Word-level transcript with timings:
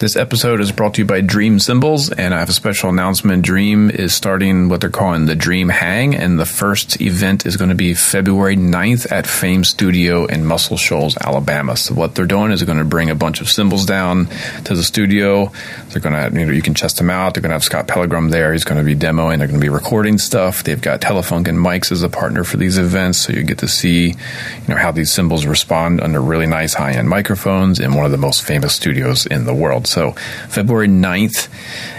This 0.00 0.14
episode 0.14 0.60
is 0.60 0.70
brought 0.70 0.94
to 0.94 1.00
you 1.00 1.06
by 1.06 1.22
Dream 1.22 1.58
Cymbals, 1.58 2.08
and 2.08 2.32
I 2.32 2.38
have 2.38 2.48
a 2.48 2.52
special 2.52 2.88
announcement. 2.88 3.42
Dream 3.42 3.90
is 3.90 4.14
starting 4.14 4.68
what 4.68 4.80
they're 4.80 4.90
calling 4.90 5.26
the 5.26 5.34
Dream 5.34 5.68
Hang, 5.68 6.14
and 6.14 6.38
the 6.38 6.46
first 6.46 7.00
event 7.00 7.44
is 7.46 7.56
going 7.56 7.70
to 7.70 7.74
be 7.74 7.94
February 7.94 8.56
9th 8.56 9.10
at 9.10 9.26
Fame 9.26 9.64
Studio 9.64 10.26
in 10.26 10.46
Muscle 10.46 10.76
Shoals, 10.76 11.16
Alabama. 11.16 11.76
So 11.76 11.94
what 11.94 12.14
they're 12.14 12.26
doing 12.26 12.52
is 12.52 12.60
they're 12.60 12.66
going 12.68 12.78
to 12.78 12.84
bring 12.84 13.10
a 13.10 13.16
bunch 13.16 13.40
of 13.40 13.48
cymbals 13.48 13.86
down 13.86 14.28
to 14.66 14.76
the 14.76 14.84
studio. 14.84 15.50
They're 15.88 16.00
going 16.00 16.14
to, 16.14 16.38
you 16.38 16.46
know, 16.46 16.52
you 16.52 16.62
can 16.62 16.74
test 16.74 16.98
them 16.98 17.10
out. 17.10 17.34
They're 17.34 17.42
going 17.42 17.50
to 17.50 17.54
have 17.54 17.64
Scott 17.64 17.88
Pellegrom 17.88 18.30
there. 18.30 18.52
He's 18.52 18.62
going 18.62 18.78
to 18.78 18.84
be 18.84 18.94
demoing. 18.94 19.38
They're 19.38 19.48
going 19.48 19.58
to 19.58 19.66
be 19.66 19.68
recording 19.68 20.18
stuff. 20.18 20.62
They've 20.62 20.80
got 20.80 21.00
Telefunken 21.00 21.58
mics 21.58 21.90
as 21.90 22.04
a 22.04 22.08
partner 22.08 22.44
for 22.44 22.56
these 22.56 22.78
events, 22.78 23.18
so 23.18 23.32
you 23.32 23.42
get 23.42 23.58
to 23.58 23.68
see, 23.68 24.10
you 24.10 24.68
know, 24.68 24.76
how 24.76 24.92
these 24.92 25.10
cymbals 25.10 25.44
respond 25.44 26.00
under 26.00 26.22
really 26.22 26.46
nice 26.46 26.74
high-end 26.74 27.08
microphones 27.08 27.80
in 27.80 27.94
one 27.94 28.04
of 28.04 28.12
the 28.12 28.16
most 28.16 28.44
famous 28.44 28.76
studios 28.76 29.26
in 29.26 29.44
the 29.44 29.52
world. 29.52 29.87
So 29.88 30.12
February 30.48 30.88
9th 30.88 31.48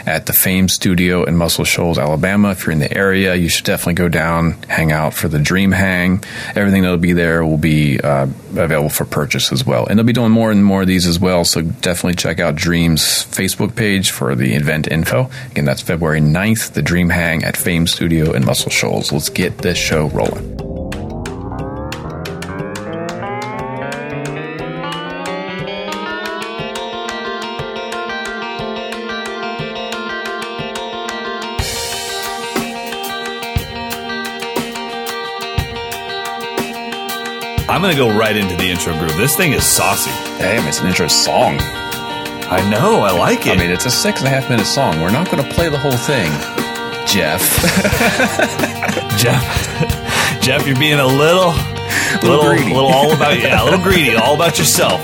at 0.08 0.26
the 0.26 0.34
Fame 0.34 0.70
Studio 0.70 1.24
in 1.24 1.36
Muscle 1.38 1.66
Shoals, 1.66 1.98
Alabama. 1.98 2.52
If 2.52 2.66
you're 2.66 2.74
in 2.74 2.80
the 2.80 2.96
area, 2.96 3.36
you 3.36 3.50
should 3.50 3.66
definitely 3.66 3.96
go 3.96 4.10
down, 4.10 4.54
hang 4.64 4.92
out 4.92 5.14
for 5.14 5.28
the 5.28 5.40
Dream 5.40 5.72
Hang. 5.72 6.24
Everything 6.56 6.82
that'll 6.82 6.98
be 6.98 7.14
there 7.14 7.46
will 7.46 7.58
be 7.58 8.00
uh, 8.00 8.28
available 8.56 8.90
for 8.90 9.06
purchase 9.06 9.52
as 9.52 9.66
well. 9.66 9.86
And 9.86 9.98
they'll 9.98 10.06
be 10.06 10.14
doing 10.14 10.32
more 10.32 10.52
and 10.52 10.64
more 10.64 10.82
of 10.82 10.88
these 10.88 11.06
as 11.06 11.20
well. 11.20 11.46
So 11.46 11.62
definitely 11.62 12.16
check 12.16 12.40
out 12.40 12.56
Dream's 12.56 13.04
Facebook 13.26 13.76
page 13.76 14.12
for 14.12 14.36
the 14.36 14.54
event 14.56 14.88
info. 14.88 15.30
Again, 15.52 15.66
that's 15.66 15.82
February 15.82 16.22
9th, 16.22 16.74
the 16.74 16.82
Dream 16.82 17.10
Hang 17.10 17.44
at 17.44 17.58
Fame 17.58 17.88
Studio 17.88 18.34
in 18.34 18.46
Muscle 18.46 18.72
Shoals. 18.72 19.12
Let's 19.12 19.30
get 19.30 19.60
this 19.60 19.78
show 19.78 20.08
rolling. 20.10 20.69
I'm 37.80 37.84
going 37.84 37.96
to 37.96 37.98
go 37.98 38.14
right 38.14 38.36
into 38.36 38.58
the 38.58 38.70
intro 38.70 38.92
groove. 39.00 39.16
This 39.16 39.38
thing 39.38 39.54
is 39.54 39.64
saucy. 39.64 40.10
Damn, 40.38 40.68
it's 40.68 40.82
an 40.82 40.88
intro 40.88 41.08
song. 41.08 41.56
I 41.62 42.60
know. 42.70 43.04
I 43.04 43.18
like 43.18 43.48
it. 43.48 43.54
I 43.54 43.56
mean, 43.56 43.72
it's 43.72 43.86
a 43.86 43.90
six 43.90 44.20
and 44.20 44.28
a 44.28 44.30
half 44.30 44.50
minute 44.50 44.66
song. 44.66 45.00
We're 45.00 45.12
not 45.12 45.32
going 45.32 45.42
to 45.42 45.50
play 45.54 45.70
the 45.70 45.78
whole 45.78 45.96
thing, 45.96 46.30
Jeff. 47.08 47.40
Jeff, 49.18 50.42
Jeff, 50.42 50.68
you're 50.68 50.76
being 50.76 51.00
a 51.00 51.08
little, 51.08 51.54
little, 52.22 52.52
greedy. 52.52 52.74
little 52.74 52.92
all 52.92 53.14
about 53.14 53.40
yeah, 53.42 53.64
a 53.64 53.64
little 53.64 53.80
greedy, 53.80 54.14
all 54.14 54.36
about 54.36 54.60
yourself. 54.60 55.00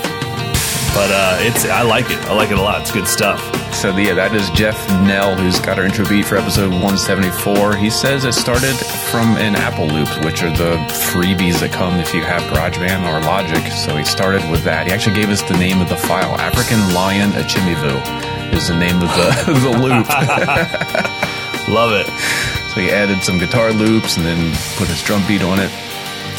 But 0.92 1.08
uh, 1.10 1.38
it's 1.40 1.64
I 1.64 1.80
like 1.80 2.10
it. 2.10 2.18
I 2.26 2.34
like 2.34 2.50
it 2.50 2.58
a 2.58 2.62
lot. 2.62 2.82
It's 2.82 2.92
good 2.92 3.08
stuff. 3.08 3.40
So 3.72 3.96
yeah, 3.96 4.14
that 4.14 4.34
is 4.34 4.48
Jeff 4.50 4.76
Nell, 5.06 5.36
who's 5.36 5.60
got 5.60 5.78
our 5.78 5.84
intro 5.84 6.08
beat 6.08 6.24
for 6.24 6.36
episode 6.36 6.70
174. 6.70 7.76
He 7.76 7.90
says 7.90 8.24
it 8.24 8.32
started 8.32 8.74
from 9.10 9.36
an 9.36 9.54
Apple 9.54 9.86
loop, 9.86 10.08
which 10.24 10.42
are 10.42 10.50
the 10.50 10.76
freebies 11.12 11.60
that 11.60 11.72
come 11.72 12.00
if 12.00 12.12
you 12.14 12.22
have 12.22 12.42
GarageBand 12.50 13.04
or 13.06 13.20
Logic. 13.24 13.62
So 13.72 13.96
he 13.96 14.04
started 14.04 14.48
with 14.50 14.64
that. 14.64 14.86
He 14.86 14.92
actually 14.92 15.14
gave 15.14 15.30
us 15.30 15.42
the 15.42 15.56
name 15.58 15.80
of 15.80 15.88
the 15.88 15.96
file. 15.96 16.34
African 16.40 16.94
Lion 16.94 17.30
Achimivu 17.32 17.94
is 18.52 18.68
the 18.68 18.76
name 18.76 18.96
of 18.96 19.08
the, 19.12 19.52
the 19.62 19.70
loop. 19.78 20.08
Love 21.68 21.92
it. 21.92 22.06
So 22.72 22.80
he 22.80 22.90
added 22.90 23.22
some 23.22 23.38
guitar 23.38 23.72
loops 23.72 24.16
and 24.16 24.24
then 24.24 24.52
put 24.76 24.88
his 24.88 25.02
drum 25.02 25.22
beat 25.28 25.42
on 25.42 25.60
it. 25.60 25.70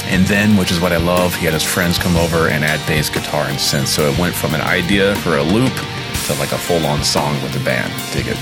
And 0.09 0.25
then, 0.25 0.57
which 0.57 0.71
is 0.71 0.79
what 0.79 0.93
I 0.93 0.97
love, 0.97 1.35
he 1.35 1.45
had 1.45 1.53
his 1.53 1.63
friends 1.63 1.97
come 1.97 2.15
over 2.15 2.47
and 2.47 2.63
add 2.63 2.85
bass 2.87 3.09
guitar 3.09 3.45
and 3.45 3.57
synth. 3.57 3.87
So 3.87 4.09
it 4.09 4.17
went 4.17 4.33
from 4.33 4.53
an 4.53 4.61
idea 4.61 5.15
for 5.17 5.37
a 5.37 5.43
loop 5.43 5.73
to 6.27 6.33
like 6.39 6.51
a 6.51 6.57
full 6.57 6.85
on 6.85 7.03
song 7.03 7.33
with 7.41 7.53
the 7.53 7.59
band. 7.63 7.91
Dig 8.13 8.27
it. 8.27 8.35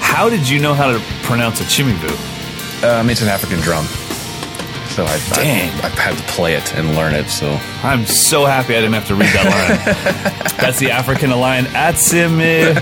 How 0.00 0.28
did 0.30 0.48
you 0.48 0.58
know 0.58 0.72
how 0.74 0.90
to 0.90 0.98
pronounce 1.22 1.60
a 1.60 1.64
chimivu? 1.64 2.10
Um, 2.82 3.10
it's 3.10 3.20
an 3.20 3.28
African 3.28 3.60
drum. 3.60 3.84
So 4.90 5.04
I, 5.04 5.18
Dang. 5.34 5.68
I, 5.80 5.86
I've 5.86 5.98
had 5.98 6.16
to 6.16 6.22
play 6.32 6.54
it 6.54 6.74
and 6.74 6.96
learn 6.96 7.14
it. 7.14 7.28
So 7.28 7.58
I'm 7.82 8.06
so 8.06 8.46
happy 8.46 8.74
I 8.74 8.80
didn't 8.80 8.94
have 8.94 9.06
to 9.08 9.14
read 9.14 9.28
that 9.34 9.44
line. 9.44 9.78
That's 10.60 10.78
the 10.78 10.92
African 10.92 11.30
line. 11.30 11.64
Atsimi. 11.66 12.72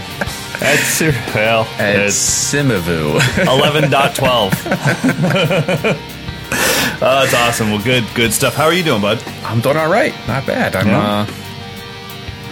Atsir. 0.61 1.13
Well, 1.35 1.65
Simavu. 1.65 3.19
11.12. 3.19 3.91
oh, 7.01 7.01
that's 7.01 7.35
awesome. 7.35 7.71
Well, 7.71 7.83
good, 7.85 8.05
good 8.15 8.33
stuff. 8.33 8.55
How 8.55 8.65
are 8.65 8.73
you 8.73 8.83
doing, 8.83 9.01
bud? 9.01 9.23
I'm 9.45 9.61
doing 9.61 9.77
all 9.77 9.89
right. 9.91 10.13
Not 10.27 10.47
bad. 10.47 10.75
I'm. 10.75 10.87
Yeah. 10.89 11.27
uh 11.29 11.48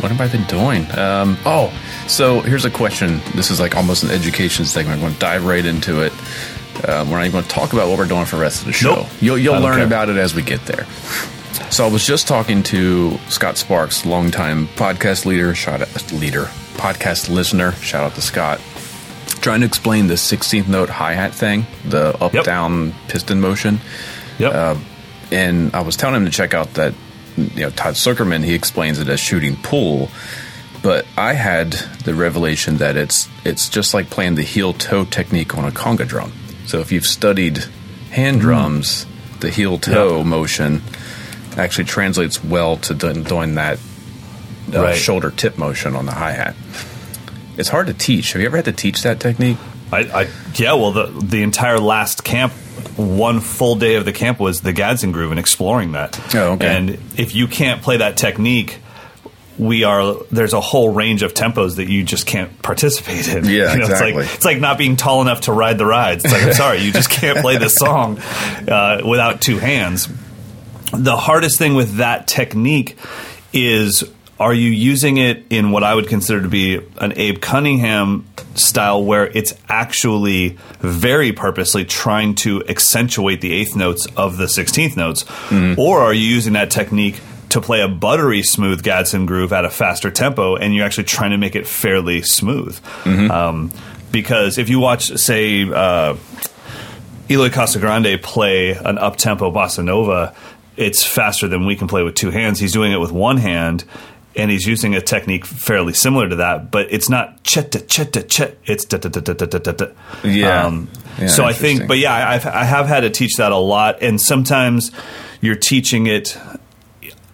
What 0.00 0.12
have 0.12 0.20
I 0.20 0.28
been 0.28 0.44
doing? 0.44 0.90
Um, 0.98 1.36
oh, 1.46 1.72
so 2.06 2.40
here's 2.40 2.64
a 2.64 2.70
question. 2.70 3.20
This 3.34 3.50
is 3.50 3.58
like 3.60 3.76
almost 3.76 4.02
an 4.04 4.10
education 4.10 4.64
segment. 4.64 4.96
I'm 4.96 5.00
going 5.00 5.14
to 5.14 5.18
dive 5.18 5.44
right 5.46 5.64
into 5.64 6.02
it. 6.02 6.12
Um, 6.88 7.10
we're 7.10 7.16
not 7.16 7.22
even 7.26 7.32
going 7.32 7.44
to 7.44 7.50
talk 7.50 7.72
about 7.72 7.88
what 7.88 7.98
we're 7.98 8.06
doing 8.06 8.26
for 8.26 8.36
the 8.36 8.42
rest 8.42 8.60
of 8.60 8.66
the 8.66 8.72
show. 8.72 8.94
Nope. 8.96 9.06
You'll, 9.20 9.38
you'll 9.38 9.60
learn 9.60 9.76
care. 9.76 9.86
about 9.86 10.08
it 10.10 10.16
as 10.16 10.34
we 10.34 10.42
get 10.42 10.60
there. 10.66 10.84
So 11.70 11.86
I 11.86 11.90
was 11.90 12.06
just 12.06 12.28
talking 12.28 12.62
to 12.64 13.16
Scott 13.28 13.56
Sparks, 13.56 14.04
longtime 14.04 14.66
podcast 14.68 15.24
leader, 15.24 15.54
shout 15.54 15.80
out 15.80 16.12
leader, 16.12 16.44
podcast 16.74 17.30
listener. 17.30 17.72
Shout 17.72 18.04
out 18.04 18.14
to 18.16 18.20
Scott. 18.22 18.60
Trying 19.40 19.60
to 19.60 19.66
explain 19.66 20.06
the 20.06 20.14
16th 20.14 20.68
note 20.68 20.90
hi 20.90 21.14
hat 21.14 21.34
thing, 21.34 21.66
the 21.84 22.16
up 22.22 22.34
Yep. 22.34 22.44
down 22.44 22.92
piston 23.08 23.40
motion 23.40 23.80
Yep. 24.38 24.78
and 25.32 25.74
I 25.74 25.80
was 25.80 25.96
telling 25.96 26.16
him 26.16 26.24
to 26.26 26.30
check 26.30 26.52
out 26.52 26.74
that 26.74 26.92
you 27.36 27.60
know 27.62 27.70
Todd 27.70 27.94
Sucherman 27.94 28.44
he 28.44 28.54
explains 28.54 28.98
it 28.98 29.08
as 29.08 29.20
shooting 29.20 29.56
pool, 29.56 30.10
but 30.82 31.06
I 31.16 31.34
had 31.34 31.72
the 32.04 32.14
revelation 32.14 32.76
that 32.78 32.96
it's 32.96 33.28
it's 33.44 33.68
just 33.68 33.94
like 33.94 34.10
playing 34.10 34.34
the 34.36 34.42
heel 34.42 34.72
toe 34.72 35.04
technique 35.04 35.56
on 35.56 35.64
a 35.64 35.70
conga 35.70 36.06
drum. 36.06 36.32
So 36.66 36.80
if 36.80 36.90
you've 36.92 37.06
studied 37.06 37.64
hand 38.10 38.40
drums, 38.40 39.06
the 39.40 39.50
heel 39.50 39.78
toe 39.78 40.18
Yep. 40.18 40.26
motion 40.26 40.82
actually 41.56 41.84
translates 41.84 42.42
well 42.44 42.76
to 42.78 42.94
doing 42.94 43.54
that 43.54 43.78
uh, 44.74 44.82
Right. 44.82 44.96
shoulder 44.96 45.30
tip 45.30 45.56
motion 45.58 45.94
on 45.94 46.06
the 46.06 46.12
hi 46.12 46.32
hat. 46.32 46.54
It's 47.56 47.68
hard 47.70 47.86
to 47.86 47.94
teach. 47.94 48.32
Have 48.32 48.40
you 48.42 48.46
ever 48.48 48.56
had 48.56 48.66
to 48.66 48.72
teach 48.72 49.02
that 49.02 49.20
technique? 49.20 49.56
I, 49.92 49.98
I 50.00 50.28
yeah, 50.56 50.72
well, 50.74 50.90
the 50.92 51.06
the 51.06 51.42
entire 51.42 51.78
last 51.78 52.24
camp, 52.24 52.52
one 52.96 53.40
full 53.40 53.76
day 53.76 53.96
of 53.96 54.04
the 54.04 54.12
camp 54.12 54.40
was 54.40 54.60
the 54.60 54.72
Gadson 54.72 55.12
groove 55.12 55.30
and 55.30 55.40
exploring 55.40 55.92
that. 55.92 56.18
Oh, 56.34 56.52
okay. 56.52 56.66
And 56.76 56.90
if 57.16 57.34
you 57.34 57.46
can't 57.46 57.82
play 57.82 57.98
that 57.98 58.16
technique, 58.16 58.78
we 59.58 59.84
are 59.84 60.16
there's 60.30 60.52
a 60.52 60.60
whole 60.60 60.92
range 60.92 61.22
of 61.22 61.32
tempos 61.32 61.76
that 61.76 61.88
you 61.88 62.04
just 62.04 62.26
can't 62.26 62.60
participate 62.62 63.26
in. 63.28 63.44
Yeah, 63.46 63.72
You 63.72 63.78
know, 63.78 63.84
exactly. 63.86 64.08
It's 64.08 64.16
like, 64.16 64.34
it's 64.34 64.44
like 64.44 64.60
not 64.60 64.76
being 64.78 64.96
tall 64.96 65.22
enough 65.22 65.42
to 65.42 65.52
ride 65.52 65.78
the 65.78 65.86
rides. 65.86 66.24
It's 66.24 66.32
like 66.32 66.42
I'm 66.42 66.52
sorry, 66.52 66.80
you 66.80 66.92
just 66.92 67.10
can't 67.10 67.38
play 67.38 67.56
this 67.56 67.74
song 67.76 68.18
uh, 68.68 69.00
without 69.06 69.40
two 69.40 69.58
hands. 69.58 70.08
The 70.92 71.16
hardest 71.16 71.58
thing 71.58 71.74
with 71.74 71.96
that 71.96 72.28
technique 72.28 72.96
is 73.52 74.04
are 74.38 74.52
you 74.52 74.68
using 74.70 75.16
it 75.16 75.44
in 75.50 75.70
what 75.70 75.82
I 75.82 75.94
would 75.94 76.08
consider 76.08 76.42
to 76.42 76.48
be 76.48 76.80
an 76.98 77.12
Abe 77.16 77.40
Cunningham 77.40 78.26
style 78.54 79.02
where 79.02 79.26
it's 79.26 79.54
actually 79.68 80.58
very 80.80 81.32
purposely 81.32 81.84
trying 81.84 82.34
to 82.36 82.62
accentuate 82.68 83.40
the 83.40 83.52
eighth 83.52 83.76
notes 83.76 84.06
of 84.16 84.36
the 84.36 84.44
16th 84.44 84.96
notes? 84.96 85.24
Or 85.78 86.00
are 86.00 86.12
you 86.12 86.26
using 86.26 86.52
that 86.54 86.70
technique 86.70 87.20
to 87.50 87.60
play 87.60 87.80
a 87.80 87.88
buttery 87.88 88.42
smooth 88.42 88.82
Gadson 88.82 89.26
groove 89.26 89.52
at 89.52 89.64
a 89.64 89.70
faster 89.70 90.10
tempo 90.10 90.56
and 90.56 90.74
you're 90.74 90.84
actually 90.84 91.04
trying 91.04 91.30
to 91.30 91.38
make 91.38 91.56
it 91.56 91.66
fairly 91.66 92.20
smooth? 92.22 92.78
Um, 93.30 93.72
because 94.12 94.58
if 94.58 94.68
you 94.68 94.80
watch, 94.80 95.16
say, 95.16 95.62
uh, 95.70 96.16
Eloy 97.28 97.48
Casagrande 97.48 98.22
play 98.22 98.72
an 98.72 98.98
up 98.98 99.16
tempo 99.16 99.50
bossa 99.50 99.82
nova, 99.84 100.34
it's 100.76 101.04
faster 101.04 101.48
than 101.48 101.64
we 101.66 101.74
can 101.74 101.88
play 101.88 102.02
with 102.02 102.14
two 102.14 102.30
hands. 102.30 102.60
He's 102.60 102.72
doing 102.72 102.92
it 102.92 102.98
with 102.98 103.10
one 103.12 103.38
hand, 103.38 103.84
and 104.36 104.50
he's 104.50 104.66
using 104.66 104.94
a 104.94 105.00
technique 105.00 105.46
fairly 105.46 105.92
similar 105.92 106.28
to 106.28 106.36
that, 106.36 106.70
but 106.70 106.86
it's 106.90 107.08
not 107.08 107.42
cheta 107.44 107.80
cheta 107.80 108.22
chet. 108.22 108.58
It's 108.64 108.84
da 108.84 108.98
da 108.98 109.08
da 109.08 109.20
da 109.20 109.32
da 109.34 109.46
da 109.46 109.58
da. 109.58 109.72
da. 109.72 109.86
Yeah. 110.24 110.66
Um, 110.66 110.88
Yeah, 111.18 111.28
so 111.28 111.44
I 111.46 111.54
think, 111.54 111.88
but 111.88 111.96
yeah, 111.96 112.12
I've, 112.28 112.44
I 112.44 112.64
have 112.64 112.86
had 112.86 113.00
to 113.00 113.08
teach 113.10 113.36
that 113.36 113.50
a 113.50 113.56
lot, 113.56 114.02
and 114.02 114.20
sometimes 114.20 114.90
you're 115.40 115.56
teaching 115.56 116.06
it 116.06 116.36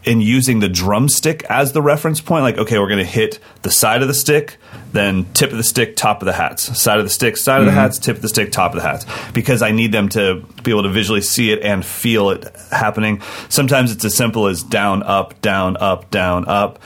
in 0.04 0.20
using 0.20 0.60
the 0.60 0.68
drumstick 0.68 1.44
as 1.44 1.72
the 1.72 1.82
reference 1.82 2.20
point, 2.20 2.42
like, 2.42 2.58
okay, 2.58 2.78
we're 2.78 2.88
going 2.88 2.98
to 2.98 3.04
hit 3.04 3.38
the 3.62 3.70
side 3.70 4.02
of 4.02 4.08
the 4.08 4.14
stick, 4.14 4.56
then 4.92 5.24
tip 5.32 5.50
of 5.52 5.56
the 5.56 5.64
stick, 5.64 5.96
top 5.96 6.22
of 6.22 6.26
the 6.26 6.32
hats, 6.32 6.80
side 6.80 6.98
of 6.98 7.04
the 7.04 7.10
stick, 7.10 7.36
side 7.36 7.60
of 7.60 7.66
the 7.66 7.70
mm-hmm. 7.70 7.80
hats, 7.80 7.98
tip 7.98 8.16
of 8.16 8.22
the 8.22 8.28
stick, 8.28 8.50
top 8.50 8.74
of 8.74 8.82
the 8.82 8.88
hats, 8.88 9.06
because 9.32 9.62
I 9.62 9.70
need 9.70 9.92
them 9.92 10.08
to 10.10 10.44
be 10.62 10.72
able 10.72 10.82
to 10.84 10.90
visually 10.90 11.20
see 11.20 11.52
it 11.52 11.62
and 11.62 11.84
feel 11.84 12.30
it 12.30 12.44
happening. 12.70 13.22
Sometimes 13.48 13.92
it's 13.92 14.04
as 14.04 14.14
simple 14.16 14.48
as 14.48 14.62
down, 14.62 15.02
up, 15.02 15.40
down, 15.40 15.76
up, 15.76 16.10
down, 16.10 16.48
up. 16.48 16.80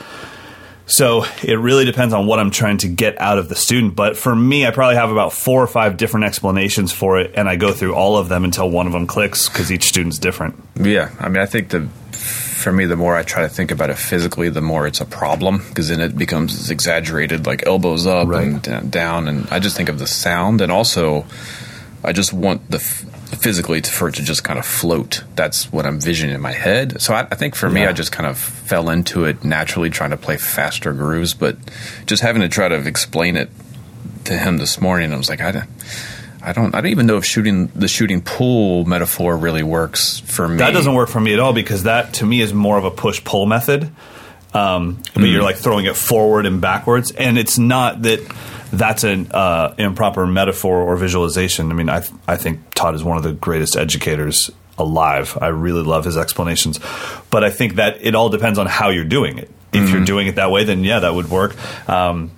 So 0.89 1.25
it 1.43 1.55
really 1.59 1.83
depends 1.83 2.13
on 2.13 2.27
what 2.27 2.39
I'm 2.39 2.49
trying 2.49 2.77
to 2.77 2.87
get 2.87 3.19
out 3.19 3.37
of 3.37 3.49
the 3.49 3.55
student. 3.55 3.95
But 3.95 4.15
for 4.15 4.33
me, 4.33 4.65
I 4.65 4.71
probably 4.71 4.95
have 4.95 5.11
about 5.11 5.33
four 5.33 5.61
or 5.61 5.67
five 5.67 5.97
different 5.97 6.25
explanations 6.25 6.93
for 6.93 7.19
it, 7.19 7.33
and 7.35 7.49
I 7.49 7.57
go 7.57 7.73
through 7.73 7.93
all 7.93 8.15
of 8.15 8.29
them 8.29 8.45
until 8.45 8.69
one 8.69 8.87
of 8.87 8.93
them 8.93 9.05
clicks 9.05 9.49
because 9.49 9.69
each 9.69 9.83
student's 9.83 10.17
different. 10.17 10.63
Yeah, 10.75 11.11
I 11.19 11.27
mean, 11.27 11.41
I 11.41 11.45
think 11.45 11.69
the 11.69 11.89
for 12.67 12.73
me, 12.73 12.85
the 12.85 12.97
more 12.97 13.15
I 13.15 13.23
try 13.23 13.43
to 13.43 13.47
think 13.49 13.71
about 13.71 13.89
it 13.89 13.97
physically, 13.97 14.49
the 14.49 14.59
more 14.61 14.85
it's 14.87 14.99
a 14.99 15.05
problem 15.05 15.59
because 15.69 15.87
then 15.87 16.01
it 16.01 16.17
becomes 16.17 16.69
exaggerated, 16.69 17.45
like 17.45 17.65
elbows 17.65 18.05
up 18.05 18.27
Right. 18.27 18.67
and 18.67 18.91
down. 18.91 19.29
And 19.29 19.47
I 19.49 19.59
just 19.59 19.77
think 19.77 19.87
of 19.87 19.99
the 19.99 20.05
sound, 20.07 20.59
and 20.59 20.69
also 20.69 21.25
I 22.03 22.11
just 22.11 22.33
want 22.33 22.69
the 22.69 22.77
f- 22.79 23.05
physically 23.39 23.79
to, 23.79 23.89
for 23.89 24.09
it 24.09 24.15
to 24.15 24.21
just 24.21 24.43
kind 24.43 24.59
of 24.59 24.65
float. 24.65 25.23
That's 25.37 25.71
what 25.71 25.85
I'm 25.85 26.01
visioning 26.01 26.35
in 26.35 26.41
my 26.41 26.51
head. 26.51 27.01
So 27.01 27.13
I, 27.13 27.21
I 27.21 27.35
think 27.35 27.55
for 27.55 27.69
me, 27.69 27.83
Yeah. 27.83 27.89
I 27.89 27.93
just 27.93 28.11
kind 28.11 28.27
of 28.29 28.37
fell 28.37 28.89
into 28.89 29.23
it 29.23 29.45
naturally, 29.45 29.89
trying 29.89 30.09
to 30.11 30.17
play 30.17 30.35
faster 30.35 30.91
grooves, 30.91 31.33
but 31.33 31.55
just 32.05 32.21
having 32.21 32.41
to 32.41 32.49
try 32.49 32.67
to 32.67 32.75
explain 32.85 33.37
it 33.37 33.49
to 34.25 34.37
him 34.37 34.57
this 34.57 34.81
morning, 34.81 35.13
I 35.13 35.15
was 35.15 35.29
like, 35.29 35.39
I 35.39 35.51
don't. 35.53 35.69
I 36.49 36.53
don't. 36.53 36.73
I 36.73 36.81
don't 36.81 36.91
even 36.91 37.05
know 37.07 37.17
if 37.17 37.25
shooting 37.25 37.67
the 37.75 37.87
shooting 37.87 38.21
pool 38.21 38.85
metaphor 38.85 39.35
really 39.37 39.63
works 39.63 40.19
for 40.19 40.47
me. 40.47 40.57
That 40.57 40.71
doesn't 40.73 40.93
work 40.93 41.09
for 41.09 41.19
me 41.19 41.33
at 41.33 41.39
all 41.39 41.53
because 41.53 41.83
that 41.83 42.13
to 42.15 42.25
me 42.25 42.41
is 42.41 42.53
more 42.53 42.77
of 42.77 42.85
a 42.85 42.91
push 42.91 43.23
pull 43.23 43.45
method. 43.45 43.91
Um, 44.53 44.99
but 45.13 45.23
Mm. 45.23 45.31
you're 45.33 45.43
like 45.43 45.57
throwing 45.57 45.85
it 45.85 45.95
forward 45.97 46.45
and 46.45 46.61
backwards, 46.61 47.11
and 47.11 47.37
it's 47.37 47.57
not 47.57 48.01
that 48.03 48.21
that's 48.71 49.03
an 49.03 49.27
uh, 49.31 49.73
improper 49.77 50.25
metaphor 50.25 50.81
or 50.81 50.95
visualization. 50.95 51.69
I 51.71 51.75
mean, 51.75 51.89
I 51.89 52.03
I 52.27 52.37
think 52.37 52.61
Todd 52.73 52.95
is 52.95 53.03
one 53.03 53.17
of 53.17 53.23
the 53.23 53.33
greatest 53.33 53.75
educators 53.75 54.49
alive. 54.77 55.37
I 55.41 55.47
really 55.47 55.83
love 55.83 56.05
his 56.05 56.15
explanations, 56.17 56.79
but 57.29 57.43
I 57.43 57.49
think 57.49 57.75
that 57.75 57.97
it 58.01 58.15
all 58.15 58.29
depends 58.29 58.57
on 58.57 58.67
how 58.67 58.89
you're 58.89 59.05
doing 59.05 59.37
it. 59.37 59.51
If 59.73 59.83
Mm-hmm. 59.83 59.95
you're 59.95 60.05
doing 60.05 60.27
it 60.27 60.35
that 60.35 60.49
way, 60.49 60.63
then 60.63 60.83
yeah, 60.85 60.99
that 60.99 61.13
would 61.13 61.29
work. 61.29 61.55
Um, 61.89 62.31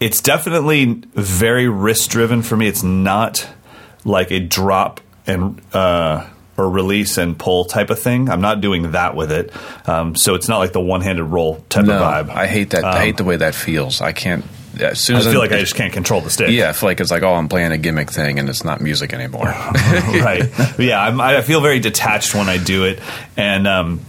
it's 0.00 0.20
definitely 0.20 1.02
very 1.14 1.66
risk 1.66 2.10
driven 2.10 2.42
for 2.42 2.56
me. 2.58 2.66
It's 2.68 2.82
not 2.82 3.48
like 4.04 4.30
a 4.30 4.40
drop 4.40 5.00
and 5.26 5.60
uh, 5.74 6.28
or 6.56 6.68
release 6.70 7.18
and 7.18 7.38
pull 7.38 7.64
type 7.64 7.90
of 7.90 7.98
thing. 7.98 8.28
I'm 8.30 8.40
not 8.40 8.60
doing 8.60 8.92
that 8.92 9.16
with 9.16 9.32
it. 9.32 9.50
Um, 9.88 10.14
so 10.14 10.34
it's 10.34 10.48
not 10.48 10.58
like 10.58 10.72
the 10.72 10.80
one 10.80 11.00
handed 11.00 11.24
roll 11.24 11.56
type 11.68 11.84
No, 11.86 11.94
of 11.96 12.26
vibe. 12.28 12.30
I 12.34 12.46
hate 12.46 12.70
that. 12.70 12.84
I 12.84 12.92
Um, 12.98 12.98
hate 13.04 13.16
the 13.16 13.24
way 13.24 13.36
that 13.36 13.54
feels. 13.54 14.00
I 14.00 14.12
can't. 14.12 14.44
As 14.80 14.98
soon 15.00 15.16
as 15.16 15.26
I 15.26 15.30
feel 15.30 15.38
like 15.40 15.52
I 15.52 15.60
just 15.60 15.76
can't 15.76 15.92
control 15.92 16.20
the 16.20 16.30
stick. 16.30 16.50
yeah, 16.50 16.68
I 16.68 16.72
feel 16.72 16.88
like 16.88 17.00
it's 17.00 17.10
like 17.12 17.22
oh, 17.22 17.32
I'm 17.34 17.48
playing 17.48 17.70
a 17.70 17.78
gimmick 17.78 18.10
thing, 18.10 18.40
and 18.40 18.48
it's 18.48 18.64
not 18.64 18.80
music 18.80 19.12
anymore. 19.12 19.44
right. 19.46 20.44
Yeah, 20.78 21.00
I'm, 21.00 21.20
I 21.20 21.40
feel 21.42 21.60
very 21.60 21.78
detached 21.78 22.34
when 22.34 22.48
I 22.48 22.58
do 22.58 22.84
it, 22.84 22.98
and 23.36 23.68
um, 23.68 24.00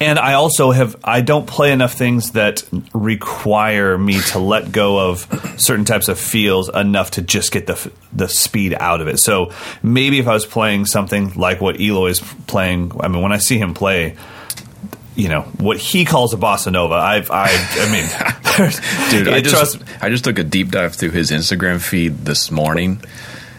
and 0.00 0.18
I 0.18 0.32
also 0.32 0.70
have 0.70 0.96
I 1.04 1.20
don't 1.20 1.46
play 1.46 1.72
enough 1.72 1.92
things 1.92 2.32
that 2.32 2.64
require 2.94 3.98
me 3.98 4.18
to 4.28 4.38
let 4.38 4.72
go 4.72 5.10
of 5.10 5.26
certain 5.58 5.84
types 5.84 6.08
of 6.08 6.18
feels 6.18 6.70
enough 6.70 7.12
to 7.12 7.22
just 7.22 7.52
get 7.52 7.66
the 7.66 7.92
the 8.12 8.26
speed 8.26 8.74
out 8.74 9.02
of 9.02 9.08
it. 9.08 9.18
So 9.18 9.52
maybe 9.82 10.18
if 10.18 10.26
I 10.26 10.32
was 10.32 10.46
playing 10.46 10.86
something 10.86 11.34
like 11.34 11.60
what 11.60 11.80
Eloy's 11.80 12.20
playing, 12.46 12.92
I 13.00 13.08
mean, 13.08 13.22
when 13.22 13.32
I 13.32 13.38
see 13.38 13.58
him 13.58 13.74
play. 13.74 14.16
You 15.16 15.28
know 15.28 15.42
what 15.58 15.76
he 15.76 16.06
calls 16.06 16.32
a 16.32 16.38
bossa 16.38 16.72
nova. 16.72 16.94
I've, 16.94 17.30
I, 17.30 17.48
I 17.50 17.92
mean, 17.92 18.70
Dude, 19.10 19.28
I 19.28 19.40
just 19.40 19.54
trust- 19.54 20.02
I 20.02 20.08
just 20.08 20.24
took 20.24 20.38
a 20.38 20.44
deep 20.44 20.70
dive 20.70 20.94
through 20.94 21.10
his 21.10 21.30
Instagram 21.30 21.80
feed 21.80 22.24
this 22.24 22.50
morning. 22.50 23.02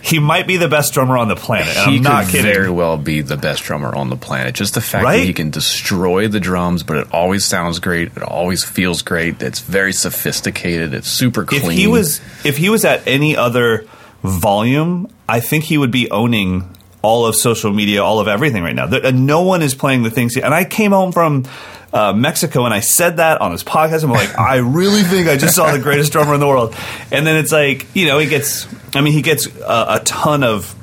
He 0.04 0.20
might 0.20 0.48
be 0.48 0.58
the 0.58 0.68
best 0.68 0.94
drummer 0.94 1.18
on 1.18 1.28
the 1.28 1.36
planet. 1.36 1.76
And 1.78 1.92
he 1.92 1.98
I'm 1.98 2.04
not 2.04 2.24
could 2.26 2.32
kidding. 2.32 2.54
very 2.54 2.70
well 2.70 2.98
be 2.98 3.22
the 3.22 3.38
best 3.38 3.64
drummer 3.64 3.94
on 3.96 4.10
the 4.10 4.16
planet. 4.18 4.56
Just 4.56 4.74
the 4.74 4.82
fact 4.82 5.04
Right? 5.06 5.18
that 5.20 5.26
he 5.26 5.34
can 5.34 5.50
destroy 5.52 6.28
the 6.28 6.40
drums, 6.40 6.84
but 6.84 6.98
it 6.98 7.08
always 7.12 7.46
sounds 7.46 7.80
great. 7.80 8.16
It 8.18 8.24
always 8.24 8.64
feels 8.64 9.02
great. 9.02 9.42
It's 9.42 9.60
very 9.60 9.94
sophisticated. 9.94 10.94
It's 10.94 11.08
super 11.08 11.46
clean. 11.46 11.62
if 11.64 11.72
he 11.72 11.88
was 11.88 12.20
if 12.44 12.58
he 12.58 12.70
was 12.70 12.84
at 12.86 13.08
any 13.08 13.38
other 13.38 13.86
volume, 14.24 15.08
I 15.28 15.40
think 15.40 15.66
he 15.66 15.78
would 15.78 15.92
be 15.92 16.10
owning 16.12 16.76
all 17.02 17.26
of 17.26 17.36
social 17.36 17.72
media, 17.74 18.04
all 18.04 18.20
of 18.20 18.28
everything 18.28 18.64
right 18.64 18.76
now. 18.76 18.86
There, 18.86 19.06
uh, 19.06 19.12
no 19.12 19.42
one 19.42 19.62
is 19.64 19.74
playing 19.74 20.04
the 20.04 20.12
things. 20.12 20.36
He, 20.36 20.42
and 20.42 20.54
I 20.54 20.66
came 20.66 20.92
home 20.92 21.12
from 21.12 21.46
uh, 21.94 22.14
Mexico 22.14 22.66
and 22.66 22.74
I 22.74 22.80
said 22.80 23.18
that 23.18 23.42
on 23.42 23.52
his 23.52 23.64
podcast. 23.64 24.04
I'm 24.04 24.12
like, 24.12 24.38
I 24.38 24.58
really 24.58 25.04
think 25.04 25.28
I 25.28 25.38
just 25.38 25.56
saw 25.56 25.72
the 25.72 25.80
greatest 25.80 26.12
drummer 26.12 26.34
in 26.34 26.40
the 26.40 26.48
world. 26.48 26.76
And 27.12 27.28
then 27.28 27.38
it's 27.38 27.52
like, 27.52 27.88
you 27.94 28.08
know, 28.08 28.20
he 28.20 28.28
gets. 28.28 28.68
I 28.96 29.02
mean, 29.02 29.14
he 29.14 29.22
gets 29.22 29.48
a, 29.48 29.86
a 29.90 30.02
ton 30.04 30.44
of 30.44 30.76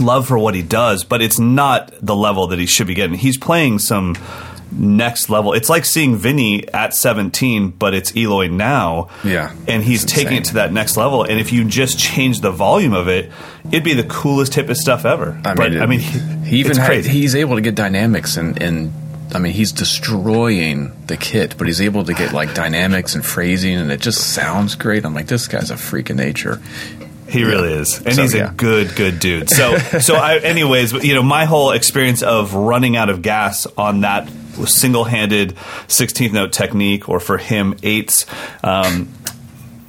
love 0.00 0.26
for 0.26 0.38
what 0.38 0.54
he 0.54 0.62
does, 0.62 1.04
but 1.04 1.22
it's 1.22 1.38
not 1.38 1.92
the 2.00 2.16
level 2.16 2.48
that 2.48 2.58
he 2.58 2.66
should 2.66 2.86
be 2.86 2.94
getting. 2.94 3.16
He's 3.16 3.38
playing 3.38 3.78
some 3.78 4.16
next 4.72 5.30
level. 5.30 5.52
It's 5.52 5.68
like 5.68 5.84
seeing 5.84 6.16
Vinny 6.16 6.66
at 6.72 6.94
17, 6.94 7.70
but 7.70 7.94
it's 7.94 8.16
Eloy 8.16 8.48
now. 8.48 9.08
Yeah, 9.22 9.54
And 9.68 9.82
he's 9.82 10.04
taking 10.04 10.38
it 10.38 10.44
to 10.46 10.54
that 10.54 10.72
next 10.72 10.96
level. 10.96 11.22
And 11.22 11.38
if 11.38 11.52
you 11.52 11.64
just 11.64 11.98
change 11.98 12.40
the 12.40 12.50
volume 12.50 12.92
of 12.92 13.08
it, 13.08 13.30
it'd 13.66 13.84
be 13.84 13.94
the 13.94 14.04
coolest, 14.04 14.52
hippest 14.54 14.78
stuff 14.78 15.04
ever. 15.04 15.40
I 15.44 15.54
but 15.54 15.72
mean, 15.72 15.82
I 15.82 15.86
mean, 15.86 16.00
he 16.00 16.58
even 16.58 16.72
it's 16.72 16.78
had, 16.78 17.04
he's 17.04 17.34
able 17.34 17.56
to 17.56 17.60
get 17.60 17.74
dynamics 17.74 18.36
and 18.36 18.60
and 18.60 18.92
I 19.34 19.38
mean 19.38 19.52
he's 19.52 19.72
destroying 19.72 20.92
the 21.06 21.16
kit, 21.16 21.56
but 21.58 21.66
he's 21.66 21.80
able 21.80 22.04
to 22.04 22.14
get 22.14 22.32
like 22.32 22.54
dynamics 22.54 23.14
and 23.14 23.24
phrasing, 23.24 23.76
and 23.76 23.90
it 23.90 24.00
just 24.00 24.34
sounds 24.34 24.74
great. 24.74 25.04
I'm 25.04 25.14
like, 25.14 25.26
this 25.26 25.48
guy's 25.48 25.70
a 25.70 25.76
freak 25.76 26.10
of 26.10 26.16
nature. 26.16 26.60
He 27.28 27.42
really 27.42 27.72
is, 27.72 28.00
and 28.04 28.14
So, 28.14 28.22
he's 28.22 28.34
yeah. 28.34 28.50
a 28.50 28.54
good, 28.54 28.94
good 28.94 29.18
dude. 29.18 29.50
So, 29.50 29.78
so 29.78 30.14
I, 30.14 30.38
anyways, 30.42 30.92
you 30.92 31.14
know, 31.14 31.22
my 31.22 31.46
whole 31.46 31.70
experience 31.72 32.22
of 32.22 32.54
running 32.54 32.96
out 32.96 33.08
of 33.08 33.22
gas 33.22 33.66
on 33.78 34.02
that 34.02 34.28
single-handed 34.66 35.56
16th 35.88 36.32
note 36.32 36.52
technique, 36.52 37.08
or 37.08 37.18
for 37.20 37.38
him 37.38 37.76
eights, 37.82 38.26
um, 38.62 39.08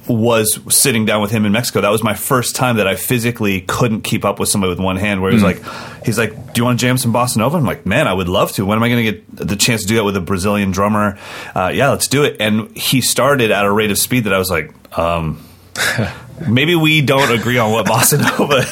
was 0.08 0.58
sitting 0.68 1.04
down 1.04 1.20
with 1.22 1.30
him 1.30 1.44
in 1.46 1.52
Mexico. 1.52 1.80
That 1.80 1.90
was 1.90 2.02
my 2.02 2.14
first 2.14 2.56
time 2.56 2.76
that 2.76 2.86
I 2.86 2.96
physically 2.96 3.60
couldn't 3.62 4.02
keep 4.02 4.24
up 4.24 4.38
with 4.38 4.48
somebody 4.48 4.70
with 4.70 4.78
one 4.80 4.96
hand. 4.96 5.20
Where 5.22 5.30
he 5.30 5.34
was 5.34 5.42
like, 5.42 5.60
he's 6.04 6.18
like, 6.18 6.32
"Do 6.52 6.60
you 6.60 6.64
want 6.64 6.78
to 6.78 6.86
jam 6.86 6.98
some 6.98 7.12
bossa 7.12 7.38
nova?" 7.38 7.56
I'm 7.56 7.64
like, 7.64 7.86
"Man, 7.86 8.06
I 8.06 8.12
would 8.12 8.28
love 8.28 8.52
to. 8.52 8.64
When 8.66 8.76
am 8.76 8.82
I 8.82 8.88
going 8.88 9.04
to 9.04 9.12
get 9.12 9.48
the 9.48 9.56
chance 9.56 9.82
to 9.82 9.88
do 9.88 9.96
that 9.96 10.04
with 10.04 10.16
a 10.16 10.20
Brazilian 10.20 10.70
drummer?" 10.70 11.18
Uh, 11.54 11.70
yeah, 11.74 11.90
let's 11.90 12.08
do 12.08 12.24
it. 12.24 12.36
And 12.40 12.76
he 12.76 13.00
started 13.00 13.50
at 13.50 13.64
a 13.64 13.70
rate 13.72 13.90
of 13.90 13.98
speed 13.98 14.24
that 14.24 14.32
I 14.32 14.38
was 14.38 14.50
like, 14.50 14.72
um, 14.98 15.44
maybe 16.48 16.74
we 16.74 17.02
don't 17.02 17.30
agree 17.38 17.58
on 17.58 17.72
what 17.72 17.86
bossa 17.86 18.18
nova. 18.20 18.64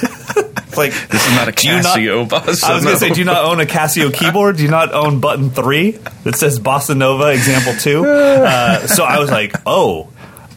like 0.77 0.93
This 1.09 1.25
is 1.27 1.33
not 1.35 1.49
a 1.49 1.67
you 1.67 1.73
not- 1.75 1.85
Casio 1.97 2.29
bossa 2.29 2.65
I 2.65 2.75
was 2.75 2.85
going 2.85 2.95
to 2.95 3.01
say, 3.01 3.11
do 3.11 3.21
you 3.21 3.25
not 3.25 3.45
own 3.45 3.61
a 3.61 3.65
Casio 3.65 4.13
keyboard? 4.13 4.57
Do 4.57 4.65
you 4.65 4.71
not 4.71 4.93
own 4.93 5.21
button 5.21 5.51
three 5.51 5.93
that 6.25 6.35
says 6.37 6.59
Bossa 6.59 6.97
Nova 6.97 7.33
example 7.33 7.75
two? 7.75 8.05
Uh, 8.45 8.87
so 8.87 9.05
I 9.05 9.19
was 9.21 9.31
like, 9.31 9.55
oh, 9.67 10.09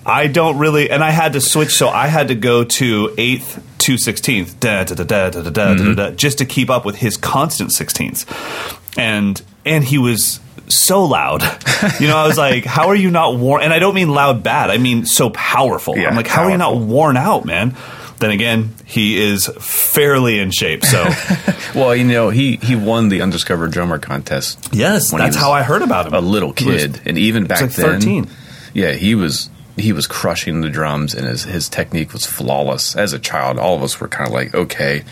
I 0.08 0.28
don't 0.28 0.58
really, 0.58 0.90
and 0.90 1.04
I 1.04 1.12
had 1.12 1.34
to 1.34 1.42
switch, 1.42 1.76
so 1.76 1.90
I 1.90 2.08
had 2.08 2.30
to 2.30 2.36
go 2.36 2.64
to 2.64 3.14
eighth 3.18 3.62
to 3.80 3.98
sixteenth, 3.98 4.58
da 4.58 4.86
da 4.86 4.96
da 4.96 5.04
da 5.04 5.30
da 5.30 5.42
da 5.42 5.50
da, 5.50 5.76
mm-hmm. 5.76 5.94
da, 5.96 6.12
just 6.12 6.38
to 6.38 6.46
keep 6.46 6.70
up 6.70 6.86
with 6.86 6.96
his 6.96 7.18
constant 7.18 7.74
sixteenths, 7.74 8.26
and 8.98 9.42
and 9.66 9.84
he 9.84 9.98
was 9.98 10.40
so 10.70 11.04
loud. 11.04 11.44
You 12.00 12.08
know, 12.08 12.18
I 12.18 12.26
was 12.26 12.38
like, 12.38 12.64
how 12.78 12.88
are 12.88 12.96
you 12.96 13.12
not 13.12 13.38
worn? 13.38 13.62
And 13.62 13.74
I 13.74 13.80
don't 13.80 13.96
mean 13.96 14.10
loud 14.10 14.44
bad. 14.44 14.70
I 14.70 14.78
mean 14.78 15.06
so 15.06 15.30
powerful. 15.30 15.98
Yeah, 15.98 16.08
I'm 16.08 16.16
like, 16.16 16.28
how 16.28 16.44
are 16.44 16.52
you 16.52 16.58
not 16.58 16.78
worn 16.78 17.18
out, 17.18 17.44
man? 17.44 17.76
Then 18.20 18.32
again, 18.32 18.74
he 18.86 19.22
is 19.22 19.48
fairly 19.60 20.40
in 20.40 20.52
shape. 20.52 20.84
So, 20.86 21.06
well, 21.76 21.94
you 21.94 22.06
know, 22.06 22.30
he 22.30 22.56
he 22.56 22.78
won 22.78 23.10
the 23.10 23.22
Undiscovered 23.22 23.72
Drummer 23.72 24.00
contest. 24.00 24.70
Yes, 24.72 25.12
that's 25.12 25.36
how 25.36 25.52
I 25.52 25.64
heard 25.64 25.82
about 25.82 26.08
him. 26.08 26.14
A 26.14 26.22
little 26.22 26.54
kid, 26.54 27.02
and 27.06 27.18
even 27.18 27.46
back 27.46 27.62
like 27.62 27.74
then, 27.74 28.00
13. 28.00 28.30
yeah, 28.74 28.94
he 28.94 29.14
was 29.14 29.50
he 29.78 29.94
was 29.94 30.08
crushing 30.08 30.62
the 30.62 30.70
drums, 30.70 31.14
and 31.14 31.26
his 31.28 31.44
his 31.44 31.70
technique 31.70 32.12
was 32.14 32.26
flawless. 32.26 32.96
As 32.96 33.14
a 33.14 33.20
child, 33.20 33.58
all 33.60 33.76
of 33.76 33.84
us 33.84 34.00
were 34.00 34.08
kind 34.08 34.28
of 34.28 34.34
like, 34.34 34.54
okay, 34.56 35.04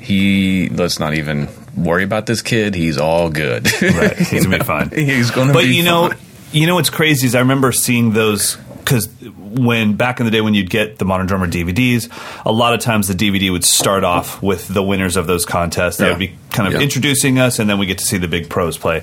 he 0.00 0.68
let's 0.68 0.98
not 0.98 1.14
even 1.14 1.48
worry 1.76 2.04
about 2.04 2.26
this 2.26 2.42
kid. 2.42 2.74
He's 2.74 2.98
all 2.98 3.30
good. 3.30 3.70
Right, 3.82 4.16
he's 4.18 4.44
gonna 4.44 4.58
be 4.58 4.64
fine. 4.64 4.90
He's 4.90 5.30
going 5.30 5.48
to 5.48 5.52
but 5.54 5.64
be 5.64 5.76
you 5.76 5.82
know, 5.82 6.08
fine. 6.08 6.18
you 6.52 6.66
know 6.66 6.74
what's 6.76 6.90
crazy 6.90 7.26
is 7.26 7.34
I 7.34 7.40
remember 7.40 7.72
seeing 7.72 8.12
those 8.12 8.56
because 8.78 9.08
when 9.24 9.94
back 9.94 10.20
in 10.20 10.26
the 10.26 10.30
day 10.30 10.40
when 10.40 10.54
you'd 10.54 10.70
get 10.70 10.98
the 10.98 11.04
Modern 11.04 11.26
Drummer 11.26 11.46
DVDs, 11.48 12.08
a 12.44 12.52
lot 12.52 12.72
of 12.74 12.80
times 12.80 13.08
the 13.08 13.14
DVD 13.14 13.50
would 13.50 13.64
start 13.64 14.04
off 14.04 14.40
with 14.42 14.68
the 14.68 14.82
winners 14.82 15.16
of 15.16 15.26
those 15.26 15.44
contests. 15.44 15.96
They 15.96 16.04
Yeah. 16.06 16.10
would 16.12 16.18
be 16.20 16.34
kind 16.50 16.68
of 16.68 16.74
Yeah. 16.74 16.84
introducing 16.84 17.38
us, 17.38 17.58
and 17.58 17.68
then 17.68 17.78
we 17.78 17.86
get 17.86 17.98
to 17.98 18.04
see 18.04 18.18
the 18.18 18.28
big 18.28 18.48
pros 18.48 18.78
play. 18.78 19.02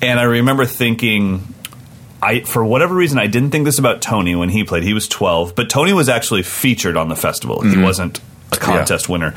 And 0.00 0.18
I 0.18 0.24
remember 0.24 0.64
thinking. 0.64 1.51
I, 2.22 2.40
for 2.40 2.64
whatever 2.64 2.94
reason, 2.94 3.18
I 3.18 3.26
didn't 3.26 3.50
think 3.50 3.64
this 3.64 3.78
about 3.80 4.00
Tony 4.00 4.36
when 4.36 4.48
he 4.48 4.62
played. 4.62 4.84
He 4.84 4.94
was 4.94 5.08
12, 5.08 5.56
but 5.56 5.68
Tony 5.68 5.92
was 5.92 6.08
actually 6.08 6.44
featured 6.44 6.96
on 6.96 7.08
the 7.08 7.16
festival. 7.16 7.60
He 7.62 7.70
mm-hmm. 7.70 7.82
wasn't 7.82 8.20
a 8.52 8.56
contest 8.56 9.08
winner. 9.08 9.34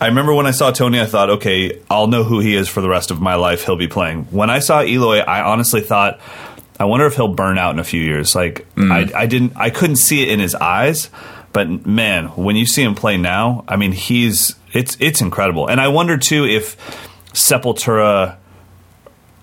I 0.00 0.08
remember 0.08 0.34
when 0.34 0.46
I 0.46 0.50
saw 0.50 0.72
Tony, 0.72 1.00
I 1.00 1.06
thought, 1.06 1.30
okay, 1.30 1.80
I'll 1.88 2.08
know 2.08 2.24
who 2.24 2.40
he 2.40 2.54
is 2.54 2.68
for 2.68 2.80
the 2.80 2.88
rest 2.88 3.10
of 3.10 3.20
my 3.20 3.36
life. 3.36 3.64
He'll 3.64 3.76
be 3.76 3.88
playing. 3.88 4.24
When 4.24 4.50
I 4.50 4.58
saw 4.58 4.82
Eloy, 4.82 5.20
I 5.20 5.42
honestly 5.42 5.80
thought, 5.80 6.20
I 6.78 6.84
wonder 6.84 7.06
if 7.06 7.14
he'll 7.14 7.34
burn 7.34 7.56
out 7.58 7.72
in 7.72 7.78
a 7.78 7.84
few 7.84 8.02
years. 8.02 8.34
Like 8.34 8.66
mm. 8.74 8.90
I, 8.90 9.22
I 9.22 9.26
didn't, 9.26 9.52
I 9.56 9.70
couldn't 9.70 9.96
see 9.96 10.22
it 10.22 10.28
in 10.28 10.40
his 10.40 10.54
eyes. 10.54 11.08
But 11.52 11.86
man, 11.86 12.26
when 12.28 12.56
you 12.56 12.66
see 12.66 12.82
him 12.82 12.94
play 12.94 13.16
now, 13.16 13.64
I 13.66 13.76
mean, 13.76 13.92
he's 13.92 14.56
it's 14.74 14.94
it's 15.00 15.22
incredible. 15.22 15.68
And 15.68 15.80
I 15.80 15.88
wonder 15.88 16.18
too 16.18 16.44
if 16.44 16.76
Sepultura 17.32 18.36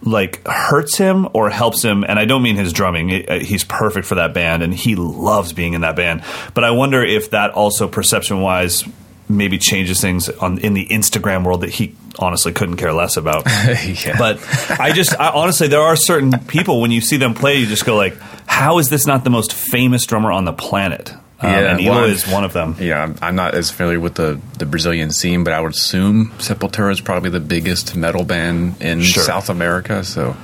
like 0.05 0.45
hurts 0.45 0.97
him 0.97 1.27
or 1.33 1.49
helps 1.49 1.81
him 1.83 2.03
and 2.03 2.19
i 2.19 2.25
don't 2.25 2.43
mean 2.43 2.55
his 2.55 2.73
drumming 2.73 3.29
uh, 3.29 3.39
he's 3.39 3.63
perfect 3.63 4.05
for 4.05 4.15
that 4.15 4.33
band 4.33 4.61
and 4.61 4.73
he 4.73 4.95
loves 4.95 5.53
being 5.53 5.73
in 5.73 5.81
that 5.81 5.95
band 5.95 6.23
but 6.53 6.63
i 6.63 6.71
wonder 6.71 7.03
if 7.03 7.31
that 7.31 7.51
also 7.51 7.87
perception 7.87 8.41
wise 8.41 8.83
maybe 9.29 9.57
changes 9.57 10.01
things 10.01 10.29
on 10.29 10.57
in 10.59 10.73
the 10.73 10.85
Instagram 10.87 11.45
world 11.45 11.61
that 11.61 11.69
he 11.69 11.95
honestly 12.19 12.53
couldn't 12.53 12.77
care 12.77 12.93
less 12.93 13.17
about. 13.17 13.45
Yeah. 13.83 14.17
But 14.17 14.39
I 14.79 14.91
just 14.91 15.19
I, 15.19 15.29
honestly, 15.29 15.67
there 15.67 15.81
are 15.81 15.95
certain 15.95 16.39
people 16.47 16.81
when 16.81 16.91
you 16.91 17.01
see 17.01 17.17
them 17.17 17.33
play, 17.33 17.57
you 17.57 17.65
just 17.65 17.85
go 17.85 17.95
like, 17.95 18.17
"How 18.45 18.79
is 18.79 18.89
this 18.89 19.05
not 19.05 19.23
the 19.23 19.29
most 19.29 19.53
famous 19.53 20.05
drummer 20.05 20.31
on 20.31 20.45
the 20.45 20.53
planet?" 20.53 21.13
Um, 21.43 21.53
and 21.53 21.81
Elo 21.81 21.95
well, 22.01 22.03
is 22.05 22.27
one 22.27 22.43
of 22.43 22.53
them. 22.53 22.75
Yeah, 22.79 22.99
I'm- 23.01 23.15
I'm 23.21 23.35
not 23.35 23.53
as 23.53 23.69
familiar 23.69 23.99
with 23.99 24.15
the, 24.15 24.39
the 24.59 24.65
Brazilian 24.65 25.11
scene, 25.11 25.43
but 25.43 25.53
I 25.53 25.59
would 25.59 25.73
assume 25.73 26.31
Sepultura 26.37 26.91
is 26.91 27.01
probably 27.01 27.29
the 27.29 27.39
biggest 27.39 27.95
metal 27.95 28.23
band 28.23 28.75
in 28.81 29.01
Sure. 29.01 29.23
South 29.23 29.49
America, 29.49 30.03
so 30.03 30.35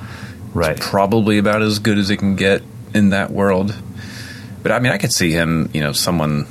Right. 0.52 0.78
probably 0.78 1.38
about 1.38 1.62
as 1.62 1.78
good 1.78 1.96
as 1.98 2.10
it 2.10 2.18
can 2.18 2.36
get 2.36 2.62
in 2.94 3.10
that 3.10 3.30
world. 3.30 3.74
But 4.62 4.72
I 4.72 4.78
mean, 4.80 4.92
I 4.92 4.98
could 4.98 5.12
see 5.12 5.30
him, 5.32 5.70
you 5.72 5.80
know, 5.80 5.92
someone 5.92 6.46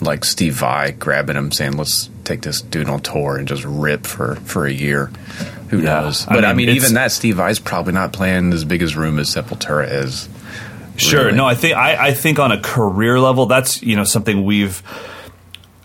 like 0.00 0.24
Steve 0.24 0.54
Vai 0.54 0.90
grabbing 0.98 1.36
him, 1.36 1.52
saying, 1.52 1.76
"Let's 1.76 2.10
take 2.24 2.42
this 2.42 2.60
dude 2.60 2.88
on 2.88 3.00
tour 3.00 3.36
and 3.36 3.46
just 3.46 3.64
rip 3.64 4.06
for 4.06 4.36
for 4.44 4.66
a 4.66 4.72
year." 4.72 5.10
Who 5.68 5.78
Yeah. 5.80 6.00
knows? 6.00 6.24
But 6.26 6.44
I 6.44 6.48
mean, 6.54 6.66
mean, 6.66 6.76
even 6.76 6.94
that 6.94 7.12
Steve 7.12 7.36
Vai's 7.36 7.58
probably 7.58 7.92
not 7.92 8.12
playing 8.12 8.52
as 8.52 8.64
big 8.64 8.82
as 8.82 8.96
room 8.96 9.18
as 9.18 9.28
Sepultura 9.34 9.90
is. 10.04 10.28
Sure. 10.96 11.26
Really? 11.26 11.36
No, 11.36 11.46
I 11.46 11.54
think 11.54 11.76
I, 11.76 12.08
I 12.08 12.14
think 12.14 12.38
on 12.38 12.52
a 12.52 12.60
career 12.60 13.18
level, 13.20 13.46
that's 13.46 13.82
you 13.82 13.96
know 13.96 14.04
something 14.04 14.44
we've 14.44 14.82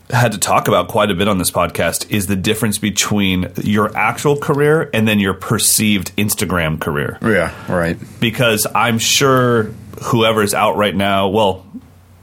had 0.10 0.34
to 0.34 0.38
talk 0.38 0.68
about 0.68 0.88
quite 0.88 1.10
a 1.10 1.15
bit 1.15 1.27
on 1.27 1.38
this 1.38 1.51
podcast 1.51 2.10
is 2.12 2.27
the 2.27 2.36
difference 2.36 2.77
between 2.77 3.51
your 3.62 3.96
actual 3.96 4.38
career 4.38 4.89
and 4.94 5.08
then 5.08 5.20
your 5.20 5.34
perceived 5.34 6.15
Instagram 6.18 6.80
career. 6.80 7.18
Yeah, 7.22 7.53
right. 7.74 7.98
Because 8.20 8.68
I'm 8.75 9.00
sure 9.00 9.72
whoever's 10.03 10.53
out 10.53 10.75
right 10.75 10.96
now, 10.96 11.30
well, 11.30 11.65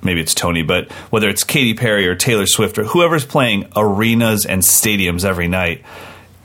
maybe 0.03 0.21
it's 0.21 0.35
Tony, 0.35 0.63
but 0.63 0.93
whether 1.11 1.29
it's 1.29 1.45
Katy 1.45 1.75
Perry 1.75 2.07
or 2.07 2.15
Taylor 2.15 2.47
Swift 2.47 2.79
or 2.79 2.85
whoever's 2.85 3.25
playing 3.25 3.71
arenas 3.75 4.45
and 4.45 4.63
stadiums 4.63 5.25
every 5.25 5.49
night, 5.49 5.83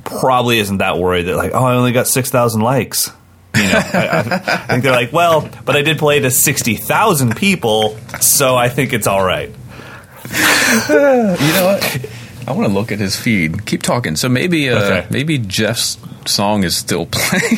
probably 0.05 0.59
isn't 0.59 0.77
that 0.77 0.97
worried 0.97 1.23
that 1.23 1.35
like, 1.35 1.51
oh, 1.53 1.63
I 1.63 1.75
only 1.75 1.91
got 1.91 2.07
six 2.07 2.29
thousand 2.29 2.61
likes. 2.61 3.11
You 3.55 3.63
know, 3.63 3.69
I, 3.93 4.41
I, 4.45 4.57
think 4.67 4.83
they're 4.83 4.91
like, 4.91 5.13
well, 5.13 5.47
but 5.65 5.75
I 5.75 5.81
did 5.83 5.99
play 5.99 6.19
to 6.19 6.31
sixty 6.31 6.75
thousand 6.75 7.35
people, 7.37 7.97
so 8.19 8.55
I 8.55 8.69
think 8.69 8.93
it's 8.93 9.05
all 9.07 9.23
right. 9.23 9.49
You 10.89 10.95
know 10.95 11.65
what? 11.65 12.05
I 12.47 12.51
want 12.51 12.67
to 12.67 12.73
look 12.73 12.91
at 12.91 12.99
his 12.99 13.15
feed. 13.15 13.65
Keep 13.65 13.83
talking. 13.83 14.15
So 14.15 14.27
maybe, 14.27 14.69
uh, 14.69 14.79
Okay. 14.83 15.07
maybe 15.11 15.37
Jeff's 15.37 15.97
song 16.25 16.63
is 16.63 16.75
still 16.75 17.05
playing. 17.05 17.57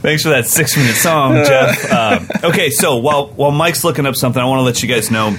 Thanks 0.00 0.22
for 0.22 0.30
that 0.30 0.46
six 0.46 0.76
minute 0.76 0.94
song, 0.96 1.34
Jeff. 1.44 1.92
Um, 1.98 2.28
okay, 2.44 2.70
so 2.70 2.96
while 2.96 3.28
while 3.28 3.50
Mike's 3.50 3.82
looking 3.84 4.06
up 4.06 4.14
something, 4.16 4.40
I 4.40 4.44
want 4.46 4.60
to 4.60 4.64
let 4.64 4.82
you 4.82 4.88
guys 4.88 5.10
know. 5.10 5.36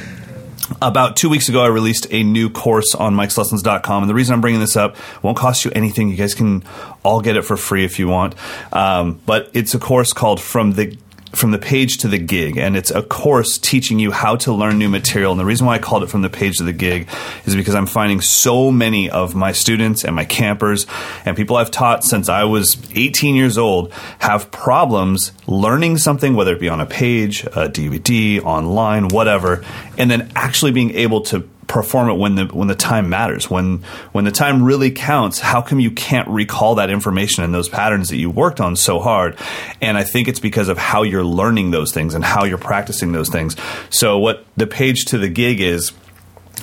About 0.81 1.17
two 1.17 1.29
weeks 1.29 1.49
ago, 1.49 1.63
I 1.63 1.67
released 1.67 2.07
a 2.11 2.23
new 2.23 2.49
course 2.49 2.95
on 2.95 3.15
Mike'sLessons.com. 3.15 4.03
And 4.03 4.09
the 4.09 4.13
reason 4.13 4.33
I'm 4.33 4.41
bringing 4.41 4.59
this 4.59 4.75
up 4.75 4.95
won't 5.23 5.37
cost 5.37 5.65
you 5.65 5.71
anything. 5.75 6.09
You 6.09 6.15
guys 6.15 6.33
can 6.33 6.63
all 7.03 7.21
get 7.21 7.35
it 7.35 7.43
for 7.43 7.57
free 7.57 7.85
if 7.85 7.99
you 7.99 8.07
want. 8.07 8.35
Um, 8.71 9.19
but 9.25 9.49
it's 9.53 9.73
a 9.73 9.79
course 9.79 10.13
called 10.13 10.39
From 10.39 10.73
the 10.73 10.97
from 11.31 11.51
the 11.51 11.59
page 11.59 11.97
to 11.97 12.07
the 12.07 12.17
gig 12.17 12.57
and 12.57 12.75
it's 12.75 12.91
a 12.91 13.01
course 13.01 13.57
teaching 13.57 13.99
you 13.99 14.11
how 14.11 14.35
to 14.35 14.53
learn 14.53 14.77
new 14.77 14.89
material. 14.89 15.31
And 15.31 15.39
the 15.39 15.45
reason 15.45 15.67
why 15.67 15.75
i 15.75 15.79
called 15.79 16.03
it 16.03 16.07
from 16.07 16.21
the 16.21 16.29
page 16.29 16.57
to 16.57 16.63
the 16.63 16.73
gig 16.73 17.07
is 17.45 17.55
because 17.55 17.75
i'm 17.75 17.85
finding 17.85 18.21
so 18.21 18.71
many 18.71 19.09
of 19.09 19.35
my 19.35 19.51
students 19.51 20.03
and 20.03 20.15
my 20.15 20.25
campers 20.25 20.85
and 21.25 21.35
people 21.35 21.55
i've 21.55 21.71
taught 21.71 22.03
since 22.03 22.29
i 22.29 22.43
was 22.43 22.77
18 22.95 23.35
years 23.35 23.57
old 23.57 23.91
have 24.19 24.51
problems 24.51 25.31
learning 25.47 25.97
something 25.97 26.35
whether 26.35 26.53
it 26.53 26.59
be 26.59 26.69
on 26.69 26.81
a 26.81 26.85
page 26.85 27.43
a 27.45 27.69
dvd 27.69 28.43
online 28.43 29.07
whatever 29.07 29.63
and 29.97 30.09
then 30.09 30.31
actually 30.35 30.71
being 30.71 30.91
able 30.91 31.21
to 31.21 31.47
perform 31.69 32.09
it 32.09 32.15
when 32.15 32.33
the 32.33 32.45
when 32.45 32.67
the 32.67 32.75
time 32.75 33.09
matters 33.09 33.47
when 33.47 33.77
when 34.11 34.25
the 34.25 34.31
time 34.31 34.63
really 34.63 34.89
counts 34.89 35.39
how 35.39 35.61
come 35.61 35.79
you 35.79 35.91
can't 35.91 36.27
recall 36.27 36.75
that 36.75 36.89
information 36.89 37.43
and 37.43 37.53
those 37.53 37.69
patterns 37.69 38.09
that 38.09 38.17
you 38.17 38.27
worked 38.27 38.59
on 38.59 38.75
so 38.75 38.99
hard 38.99 39.37
and 39.79 39.95
i 39.95 40.03
think 40.03 40.27
it's 40.27 40.39
because 40.39 40.67
of 40.67 40.79
how 40.79 41.03
you're 41.03 41.23
learning 41.23 41.69
those 41.69 41.93
things 41.93 42.15
and 42.15 42.25
how 42.25 42.43
you're 42.43 42.57
practicing 42.57 43.11
those 43.11 43.29
things 43.29 43.55
so 43.91 44.17
what 44.17 44.43
the 44.57 44.65
page 44.65 45.05
to 45.05 45.19
the 45.19 45.29
gig 45.29 45.61
is 45.61 45.91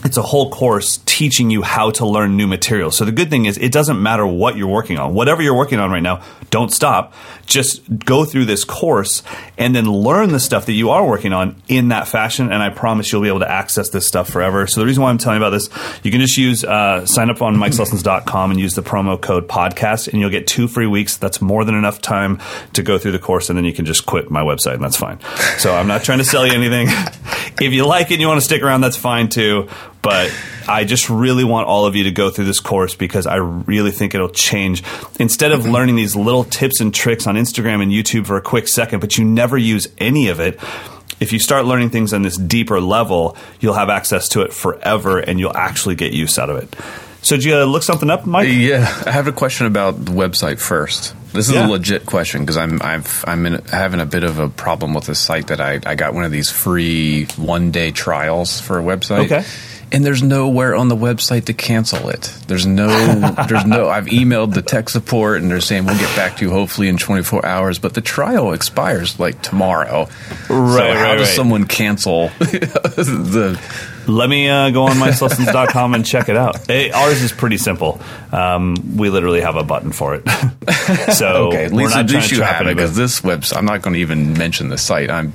it's 0.04 0.16
a 0.16 0.22
whole 0.22 0.50
course 0.50 0.98
teaching 1.06 1.50
you 1.50 1.62
how 1.62 1.90
to 1.90 2.06
learn 2.06 2.36
new 2.36 2.46
material. 2.46 2.90
So 2.90 3.04
the 3.04 3.12
good 3.12 3.30
thing 3.30 3.46
is 3.46 3.56
it 3.56 3.72
doesn't 3.72 4.00
matter 4.00 4.26
what 4.26 4.56
you're 4.56 4.68
working 4.68 4.98
on. 4.98 5.14
Whatever 5.14 5.42
you're 5.42 5.56
working 5.56 5.78
on 5.78 5.90
right 5.90 6.02
now, 6.02 6.22
don't 6.50 6.70
stop. 6.70 7.14
Just 7.46 7.98
go 8.04 8.24
through 8.24 8.44
this 8.44 8.64
course 8.64 9.22
and 9.56 9.74
then 9.74 9.90
learn 9.90 10.30
the 10.30 10.40
stuff 10.40 10.66
that 10.66 10.72
you 10.72 10.90
are 10.90 11.06
working 11.06 11.32
on 11.32 11.62
in 11.68 11.88
that 11.88 12.08
fashion. 12.08 12.52
And 12.52 12.62
I 12.62 12.70
promise 12.70 13.10
you'll 13.12 13.22
be 13.22 13.28
able 13.28 13.40
to 13.40 13.50
access 13.50 13.88
this 13.90 14.06
stuff 14.06 14.28
forever. 14.28 14.66
So 14.66 14.80
the 14.80 14.86
reason 14.86 15.02
why 15.02 15.10
I'm 15.10 15.18
telling 15.18 15.40
you 15.40 15.46
about 15.46 15.56
this, 15.56 15.68
you 16.02 16.10
can 16.10 16.20
just 16.20 16.36
use 16.36 16.64
uh, 16.64 17.06
sign 17.06 17.30
up 17.30 17.42
on 17.42 17.56
mikeslessons.com 17.56 18.50
and 18.50 18.60
use 18.60 18.74
the 18.74 18.82
promo 18.82 19.20
code 19.20 19.48
podcast 19.48 20.08
and 20.08 20.20
you'll 20.20 20.30
get 20.30 20.46
two 20.46 20.68
free 20.68 20.86
weeks. 20.86 21.16
That's 21.16 21.40
more 21.40 21.64
than 21.64 21.74
enough 21.74 22.00
time 22.02 22.40
to 22.74 22.82
go 22.82 22.98
through 22.98 23.12
the 23.12 23.18
course 23.18 23.48
and 23.48 23.56
then 23.56 23.64
you 23.64 23.72
can 23.72 23.84
just 23.84 24.06
quit 24.06 24.30
my 24.30 24.42
website 24.42 24.74
and 24.74 24.84
that's 24.84 24.96
fine. 24.96 25.18
So 25.58 25.74
I'm 25.74 25.86
not 25.86 26.04
trying 26.04 26.18
to 26.18 26.24
sell 26.24 26.46
you 26.46 26.52
anything. 26.52 26.88
if 27.60 27.72
you 27.72 27.86
like 27.86 28.10
it 28.10 28.14
and 28.14 28.20
you 28.20 28.28
want 28.28 28.40
to 28.40 28.44
stick 28.44 28.62
around, 28.62 28.80
that's 28.80 28.96
fine 28.96 29.28
too. 29.28 29.68
But 30.02 30.32
I 30.68 30.84
just 30.84 31.10
really 31.10 31.42
want 31.44 31.66
all 31.66 31.86
of 31.86 31.96
you 31.96 32.04
to 32.04 32.12
go 32.12 32.30
through 32.30 32.44
this 32.44 32.60
course 32.60 32.94
because 32.94 33.26
I 33.26 33.36
really 33.36 33.90
think 33.90 34.14
it'll 34.14 34.28
change. 34.28 34.84
Instead 35.18 35.50
of 35.52 35.66
learning 35.66 35.96
these 35.96 36.14
little 36.14 36.44
tips 36.44 36.80
and 36.80 36.94
tricks 36.94 37.26
on 37.26 37.34
Instagram 37.34 37.82
and 37.82 37.90
YouTube 37.90 38.26
for 38.26 38.36
a 38.36 38.40
quick 38.42 38.68
second, 38.68 39.00
but 39.00 39.18
you 39.18 39.24
never 39.24 39.58
use 39.58 39.88
any 39.98 40.28
of 40.28 40.38
it, 40.38 40.60
if 41.18 41.32
you 41.32 41.38
start 41.38 41.64
learning 41.64 41.90
things 41.90 42.12
on 42.12 42.22
this 42.22 42.36
deeper 42.36 42.80
level, 42.80 43.36
you'll 43.58 43.74
have 43.74 43.88
access 43.88 44.28
to 44.30 44.42
it 44.42 44.52
forever 44.52 45.18
and 45.18 45.40
you'll 45.40 45.56
actually 45.56 45.94
get 45.96 46.12
use 46.12 46.38
out 46.38 46.50
of 46.50 46.56
it. 46.58 46.74
So, 47.22 47.34
did 47.34 47.44
you 47.44 47.56
uh, 47.56 47.64
look 47.64 47.82
something 47.82 48.08
up, 48.08 48.24
Mike? 48.24 48.48
Yeah, 48.48 48.82
I 49.04 49.10
have 49.10 49.26
a 49.26 49.32
question 49.32 49.66
about 49.66 50.04
the 50.04 50.12
website 50.12 50.60
first. 50.60 51.12
This 51.32 51.48
is 51.48 51.54
Yeah. 51.56 51.66
a 51.66 51.68
legit 51.68 52.06
question 52.06 52.42
because 52.42 52.56
I'm 52.56 52.80
I've, 52.80 53.24
I'm 53.26 53.44
in, 53.46 53.54
having 53.64 53.98
a 53.98 54.06
bit 54.06 54.22
of 54.22 54.38
a 54.38 54.48
problem 54.48 54.94
with 54.94 55.06
the 55.06 55.16
site 55.16 55.48
that 55.48 55.60
I 55.60 55.80
I 55.84 55.96
got 55.96 56.14
one 56.14 56.22
of 56.24 56.30
these 56.30 56.50
free 56.50 57.24
one 57.36 57.72
day 57.72 57.90
trials 57.90 58.60
for 58.60 58.78
a 58.78 58.82
website. 58.82 59.24
Okay. 59.24 59.44
And 59.92 60.04
there's 60.04 60.22
nowhere 60.22 60.74
on 60.74 60.88
the 60.88 60.96
website 60.96 61.44
to 61.44 61.52
cancel 61.54 62.08
it. 62.08 62.22
There's 62.48 62.66
no, 62.66 62.88
there's 63.48 63.64
no. 63.64 63.88
I've 63.88 64.06
emailed 64.06 64.52
the 64.54 64.62
tech 64.62 64.88
support 64.88 65.40
and 65.40 65.50
they're 65.50 65.60
saying 65.60 65.86
we'll 65.86 65.98
get 65.98 66.14
back 66.16 66.36
to 66.38 66.44
you 66.44 66.50
hopefully 66.50 66.88
in 66.88 66.96
24 66.96 67.46
hours, 67.46 67.78
but 67.78 67.94
the 67.94 68.00
trial 68.00 68.52
expires 68.52 69.18
like 69.20 69.40
tomorrow. 69.42 70.06
so 70.48 70.54
Right, 70.54 70.96
how 70.96 71.02
right, 71.04 71.16
does 71.18 71.28
right. 71.28 71.36
someone 71.36 71.66
cancel 71.66 72.28
the? 72.40 73.60
Let 74.08 74.28
me 74.28 74.48
uh, 74.48 74.70
go 74.70 74.84
on 74.84 74.96
myslessons.com 74.98 75.94
and 75.94 76.06
check 76.06 76.28
it 76.28 76.36
out. 76.36 76.66
Hey, 76.66 76.90
ours 76.92 77.22
is 77.22 77.32
pretty 77.32 77.56
simple. 77.58 78.00
Um, 78.32 78.96
we 78.96 79.10
literally 79.10 79.40
have 79.40 79.56
a 79.56 79.64
button 79.64 79.90
for 79.92 80.14
it. 80.14 80.28
so 81.12 81.48
Okay, 81.48 81.64
at 81.66 81.72
we're 81.72 81.78
least 81.78 81.94
not 81.94 82.04
at 82.04 82.10
trying 82.10 82.28
to 82.28 82.34
trap 82.36 82.62
it 82.62 82.76
because 82.76 82.94
this 82.94 83.20
website. 83.20 83.56
I'm 83.56 83.64
not 83.64 83.82
going 83.82 83.94
to 83.94 84.00
even 84.00 84.34
mention 84.34 84.68
the 84.68 84.78
site. 84.78 85.10
I'm, 85.10 85.32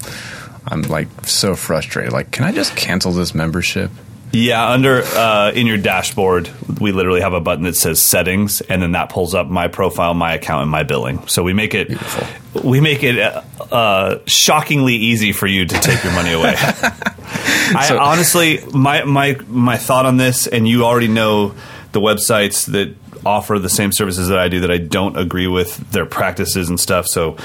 I'm 0.65 0.84
like 0.84 1.08
so 1.25 1.55
frustrated. 1.55 2.13
Like, 2.13 2.31
can 2.31 2.46
I 2.46 2.51
just 2.53 2.75
cancel 2.77 3.12
this 3.12 3.34
membership? 3.36 3.91
Yeah, 4.33 4.65
under 4.69 5.01
uh, 5.03 5.51
in 5.51 5.67
your 5.67 5.77
dashboard, 5.77 6.50
we 6.79 6.91
literally 6.93 7.19
have 7.21 7.33
a 7.33 7.41
button 7.41 7.65
that 7.65 7.75
says 7.75 8.01
settings, 8.01 8.61
and 8.61 8.81
then 8.81 8.93
that 8.93 9.09
pulls 9.09 9.35
up 9.35 9.47
my 9.47 9.67
profile, 9.67 10.13
my 10.13 10.33
account, 10.33 10.61
and 10.63 10.71
my 10.71 10.83
billing. 10.83 11.27
So 11.27 11.43
we 11.43 11.51
make 11.53 11.73
it 11.73 11.89
Beautiful. 11.89 12.61
we 12.69 12.79
make 12.79 13.03
it 13.03 13.17
uh, 13.19 14.19
shockingly 14.25 14.95
easy 14.95 15.33
for 15.33 15.47
you 15.47 15.65
to 15.65 15.75
take 15.81 16.03
your 16.03 16.13
money 16.13 16.31
away. 16.31 16.55
I 16.57 17.85
So- 17.89 18.00
honestly, 18.00 18.59
my 18.73 19.03
my 19.03 19.38
my 19.47 19.77
thought 19.77 20.05
on 20.05 20.17
this, 20.17 20.47
and 20.47 20.67
you 20.67 20.85
already 20.85 21.07
know 21.09 21.53
the 21.91 22.00
websites 22.00 22.71
that 22.71 22.95
offer 23.25 23.59
the 23.59 23.69
same 23.69 23.91
services 23.91 24.29
that 24.29 24.39
I 24.39 24.47
do 24.47 24.61
that 24.61 24.71
I 24.71 24.77
don't 24.77 25.17
agree 25.17 25.47
with 25.47 25.91
their 25.91 26.05
practices 26.05 26.69
and 26.69 26.79
stuff. 26.79 27.05
So 27.05 27.35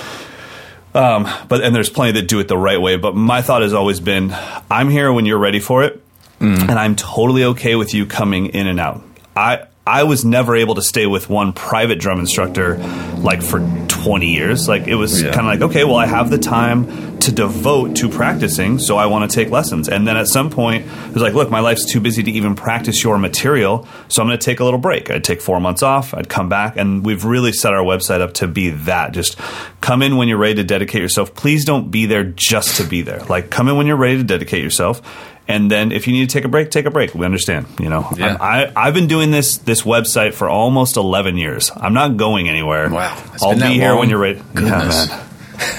um, 0.94 1.28
but 1.48 1.62
and 1.62 1.74
there's 1.74 1.90
plenty 1.90 2.12
that 2.20 2.28
do 2.28 2.38
it 2.38 2.48
the 2.48 2.56
right 2.56 2.80
way. 2.80 2.96
But 2.96 3.14
my 3.14 3.42
thought 3.42 3.62
has 3.62 3.74
always 3.74 4.00
been, 4.00 4.34
I'm 4.70 4.88
here 4.88 5.12
when 5.12 5.26
you're 5.26 5.36
ready 5.38 5.60
for 5.60 5.82
it, 5.84 6.02
Mm. 6.40 6.60
and 6.68 6.72
I'm 6.72 6.96
totally 6.96 7.44
okay 7.44 7.76
with 7.76 7.94
you 7.94 8.04
coming 8.06 8.46
in 8.46 8.66
and 8.66 8.78
out. 8.78 9.02
I 9.34 9.66
I 9.88 10.02
was 10.02 10.24
never 10.24 10.56
able 10.56 10.74
to 10.74 10.82
stay 10.82 11.06
with 11.06 11.30
one 11.30 11.52
private 11.52 12.00
drum 12.00 12.18
instructor 12.18 12.76
like 13.18 13.40
for 13.40 13.60
20 13.86 14.34
years. 14.34 14.66
Like 14.68 14.88
it 14.88 14.96
was 14.96 15.22
Yeah. 15.22 15.30
kind 15.32 15.46
of 15.46 15.60
like, 15.60 15.70
okay, 15.70 15.84
well, 15.84 15.94
I 15.94 16.06
have 16.06 16.28
the 16.28 16.38
time 16.38 17.18
to 17.20 17.30
devote 17.30 17.94
to 17.96 18.08
practicing, 18.08 18.80
so 18.80 18.96
I 18.96 19.06
want 19.06 19.30
to 19.30 19.34
take 19.34 19.48
lessons. 19.52 19.88
And 19.88 20.06
then 20.06 20.16
at 20.16 20.26
some 20.26 20.50
point, 20.50 20.84
it 20.86 21.12
was 21.14 21.22
like, 21.22 21.34
look, 21.34 21.50
my 21.50 21.60
life's 21.60 21.84
too 21.90 22.00
busy 22.00 22.24
to 22.24 22.30
even 22.32 22.56
practice 22.56 23.02
your 23.04 23.16
material, 23.16 23.86
so 24.08 24.22
I'm 24.22 24.28
going 24.28 24.38
to 24.38 24.44
take 24.44 24.58
a 24.58 24.64
little 24.64 24.80
break. 24.80 25.08
I'd 25.10 25.22
take 25.24 25.40
four 25.40 25.60
months 25.60 25.84
off, 25.84 26.14
I'd 26.14 26.28
come 26.28 26.48
back, 26.48 26.76
and 26.76 27.06
we've 27.06 27.24
really 27.24 27.52
set 27.52 27.72
our 27.72 27.82
website 27.84 28.20
up 28.20 28.34
to 28.34 28.48
be 28.48 28.70
that. 28.70 29.12
Just 29.12 29.38
come 29.80 30.02
in 30.02 30.16
when 30.16 30.26
you're 30.26 30.36
ready 30.36 30.56
to 30.56 30.64
dedicate 30.64 31.00
yourself. 31.00 31.32
Please 31.34 31.64
don't 31.64 31.90
be 31.92 32.06
there 32.06 32.24
just 32.24 32.76
to 32.78 32.84
be 32.84 33.02
there. 33.02 33.20
Like, 33.28 33.50
come 33.50 33.68
in 33.68 33.76
when 33.76 33.86
you're 33.86 33.96
ready 33.96 34.16
to 34.18 34.24
dedicate 34.24 34.62
yourself. 34.64 35.00
And 35.48 35.70
then, 35.70 35.92
if 35.92 36.06
you 36.08 36.12
need 36.12 36.28
to 36.28 36.32
take 36.32 36.44
a 36.44 36.48
break, 36.48 36.70
take 36.72 36.86
a 36.86 36.90
break. 36.90 37.14
We 37.14 37.24
understand. 37.24 37.66
You 37.78 37.88
know, 37.88 38.08
Yeah. 38.16 38.36
I, 38.40 38.72
I've 38.74 38.94
been 38.94 39.06
doing 39.06 39.30
this 39.30 39.58
this 39.58 39.82
website 39.82 40.34
for 40.34 40.48
almost 40.48 40.96
eleven 40.96 41.36
years. 41.36 41.70
I'm 41.74 41.94
not 41.94 42.16
going 42.16 42.48
anywhere. 42.48 42.90
Wow, 42.90 43.16
I'll 43.40 43.54
be 43.54 43.74
here 43.74 43.90
long? 43.90 43.98
when 44.00 44.10
you're 44.10 44.18
ready. 44.18 44.42
Goodness. 44.54 45.06
Yeah. 45.08 45.22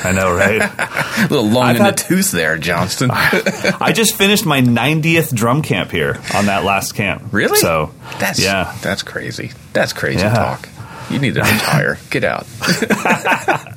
I 0.04 0.12
know, 0.12 0.34
right? 0.34 0.62
a 1.20 1.22
little 1.30 1.46
long 1.48 1.72
in 1.76 1.82
had- 1.82 1.98
the 1.98 2.02
tooth 2.02 2.32
there, 2.32 2.58
Johnston. 2.58 3.12
I 3.14 3.92
just 3.94 4.16
finished 4.16 4.44
my 4.46 4.60
90th 4.62 5.32
drum 5.36 5.62
camp 5.62 5.92
here 5.92 6.20
on 6.34 6.48
that 6.48 6.64
last 6.64 6.94
camp. 6.96 7.26
really? 7.32 7.58
So, 7.60 7.94
that's 8.20 8.40
yeah. 8.44 8.76
that's 8.82 9.04
crazy. 9.04 9.52
That's 9.74 9.94
crazy 9.94 10.20
Yeah. 10.22 10.34
talk. 10.34 10.70
You 11.10 11.20
need 11.20 11.36
to 11.36 11.42
retire. 11.42 11.98
Get 12.10 12.24
out. 12.24 12.46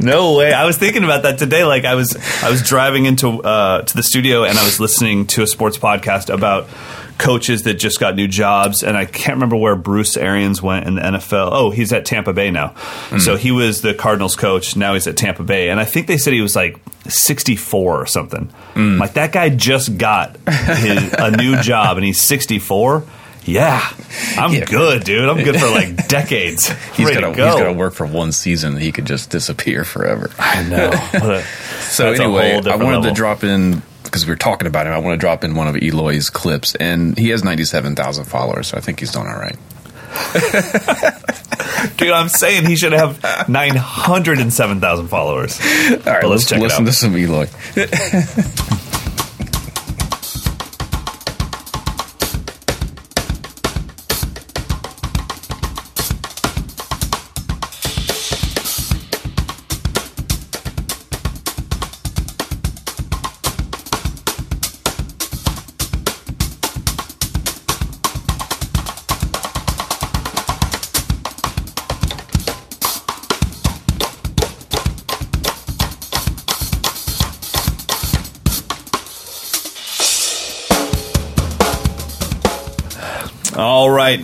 No 0.00 0.36
way. 0.36 0.52
I 0.52 0.64
was 0.64 0.78
thinking 0.78 1.04
about 1.04 1.22
that 1.24 1.38
today. 1.38 1.64
Like 1.64 1.84
I 1.84 1.94
was, 1.94 2.16
I 2.42 2.50
was 2.50 2.62
driving 2.62 3.04
into 3.04 3.42
uh, 3.42 3.82
to 3.82 3.94
the 3.96 4.02
studio 4.02 4.42
and 4.44 4.58
I 4.58 4.64
was 4.64 4.80
listening 4.80 5.26
to 5.28 5.42
a 5.42 5.46
sports 5.46 5.78
podcast 5.78 6.32
about 6.32 6.68
coaches 7.18 7.64
that 7.64 7.74
just 7.74 8.00
got 8.00 8.16
new 8.16 8.26
jobs, 8.26 8.82
and 8.82 8.96
I 8.96 9.04
can't 9.04 9.34
remember 9.36 9.56
where 9.56 9.76
Bruce 9.76 10.16
Arians 10.16 10.60
went 10.62 10.86
in 10.88 10.96
the 10.96 11.02
NFL. 11.02 11.50
Oh, 11.52 11.70
he's 11.70 11.92
at 11.92 12.04
Tampa 12.04 12.32
Bay 12.32 12.50
now. 12.50 12.74
So 13.18 13.36
he 13.36 13.52
was 13.52 13.82
the 13.82 13.94
Cardinals 13.94 14.34
coach. 14.34 14.74
Now 14.76 14.94
he's 14.94 15.06
at 15.06 15.16
Tampa 15.16 15.44
Bay, 15.44 15.68
and 15.68 15.78
I 15.78 15.84
think 15.84 16.06
they 16.08 16.16
said 16.18 16.32
he 16.32 16.40
was 16.40 16.56
like 16.56 16.80
64 17.08 17.98
or 18.02 18.06
something. 18.06 18.50
Like 18.74 19.12
that 19.14 19.30
guy 19.32 19.50
just 19.50 19.98
got 19.98 20.36
his, 20.48 21.12
a 21.12 21.30
new 21.30 21.60
job, 21.60 21.96
and 21.98 22.04
he's 22.04 22.20
64. 22.22 23.04
Yeah, 23.44 23.80
I'm 24.38 24.52
Yeah. 24.52 24.64
good, 24.66 25.04
dude. 25.04 25.28
I'm 25.28 25.42
good 25.42 25.58
for 25.58 25.68
like 25.68 26.08
decades. 26.08 26.68
He's 26.94 27.10
got 27.10 27.34
go. 27.36 27.64
to 27.64 27.72
work 27.72 27.94
for 27.94 28.06
one 28.06 28.30
season. 28.32 28.76
He 28.76 28.92
could 28.92 29.04
just 29.06 29.30
disappear 29.30 29.84
forever. 29.84 30.30
I 30.38 30.62
know. 30.62 31.42
So 31.92 32.10
anyway, 32.12 32.52
I 32.54 32.76
wanted 32.76 32.78
level. 32.98 33.02
to 33.02 33.12
drop 33.12 33.44
in 33.44 33.82
because 34.04 34.24
we 34.24 34.30
were 34.32 34.36
talking 34.36 34.66
about 34.66 34.86
him. 34.86 34.94
I 34.94 34.98
want 34.98 35.12
to 35.12 35.18
drop 35.22 35.44
in 35.44 35.54
one 35.54 35.68
of 35.68 35.76
Eloy's 35.76 36.30
clips, 36.30 36.74
and 36.76 37.18
he 37.18 37.28
has 37.30 37.44
ninety-seven 37.44 37.96
thousand 37.96 38.24
followers, 38.24 38.68
so 38.68 38.78
I 38.78 38.80
think 38.80 39.00
he's 39.00 39.12
doing 39.12 39.26
all 39.26 39.36
right. 39.38 39.56
Dude, 41.98 42.10
I'm 42.12 42.28
saying 42.28 42.64
he 42.66 42.76
should 42.76 42.92
have 42.92 43.18
907,000 43.48 45.08
followers. 45.08 45.58
All 45.60 45.66
right, 45.96 46.22
But 46.22 46.24
let's 46.24 46.30
let's, 46.30 46.48
check 46.50 46.58
it 46.58 46.62
listen 46.62 46.84
out. 46.84 46.86
to 46.86 46.92
some 46.92 47.16
Eloy. 47.16 47.46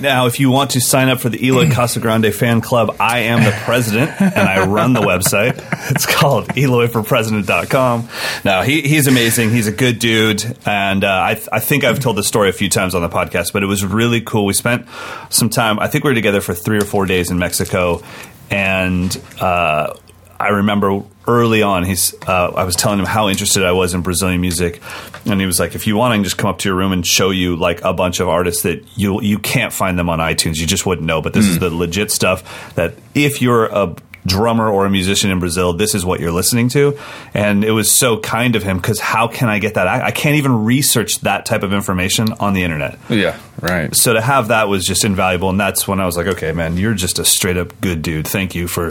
Now, 0.00 0.26
if 0.26 0.38
you 0.38 0.50
want 0.50 0.71
to 0.73 0.81
sign 0.81 1.09
up 1.09 1.21
for 1.21 1.28
the 1.28 1.45
Eloy 1.45 1.67
Casagrande 1.71 2.33
fan 2.33 2.61
club, 2.61 2.97
I 3.00 3.21
am 3.21 3.43
the 3.43 3.50
president 3.64 4.21
and 4.21 4.49
I 4.49 4.67
run 4.67 4.93
the 4.93 5.00
website. 5.00 5.64
It's 5.90 6.05
called 6.05 6.49
EloyForPresident.com. 6.49 8.09
Now, 8.45 8.61
he, 8.61 8.83
he's 8.83 9.07
amazing. 9.07 9.50
He's 9.50 9.69
a 9.69 9.73
good 9.73 9.99
dude. 9.99 10.45
And 10.67 11.02
uh, 11.02 11.09
I, 11.09 11.40
I 11.50 11.61
think 11.61 11.83
I've 11.83 11.99
told 11.99 12.17
the 12.17 12.23
story 12.23 12.50
a 12.50 12.52
few 12.52 12.69
times 12.69 12.95
on 12.95 13.00
the 13.00 13.09
podcast, 13.09 13.55
but 13.55 13.62
it 13.62 13.67
was 13.67 13.85
really 13.85 14.21
cool. 14.21 14.45
We 14.45 14.52
spent 14.52 14.87
some 15.31 15.49
time, 15.49 15.78
I 15.78 15.88
think 15.88 16.05
we 16.05 16.11
were 16.11 16.14
together 16.14 16.43
for 16.43 16.52
three 16.52 16.76
or 16.76 16.85
four 16.85 17.07
days 17.07 17.31
in 17.31 17.38
Mexico. 17.38 18.02
And 18.50 19.19
uh, 19.40 19.95
I 20.40 20.49
remember 20.49 21.02
early 21.26 21.62
on, 21.62 21.85
he's. 21.85 22.14
Uh, 22.26 22.52
I 22.57 22.64
was 22.64 22.76
telling 22.76 22.99
him 22.99 23.04
how 23.07 23.28
interested 23.28 23.64
I 23.64 23.73
was 23.73 23.92
in 23.95 24.02
Brazilian 24.02 24.40
music, 24.40 24.80
and 25.26 25.40
he 25.40 25.47
was 25.47 25.59
like, 25.59 25.75
"If 25.75 25.87
you 25.87 25.97
want, 25.97 26.12
I 26.12 26.16
can 26.16 26.25
just 26.25 26.38
come 26.38 26.49
up 26.50 26.59
to 26.61 26.68
your 26.68 26.76
room 26.76 26.92
and 26.92 27.07
show 27.07 27.30
you 27.30 27.57
like 27.57 27.83
a 27.85 27.92
bunch 27.92 28.21
of 28.21 28.28
artists 28.28 28.62
that 28.62 28.85
you 28.97 29.21
you 29.21 29.38
can't 29.38 29.73
find 29.73 29.99
them 29.99 30.09
on 30.09 30.18
iTunes. 30.21 30.57
You 30.59 30.66
just 30.66 30.87
wouldn't 30.87 31.07
know. 31.07 31.21
But 31.21 31.33
this 31.35 31.47
is 31.47 31.59
the 31.59 31.71
legit 31.71 32.11
stuff 32.11 32.75
that 32.76 32.95
if 33.14 33.42
you're 33.42 33.66
a 33.66 33.95
drummer 34.26 34.68
or 34.68 34.85
a 34.85 34.90
musician 34.90 35.30
in 35.30 35.38
Brazil, 35.38 35.73
this 35.73 35.95
is 35.95 36.04
what 36.04 36.21
you're 36.21 36.33
listening 36.33 36.68
to." 36.71 36.99
And 37.35 37.64
it 37.64 37.71
was 37.73 37.90
so 37.90 38.18
kind 38.18 38.57
of 38.57 38.62
him 38.62 38.76
because 38.78 39.00
how 39.00 39.26
can 39.28 39.49
I 39.49 39.59
get 39.59 39.75
that? 39.75 39.87
I, 39.88 40.07
I 40.07 40.11
can't 40.12 40.37
even 40.37 40.64
research 40.64 41.21
that 41.21 41.47
type 41.47 41.62
of 41.62 41.73
information 41.73 42.33
on 42.40 42.52
the 42.54 42.62
internet 42.62 42.99
Yeah, 43.08 43.39
right. 43.60 43.95
so 43.95 44.12
to 44.15 44.21
have 44.21 44.49
that 44.49 44.69
was 44.69 44.84
just 44.84 45.04
invaluable 45.04 45.50
and 45.50 45.58
that's 45.60 45.86
when 45.89 46.00
i 46.00 46.06
was 46.06 46.17
like 46.17 46.26
okay 46.26 46.52
man 46.52 46.76
you're 46.76 46.95
just 46.95 47.19
a 47.19 47.25
straight 47.25 47.56
up 47.56 47.80
good 47.80 48.02
dude 48.02 48.26
thank 48.26 48.54
you 48.54 48.69
for 48.69 48.91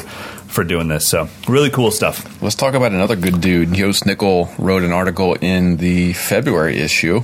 for 0.57 0.63
doing 0.63 0.87
this 0.87 1.07
so 1.07 1.29
really 1.47 1.69
cool 1.69 1.91
stuff 1.91 2.41
Let's 2.41 2.55
talk 2.55 2.73
about 2.73 2.93
another 2.93 3.15
good 3.15 3.41
dude. 3.41 3.73
Jost 3.73 4.07
Nickel 4.07 4.49
wrote 4.57 4.81
an 4.81 4.91
article 4.91 5.35
in 5.35 5.77
the 5.77 6.13
February 6.13 6.77
issue, 6.77 7.21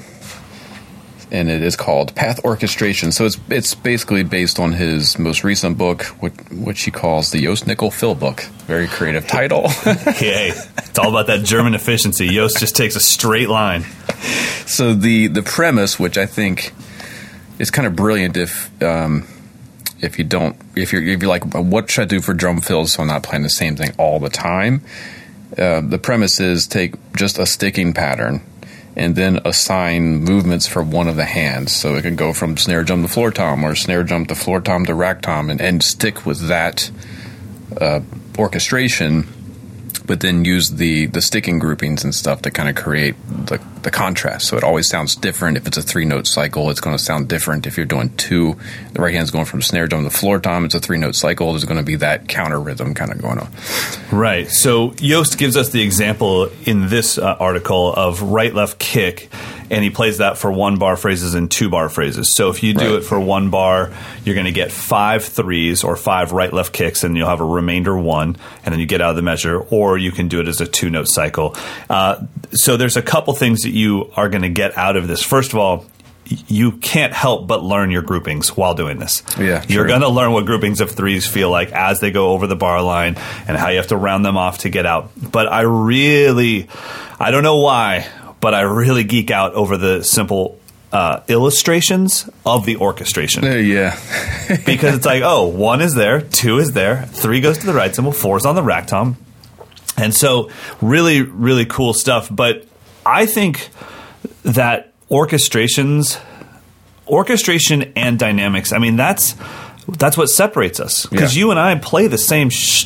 and 1.31 1.49
it 1.49 1.63
is 1.63 1.75
called 1.75 2.13
Path 2.13 2.43
Orchestration. 2.45 3.11
So 3.11 3.25
it's 3.25 3.39
it's 3.49 3.73
basically 3.73 4.23
based 4.23 4.59
on 4.59 4.73
his 4.73 5.17
most 5.17 5.43
recent 5.43 5.79
book, 5.79 6.03
which, 6.19 6.33
which 6.51 6.83
he 6.83 6.91
calls 6.91 7.31
the 7.31 7.41
Jost 7.41 7.65
Nickel 7.65 7.89
Fill 7.89 8.13
Book. 8.13 8.41
Very 8.67 8.87
creative 8.87 9.25
title. 9.25 9.67
hey 10.15 10.51
it's 10.77 10.99
all 10.99 11.09
about 11.09 11.25
that 11.27 11.43
german 11.43 11.73
efficiency 11.73 12.27
Jost 12.29 12.59
just 12.59 12.75
takes 12.75 12.95
a 12.95 12.99
straight 12.99 13.49
line 13.49 13.83
so 14.65 14.93
the 14.93 15.27
the 15.27 15.43
premise, 15.43 15.99
which 15.99 16.17
I 16.17 16.25
think 16.25 16.73
is 17.59 17.69
kind 17.71 17.87
of 17.87 17.95
brilliant, 17.95 18.37
if 18.37 18.71
um, 18.81 19.27
if 20.03 20.17
you 20.19 20.25
don't, 20.25 20.55
if 20.75 20.91
you're 20.91 21.01
if 21.01 21.21
you're 21.21 21.29
like, 21.29 21.45
what 21.53 21.89
should 21.89 22.01
I 22.03 22.05
do 22.05 22.21
for 22.21 22.33
drum 22.33 22.61
fills 22.61 22.93
so 22.93 23.01
I'm 23.01 23.07
not 23.07 23.23
playing 23.23 23.43
the 23.43 23.49
same 23.49 23.75
thing 23.75 23.91
all 23.97 24.19
the 24.19 24.29
time? 24.29 24.83
Uh, 25.57 25.81
the 25.81 25.99
premise 25.99 26.39
is 26.39 26.67
take 26.67 26.95
just 27.15 27.39
a 27.39 27.45
sticking 27.45 27.93
pattern 27.93 28.41
and 28.95 29.15
then 29.15 29.39
assign 29.45 30.23
movements 30.23 30.67
for 30.67 30.83
one 30.83 31.07
of 31.07 31.15
the 31.15 31.25
hands. 31.25 31.71
So 31.71 31.95
it 31.95 32.03
can 32.03 32.15
go 32.15 32.33
from 32.33 32.57
snare 32.57 32.83
drum 32.83 33.01
to 33.01 33.07
floor 33.07 33.31
tom 33.31 33.63
or 33.63 33.75
snare 33.75 34.03
drum 34.03 34.25
to 34.27 34.35
floor 34.35 34.61
tom 34.61 34.85
to 34.85 34.93
rack 34.93 35.21
tom 35.21 35.49
and, 35.49 35.61
and 35.61 35.81
stick 35.83 36.25
with 36.25 36.47
that 36.47 36.91
uh, 37.79 38.01
orchestration, 38.37 39.27
but 39.99 40.21
then 40.21 40.45
use 40.45 40.71
the, 40.71 41.07
the 41.07 41.21
sticking 41.21 41.59
groupings 41.59 42.03
and 42.03 42.13
stuff 42.13 42.41
to 42.43 42.51
kind 42.51 42.69
of 42.69 42.75
create 42.75 43.15
the, 43.27 43.61
the 43.81 43.91
contrast. 43.91 44.47
So 44.47 44.57
it 44.57 44.63
always 44.63 44.87
sounds 44.87 45.15
different. 45.15 45.57
If 45.57 45.67
it's 45.67 45.77
a 45.77 45.81
three 45.81 46.05
note 46.05 46.27
cycle, 46.27 46.69
it's 46.69 46.79
going 46.79 46.95
to 46.95 47.03
sound 47.03 47.27
different. 47.27 47.65
If 47.65 47.77
you're 47.77 47.85
doing 47.85 48.15
two, 48.17 48.55
the 48.93 49.01
right 49.01 49.13
hand's 49.13 49.31
going 49.31 49.45
from 49.45 49.61
snare 49.61 49.87
drum 49.87 50.03
to 50.03 50.09
floor 50.09 50.39
tom, 50.39 50.65
it's 50.65 50.75
a 50.75 50.79
three 50.79 50.97
note 50.97 51.15
cycle. 51.15 51.51
There's 51.51 51.65
going 51.65 51.79
to 51.79 51.85
be 51.85 51.95
that 51.97 52.27
counter 52.27 52.59
rhythm 52.59 52.93
kind 52.93 53.11
of 53.11 53.21
going 53.21 53.39
on. 53.39 53.49
Right. 54.11 54.49
So 54.49 54.91
Jost 54.91 55.37
gives 55.37 55.57
us 55.57 55.69
the 55.69 55.81
example 55.81 56.49
in 56.65 56.89
this 56.89 57.17
uh, 57.17 57.35
article 57.39 57.93
of 57.93 58.21
right 58.21 58.53
left 58.53 58.79
kick, 58.79 59.29
and 59.73 59.83
he 59.83 59.89
plays 59.89 60.19
that 60.19 60.37
for 60.37 60.51
one 60.51 60.77
bar 60.77 60.95
phrases 60.95 61.33
and 61.33 61.49
two 61.49 61.69
bar 61.69 61.89
phrases. 61.89 62.35
So 62.35 62.49
if 62.49 62.63
you 62.63 62.73
do 62.73 62.85
Right. 62.85 62.95
it 62.95 63.03
for 63.03 63.19
one 63.19 63.49
bar, 63.49 63.91
you're 64.23 64.35
going 64.35 64.45
to 64.45 64.51
get 64.51 64.71
five 64.71 65.23
threes 65.23 65.83
or 65.83 65.95
five 65.95 66.31
right 66.31 66.53
left 66.53 66.71
kicks, 66.73 67.03
and 67.03 67.17
you'll 67.17 67.27
have 67.29 67.41
a 67.41 67.45
remainder 67.45 67.97
one, 67.97 68.37
and 68.63 68.71
then 68.73 68.79
you 68.79 68.85
get 68.85 69.01
out 69.01 69.09
of 69.11 69.15
the 69.15 69.21
measure. 69.21 69.59
Or 69.59 69.97
you 69.97 70.11
can 70.11 70.27
do 70.27 70.39
it 70.39 70.47
as 70.47 70.61
a 70.61 70.65
two 70.67 70.89
note 70.89 71.07
cycle. 71.07 71.55
Uh, 71.89 72.17
so 72.51 72.77
there's 72.77 72.97
a 72.97 73.01
couple 73.01 73.33
things 73.33 73.61
that 73.61 73.71
you 73.71 74.11
are 74.15 74.29
going 74.29 74.43
to 74.43 74.49
get 74.49 74.77
out 74.77 74.95
of 74.95 75.07
this. 75.07 75.21
First 75.23 75.53
of 75.53 75.59
all. 75.59 75.85
You 76.47 76.71
can't 76.71 77.11
help 77.11 77.47
but 77.47 77.63
learn 77.63 77.91
your 77.91 78.01
groupings 78.01 78.55
while 78.55 78.73
doing 78.75 78.97
this. 78.97 79.23
Yeah, 79.37 79.61
you're 79.67 79.85
going 79.85 80.01
to 80.01 80.07
learn 80.07 80.31
what 80.31 80.45
groupings 80.45 80.79
of 80.79 80.89
threes 80.89 81.27
feel 81.27 81.49
like 81.51 81.73
as 81.73 81.99
they 81.99 82.11
go 82.11 82.29
over 82.29 82.47
the 82.47 82.55
bar 82.55 82.81
line 82.81 83.17
and 83.45 83.57
how 83.57 83.67
you 83.67 83.77
have 83.77 83.87
to 83.87 83.97
round 83.97 84.23
them 84.23 84.37
off 84.37 84.59
to 84.59 84.69
get 84.69 84.85
out. 84.85 85.11
But 85.21 85.51
I 85.51 85.61
really, 85.63 86.69
I 87.19 87.29
don't 87.31 87.43
know 87.43 87.57
why, 87.57 88.07
but 88.43 88.53
I 88.53 88.61
really 88.61 89.03
geek 89.03 89.31
out 89.31 89.53
over 89.55 89.77
the 89.77 90.03
simple 90.03 90.59
uh, 90.91 91.21
illustrations 91.27 92.29
of 92.45 92.65
the 92.67 92.75
orchestration 92.77 93.43
Uh, 93.43 93.55
yeah. 93.55 93.97
because 94.65 94.93
it's 94.97 95.05
like, 95.07 95.23
oh, 95.25 95.47
one 95.47 95.81
is 95.81 95.95
there, 95.95 96.21
two 96.21 96.59
is 96.59 96.73
there, 96.73 97.05
three 97.07 97.41
goes 97.41 97.57
to 97.59 97.65
the 97.65 97.73
right 97.73 97.95
cymbal, 97.95 98.11
four 98.11 98.37
is 98.37 98.45
on 98.45 98.53
the 98.53 98.61
rack 98.61 98.85
tom. 98.85 99.17
And 99.97 100.13
so, 100.13 100.49
really, 100.81 101.21
really 101.21 101.65
cool 101.65 101.93
stuff. 101.93 102.27
But 102.29 102.65
I 103.05 103.25
think 103.25 103.69
that 104.43 104.91
orchestrations, 105.09 106.19
orchestration 107.07 107.93
and 107.95 108.17
dynamics, 108.19 108.71
I 108.73 108.79
mean, 108.79 108.95
that's 108.95 109.35
that's 109.87 110.17
what 110.17 110.27
separates 110.29 110.79
us. 110.79 111.05
Because 111.05 111.35
Yeah. 111.35 111.39
you 111.41 111.51
and 111.51 111.59
I 111.59 111.75
play 111.75 112.07
the 112.07 112.17
same. 112.17 112.49
Sh- 112.49 112.85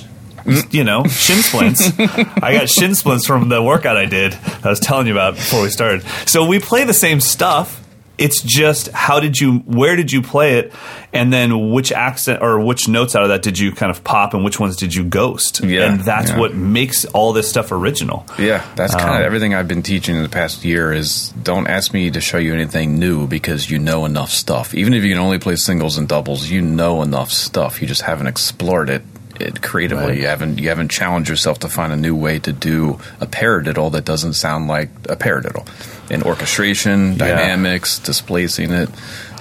you 0.72 0.84
know, 0.84 1.04
shin 1.06 1.42
splints. 1.44 1.92
I 2.00 2.54
got 2.54 2.70
shin 2.70 2.96
splints 2.96 3.26
from 3.28 3.50
the 3.50 3.62
workout 3.62 3.98
I 3.98 4.06
did. 4.06 4.34
I 4.64 4.70
was 4.70 4.80
telling 4.80 5.08
you 5.08 5.14
about 5.14 5.36
before 5.36 5.62
we 5.64 5.70
started. 5.70 6.04
So 6.26 6.46
we 6.46 6.60
play 6.60 6.84
the 6.84 6.94
same 6.94 7.20
stuff. 7.20 7.84
It's 8.18 8.42
just 8.42 8.88
how 8.94 9.20
did 9.20 9.40
you, 9.40 9.60
where 9.60 9.96
did 9.96 10.12
you 10.12 10.24
play 10.24 10.58
it, 10.58 10.74
and 11.14 11.32
then 11.32 11.70
which 11.72 11.92
accent 11.92 12.42
or 12.42 12.60
which 12.60 12.88
notes 12.88 13.16
out 13.16 13.22
of 13.22 13.30
that 13.30 13.44
did 13.44 13.60
you 13.60 13.72
kind 13.72 13.92
of 13.92 14.04
pop, 14.04 14.34
and 14.34 14.44
which 14.44 14.60
ones 14.60 14.76
did 14.76 14.96
you 14.96 15.04
ghost? 15.04 15.64
Yeah, 15.64 15.84
and 15.92 16.00
that's 16.00 16.32
yeah. 16.32 16.40
what 16.40 16.56
makes 16.56 17.06
all 17.06 17.32
this 17.32 17.48
stuff 17.48 17.72
original. 17.72 18.26
Yeah, 18.40 18.66
that's 18.76 18.96
kind 18.96 19.10
Um, 19.12 19.18
of 19.18 19.22
everything 19.22 19.54
I've 19.54 19.68
been 19.68 19.84
teaching 19.84 20.16
in 20.16 20.24
the 20.24 20.30
past 20.30 20.66
year 20.66 20.92
is 20.92 21.30
don't 21.44 21.68
ask 21.68 21.94
me 21.94 22.10
to 22.10 22.20
show 22.20 22.40
you 22.40 22.56
anything 22.56 22.98
new 22.98 23.28
because 23.28 23.70
you 23.70 23.78
know 23.78 24.04
enough 24.06 24.32
stuff. 24.32 24.74
Even 24.74 24.96
if 24.96 25.04
you 25.04 25.14
can 25.14 25.22
only 25.22 25.38
play 25.38 25.56
singles 25.56 26.00
and 26.00 26.08
doubles, 26.08 26.50
you 26.50 26.64
know 26.64 27.04
enough 27.04 27.32
stuff. 27.32 27.84
You 27.84 27.88
just 27.88 28.02
haven't 28.02 28.26
explored 28.26 28.90
it 28.90 29.04
it 29.42 29.62
creatively. 29.62 30.06
Right. 30.06 30.18
You 30.18 30.28
haven't 30.28 30.60
you 30.60 30.70
haven't 30.70 30.90
challenged 30.90 31.30
yourself 31.30 31.60
to 31.60 31.70
find 31.70 31.94
a 31.94 31.98
new 31.98 32.16
way 32.16 32.40
to 32.40 32.52
do 32.52 33.00
a 33.20 33.28
paradiddle 33.28 33.92
that 33.92 34.06
doesn't 34.06 34.34
sound 34.34 34.68
like 34.68 34.90
a 35.10 35.16
paradiddle. 35.16 35.68
In 36.12 36.24
orchestration, 36.24 37.18
dynamics, 37.18 38.00
displacing 38.00 38.72
it, 38.72 38.90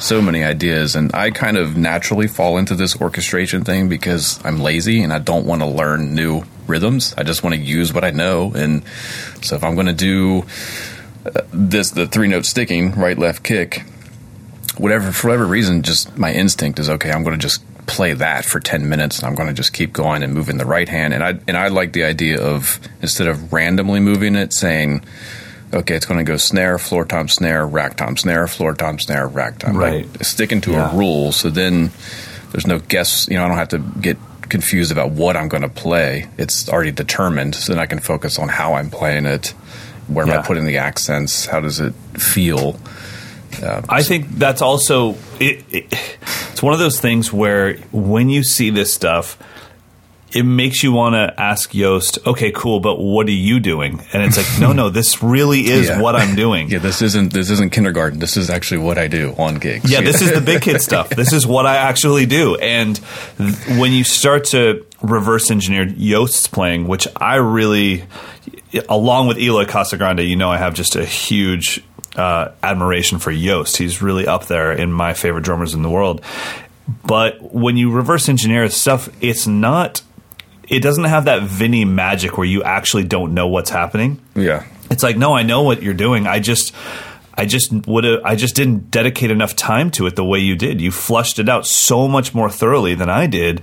so 0.00 0.20
many 0.20 0.42
ideas, 0.42 0.96
and 0.96 1.14
I 1.14 1.30
kind 1.30 1.56
of 1.56 1.76
naturally 1.76 2.26
fall 2.26 2.58
into 2.58 2.74
this 2.74 3.00
orchestration 3.00 3.62
thing 3.62 3.88
because 3.88 4.44
I'm 4.44 4.60
lazy 4.60 5.02
and 5.02 5.12
I 5.12 5.20
don't 5.20 5.46
want 5.46 5.62
to 5.62 5.68
learn 5.68 6.14
new 6.14 6.42
rhythms. 6.66 7.14
I 7.16 7.22
just 7.22 7.44
want 7.44 7.54
to 7.54 7.60
use 7.60 7.92
what 7.92 8.02
I 8.02 8.10
know, 8.10 8.52
and 8.52 8.82
so 9.42 9.54
if 9.54 9.62
I'm 9.62 9.74
going 9.74 9.86
to 9.86 9.92
do 9.92 10.44
uh, 11.24 11.42
this, 11.52 11.92
the 11.92 12.08
three 12.08 12.26
note 12.26 12.46
sticking, 12.46 12.92
right, 12.92 13.16
left, 13.16 13.44
kick 13.44 13.84
whatever 14.78 15.12
for 15.12 15.28
whatever 15.28 15.46
reason, 15.46 15.82
just 15.82 16.16
my 16.16 16.32
instinct 16.32 16.78
is 16.78 16.90
okay. 16.90 17.10
I'm 17.10 17.22
going 17.22 17.38
to 17.38 17.42
just 17.42 17.62
play 17.86 18.12
that 18.14 18.44
for 18.44 18.60
ten 18.60 18.88
minutes, 18.88 19.18
and 19.18 19.26
I'm 19.26 19.34
going 19.34 19.48
to 19.48 19.54
just 19.54 19.72
keep 19.72 19.92
going 19.92 20.22
and 20.22 20.34
moving 20.34 20.58
the 20.58 20.66
right 20.66 20.88
hand. 20.88 21.14
And 21.14 21.22
I 21.22 21.38
and 21.46 21.56
I 21.56 21.68
like 21.68 21.92
the 21.92 22.04
idea 22.04 22.40
of 22.40 22.80
instead 23.02 23.28
of 23.28 23.52
randomly 23.52 24.00
moving 24.00 24.34
it, 24.36 24.52
saying, 24.52 25.04
okay, 25.72 25.94
it's 25.94 26.06
going 26.06 26.18
to 26.18 26.24
go 26.30 26.36
snare, 26.36 26.78
floor 26.78 27.04
tom, 27.04 27.28
snare, 27.28 27.66
rack 27.66 27.96
tom, 27.96 28.16
snare, 28.16 28.46
floor 28.46 28.74
tom, 28.74 28.98
snare, 28.98 29.26
rack 29.28 29.58
tom. 29.58 29.76
Right. 29.76 30.06
Like, 30.06 30.24
sticking 30.24 30.60
to 30.62 30.72
Yeah. 30.72 30.92
a 30.92 30.96
rule, 30.96 31.32
so 31.32 31.48
then 31.50 31.90
there's 32.52 32.66
no 32.66 32.78
guess. 32.78 33.28
You 33.28 33.36
know, 33.36 33.44
I 33.44 33.48
don't 33.48 33.56
have 33.58 33.68
to 33.68 33.78
get 34.00 34.16
confused 34.48 34.92
about 34.92 35.10
what 35.10 35.36
I'm 35.36 35.48
going 35.48 35.62
to 35.64 35.68
play. 35.68 36.28
It's 36.38 36.68
already 36.68 36.92
determined, 36.92 37.54
so 37.56 37.72
then 37.72 37.80
I 37.82 37.86
can 37.86 37.98
focus 37.98 38.38
on 38.38 38.48
how 38.48 38.74
I'm 38.74 38.90
playing 38.90 39.26
it. 39.26 39.54
Where 40.08 40.24
am 40.24 40.30
I 40.38 40.42
putting 40.42 40.66
the 40.66 40.78
accents? 40.78 41.46
How 41.46 41.58
does 41.60 41.80
it 41.80 41.92
feel? 42.16 42.78
I 43.62 44.02
think 44.02 44.28
that's 44.30 44.62
also 44.62 45.14
it, 45.40 45.64
it, 45.70 45.86
it's 46.52 46.62
one 46.62 46.72
of 46.72 46.78
those 46.78 47.00
things 47.00 47.32
where 47.32 47.76
when 47.92 48.28
you 48.30 48.42
see 48.42 48.70
this 48.70 48.92
stuff, 48.92 49.38
it 50.32 50.42
makes 50.42 50.82
you 50.82 50.92
want 50.92 51.14
to 51.14 51.40
ask 51.40 51.70
Jost, 51.70 52.18
okay, 52.26 52.50
cool, 52.50 52.80
but 52.80 52.98
what 52.98 53.26
are 53.28 53.30
you 53.30 53.58
doing? 53.60 54.00
And 54.12 54.22
it's 54.24 54.36
like, 54.36 54.60
no, 54.60 54.72
no, 54.72 54.90
this 55.00 55.22
really 55.22 55.66
is 55.68 55.88
Yeah. 55.88 56.00
what 56.00 56.14
I'm 56.16 56.34
doing. 56.34 56.68
Yeah, 56.68 56.78
this 56.80 57.00
isn't 57.00 57.32
this 57.32 57.48
isn't 57.50 57.72
kindergarten. 57.72 58.18
This 58.18 58.36
is 58.36 58.50
actually 58.50 58.78
what 58.82 58.98
I 58.98 59.06
do 59.08 59.34
on 59.38 59.54
gigs. 59.54 59.90
Yeah, 59.90 60.00
this 60.02 60.20
is 60.20 60.32
the 60.32 60.40
big 60.40 60.62
kid 60.62 60.80
stuff. 60.88 61.08
This 61.10 61.32
is 61.32 61.46
what 61.46 61.64
I 61.64 61.76
actually 61.76 62.26
do. 62.26 62.56
And 62.56 63.00
th- 63.38 63.78
when 63.78 63.92
you 63.92 64.04
start 64.04 64.44
to 64.46 64.84
reverse 65.00 65.50
engineer 65.50 65.86
Jost's 65.86 66.48
playing, 66.48 66.88
which 66.88 67.06
I 67.16 67.36
really, 67.36 68.04
along 68.88 69.28
with 69.28 69.38
Eloy 69.38 69.64
Casagrande, 69.64 70.28
you 70.28 70.36
know, 70.36 70.50
I 70.50 70.56
have 70.58 70.74
just 70.74 70.96
a 70.96 71.04
huge 71.04 71.82
uh, 72.16 72.52
admiration 72.62 73.18
for 73.18 73.32
Jost. 73.32 73.76
He's 73.76 74.02
really 74.02 74.26
up 74.26 74.46
there 74.46 74.72
in 74.72 74.92
my 74.92 75.14
favorite 75.14 75.44
drummers 75.44 75.74
in 75.74 75.82
the 75.82 75.90
world. 75.90 76.22
But 77.04 77.52
when 77.52 77.76
you 77.76 77.90
reverse 77.90 78.28
engineer 78.28 78.62
his 78.62 78.76
stuff, 78.76 79.08
it's 79.20 79.46
not. 79.46 80.02
It 80.68 80.80
doesn't 80.80 81.04
have 81.04 81.26
that 81.26 81.42
Vinny 81.42 81.84
magic 81.84 82.38
where 82.38 82.46
you 82.46 82.62
actually 82.62 83.04
don't 83.04 83.34
know 83.34 83.46
what's 83.48 83.70
happening 83.70 84.20
yeah. 84.34 84.64
it's 84.90 85.02
like 85.02 85.16
no 85.16 85.32
i 85.34 85.42
know 85.42 85.62
what 85.62 85.80
you're 85.80 85.94
doing 85.94 86.26
i 86.26 86.40
just 86.40 86.74
i 87.34 87.46
just 87.46 87.72
would 87.86 88.02
have 88.02 88.20
i 88.24 88.34
just 88.34 88.56
didn't 88.56 88.90
dedicate 88.90 89.30
enough 89.30 89.54
time 89.54 89.92
to 89.92 90.06
it 90.06 90.16
the 90.16 90.24
way 90.24 90.40
you 90.40 90.56
did 90.56 90.80
you 90.80 90.90
flushed 90.90 91.38
it 91.38 91.48
out 91.48 91.66
so 91.66 92.08
much 92.08 92.34
more 92.34 92.50
thoroughly 92.50 92.96
than 92.96 93.08
i 93.08 93.28
did 93.28 93.62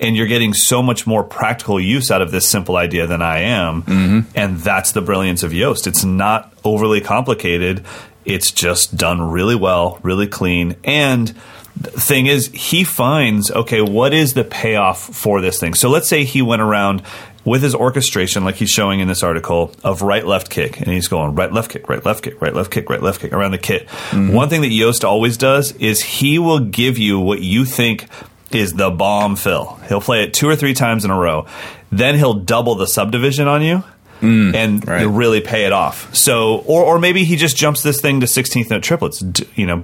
and 0.00 0.16
you're 0.16 0.26
getting 0.26 0.52
so 0.52 0.82
much 0.82 1.06
more 1.06 1.22
practical 1.22 1.80
use 1.80 2.10
out 2.10 2.22
of 2.22 2.30
this 2.30 2.48
simple 2.48 2.76
idea 2.76 3.06
than 3.06 3.22
i 3.22 3.40
am. 3.40 3.82
Mm-hmm. 3.82 4.30
And 4.34 4.58
that's 4.58 4.92
the 4.92 5.00
brilliance 5.00 5.42
of 5.42 5.52
Jost. 5.52 5.86
It's 5.86 6.04
not 6.04 6.52
overly 6.64 7.00
complicated. 7.00 7.84
It's 8.24 8.50
just 8.50 8.96
done 8.96 9.20
really 9.20 9.56
well 9.56 9.98
really 10.02 10.26
clean. 10.26 10.76
And 10.84 11.34
the 11.80 11.90
thing 11.90 12.26
is 12.26 12.48
he 12.48 12.84
finds 12.84 13.50
okay 13.50 13.80
what 13.80 14.12
is 14.12 14.34
the 14.34 14.44
payoff 14.44 15.00
for 15.00 15.40
this 15.40 15.58
thing? 15.58 15.74
So 15.74 15.88
let's 15.88 16.08
say 16.08 16.24
he 16.24 16.42
went 16.42 16.62
around 16.62 17.02
with 17.44 17.62
his 17.62 17.74
orchestration 17.74 18.44
like 18.44 18.54
he's 18.56 18.70
showing 18.70 19.00
in 19.00 19.08
this 19.08 19.22
article 19.22 19.72
of 19.82 20.02
right 20.02 20.24
left 20.26 20.50
kick. 20.50 20.80
And 20.80 20.88
he's 20.88 21.08
going 21.08 21.34
right 21.34 21.52
left 21.52 21.70
kick 21.70 21.88
right 21.88 22.04
left 22.04 22.22
kick 22.22 22.40
right 22.40 22.54
left 22.54 22.70
kick 22.70 22.88
right 22.88 23.02
left 23.02 23.20
kick 23.20 23.32
around 23.32 23.52
the 23.52 23.58
kit. 23.58 23.86
Mm-hmm. 23.86 24.32
One 24.32 24.48
thing 24.48 24.62
that 24.62 24.70
Jost 24.70 25.04
always 25.04 25.36
does 25.36 25.72
is 25.76 26.02
he 26.02 26.38
will 26.38 26.60
give 26.60 26.98
you 26.98 27.18
what 27.18 27.40
you 27.40 27.64
think 27.64 28.06
is 28.54 28.72
the 28.74 28.90
bomb 28.90 29.36
fill 29.36 29.76
he'll 29.88 30.00
play 30.00 30.22
it 30.22 30.34
two 30.34 30.48
or 30.48 30.56
three 30.56 30.74
times 30.74 31.04
in 31.04 31.10
a 31.10 31.18
row 31.18 31.46
then 31.90 32.16
he'll 32.16 32.34
double 32.34 32.74
the 32.74 32.86
subdivision 32.86 33.48
on 33.48 33.62
you 33.62 33.84
mm, 34.22 34.54
and 34.54 34.86
right. 34.86 35.02
you'll 35.02 35.12
really 35.12 35.40
pay 35.40 35.66
it 35.66 35.72
off. 35.72 36.14
So, 36.14 36.58
or 36.58 36.84
or 36.84 36.98
maybe 36.98 37.24
he 37.24 37.36
just 37.36 37.56
jumps 37.56 37.82
this 37.82 38.00
thing 38.00 38.20
to 38.20 38.26
sixteenth 38.26 38.70
note 38.70 38.82
triplets. 38.82 39.22
You 39.54 39.66
know, 39.66 39.82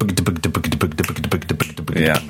Yeah. 1.96 2.20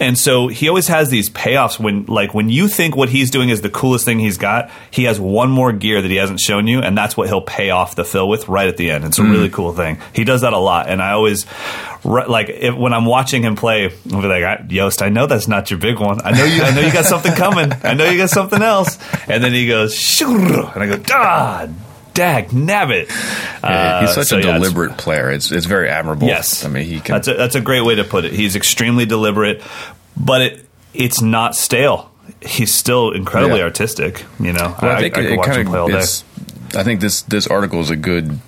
and 0.00 0.18
so 0.18 0.48
he 0.48 0.68
always 0.68 0.88
has 0.88 1.10
these 1.10 1.28
payoffs 1.30 1.78
when, 1.78 2.06
like, 2.06 2.34
when 2.34 2.48
you 2.48 2.68
think 2.68 2.96
what 2.96 3.10
he's 3.10 3.30
doing 3.30 3.50
is 3.50 3.60
the 3.60 3.70
coolest 3.70 4.04
thing 4.04 4.18
he's 4.18 4.38
got, 4.38 4.70
he 4.90 5.04
has 5.04 5.20
one 5.20 5.50
more 5.50 5.72
gear 5.72 6.00
that 6.00 6.10
he 6.10 6.16
hasn't 6.16 6.40
shown 6.40 6.66
you, 6.66 6.80
and 6.80 6.96
that's 6.96 7.16
what 7.16 7.28
he'll 7.28 7.42
pay 7.42 7.70
off 7.70 7.94
the 7.94 8.04
fill 8.04 8.28
with 8.28 8.48
right 8.48 8.68
at 8.68 8.76
the 8.76 8.90
end. 8.90 9.04
It's 9.04 9.18
a 9.18 9.22
mm. 9.22 9.30
really 9.30 9.50
cool 9.50 9.72
thing. 9.72 9.98
He 10.12 10.24
does 10.24 10.40
that 10.40 10.52
a 10.52 10.58
lot, 10.58 10.88
and 10.88 11.02
I 11.02 11.12
always 11.12 11.44
like 12.04 12.48
if, 12.50 12.74
when 12.74 12.92
I'm 12.92 13.06
watching 13.06 13.42
him 13.42 13.56
play. 13.56 13.84
I'll 14.12 14.22
be 14.22 14.28
like, 14.28 14.44
"I- 14.44 14.62
Jost, 14.66 15.02
I 15.02 15.08
know 15.08 15.26
that's 15.26 15.48
not 15.48 15.70
your 15.70 15.78
big 15.80 15.98
one. 15.98 16.20
I 16.24 16.32
know 16.32 16.44
you. 16.44 16.62
I 16.62 16.70
know 16.74 16.80
you 16.82 16.92
got 16.92 17.04
something 17.06 17.32
coming. 17.34 17.72
I 17.82 17.94
know 17.94 18.08
you 18.10 18.18
got 18.18 18.30
something 18.30 18.62
else. 18.62 18.98
And 19.28 19.42
then 19.42 19.52
he 19.52 19.66
goes, 19.66 19.94
"Shoo," 19.94 20.36
and 20.74 20.82
I 20.82 20.86
go, 20.96 21.02
ah. 21.10 21.68
Dag 22.14 22.50
nabbit. 22.50 23.08
Yeah, 23.64 24.00
he's 24.02 24.10
Uh, 24.10 24.12
such 24.14 24.26
so 24.28 24.36
a 24.36 24.38
yeah, 24.40 24.46
it's- 24.50 24.60
deliberate 24.62 24.96
player. 24.96 25.32
It's 25.32 25.50
it's 25.50 25.66
very 25.66 25.88
admirable. 25.88 26.28
Yes, 26.28 26.64
I 26.64 26.68
mean 26.68 26.84
he 26.84 27.00
can. 27.00 27.14
That's 27.16 27.26
a, 27.26 27.34
that's 27.34 27.54
a 27.56 27.60
great 27.60 27.80
way 27.84 27.96
to 27.96 28.04
put 28.04 28.24
it. 28.24 28.32
He's 28.32 28.54
extremely 28.54 29.04
deliberate, 29.04 29.60
but 30.16 30.40
it 30.42 30.64
it's 30.92 31.20
not 31.20 31.56
stale. 31.56 32.12
He's 32.40 32.72
still 32.72 33.10
incredibly 33.10 33.58
Yeah. 33.58 33.64
artistic. 33.64 34.24
You 34.38 34.52
know, 34.52 34.76
Well, 34.80 34.92
I, 34.92 34.94
I 34.94 35.00
think 35.00 35.18
I, 35.18 35.22
it, 35.22 35.28
could 35.30 35.36
watch 35.38 35.46
kind 35.48 35.58
him 35.62 35.66
play 35.66 35.78
all 35.80 35.86
of 35.92 35.92
day. 36.72 36.78
I 36.78 36.84
think 36.84 37.00
this 37.00 37.22
this 37.22 37.48
article 37.48 37.80
is 37.80 37.90
a 37.90 37.96
good 37.96 38.38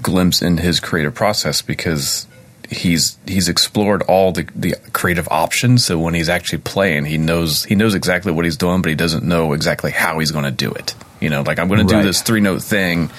glimpse 0.00 0.40
into 0.40 0.62
his 0.62 0.80
creative 0.80 1.14
process 1.14 1.60
because 1.60 2.26
he's 2.70 3.16
he's 3.26 3.48
explored 3.48 4.02
all 4.02 4.32
the, 4.32 4.48
the 4.54 4.74
creative 4.92 5.26
options. 5.30 5.84
So 5.84 5.98
when 5.98 6.14
he's 6.14 6.28
actually 6.28 6.58
playing, 6.58 7.04
he 7.06 7.18
knows 7.18 7.64
he 7.64 7.74
knows 7.74 7.94
exactly 7.94 8.32
what 8.32 8.44
he's 8.44 8.56
doing, 8.56 8.82
but 8.82 8.88
he 8.88 8.94
doesn't 8.94 9.24
know 9.24 9.52
exactly 9.52 9.90
how 9.90 10.18
he's 10.18 10.30
going 10.30 10.44
to 10.44 10.50
do 10.50 10.70
it. 10.72 10.94
You 11.20 11.30
know, 11.30 11.42
like 11.42 11.58
I'm 11.58 11.68
going 11.68 11.86
to 11.86 11.94
do 11.94 12.02
this 12.02 12.22
three 12.22 12.40
note 12.40 12.62
thing. 12.62 13.10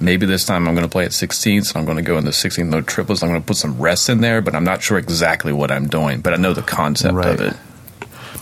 Maybe 0.00 0.26
this 0.26 0.44
time 0.44 0.66
I'm 0.66 0.74
going 0.74 0.86
to 0.86 0.90
play 0.90 1.04
at 1.04 1.12
16th. 1.12 1.66
So 1.66 1.78
I'm 1.78 1.84
going 1.84 1.96
to 1.98 2.02
go 2.02 2.18
in 2.18 2.24
the 2.24 2.30
16th 2.30 2.66
note 2.68 2.86
triplets. 2.86 3.22
I'm 3.22 3.28
going 3.28 3.40
to 3.40 3.46
put 3.46 3.56
some 3.56 3.78
rests 3.80 4.08
in 4.08 4.20
there, 4.20 4.40
but 4.42 4.54
I'm 4.54 4.64
not 4.64 4.82
sure 4.82 4.98
exactly 4.98 5.52
what 5.52 5.70
I'm 5.70 5.86
doing. 5.88 6.20
But 6.20 6.32
I 6.34 6.36
know 6.36 6.52
the 6.52 6.62
concept 6.62 7.14
Right. 7.14 7.28
of 7.28 7.40
it. 7.40 7.54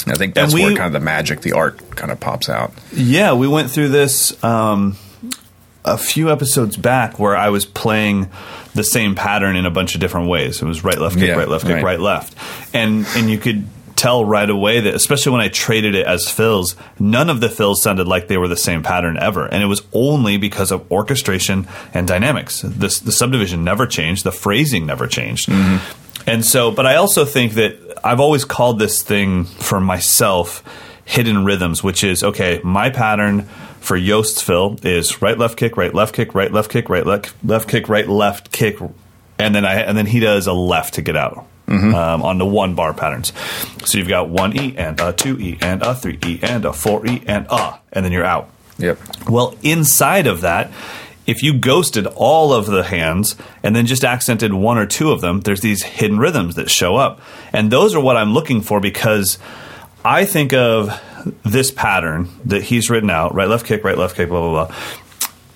And 0.04 0.12
I 0.12 0.14
think 0.14 0.34
that's 0.34 0.54
we- 0.54 0.62
where 0.64 0.74
kind 0.74 0.86
of 0.86 0.92
the 0.92 1.00
magic, 1.04 1.42
the 1.42 1.52
art, 1.52 1.78
kind 1.96 2.10
of 2.10 2.18
pops 2.20 2.48
out. 2.48 2.72
Yeah, 2.92 3.34
we 3.34 3.46
went 3.48 3.70
through 3.70 3.88
this 3.88 4.42
um, 4.42 4.96
a 5.84 5.98
few 5.98 6.30
episodes 6.30 6.76
back 6.76 7.18
where 7.18 7.36
I 7.36 7.50
was 7.50 7.64
playing 7.66 8.30
the 8.74 8.84
same 8.84 9.14
pattern 9.14 9.56
in 9.56 9.66
a 9.66 9.70
bunch 9.70 9.94
of 9.94 10.00
different 10.00 10.28
ways. 10.28 10.62
It 10.62 10.64
was 10.64 10.82
right, 10.84 10.98
left, 10.98 11.16
kick, 11.16 11.28
Yeah, 11.28 11.34
right, 11.34 11.48
left, 11.48 11.64
kick, 11.66 11.76
right. 11.76 11.84
right, 11.84 12.00
left, 12.00 12.34
and 12.74 13.06
and 13.16 13.30
you 13.30 13.38
could 13.38 13.66
tell 13.96 14.24
right 14.24 14.48
away 14.50 14.80
that, 14.80 14.94
especially 14.94 15.30
when 15.30 15.40
I 15.40 15.48
traded 15.48 15.94
it 15.94 16.06
as 16.06 16.28
fills, 16.28 16.74
none 16.98 17.30
of 17.30 17.40
the 17.40 17.48
fills 17.48 17.82
sounded 17.82 18.08
like 18.08 18.26
they 18.26 18.38
were 18.38 18.48
the 18.48 18.56
same 18.56 18.82
pattern 18.82 19.16
ever, 19.16 19.46
and 19.46 19.62
it 19.62 19.66
was 19.66 19.82
only 19.92 20.38
because 20.38 20.72
of 20.72 20.90
orchestration 20.90 21.68
and 21.94 22.08
dynamics. 22.08 22.62
This 22.62 22.98
the 22.98 23.12
subdivision 23.12 23.62
never 23.64 23.86
changed, 23.86 24.24
the 24.24 24.32
phrasing 24.32 24.86
never 24.86 25.06
changed. 25.06 25.48
Mm-hmm. 25.48 26.28
And 26.28 26.44
so, 26.44 26.70
but 26.70 26.86
I 26.86 26.96
also 26.96 27.24
think 27.24 27.54
that 27.54 27.76
I've 28.04 28.20
always 28.20 28.44
called 28.44 28.78
this 28.78 29.02
thing 29.02 29.44
for 29.44 29.80
myself 29.80 30.62
hidden 31.04 31.44
rhythms, 31.44 31.82
which 31.82 32.04
is 32.04 32.22
okay, 32.22 32.60
my 32.64 32.90
pattern 32.90 33.48
for 33.82 33.98
Jost's 33.98 34.40
fill 34.40 34.78
is 34.82 35.20
right, 35.20 35.36
left 35.36 35.56
kick, 35.56 35.76
right, 35.76 35.94
left 35.94 36.14
kick, 36.14 36.34
right, 36.34 36.52
left 36.52 36.70
kick, 36.70 36.88
right, 36.88 37.04
left, 37.04 37.34
left 37.44 37.68
kick, 37.68 37.88
right, 37.88 38.08
left 38.08 38.52
kick, 38.52 38.78
and 39.38 39.54
then 39.54 39.64
I 39.64 39.80
and 39.80 39.96
then 39.96 40.06
he 40.06 40.20
does 40.20 40.46
a 40.46 40.52
left 40.52 40.94
to 40.94 41.02
get 41.02 41.16
out. 41.16 41.46
Um, 41.68 42.22
on 42.22 42.36
the 42.36 42.44
one 42.44 42.74
bar 42.74 42.92
patterns, 42.92 43.32
so 43.86 43.96
you've 43.96 44.08
got 44.08 44.28
one 44.28 44.54
E 44.54 44.76
and 44.76 45.00
a 45.00 45.12
two 45.12 45.38
E 45.38 45.56
and 45.62 45.80
a 45.80 45.94
three 45.94 46.18
E 46.26 46.38
and 46.42 46.66
a 46.66 46.72
four 46.72 47.06
E 47.06 47.22
and 47.26 47.46
a, 47.48 47.78
and 47.92 48.04
then 48.04 48.12
you're 48.12 48.26
out. 48.26 48.50
Yep. 48.76 48.98
Well, 49.28 49.56
inside 49.62 50.26
of 50.26 50.42
that, 50.42 50.70
if 51.26 51.42
you 51.42 51.54
ghosted 51.54 52.06
all 52.06 52.52
of 52.52 52.66
the 52.66 52.82
hands 52.82 53.36
and 53.62 53.76
then 53.76 53.86
just 53.86 54.04
accented 54.04 54.52
one 54.52 54.76
or 54.76 54.86
two 54.86 55.12
of 55.12 55.20
them, 55.20 55.40
there's 55.40 55.60
these 55.60 55.82
hidden 55.82 56.18
rhythms 56.18 56.56
that 56.56 56.68
show 56.68 56.96
up. 56.96 57.20
And 57.52 57.70
those 57.70 57.94
are 57.94 58.00
what 58.00 58.16
I'm 58.16 58.34
looking 58.34 58.60
for 58.60 58.80
because 58.80 59.38
I 60.04 60.24
think 60.24 60.52
of 60.52 61.00
this 61.44 61.70
pattern 61.70 62.28
that 62.46 62.62
he's 62.62 62.90
written 62.90 63.10
out 63.10 63.34
right, 63.34 63.48
left 63.48 63.66
kick, 63.66 63.84
right, 63.84 63.96
left 63.96 64.16
kick, 64.16 64.28
blah, 64.28 64.40
blah, 64.40 64.66
blah. 64.66 64.76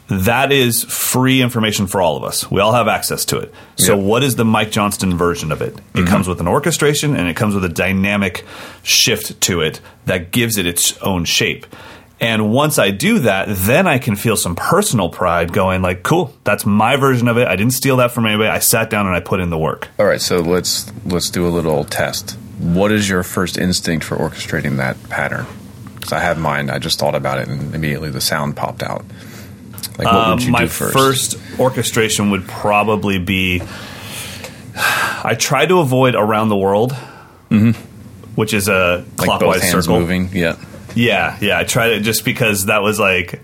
That 0.08 0.52
is 0.52 0.84
free 0.84 1.42
information 1.42 1.88
for 1.88 2.00
all 2.00 2.16
of 2.16 2.22
us. 2.22 2.48
We 2.48 2.60
all 2.60 2.72
have 2.72 2.86
access 2.86 3.24
to 3.26 3.38
it. 3.38 3.52
So, 3.76 3.96
Yep. 3.96 4.04
what 4.04 4.22
is 4.22 4.36
the 4.36 4.44
Mike 4.44 4.70
Johnston 4.70 5.18
version 5.18 5.50
of 5.50 5.62
it? 5.62 5.74
It 5.74 5.80
mm-hmm. 5.80 6.06
comes 6.06 6.28
with 6.28 6.38
an 6.38 6.46
orchestration 6.46 7.16
and 7.16 7.28
it 7.28 7.34
comes 7.34 7.56
with 7.56 7.64
a 7.64 7.68
dynamic 7.68 8.44
shift 8.84 9.40
to 9.42 9.62
it 9.62 9.80
that 10.04 10.30
gives 10.30 10.58
it 10.58 10.66
its 10.66 10.96
own 10.98 11.24
shape. 11.24 11.66
And 12.20 12.50
once 12.50 12.78
I 12.78 12.92
do 12.92 13.18
that, 13.20 13.48
then 13.48 13.86
I 13.86 13.98
can 13.98 14.16
feel 14.16 14.36
some 14.36 14.54
personal 14.54 15.10
pride 15.10 15.52
going 15.52 15.82
like, 15.82 16.02
cool, 16.02 16.32
that's 16.44 16.64
my 16.64 16.96
version 16.96 17.28
of 17.28 17.36
it. 17.36 17.46
I 17.46 17.56
didn't 17.56 17.74
steal 17.74 17.96
that 17.96 18.12
from 18.12 18.26
anybody. 18.26 18.48
I 18.48 18.60
sat 18.60 18.88
down 18.88 19.06
and 19.06 19.14
I 19.14 19.20
put 19.20 19.40
in 19.40 19.50
the 19.50 19.58
work. 19.58 19.88
All 19.98 20.06
right, 20.06 20.20
so 20.20 20.38
let's 20.38 20.90
let's 21.04 21.28
do 21.30 21.46
a 21.46 21.50
little 21.50 21.84
test. 21.84 22.38
What 22.58 22.90
is 22.92 23.08
your 23.08 23.22
first 23.22 23.58
instinct 23.58 24.04
for 24.04 24.16
orchestrating 24.16 24.76
that 24.78 24.96
pattern? 25.10 25.46
Because 25.94 26.12
I 26.12 26.20
have 26.20 26.38
mine. 26.38 26.70
I 26.70 26.78
just 26.78 26.98
thought 26.98 27.14
about 27.14 27.38
it, 27.38 27.48
and 27.48 27.74
immediately 27.74 28.10
the 28.10 28.20
sound 28.20 28.56
popped 28.56 28.82
out. 28.82 29.04
Like, 29.98 30.06
what 30.06 30.14
Um, 30.14 30.30
would 30.38 30.42
you 30.44 30.52
my 30.52 30.60
do 30.60 30.68
first? 30.68 30.92
first 30.94 31.38
orchestration 31.60 32.30
would 32.30 32.46
probably 32.46 33.18
be. 33.18 33.62
I 35.24 35.34
try 35.38 35.66
to 35.66 35.80
avoid 35.80 36.14
around 36.14 36.48
the 36.50 36.56
world, 36.56 36.92
which 38.34 38.52
is 38.54 38.68
a 38.68 38.72
Mm-hmm. 39.06 39.16
like 39.18 39.26
clockwise 39.28 39.62
hands 39.62 39.84
circle. 39.84 40.00
moving. 40.00 40.30
Yeah. 40.32 40.56
Yeah, 40.94 41.36
yeah. 41.40 41.58
I 41.58 41.64
tried 41.64 41.92
it 41.92 42.00
just 42.00 42.24
because 42.24 42.66
that 42.66 42.82
was 42.82 42.98
like 42.98 43.40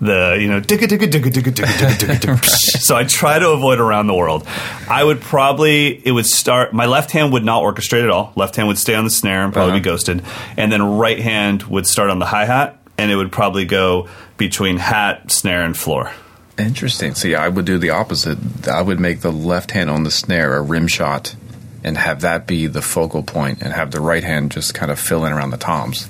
the 0.00 0.36
you 0.40 0.48
know 0.48 0.60
digga 0.60 0.86
digga 0.86 1.10
digga 1.10 1.30
digga 1.30 1.52
digga 1.52 1.88
digga 1.88 2.14
digga. 2.14 2.28
right. 2.28 2.44
So 2.44 2.96
I 2.96 3.04
try 3.04 3.38
to 3.38 3.50
avoid 3.50 3.80
around 3.80 4.06
the 4.06 4.14
world. 4.14 4.46
I 4.88 5.02
would 5.02 5.20
probably 5.20 6.06
it 6.06 6.12
would 6.12 6.26
start. 6.26 6.72
My 6.72 6.86
left 6.86 7.10
hand 7.10 7.32
would 7.32 7.44
not 7.44 7.62
orchestrate 7.62 8.04
at 8.04 8.10
all. 8.10 8.32
Left 8.36 8.56
hand 8.56 8.68
would 8.68 8.78
stay 8.78 8.94
on 8.94 9.04
the 9.04 9.10
snare 9.10 9.44
and 9.44 9.52
probably 9.52 9.72
uh-huh. 9.72 9.80
be 9.80 9.84
ghosted, 9.84 10.22
and 10.56 10.70
then 10.70 10.82
right 10.98 11.18
hand 11.18 11.64
would 11.64 11.86
start 11.86 12.10
on 12.10 12.18
the 12.18 12.26
hi 12.26 12.44
hat, 12.44 12.78
and 12.98 13.10
it 13.10 13.16
would 13.16 13.32
probably 13.32 13.64
go 13.64 14.08
between 14.36 14.76
hat, 14.78 15.30
snare, 15.30 15.64
and 15.64 15.76
floor. 15.76 16.12
Interesting. 16.58 17.14
See, 17.14 17.34
I 17.34 17.48
would 17.48 17.64
do 17.64 17.78
the 17.78 17.90
opposite. 17.90 18.38
I 18.68 18.82
would 18.82 19.00
make 19.00 19.20
the 19.20 19.32
left 19.32 19.72
hand 19.72 19.90
on 19.90 20.04
the 20.04 20.10
snare 20.10 20.56
a 20.56 20.62
rim 20.62 20.86
shot 20.86 21.34
and 21.82 21.98
have 21.98 22.22
that 22.22 22.46
be 22.46 22.66
the 22.66 22.82
focal 22.82 23.22
point 23.22 23.60
and 23.60 23.72
have 23.72 23.90
the 23.90 24.00
right 24.00 24.24
hand 24.24 24.52
just 24.52 24.72
kind 24.72 24.90
of 24.90 24.98
fill 24.98 25.24
in 25.24 25.32
around 25.32 25.50
the 25.50 25.56
toms. 25.56 26.08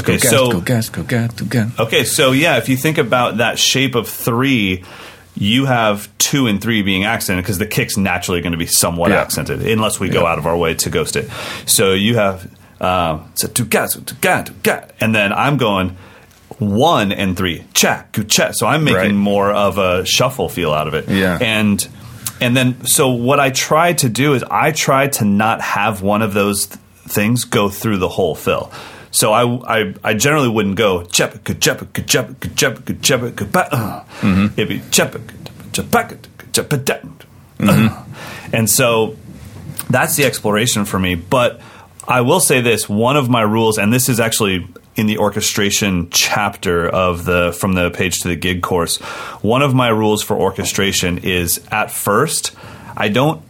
Okay, 0.00 0.18
so-. 0.30 0.50
Okay, 1.78 2.04
so 2.04 2.32
yeah, 2.32 2.58
if 2.58 2.68
you 2.68 2.76
think 2.76 2.98
about 2.98 3.38
that 3.38 3.58
shape 3.58 3.94
of 3.94 4.08
three, 4.08 4.84
you 5.34 5.66
have 5.66 6.08
two 6.18 6.46
and 6.46 6.60
three 6.60 6.82
being 6.82 7.04
accented 7.04 7.44
because 7.44 7.58
the 7.58 7.66
kick's 7.66 7.96
naturally 7.96 8.40
going 8.40 8.52
to 8.52 8.58
be 8.58 8.66
somewhat 8.66 9.10
Yeah. 9.10 9.20
accented, 9.20 9.62
unless 9.66 9.98
we 10.00 10.08
go 10.08 10.26
out 10.26 10.38
of 10.38 10.46
our 10.46 10.56
way 10.56 10.74
to 10.74 10.90
ghost 10.90 11.16
it. 11.16 11.28
So 11.66 11.92
you 11.92 12.16
have 12.16 12.48
um, 12.80 13.30
so 13.34 13.48
two 13.48 13.64
gas, 13.64 13.94
two 13.94 14.14
gas, 14.20 14.48
two 14.48 14.54
gas, 14.62 14.88
and 15.00 15.14
then 15.14 15.32
I'm 15.32 15.56
going 15.56 15.96
one 16.58 17.12
and 17.12 17.36
three, 17.36 17.64
check, 17.74 18.16
check. 18.28 18.54
So 18.54 18.66
I'm 18.66 18.84
making 18.84 18.96
Right. 19.00 19.12
more 19.14 19.50
of 19.52 19.78
a 19.78 20.04
shuffle 20.04 20.48
feel 20.48 20.72
out 20.72 20.88
of 20.88 20.94
it. 20.94 21.08
Yeah. 21.08 21.38
and 21.40 21.86
and 22.40 22.56
then 22.56 22.84
so 22.86 23.08
what 23.10 23.40
I 23.40 23.50
try 23.50 23.92
to 23.94 24.08
do 24.08 24.34
is 24.34 24.44
I 24.48 24.70
try 24.72 25.08
to 25.08 25.24
not 25.24 25.60
have 25.60 26.02
one 26.02 26.22
of 26.22 26.34
those 26.34 26.66
th- 26.66 26.78
things 27.08 27.44
go 27.44 27.68
through 27.68 27.98
the 27.98 28.08
whole 28.08 28.34
fill. 28.34 28.70
So 29.10 29.32
I, 29.32 29.80
I, 29.80 29.94
I 30.04 30.14
generally 30.14 30.48
wouldn't 30.48 30.76
go 30.76 31.00
chepika 31.00 31.54
chepika 31.54 32.04
chepika 32.04 32.48
chepika 32.54 32.94
chepika 33.00 33.52
pa- 33.52 33.68
uh. 33.72 34.04
It'd 34.56 34.68
be 34.68 34.78
chepika 34.90 35.32
chepika 35.72 36.18
chepika 36.52 37.24
uh. 37.60 38.04
And 38.52 38.68
so 38.68 39.16
that's 39.90 40.16
the 40.16 40.24
exploration 40.24 40.84
for 40.84 40.98
me. 40.98 41.14
But 41.14 41.60
I 42.06 42.20
will 42.20 42.40
say 42.40 42.60
this: 42.60 42.88
one 42.88 43.16
of 43.16 43.28
my 43.28 43.42
rules, 43.42 43.78
and 43.78 43.92
this 43.92 44.08
is 44.08 44.20
actually 44.20 44.66
in 44.96 45.06
the 45.06 45.18
orchestration 45.18 46.10
chapter 46.10 46.88
of 46.88 47.24
the 47.24 47.56
from 47.58 47.74
the 47.74 47.90
page 47.90 48.18
to 48.20 48.28
the 48.28 48.36
gig 48.36 48.62
course. 48.62 48.96
One 49.42 49.62
of 49.62 49.74
my 49.74 49.88
rules 49.88 50.22
for 50.22 50.36
orchestration 50.36 51.18
is 51.18 51.60
at 51.70 51.90
first 51.90 52.52
I 52.96 53.08
don't 53.08 53.40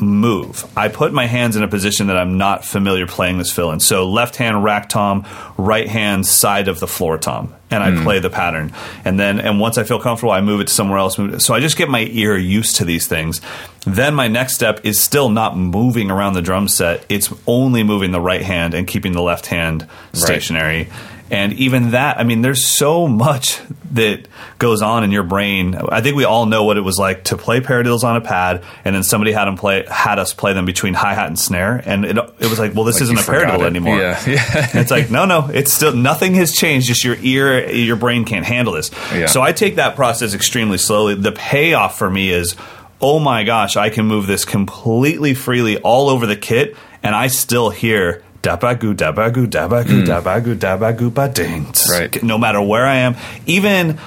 move. 0.00 0.64
I 0.76 0.88
put 0.88 1.12
my 1.12 1.26
hands 1.26 1.56
in 1.56 1.62
a 1.62 1.68
position 1.68 2.06
that 2.06 2.16
I'm 2.16 2.38
not 2.38 2.64
familiar 2.64 3.06
playing 3.06 3.38
this 3.38 3.52
fill 3.52 3.72
in. 3.72 3.80
So 3.80 4.08
left 4.08 4.36
hand 4.36 4.62
rack 4.62 4.88
tom, 4.88 5.26
right 5.56 5.88
hand 5.88 6.26
side 6.26 6.68
of 6.68 6.80
the 6.80 6.86
floor 6.86 7.18
tom, 7.18 7.54
and 7.70 7.82
I 7.82 7.90
hmm. 7.90 8.02
play 8.02 8.18
the 8.20 8.30
pattern. 8.30 8.72
And 9.04 9.18
then 9.18 9.40
and 9.40 9.60
once 9.60 9.76
I 9.76 9.84
feel 9.84 10.00
comfortable, 10.00 10.32
I 10.32 10.40
move 10.40 10.60
it 10.60 10.68
to 10.68 10.72
somewhere 10.72 10.98
else. 10.98 11.18
So 11.44 11.54
I 11.54 11.60
just 11.60 11.76
get 11.76 11.88
my 11.88 12.08
ear 12.10 12.36
used 12.36 12.76
to 12.76 12.84
these 12.84 13.06
things. 13.06 13.40
Then 13.86 14.14
my 14.14 14.28
next 14.28 14.54
step 14.54 14.80
is 14.84 15.00
still 15.00 15.28
not 15.30 15.56
moving 15.56 16.10
around 16.10 16.34
the 16.34 16.42
drum 16.42 16.68
set. 16.68 17.04
It's 17.08 17.32
only 17.46 17.82
moving 17.82 18.12
the 18.12 18.20
right 18.20 18.42
hand 18.42 18.74
and 18.74 18.86
keeping 18.86 19.12
the 19.12 19.22
left 19.22 19.46
hand 19.46 19.86
stationary. 20.12 20.88
And 21.30 21.52
even 21.54 21.90
that, 21.90 22.18
I 22.18 22.24
mean, 22.24 22.40
there's 22.40 22.64
so 22.64 23.06
much 23.06 23.60
that 23.92 24.26
goes 24.58 24.80
on 24.80 25.04
in 25.04 25.10
your 25.12 25.22
brain. 25.24 25.74
I 25.74 26.00
think 26.00 26.16
we 26.16 26.24
all 26.24 26.46
know 26.46 26.64
what 26.64 26.78
it 26.78 26.80
was 26.80 26.96
like 26.98 27.24
to 27.24 27.36
play 27.36 27.60
paradiddles 27.60 28.02
on 28.02 28.16
a 28.16 28.20
pad, 28.22 28.64
and 28.84 28.94
then 28.94 29.02
somebody 29.02 29.32
had 29.32 29.44
them 29.44 29.56
play 29.56 29.84
had 29.90 30.18
us 30.18 30.32
play 30.32 30.54
them 30.54 30.64
between 30.64 30.94
hi 30.94 31.12
hat 31.14 31.26
and 31.26 31.38
snare, 31.38 31.82
and 31.84 32.06
it, 32.06 32.16
it 32.16 32.48
was 32.48 32.58
like, 32.58 32.74
well, 32.74 32.84
this 32.84 32.96
Like 32.96 33.02
isn't 33.02 33.18
a 33.18 33.22
paradiddle 33.22 33.60
it. 33.60 33.66
anymore. 33.66 33.98
Yeah, 33.98 34.22
yeah. 34.26 34.70
it's 34.80 34.90
like 34.90 35.10
no, 35.10 35.26
no, 35.26 35.48
it's 35.52 35.72
still 35.72 35.94
nothing 35.94 36.34
has 36.34 36.52
changed. 36.52 36.86
Just 36.86 37.04
your 37.04 37.16
ear, 37.20 37.70
your 37.70 37.96
brain 37.96 38.24
can't 38.24 38.46
handle 38.46 38.72
this. 38.72 38.90
Yeah. 39.12 39.26
So 39.26 39.42
I 39.42 39.52
take 39.52 39.76
that 39.76 39.96
process 39.96 40.32
extremely 40.34 40.78
slowly. 40.78 41.14
The 41.14 41.32
payoff 41.32 41.98
for 41.98 42.08
me 42.08 42.30
is, 42.30 42.56
oh 43.02 43.18
my 43.18 43.44
gosh, 43.44 43.76
I 43.76 43.90
can 43.90 44.06
move 44.06 44.26
this 44.26 44.46
completely 44.46 45.34
freely 45.34 45.76
all 45.78 46.08
over 46.08 46.26
the 46.26 46.36
kit, 46.36 46.74
and 47.02 47.14
I 47.14 47.26
still 47.26 47.68
hear. 47.70 48.22
Dabagoo, 48.42 48.94
dabagoo, 48.94 49.46
dabagoo, 49.46 50.06
dabagoo, 50.06 50.54
dabagoo, 50.54 51.12
ba 51.12 51.28
ding. 51.28 51.72
Right. 51.90 52.22
No 52.22 52.38
matter 52.38 52.60
where 52.60 52.86
I 52.86 52.96
am, 52.98 53.16
even, 53.46 53.98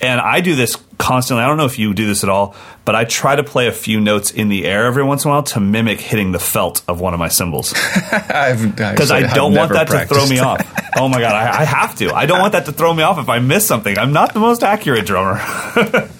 and 0.00 0.20
I 0.20 0.40
do 0.40 0.54
this 0.54 0.76
constantly. 0.98 1.42
I 1.42 1.46
don't 1.46 1.56
know 1.56 1.64
if 1.64 1.78
you 1.78 1.94
do 1.94 2.06
this 2.06 2.22
at 2.22 2.30
all, 2.30 2.54
but 2.84 2.94
I 2.94 3.04
try 3.04 3.34
to 3.34 3.42
play 3.42 3.66
a 3.66 3.72
few 3.72 4.00
notes 4.00 4.30
in 4.30 4.48
the 4.48 4.64
air 4.64 4.86
every 4.86 5.02
once 5.02 5.24
in 5.24 5.30
a 5.30 5.34
while 5.34 5.42
to 5.44 5.60
mimic 5.60 6.00
hitting 6.00 6.32
the 6.32 6.38
felt 6.38 6.82
of 6.86 7.00
one 7.00 7.14
of 7.14 7.20
my 7.20 7.28
cymbals 7.28 7.72
because 7.72 7.80
I 9.10 9.32
don't 9.34 9.54
want 9.54 9.72
that 9.72 9.88
to 9.88 10.06
throw 10.06 10.26
me 10.26 10.38
off. 10.38 10.60
Oh 10.96 11.08
my 11.08 11.20
god, 11.20 11.34
I, 11.34 11.62
I 11.62 11.64
have 11.64 11.96
to. 11.96 12.12
I 12.12 12.26
don't 12.26 12.40
want 12.40 12.52
that 12.52 12.66
to 12.66 12.72
throw 12.72 12.92
me 12.92 13.02
off 13.02 13.18
if 13.18 13.28
I 13.28 13.38
miss 13.38 13.66
something. 13.66 13.98
I'm 13.98 14.12
not 14.12 14.34
the 14.34 14.40
most 14.40 14.62
accurate 14.62 15.06
drummer. 15.06 15.40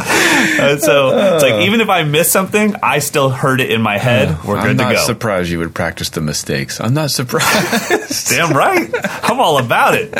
Uh, 0.50 0.76
so 0.78 1.16
it's 1.34 1.42
like 1.42 1.66
even 1.66 1.80
if 1.80 1.88
I 1.88 2.02
miss 2.02 2.30
something, 2.30 2.74
I 2.82 2.98
still 2.98 3.30
heard 3.30 3.60
it 3.60 3.70
in 3.70 3.80
my 3.80 3.98
head. 3.98 4.42
We're 4.44 4.56
I'm 4.56 4.66
good 4.68 4.78
to 4.78 4.84
not 4.84 4.92
go. 4.94 5.04
surprised 5.04 5.50
you 5.50 5.58
would 5.58 5.74
practice 5.74 6.10
the 6.10 6.20
mistakes. 6.20 6.80
I'm 6.80 6.92
not 6.92 7.10
surprised. 7.10 8.28
Damn 8.28 8.54
right, 8.54 8.90
I'm 9.22 9.40
all 9.40 9.58
about 9.58 9.94
it. 9.94 10.12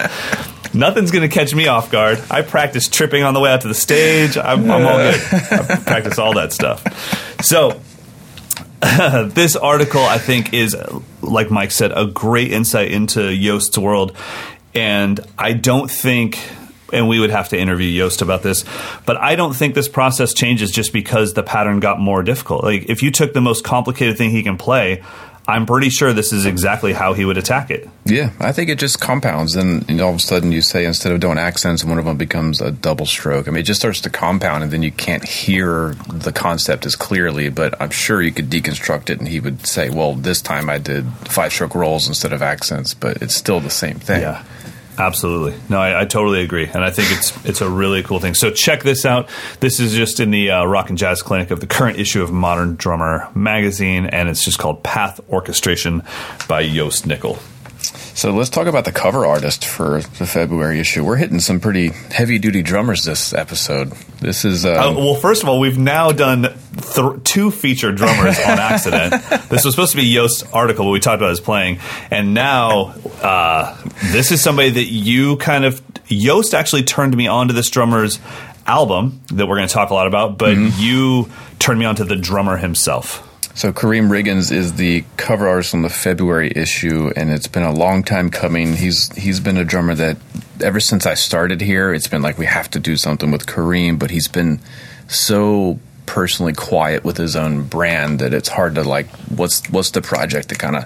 Nothing's 0.72 1.10
going 1.10 1.28
to 1.28 1.34
catch 1.34 1.54
me 1.54 1.66
off 1.66 1.90
guard. 1.90 2.22
I 2.30 2.42
practice 2.42 2.88
tripping 2.88 3.22
on 3.22 3.34
the 3.34 3.40
way 3.40 3.50
out 3.50 3.62
to 3.62 3.68
the 3.68 3.74
stage. 3.74 4.36
I'm, 4.38 4.70
I'm 4.70 4.86
all 4.86 4.96
good. 4.98 5.20
I 5.20 5.76
practice 5.84 6.18
all 6.18 6.34
that 6.34 6.52
stuff. 6.52 6.84
So 7.42 7.80
this 8.80 9.56
article, 9.56 10.02
I 10.02 10.18
think, 10.18 10.54
is 10.54 10.76
like 11.22 11.50
Mike 11.50 11.70
said, 11.70 11.92
a 11.94 12.06
great 12.06 12.52
insight 12.52 12.92
into 12.92 13.34
Jost's 13.36 13.76
world, 13.78 14.16
and 14.74 15.20
I 15.38 15.52
don't 15.54 15.90
think. 15.90 16.38
And 16.92 17.08
we 17.08 17.20
would 17.20 17.30
have 17.30 17.48
to 17.50 17.58
interview 17.58 17.96
Jost 17.96 18.22
about 18.22 18.42
this, 18.42 18.64
but 19.06 19.16
I 19.16 19.36
don't 19.36 19.54
think 19.54 19.74
this 19.74 19.88
process 19.88 20.34
changes 20.34 20.70
just 20.70 20.92
because 20.92 21.34
the 21.34 21.42
pattern 21.42 21.80
got 21.80 21.98
more 22.00 22.22
difficult. 22.22 22.64
Like, 22.64 22.88
if 22.88 23.02
you 23.02 23.10
took 23.10 23.32
the 23.32 23.40
most 23.40 23.64
complicated 23.64 24.18
thing 24.18 24.30
he 24.30 24.42
can 24.42 24.56
play, 24.56 25.02
I'm 25.48 25.66
pretty 25.66 25.88
sure 25.88 26.12
this 26.12 26.32
is 26.32 26.46
exactly 26.46 26.92
how 26.92 27.12
he 27.12 27.24
would 27.24 27.36
attack 27.36 27.70
it. 27.72 27.88
yeah, 28.04 28.30
I 28.38 28.52
think 28.52 28.70
it 28.70 28.78
just 28.78 29.00
compounds. 29.00 29.56
And 29.56 29.88
you 29.88 29.96
know, 29.96 30.04
all 30.04 30.10
of 30.10 30.16
a 30.16 30.20
sudden, 30.20 30.52
you 30.52 30.62
say 30.62 30.84
instead 30.84 31.12
of 31.12 31.18
doing 31.18 31.38
accents, 31.38 31.84
one 31.84 31.98
of 31.98 32.04
them 32.04 32.16
becomes 32.16 32.60
a 32.60 32.70
double 32.70 33.06
stroke. 33.06 33.48
I 33.48 33.50
mean, 33.50 33.60
it 33.60 33.64
just 33.64 33.80
starts 33.80 34.00
to 34.02 34.10
compound, 34.10 34.62
and 34.62 34.72
then 34.72 34.82
you 34.82 34.92
can't 34.92 35.24
hear 35.24 35.94
the 36.12 36.30
concept 36.32 36.86
as 36.86 36.94
clearly. 36.94 37.48
But 37.48 37.80
I'm 37.80 37.90
sure 37.90 38.22
you 38.22 38.30
could 38.30 38.48
deconstruct 38.48 39.10
it, 39.10 39.18
and 39.18 39.26
he 39.26 39.40
would 39.40 39.66
say, 39.66 39.90
"Well, 39.90 40.14
this 40.14 40.40
time 40.40 40.70
I 40.70 40.78
did 40.78 41.06
five 41.24 41.52
stroke 41.52 41.74
rolls 41.74 42.06
instead 42.06 42.32
of 42.32 42.42
accents," 42.42 42.94
but 42.94 43.20
it's 43.20 43.34
still 43.34 43.58
the 43.58 43.70
same 43.70 43.98
thing. 43.98 44.20
Yeah. 44.20 44.44
Absolutely. 45.00 45.58
No, 45.70 45.80
I, 45.80 46.02
I 46.02 46.04
totally 46.04 46.42
agree, 46.42 46.66
and 46.66 46.84
I 46.84 46.90
think 46.90 47.10
it's 47.10 47.44
it's 47.46 47.60
a 47.62 47.70
really 47.70 48.02
cool 48.02 48.20
thing. 48.20 48.34
So 48.34 48.50
check 48.50 48.82
this 48.82 49.06
out. 49.06 49.30
This 49.60 49.80
is 49.80 49.94
just 49.94 50.20
in 50.20 50.30
the 50.30 50.50
uh, 50.50 50.64
Rock 50.66 50.90
and 50.90 50.98
Jazz 50.98 51.22
Clinic 51.22 51.50
of 51.50 51.60
the 51.60 51.66
current 51.66 51.98
issue 51.98 52.22
of 52.22 52.30
Modern 52.30 52.76
Drummer 52.76 53.26
magazine, 53.34 54.04
and 54.04 54.28
it's 54.28 54.44
just 54.44 54.58
called 54.58 54.82
Path 54.82 55.18
Orchestration 55.30 56.02
by 56.48 56.68
Jost 56.68 57.06
Nickel. 57.06 57.38
So 57.82 58.32
let's 58.34 58.50
talk 58.50 58.66
about 58.66 58.84
the 58.84 58.92
cover 58.92 59.24
artist 59.24 59.64
for 59.64 60.00
the 60.02 60.26
February 60.26 60.78
issue. 60.80 61.04
We're 61.04 61.16
hitting 61.16 61.40
some 61.40 61.60
pretty 61.60 61.88
heavy 61.88 62.38
duty 62.38 62.62
drummers 62.62 63.04
this 63.04 63.32
episode. 63.32 63.92
This 64.20 64.44
is 64.44 64.66
uh, 64.66 64.70
Uh, 64.90 64.92
well, 64.94 65.14
first 65.14 65.42
of 65.42 65.48
all, 65.48 65.58
we've 65.58 65.78
now 65.78 66.12
done 66.12 66.42
th- 66.42 67.24
two 67.24 67.50
featured 67.50 67.96
drummers 67.96 68.38
on 68.38 68.44
accident. 68.58 69.12
this 69.48 69.64
was 69.64 69.74
supposed 69.74 69.92
to 69.92 69.96
be 69.96 70.12
Jost's 70.14 70.42
article, 70.52 70.84
but 70.84 70.90
we 70.90 71.00
talked 71.00 71.16
about 71.20 71.30
his 71.30 71.40
playing, 71.40 71.78
and 72.10 72.34
now 72.34 72.94
uh, 73.22 73.76
this 74.12 74.30
is 74.32 74.42
somebody 74.42 74.70
that 74.70 74.84
you 74.86 75.36
kind 75.38 75.64
of 75.64 75.80
Jost 76.08 76.54
actually 76.54 76.82
turned 76.82 77.16
me 77.16 77.26
on 77.28 77.48
to 77.48 77.54
this 77.54 77.70
drummer's 77.70 78.18
album 78.66 79.20
that 79.28 79.46
we're 79.46 79.56
going 79.56 79.68
to 79.68 79.72
talk 79.74 79.90
a 79.90 79.94
lot 79.94 80.06
about, 80.06 80.36
but 80.36 80.56
you 80.56 81.30
turned 81.58 81.78
me 81.78 81.86
on 81.86 81.96
to 81.96 82.04
the 82.04 82.16
drummer 82.16 82.56
himself. 82.56 83.26
So 83.54 83.72
Karriem 83.72 84.08
Riggins 84.08 84.52
is 84.52 84.74
the 84.74 85.04
cover 85.16 85.48
artist 85.48 85.74
on 85.74 85.82
the 85.82 85.90
February 85.90 86.52
issue, 86.54 87.12
and 87.16 87.30
it's 87.30 87.48
been 87.48 87.62
a 87.62 87.72
long 87.72 88.02
time 88.02 88.30
coming. 88.30 88.74
He's 88.74 89.14
he's 89.16 89.40
been 89.40 89.56
a 89.56 89.64
drummer 89.64 89.94
that 89.96 90.16
ever 90.62 90.80
since 90.80 91.04
I 91.04 91.14
started 91.14 91.60
here, 91.60 91.92
it's 91.92 92.08
been 92.08 92.22
like 92.22 92.38
we 92.38 92.46
have 92.46 92.70
to 92.70 92.78
do 92.78 92.96
something 92.96 93.30
with 93.30 93.46
Karriem, 93.46 93.98
but 93.98 94.10
he's 94.10 94.28
been 94.28 94.60
so 95.08 95.78
personally 96.06 96.52
quiet 96.52 97.04
with 97.04 97.16
his 97.16 97.36
own 97.36 97.62
brand 97.64 98.18
that 98.18 98.34
it's 98.34 98.48
hard 98.48 98.74
to 98.74 98.82
like 98.82 99.06
what's 99.28 99.68
what's 99.70 99.92
the 99.92 100.02
project 100.02 100.48
to 100.48 100.56
kind 100.56 100.74
of 100.74 100.84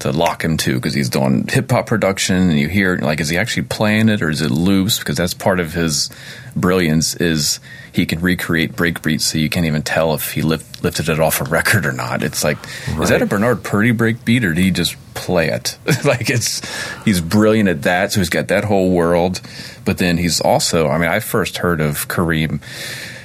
to 0.00 0.10
lock 0.10 0.42
him 0.44 0.56
to 0.56 0.74
because 0.74 0.94
he's 0.94 1.08
doing 1.08 1.46
hip 1.48 1.70
hop 1.70 1.86
production 1.86 2.36
and 2.36 2.58
you 2.58 2.68
hear 2.68 2.96
like 2.98 3.20
is 3.20 3.28
he 3.28 3.36
actually 3.36 3.62
playing 3.62 4.08
it 4.08 4.22
or 4.22 4.30
is 4.30 4.42
it 4.42 4.50
loops 4.50 4.98
because 4.98 5.16
that's 5.16 5.34
part 5.34 5.60
of 5.60 5.74
his 5.74 6.10
brilliance 6.56 7.14
is 7.16 7.60
he 7.98 8.06
can 8.06 8.20
recreate 8.20 8.74
breakbeats 8.74 9.22
so 9.22 9.38
you 9.38 9.50
can't 9.50 9.66
even 9.66 9.82
tell 9.82 10.14
if 10.14 10.32
he 10.32 10.42
lift, 10.42 10.84
lifted 10.84 11.08
it 11.08 11.18
off 11.18 11.40
a 11.40 11.44
record 11.44 11.84
or 11.84 11.92
not 11.92 12.22
it's 12.22 12.44
like 12.44 12.56
right. 12.90 13.02
is 13.02 13.08
that 13.08 13.20
a 13.20 13.26
Bernard 13.26 13.64
Purdie 13.64 13.92
breakbeat 13.92 14.44
or 14.44 14.54
did 14.54 14.58
he 14.58 14.70
just 14.70 14.96
play 15.14 15.48
it 15.48 15.76
like 16.04 16.30
it's 16.30 16.62
he's 17.04 17.20
brilliant 17.20 17.68
at 17.68 17.82
that 17.82 18.12
so 18.12 18.20
he's 18.20 18.28
got 18.28 18.48
that 18.48 18.64
whole 18.64 18.92
world 18.92 19.40
but 19.84 19.98
then 19.98 20.16
he's 20.16 20.40
also 20.40 20.88
I 20.88 20.98
mean 20.98 21.08
I 21.08 21.18
first 21.18 21.58
heard 21.58 21.80
of 21.80 22.06
Karriem 22.06 22.62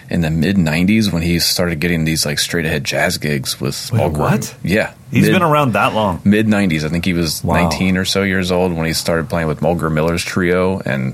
in 0.10 0.22
the 0.22 0.30
mid 0.30 0.58
'90s 0.58 1.14
when 1.14 1.22
he 1.22 1.40
started 1.40 1.80
getting 1.80 2.06
these 2.06 2.26
like 2.26 2.40
straight 2.40 2.66
ahead 2.66 2.84
jazz 2.84 3.18
gigs 3.18 3.60
with 3.62 3.92
Wait, 3.92 4.12
what? 4.12 4.56
Yeah, 4.64 4.94
he's 5.12 5.24
mid, 5.24 5.34
been 5.34 5.42
around 5.42 5.74
that 5.74 5.94
long. 5.94 6.22
Mid 6.24 6.46
'90s, 6.46 6.84
I 6.84 6.90
think 6.90 7.06
he 7.06 7.14
was 7.14 7.44
wow. 7.44 7.70
19 7.70 7.98
or 7.98 8.06
so 8.06 8.22
years 8.22 8.52
old 8.52 8.74
when 8.74 8.86
he 8.86 8.94
started 8.94 9.30
playing 9.30 9.48
with 9.48 9.62
Mulgrew 9.62 9.92
Miller's 9.92 10.24
trio, 10.24 10.80
and 10.80 11.14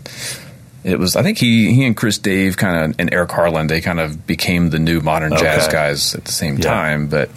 it 0.90 1.00
was 1.00 1.16
I 1.16 1.24
think 1.24 1.38
he 1.38 1.74
he 1.74 1.86
and 1.86 1.96
Chris 1.96 2.18
Dave 2.18 2.58
kind 2.58 2.92
of 2.92 3.00
and 3.00 3.14
Eric 3.14 3.32
Harland 3.32 3.70
they 3.70 3.82
kind 3.82 4.00
of 4.00 4.26
became 4.26 4.70
the 4.70 4.80
new 4.80 5.02
modern 5.02 5.34
okay. 5.34 5.44
jazz 5.44 5.68
guys 5.68 6.16
at 6.16 6.26
the 6.26 6.32
same 6.32 6.58
yeah. 6.58 6.64
time, 6.64 7.08
but 7.08 7.30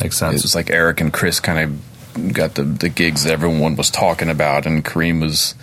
makes 0.00 0.16
sense. 0.16 0.36
It 0.36 0.42
was 0.42 0.54
like 0.54 0.70
Eric 0.70 1.00
and 1.00 1.12
Chris 1.12 1.40
kind 1.40 1.58
of 1.58 2.32
got 2.32 2.54
the 2.54 2.62
the 2.62 2.88
gigs 2.88 3.24
that 3.24 3.32
everyone 3.32 3.76
was 3.76 3.90
talking 3.90 4.30
about, 4.30 4.66
and 4.66 4.84
Karriem 4.84 5.20
was 5.20 5.54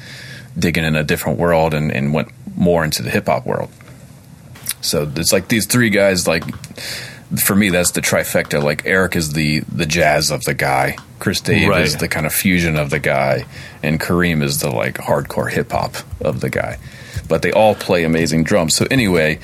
digging 0.58 0.84
in 0.84 0.96
a 0.96 1.04
different 1.04 1.40
world 1.40 1.74
and, 1.74 1.92
and 1.92 2.14
went 2.14 2.30
more 2.56 2.84
into 2.84 3.02
the 3.02 3.10
hip 3.10 3.26
hop 3.28 3.46
world. 3.46 3.70
So 4.82 5.12
it's 5.16 5.34
like 5.34 5.48
these 5.48 5.66
three 5.66 5.90
guys. 5.90 6.28
Like 6.28 6.44
for 7.40 7.56
me, 7.56 7.70
that's 7.70 7.92
the 7.92 8.02
trifecta. 8.02 8.62
Like 8.62 8.86
Eric 8.86 9.16
is 9.16 9.34
the 9.34 9.62
the 9.62 9.86
jazz 9.86 10.32
of 10.32 10.44
the 10.44 10.54
guy. 10.54 10.98
Chris 11.20 11.40
Dave 11.42 11.70
right. 11.70 11.86
is 11.86 11.98
the 11.98 12.10
kind 12.10 12.26
of 12.26 12.34
fusion 12.34 12.76
of 12.76 12.90
the 12.90 13.00
guy, 13.00 13.46
and 13.82 14.00
Karriem 14.00 14.44
is 14.44 14.60
the 14.60 14.70
like 14.70 14.96
hardcore 14.96 15.50
hip 15.50 15.72
hop 15.72 15.96
of 16.22 16.42
the 16.42 16.50
guy. 16.50 16.78
But 17.28 17.42
they 17.42 17.52
all 17.52 17.76
play 17.76 18.04
amazing 18.04 18.44
drums. 18.44 18.76
So 18.76 18.86
anyway, 18.92 19.40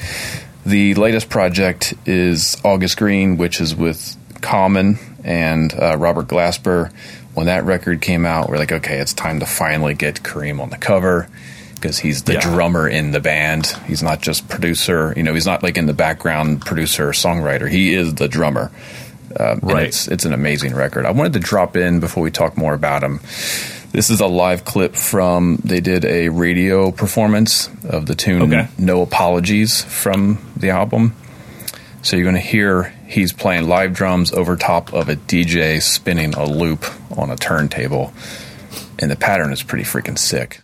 the 0.65 0.95
latest 0.95 1.29
project 1.29 1.93
is 2.05 2.57
August 2.63 2.97
Green, 2.97 3.37
which 3.37 3.61
is 3.61 3.75
with 3.75 4.15
Common 4.41 4.99
and 5.23 5.73
uh, 5.73 5.97
Robert 5.97 6.27
Glasper. 6.27 6.91
When 7.33 7.45
that 7.45 7.63
record 7.63 8.01
came 8.01 8.25
out, 8.25 8.49
we're 8.49 8.57
like, 8.57 8.71
okay, 8.71 8.97
it's 8.97 9.13
time 9.13 9.39
to 9.39 9.45
finally 9.45 9.93
get 9.93 10.23
Karriem 10.23 10.59
on 10.59 10.69
the 10.69 10.77
cover 10.77 11.29
because 11.75 11.97
he's 11.97 12.23
the 12.23 12.33
yeah. 12.33 12.41
drummer 12.41 12.87
in 12.87 13.11
the 13.11 13.19
band. 13.19 13.67
He's 13.87 14.03
not 14.03 14.21
just 14.21 14.49
producer. 14.49 15.13
You 15.15 15.23
know, 15.23 15.33
he's 15.33 15.45
not 15.45 15.63
like 15.63 15.77
in 15.77 15.85
the 15.85 15.93
background 15.93 16.61
producer 16.61 17.09
or 17.09 17.11
songwriter. 17.13 17.69
He 17.69 17.93
is 17.93 18.15
the 18.15 18.27
drummer. 18.27 18.71
Uh, 19.37 19.55
right. 19.61 19.87
It's, 19.87 20.07
it's 20.07 20.25
an 20.25 20.33
amazing 20.33 20.75
record. 20.75 21.05
I 21.05 21.11
wanted 21.11 21.33
to 21.33 21.39
drop 21.39 21.77
in 21.77 21.99
before 21.99 22.23
we 22.23 22.31
talk 22.31 22.57
more 22.57 22.73
about 22.73 23.03
him. 23.03 23.19
This 23.91 24.11
is 24.11 24.21
a 24.21 24.27
live 24.27 24.65
clip 24.65 24.95
from 24.95 25.57
they 25.63 25.79
did 25.79 26.05
a 26.05 26.29
radio 26.29 26.91
performance 26.91 27.69
of 27.83 28.05
the 28.05 28.13
tune 28.13 28.43
okay. 28.43 28.67
"No 28.77 29.01
Apologies" 29.01 29.83
from 29.83 30.37
the 30.55 30.69
album. 30.69 31.15
So 32.03 32.15
you're 32.15 32.23
going 32.23 32.35
to 32.35 32.41
hear 32.41 32.93
he's 33.07 33.33
playing 33.33 33.67
live 33.67 33.93
drums 33.93 34.31
over 34.31 34.55
top 34.55 34.93
of 34.93 35.09
a 35.09 35.15
DJ 35.15 35.81
spinning 35.81 36.33
a 36.35 36.45
loop 36.45 36.85
on 37.17 37.31
a 37.31 37.35
turntable, 37.35 38.13
and 38.99 39.09
the 39.09 39.15
pattern 39.15 39.51
is 39.51 39.63
pretty 39.63 39.85
freaking 39.85 40.17
sick. 40.17 40.61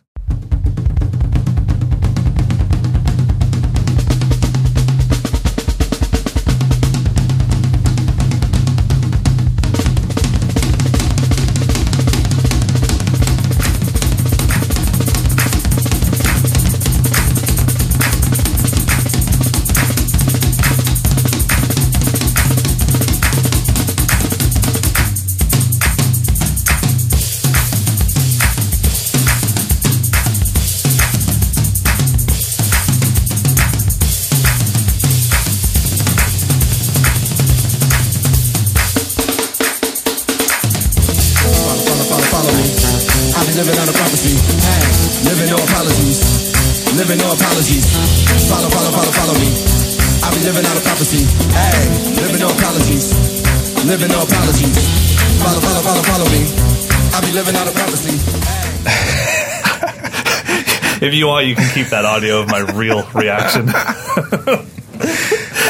If 61.06 61.14
you 61.14 61.28
want, 61.28 61.48
you 61.48 61.56
can 61.56 61.74
keep 61.74 61.88
that 61.88 62.06
audio 62.06 62.42
of 62.42 62.48
my 62.50 62.60
real 62.60 63.08
reaction. 63.14 63.70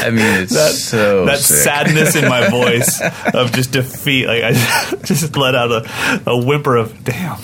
I 0.06 0.10
mean, 0.10 0.42
it's 0.42 0.54
that, 0.54 0.72
so 0.72 1.26
that 1.26 1.38
sick. 1.38 1.56
sadness 1.56 2.14
in 2.14 2.28
my 2.28 2.48
voice 2.48 3.00
of 3.34 3.52
just 3.52 3.72
defeat. 3.72 4.26
Like 4.26 4.44
I 4.44 4.52
just 5.04 5.36
let 5.36 5.54
out 5.54 5.72
a, 5.72 6.22
a 6.26 6.44
whimper 6.44 6.76
of 6.76 7.04
damn. 7.04 7.38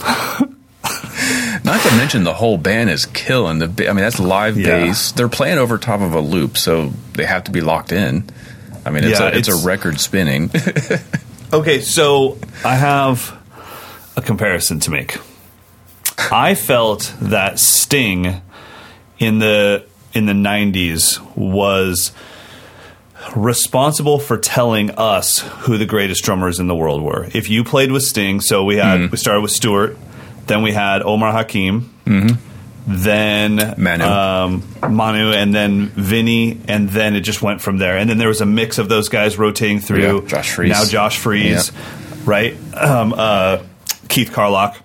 Not 1.64 1.80
to 1.82 1.96
mention 1.96 2.24
the 2.24 2.34
whole 2.34 2.58
band 2.58 2.90
is 2.90 3.06
killing 3.06 3.58
the. 3.58 3.88
I 3.88 3.92
mean, 3.92 4.02
that's 4.02 4.20
live 4.20 4.56
yeah. 4.56 4.66
bass. 4.66 5.12
They're 5.12 5.28
playing 5.28 5.58
over 5.58 5.78
top 5.78 6.00
of 6.00 6.14
a 6.14 6.20
loop, 6.20 6.56
so 6.56 6.92
they 7.14 7.24
have 7.24 7.44
to 7.44 7.50
be 7.50 7.60
locked 7.60 7.92
in. 7.92 8.24
I 8.84 8.90
mean, 8.90 9.04
it's, 9.04 9.20
yeah, 9.20 9.26
a, 9.26 9.28
it's, 9.30 9.48
it's 9.48 9.62
a 9.62 9.66
record 9.66 10.00
spinning. 10.00 10.50
okay, 11.52 11.80
so 11.80 12.38
I 12.64 12.74
have 12.74 13.38
a 14.16 14.22
comparison 14.22 14.80
to 14.80 14.90
make. 14.90 15.18
I 16.30 16.54
felt 16.54 17.14
that 17.20 17.58
Sting 17.58 18.40
in 19.18 19.38
the 19.38 19.84
in 20.14 20.26
the 20.26 20.32
90s 20.32 21.20
was 21.36 22.12
responsible 23.34 24.18
for 24.18 24.36
telling 24.36 24.90
us 24.90 25.38
who 25.38 25.78
the 25.78 25.86
greatest 25.86 26.24
drummers 26.24 26.60
in 26.60 26.66
the 26.66 26.74
world 26.74 27.02
were. 27.02 27.28
If 27.32 27.48
you 27.48 27.64
played 27.64 27.92
with 27.92 28.02
Sting, 28.02 28.40
so 28.40 28.64
we 28.64 28.76
had 28.76 29.00
mm 29.00 29.10
we 29.10 29.18
started 29.18 29.40
with 29.40 29.50
Stewart, 29.50 29.96
then 30.46 30.62
we 30.62 30.72
had 30.72 31.02
Omar 31.02 31.32
Hakim, 31.32 31.92
mm-hmm. 32.06 32.34
then 32.86 33.74
Manu. 33.78 34.04
Um, 34.04 34.62
Manu, 34.94 35.32
and 35.32 35.54
then 35.54 35.88
Vinny, 35.88 36.60
and 36.66 36.88
then 36.88 37.14
it 37.14 37.20
just 37.20 37.42
went 37.42 37.60
from 37.60 37.78
there. 37.78 37.96
And 37.96 38.08
then 38.08 38.18
there 38.18 38.28
was 38.28 38.40
a 38.40 38.46
mix 38.46 38.78
of 38.78 38.88
those 38.88 39.08
guys 39.08 39.38
rotating 39.38 39.80
through. 39.80 40.22
Yeah, 40.22 40.26
Josh 40.26 40.50
Freese. 40.52 40.70
Now 40.70 40.84
Josh 40.84 41.18
Freese, 41.18 41.72
yeah. 41.72 42.18
right? 42.24 42.74
Um, 42.74 43.14
uh, 43.16 43.62
Keith 44.08 44.32
Carlock. 44.32 44.76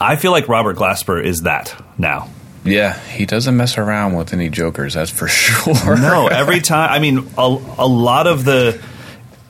I 0.00 0.16
feel 0.16 0.32
like 0.32 0.48
Robert 0.48 0.76
Glasper 0.76 1.22
is 1.22 1.42
that 1.42 1.74
now. 1.96 2.30
Yeah, 2.64 2.98
he 2.98 3.24
doesn't 3.24 3.56
mess 3.56 3.78
around 3.78 4.14
with 4.14 4.32
any 4.32 4.48
jokers, 4.48 4.94
that's 4.94 5.10
for 5.10 5.28
sure. 5.28 5.96
no, 5.96 6.26
every 6.26 6.60
time. 6.60 6.90
I 6.90 6.98
mean, 6.98 7.18
a, 7.38 7.42
a 7.78 7.86
lot 7.86 8.26
of 8.26 8.44
the 8.44 8.82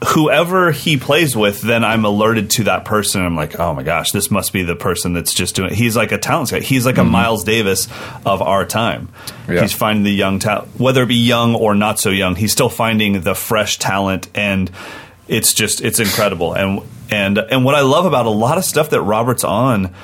whoever 0.07 0.71
he 0.71 0.97
plays 0.97 1.37
with, 1.37 1.61
then 1.61 1.85
I'm 1.85 2.05
alerted 2.05 2.51
to 2.51 2.65
that 2.65 2.85
person. 2.85 3.25
I'm 3.25 3.35
like, 3.35 3.59
oh 3.59 3.75
my 3.75 3.83
gosh, 3.83 4.13
this 4.13 4.31
must 4.31 4.53
be 4.53 4.63
the 4.63 4.77
person 4.77 5.13
that's 5.13 5.35
just 5.35 5.57
doing. 5.57 5.71
It. 5.71 5.77
He's 5.77 5.97
like 5.97 6.13
a 6.13 6.19
talent 6.19 6.51
guy. 6.51 6.61
He's 6.61 6.87
like 6.87 6.97
mm-hmm. 6.97 7.09
a 7.09 7.11
Miles 7.11 7.45
Davis 7.45 7.89
of 8.25 8.41
our 8.41 8.65
time. 8.65 9.09
Yeah. 9.49 9.63
He's 9.63 9.73
finding 9.73 10.05
the 10.05 10.13
young 10.13 10.39
talent, 10.39 10.69
whether 10.79 11.03
it 11.03 11.07
be 11.07 11.17
young 11.17 11.55
or 11.55 11.75
not 11.75 11.99
so 11.99 12.11
young. 12.11 12.37
He's 12.37 12.53
still 12.53 12.69
finding 12.69 13.21
the 13.23 13.35
fresh 13.35 13.79
talent, 13.79 14.29
and 14.35 14.71
it's 15.27 15.53
just 15.53 15.81
it's 15.81 15.99
incredible. 15.99 16.53
And 16.55 16.83
and 17.11 17.39
and 17.39 17.65
what 17.65 17.75
I 17.75 17.81
love 17.81 18.05
about 18.05 18.27
a 18.27 18.31
lot 18.31 18.59
of 18.59 18.65
stuff 18.65 18.91
that 18.91 19.03
Robert's 19.03 19.45
on 19.45 19.95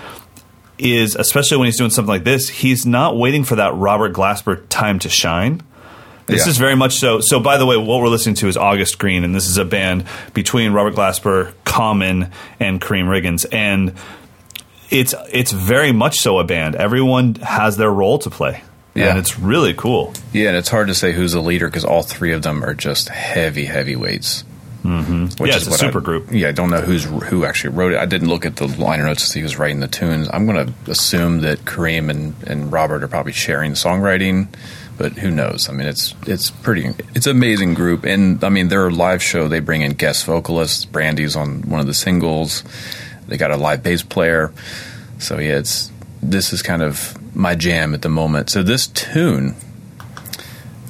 is 0.78 1.14
especially 1.14 1.58
when 1.58 1.66
he's 1.66 1.78
doing 1.78 1.90
something 1.90 2.08
like 2.08 2.24
this, 2.24 2.48
he's 2.48 2.84
not 2.84 3.16
waiting 3.16 3.44
for 3.44 3.56
that 3.56 3.74
Robert 3.74 4.12
Glasper 4.12 4.62
time 4.68 4.98
to 5.00 5.08
shine. 5.08 5.62
This 6.26 6.46
yeah. 6.46 6.50
is 6.50 6.58
very 6.58 6.74
much 6.74 6.94
so. 6.94 7.20
So, 7.20 7.38
by 7.38 7.58
the 7.58 7.66
way, 7.66 7.76
what 7.76 8.00
we're 8.00 8.08
listening 8.08 8.34
to 8.36 8.48
is 8.48 8.56
August 8.56 8.98
Green, 8.98 9.24
and 9.24 9.34
this 9.34 9.46
is 9.46 9.58
a 9.58 9.64
band 9.64 10.06
between 10.32 10.72
Robert 10.72 10.94
Glasper, 10.94 11.52
Common, 11.64 12.30
and 12.58 12.80
Karriem 12.80 13.06
Riggins, 13.06 13.44
and 13.52 13.92
it's 14.90 15.14
it's 15.30 15.52
very 15.52 15.92
much 15.92 16.16
so 16.16 16.38
a 16.38 16.44
band. 16.44 16.76
Everyone 16.76 17.34
has 17.36 17.76
their 17.76 17.90
role 17.90 18.18
to 18.20 18.30
play. 18.30 18.62
Yeah, 18.94 19.10
and 19.10 19.18
it's 19.18 19.38
really 19.38 19.74
cool. 19.74 20.14
Yeah, 20.32 20.48
and 20.48 20.56
it's 20.56 20.68
hard 20.68 20.86
to 20.86 20.94
say 20.94 21.12
who's 21.12 21.32
the 21.32 21.42
leader 21.42 21.66
because 21.68 21.84
all 21.84 22.02
three 22.02 22.32
of 22.32 22.42
them 22.42 22.64
are 22.64 22.74
just 22.74 23.08
heavy 23.08 23.66
heavyweights. 23.66 24.44
Mm-hmm. 24.84 25.42
Which 25.42 25.50
yeah, 25.50 25.56
is 25.56 25.66
it's 25.66 25.76
a 25.76 25.78
super 25.78 26.00
I, 26.00 26.02
group. 26.02 26.28
Yeah, 26.30 26.48
I 26.48 26.52
don't 26.52 26.68
know 26.68 26.82
who's 26.82 27.04
who 27.04 27.46
actually 27.46 27.74
wrote 27.74 27.92
it. 27.92 27.98
I 27.98 28.04
didn't 28.04 28.28
look 28.28 28.44
at 28.44 28.56
the 28.56 28.66
liner 28.66 29.04
notes 29.04 29.22
to 29.22 29.30
see 29.30 29.40
who's 29.40 29.58
writing 29.58 29.80
the 29.80 29.88
tunes. 29.88 30.28
I'm 30.30 30.46
going 30.46 30.66
to 30.66 30.90
assume 30.90 31.40
that 31.40 31.60
Karriem 31.60 32.10
and, 32.10 32.34
and 32.46 32.70
Robert 32.70 33.02
are 33.02 33.08
probably 33.08 33.32
sharing 33.32 33.72
songwriting, 33.72 34.48
but 34.98 35.12
who 35.12 35.30
knows? 35.30 35.70
I 35.70 35.72
mean, 35.72 35.88
it's 35.88 36.14
it's 36.26 36.50
pretty 36.50 36.90
it's 37.14 37.26
an 37.26 37.34
amazing 37.34 37.72
group, 37.72 38.04
and 38.04 38.44
I 38.44 38.50
mean 38.50 38.68
their 38.68 38.90
live 38.90 39.22
show 39.22 39.48
they 39.48 39.60
bring 39.60 39.80
in 39.80 39.92
guest 39.92 40.26
vocalists. 40.26 40.84
Brandy's 40.84 41.34
on 41.34 41.62
one 41.62 41.80
of 41.80 41.86
the 41.86 41.94
singles. 41.94 42.62
They 43.26 43.38
got 43.38 43.50
a 43.50 43.56
live 43.56 43.82
bass 43.82 44.02
player. 44.02 44.52
So 45.18 45.38
yeah, 45.38 45.56
it's 45.56 45.90
this 46.22 46.52
is 46.52 46.60
kind 46.60 46.82
of 46.82 47.16
my 47.34 47.54
jam 47.54 47.94
at 47.94 48.02
the 48.02 48.10
moment. 48.10 48.50
So 48.50 48.62
this 48.62 48.86
tune, 48.88 49.56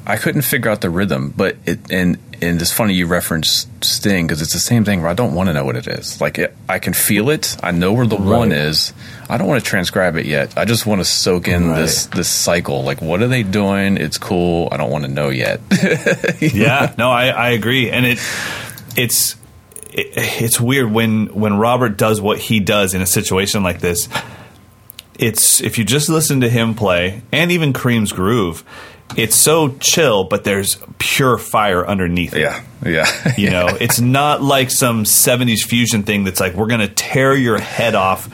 I 0.07 0.16
couldn't 0.16 0.42
figure 0.42 0.70
out 0.70 0.80
the 0.82 0.90
rhythm, 0.90 1.32
but 1.36 1.57
it 1.64 1.90
and 1.90 2.18
and 2.42 2.61
it's 2.61 2.70
funny 2.72 2.92
you 2.94 3.07
reference 3.07 3.66
Sting 3.80 4.26
because 4.26 4.42
it's 4.42 4.52
the 4.52 4.59
same 4.59 4.84
thing 4.84 5.00
where 5.00 5.09
I 5.11 5.14
don't 5.14 5.34
want 5.34 5.48
to 5.48 5.55
know 5.55 5.64
what 5.64 5.76
it 5.76 5.86
is. 5.86 6.20
Like 6.20 6.38
it, 6.38 6.55
I 6.68 6.78
can 6.78 6.92
feel 6.92 7.30
it, 7.30 7.57
I 7.62 7.70
know 7.70 7.92
where 7.94 8.07
the 8.07 8.18
Right. 8.18 8.38
one 8.38 8.52
is. 8.52 8.92
I 9.30 9.38
don't 9.38 9.48
want 9.48 9.64
to 9.64 9.68
transcribe 9.68 10.16
it 10.16 10.26
yet. 10.26 10.59
I 10.59 10.66
just 10.66 10.84
want 10.84 11.00
to 11.00 11.07
soak 11.07 11.48
in 11.48 11.68
Right. 11.70 11.80
this 11.80 12.07
this 12.07 12.28
cycle. 12.28 12.82
Like 12.84 13.00
what 13.00 13.22
are 13.22 13.28
they 13.28 13.42
doing? 13.44 13.96
It's 13.96 14.18
cool. 14.18 14.68
I 14.70 14.76
don't 14.76 14.90
want 14.90 15.05
to 15.05 15.11
know 15.11 15.30
yet. 15.30 15.61
yeah, 16.40 16.92
no, 16.98 17.11
I, 17.11 17.28
I 17.28 17.48
agree, 17.50 17.90
and 17.90 18.05
it 18.05 18.18
it's 18.96 19.36
it, 19.90 20.09
it's 20.42 20.61
weird 20.61 20.92
when 20.92 21.28
when 21.28 21.57
Robert 21.57 21.96
does 21.96 22.20
what 22.20 22.38
he 22.38 22.61
does 22.61 22.92
in 22.92 23.00
a 23.00 23.07
situation 23.07 23.62
like 23.62 23.80
this. 23.80 24.09
It's 25.18 25.61
if 25.62 25.78
you 25.78 25.84
just 25.84 26.09
listen 26.09 26.40
to 26.40 26.48
him 26.50 26.74
play, 26.74 27.22
and 27.32 27.52
even 27.52 27.72
Karriem's 27.72 28.12
groove, 28.12 28.64
it's 29.16 29.36
so 29.36 29.76
chill, 29.78 30.24
but 30.24 30.44
there's 30.44 30.78
pure 30.98 31.38
fire 31.38 31.86
underneath. 31.86 32.34
it. 32.34 32.40
yeah, 32.40 32.62
yeah. 32.84 33.34
You 33.38 33.50
know, 33.50 33.68
it's 33.68 34.00
not 34.00 34.42
like 34.42 34.70
some 34.70 35.05
70s 35.05 35.61
fusion 35.66 36.02
thing 36.02 36.24
that's 36.24 36.40
like, 36.40 36.55
we're 36.55 36.66
going 36.66 36.80
to 36.80 36.88
tear 36.88 37.34
your 37.34 37.59
head 37.59 37.94
off 37.94 38.28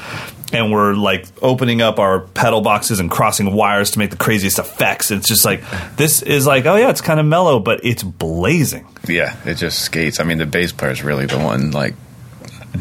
and 0.52 0.72
we're 0.72 0.94
like 0.94 1.26
opening 1.42 1.80
up 1.80 1.98
our 1.98 2.20
pedal 2.20 2.60
boxes 2.60 2.98
and 2.98 3.10
crossing 3.10 3.52
wires 3.54 3.92
to 3.92 3.98
make 3.98 4.10
the 4.10 4.16
craziest 4.16 4.58
effects. 4.58 5.10
It's 5.10 5.28
just 5.28 5.44
like, 5.44 5.62
this 5.96 6.22
is 6.22 6.46
like, 6.46 6.66
oh 6.66 6.76
yeah, 6.76 6.90
it's 6.90 7.00
kind 7.00 7.20
of 7.20 7.26
mellow, 7.26 7.58
but 7.60 7.80
it's 7.84 8.02
blazing. 8.02 8.86
Yeah, 9.06 9.36
it 9.44 9.54
just 9.54 9.80
skates. 9.80 10.18
I 10.18 10.24
mean, 10.24 10.38
the 10.38 10.46
bass 10.46 10.72
player 10.72 10.90
is 10.90 11.04
really 11.04 11.26
the 11.26 11.38
one. 11.38 11.70
Like, 11.70 11.94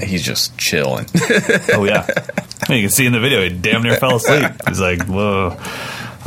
he's 0.01 0.23
just 0.23 0.57
chilling. 0.57 1.05
Oh 1.73 1.83
yeah. 1.85 2.07
You 2.69 2.81
can 2.81 2.89
see 2.89 3.05
in 3.05 3.13
the 3.13 3.19
video, 3.19 3.41
he 3.41 3.49
damn 3.49 3.81
near 3.83 3.95
fell 3.95 4.17
asleep. 4.17 4.51
He's 4.67 4.79
like, 4.79 5.03
whoa. 5.07 5.57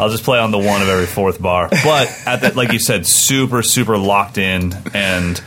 I'll 0.03 0.11
just 0.11 0.25
play 0.25 0.39
on 0.39 0.51
the 0.51 0.59
one 0.59 0.83
of 0.83 0.89
every 0.89 1.07
fourth 1.07 1.41
bar. 1.41 1.69
But 1.71 2.09
at 2.27 2.41
that, 2.43 2.57
like 2.57 2.73
you 2.73 2.79
said, 2.81 3.07
super, 3.07 3.63
super 3.63 3.97
locked 3.97 4.37
in 4.37 4.73
and 4.95 5.41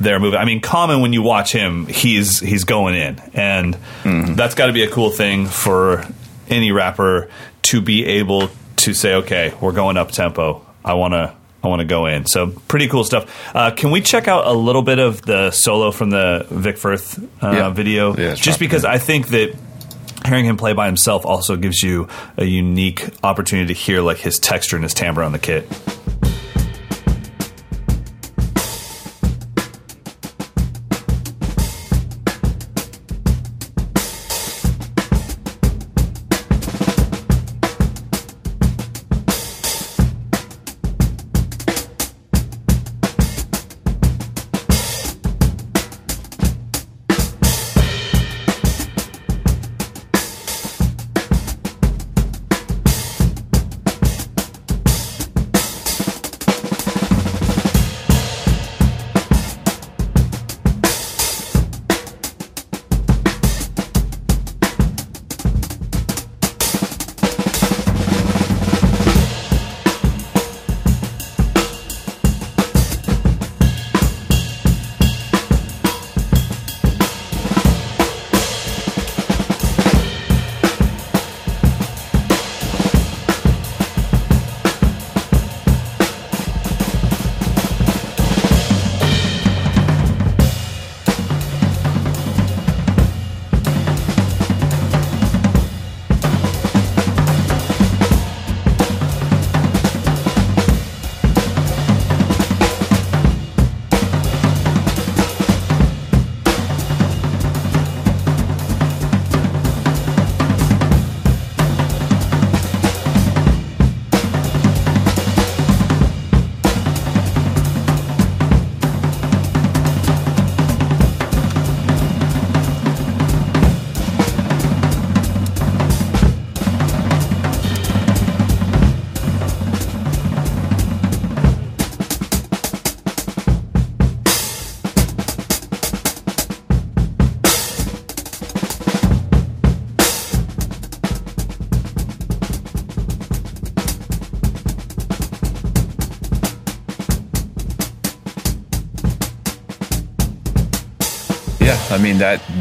they're 0.00 0.20
moving. 0.20 0.38
I 0.38 0.44
mean, 0.44 0.60
Common, 0.60 1.00
when 1.00 1.12
you 1.12 1.22
watch 1.22 1.52
him, 1.52 1.86
he's 1.86 2.38
he's 2.38 2.64
going 2.64 2.94
in. 2.94 3.18
And 3.34 3.74
that's 4.36 4.54
got 4.54 4.66
to 4.66 4.72
be 4.72 4.82
a 4.84 4.90
cool 4.90 5.10
thing 5.10 5.46
for 5.46 6.06
any 6.48 6.70
rapper 6.70 7.28
to 7.62 7.80
be 7.80 8.06
able 8.06 8.50
to 8.76 8.94
say, 8.94 9.14
okay, 9.16 9.52
we're 9.60 9.72
going 9.72 9.96
up 9.96 10.12
tempo. 10.12 10.64
I 10.84 10.94
want 10.94 11.14
to. 11.14 11.34
I 11.64 11.68
want 11.68 11.80
to 11.80 11.84
go 11.86 12.06
in. 12.06 12.26
So 12.26 12.46
pretty 12.68 12.86
cool 12.86 13.02
stuff. 13.02 13.26
Uh, 13.52 13.72
can 13.72 13.90
we 13.90 14.00
check 14.00 14.28
out 14.28 14.46
a 14.46 14.52
little 14.52 14.82
bit 14.82 15.00
of 15.00 15.22
the 15.22 15.50
solo 15.50 15.90
from 15.90 16.10
the 16.10 16.46
Vic 16.48 16.78
Firth 16.78 17.18
uh, 17.42 17.50
Yeah. 17.50 17.70
video? 17.70 18.16
Yeah, 18.16 18.36
just 18.36 18.60
because. 18.60 18.84
I 18.84 18.98
think 18.98 19.28
that 19.28 19.56
hearing 20.26 20.44
him 20.44 20.56
play 20.56 20.72
by 20.72 20.86
himself 20.86 21.24
also 21.24 21.56
gives 21.56 21.82
you 21.82 22.08
a 22.36 22.44
unique 22.44 23.08
opportunity 23.22 23.72
to 23.72 23.80
hear 23.80 24.00
like 24.00 24.18
his 24.18 24.38
texture 24.38 24.76
and 24.76 24.84
his 24.84 24.94
timbre 24.94 25.22
on 25.22 25.32
the 25.32 25.38
kit. 25.38 25.66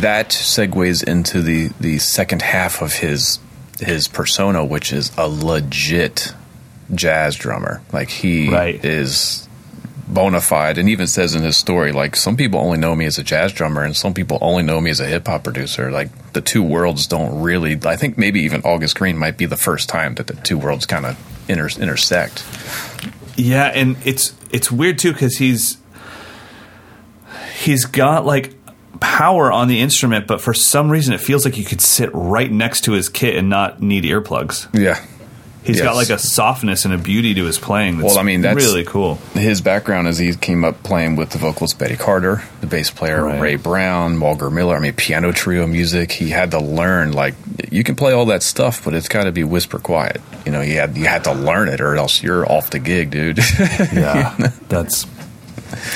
That 0.06 0.30
segues 0.30 1.04
into 1.04 1.42
the 1.42 1.70
the 1.80 1.98
second 1.98 2.44
half 2.44 2.82
of 2.84 2.94
his 2.94 3.40
his 3.80 4.08
persona, 4.08 4.64
which 4.64 4.94
is 4.94 5.12
a 5.18 5.28
legit 5.28 6.32
jazz 6.94 7.36
drummer. 7.36 7.82
Like 7.92 8.10
he 8.10 8.50
Right. 8.52 8.86
is 8.86 9.48
bona 10.08 10.40
fide, 10.42 10.78
and 10.78 10.88
even 10.90 11.08
says 11.08 11.34
in 11.34 11.42
his 11.42 11.58
story, 11.58 11.92
like 11.92 12.16
some 12.16 12.38
people 12.38 12.60
only 12.60 12.78
know 12.78 12.96
me 12.96 13.06
as 13.06 13.18
a 13.18 13.24
jazz 13.24 13.52
drummer, 13.52 13.82
and 13.84 13.96
some 13.98 14.14
people 14.14 14.38
only 14.42 14.62
know 14.62 14.80
me 14.80 14.92
as 14.92 15.00
a 15.00 15.08
hip 15.08 15.26
hop 15.28 15.44
producer. 15.44 15.90
Like 15.92 16.10
the 16.34 16.42
two 16.42 16.62
worlds 16.62 17.08
don't 17.08 17.42
really. 17.42 17.76
I 17.84 17.96
think 17.96 18.16
maybe 18.16 18.42
even 18.42 18.62
August 18.62 18.96
Green 19.00 19.18
might 19.18 19.38
be 19.38 19.48
the 19.48 19.58
first 19.58 19.90
time 19.90 20.14
that 20.16 20.28
the 20.28 20.36
two 20.36 20.60
worlds 20.60 20.86
kind 20.86 21.08
of 21.08 21.18
inter- 21.50 21.82
intersect. 21.82 22.46
Yeah, 23.36 23.66
and 23.74 23.98
it's 24.06 24.34
it's 24.52 24.72
weird 24.72 25.00
too 25.00 25.14
because 25.14 25.38
he's 25.38 25.78
he's 27.64 27.86
got 27.86 28.24
like 28.26 28.54
power 29.00 29.52
on 29.52 29.68
the 29.68 29.80
instrument, 29.82 30.28
but 30.28 30.42
for 30.42 30.54
some 30.54 30.90
reason 30.92 31.14
it 31.14 31.22
feels 31.22 31.46
like 31.46 31.58
you 31.58 31.66
could 31.66 31.82
sit 31.82 32.10
right 32.14 32.52
next 32.52 32.82
to 32.86 32.94
his 32.94 33.10
kit 33.10 33.36
and 33.36 33.50
not 33.50 33.82
need 33.82 34.04
earplugs. 34.04 34.68
Yeah. 34.78 35.04
He's 35.64 35.82
got 35.82 35.96
like 35.96 36.12
a 36.12 36.20
softness 36.20 36.86
and 36.86 36.94
a 36.94 36.98
beauty 37.00 37.34
to 37.34 37.46
his 37.46 37.58
playing. 37.58 37.98
That's 37.98 38.10
Well, 38.12 38.20
I 38.20 38.22
mean, 38.24 38.42
that's- 38.42 38.64
really 38.64 38.84
cool. 38.86 39.16
his 39.34 39.62
background 39.62 40.08
is 40.08 40.20
he 40.20 40.32
came 40.36 40.64
up 40.64 40.84
playing 40.84 41.16
with 41.16 41.32
the 41.32 41.40
vocalist 41.40 41.80
Betty 41.80 41.96
Carter, 41.96 42.44
the 42.62 42.68
bass 42.68 42.92
player 42.92 43.24
Right. 43.24 43.42
Ray 43.42 43.56
Brown, 43.56 44.16
Mulgrew 44.16 44.52
Miller. 44.52 44.76
I 44.76 44.80
mean, 44.80 44.94
piano 44.94 45.32
trio 45.32 45.66
music. 45.66 46.12
He 46.12 46.30
had 46.30 46.52
to 46.52 46.60
learn 46.60 47.14
like 47.14 47.34
you 47.72 47.84
can 47.84 47.96
play 47.96 48.14
all 48.14 48.28
that 48.28 48.44
stuff, 48.44 48.86
but 48.86 48.94
it's 48.94 49.08
got 49.08 49.24
to 49.24 49.32
be 49.32 49.44
whisper 49.44 49.80
quiet. 49.80 50.22
You 50.46 50.52
know, 50.52 50.62
you 50.62 50.76
had 50.80 50.96
you 50.98 51.08
had 51.08 51.24
to 51.24 51.34
learn 51.34 51.68
it, 51.68 51.82
or 51.82 51.96
else 51.96 52.22
you're 52.22 52.46
off 52.48 52.70
the 52.70 52.78
gig, 52.78 53.10
dude. 53.10 53.40
Yeah, 53.92 54.36
that's 54.70 55.08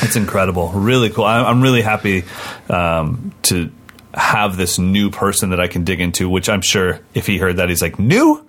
it's 0.01 0.15
incredible. 0.15 0.69
Really 0.69 1.09
cool. 1.09 1.25
I, 1.25 1.41
I'm 1.41 1.61
really 1.61 1.81
happy 1.81 2.23
um, 2.69 3.33
to 3.43 3.71
have 4.13 4.57
this 4.57 4.79
new 4.79 5.09
person 5.09 5.51
that 5.51 5.59
I 5.59 5.67
can 5.67 5.83
dig 5.83 6.01
into. 6.01 6.29
Which 6.29 6.49
I'm 6.49 6.61
sure 6.61 6.99
if 7.13 7.27
he 7.27 7.37
heard 7.37 7.57
that, 7.57 7.69
he's 7.69 7.81
like, 7.81 7.99
"New." 7.99 8.45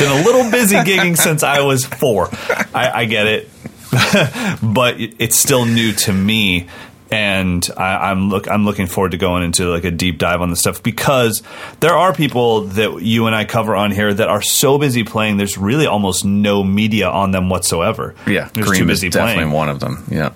Been 0.00 0.10
a 0.10 0.24
little 0.24 0.50
busy 0.50 0.74
gigging 0.78 1.16
since 1.16 1.42
I 1.44 1.60
was 1.60 1.84
four. 1.84 2.28
I, 2.74 2.90
I 2.92 3.04
get 3.04 3.26
it, 3.28 3.50
but 4.62 4.96
it's 4.98 5.36
still 5.36 5.64
new 5.64 5.92
to 5.92 6.12
me. 6.12 6.68
and 7.10 7.68
I, 7.76 8.10
am 8.10 8.30
look 8.30 8.48
I'm 8.48 8.64
looking 8.64 8.86
forward 8.86 9.12
to 9.12 9.16
going 9.16 9.42
into 9.42 9.68
like 9.68 9.84
a 9.84 9.90
deep 9.90 10.18
dive 10.18 10.40
on 10.40 10.50
the 10.50 10.56
stuff 10.56 10.82
because 10.82 11.42
there 11.80 11.94
are 11.94 12.12
people 12.14 12.62
that 12.62 13.02
you 13.02 13.26
and 13.26 13.34
I 13.34 13.44
cover 13.44 13.74
on 13.74 13.90
here 13.90 14.12
that 14.12 14.28
are 14.28 14.42
so 14.42 14.78
busy 14.78 15.04
playing. 15.04 15.36
There's 15.36 15.58
really 15.58 15.86
almost 15.86 16.24
no 16.24 16.62
media 16.62 17.08
on 17.08 17.32
them 17.32 17.48
whatsoever. 17.48 18.14
Yeah, 18.26 18.48
Karriem 18.48 18.76
too 18.76 18.86
busy 18.86 19.08
is 19.08 19.14
definitely 19.14 19.42
playing. 19.42 19.52
one 19.52 19.68
of 19.68 19.80
them. 19.80 20.04
Yeah. 20.10 20.32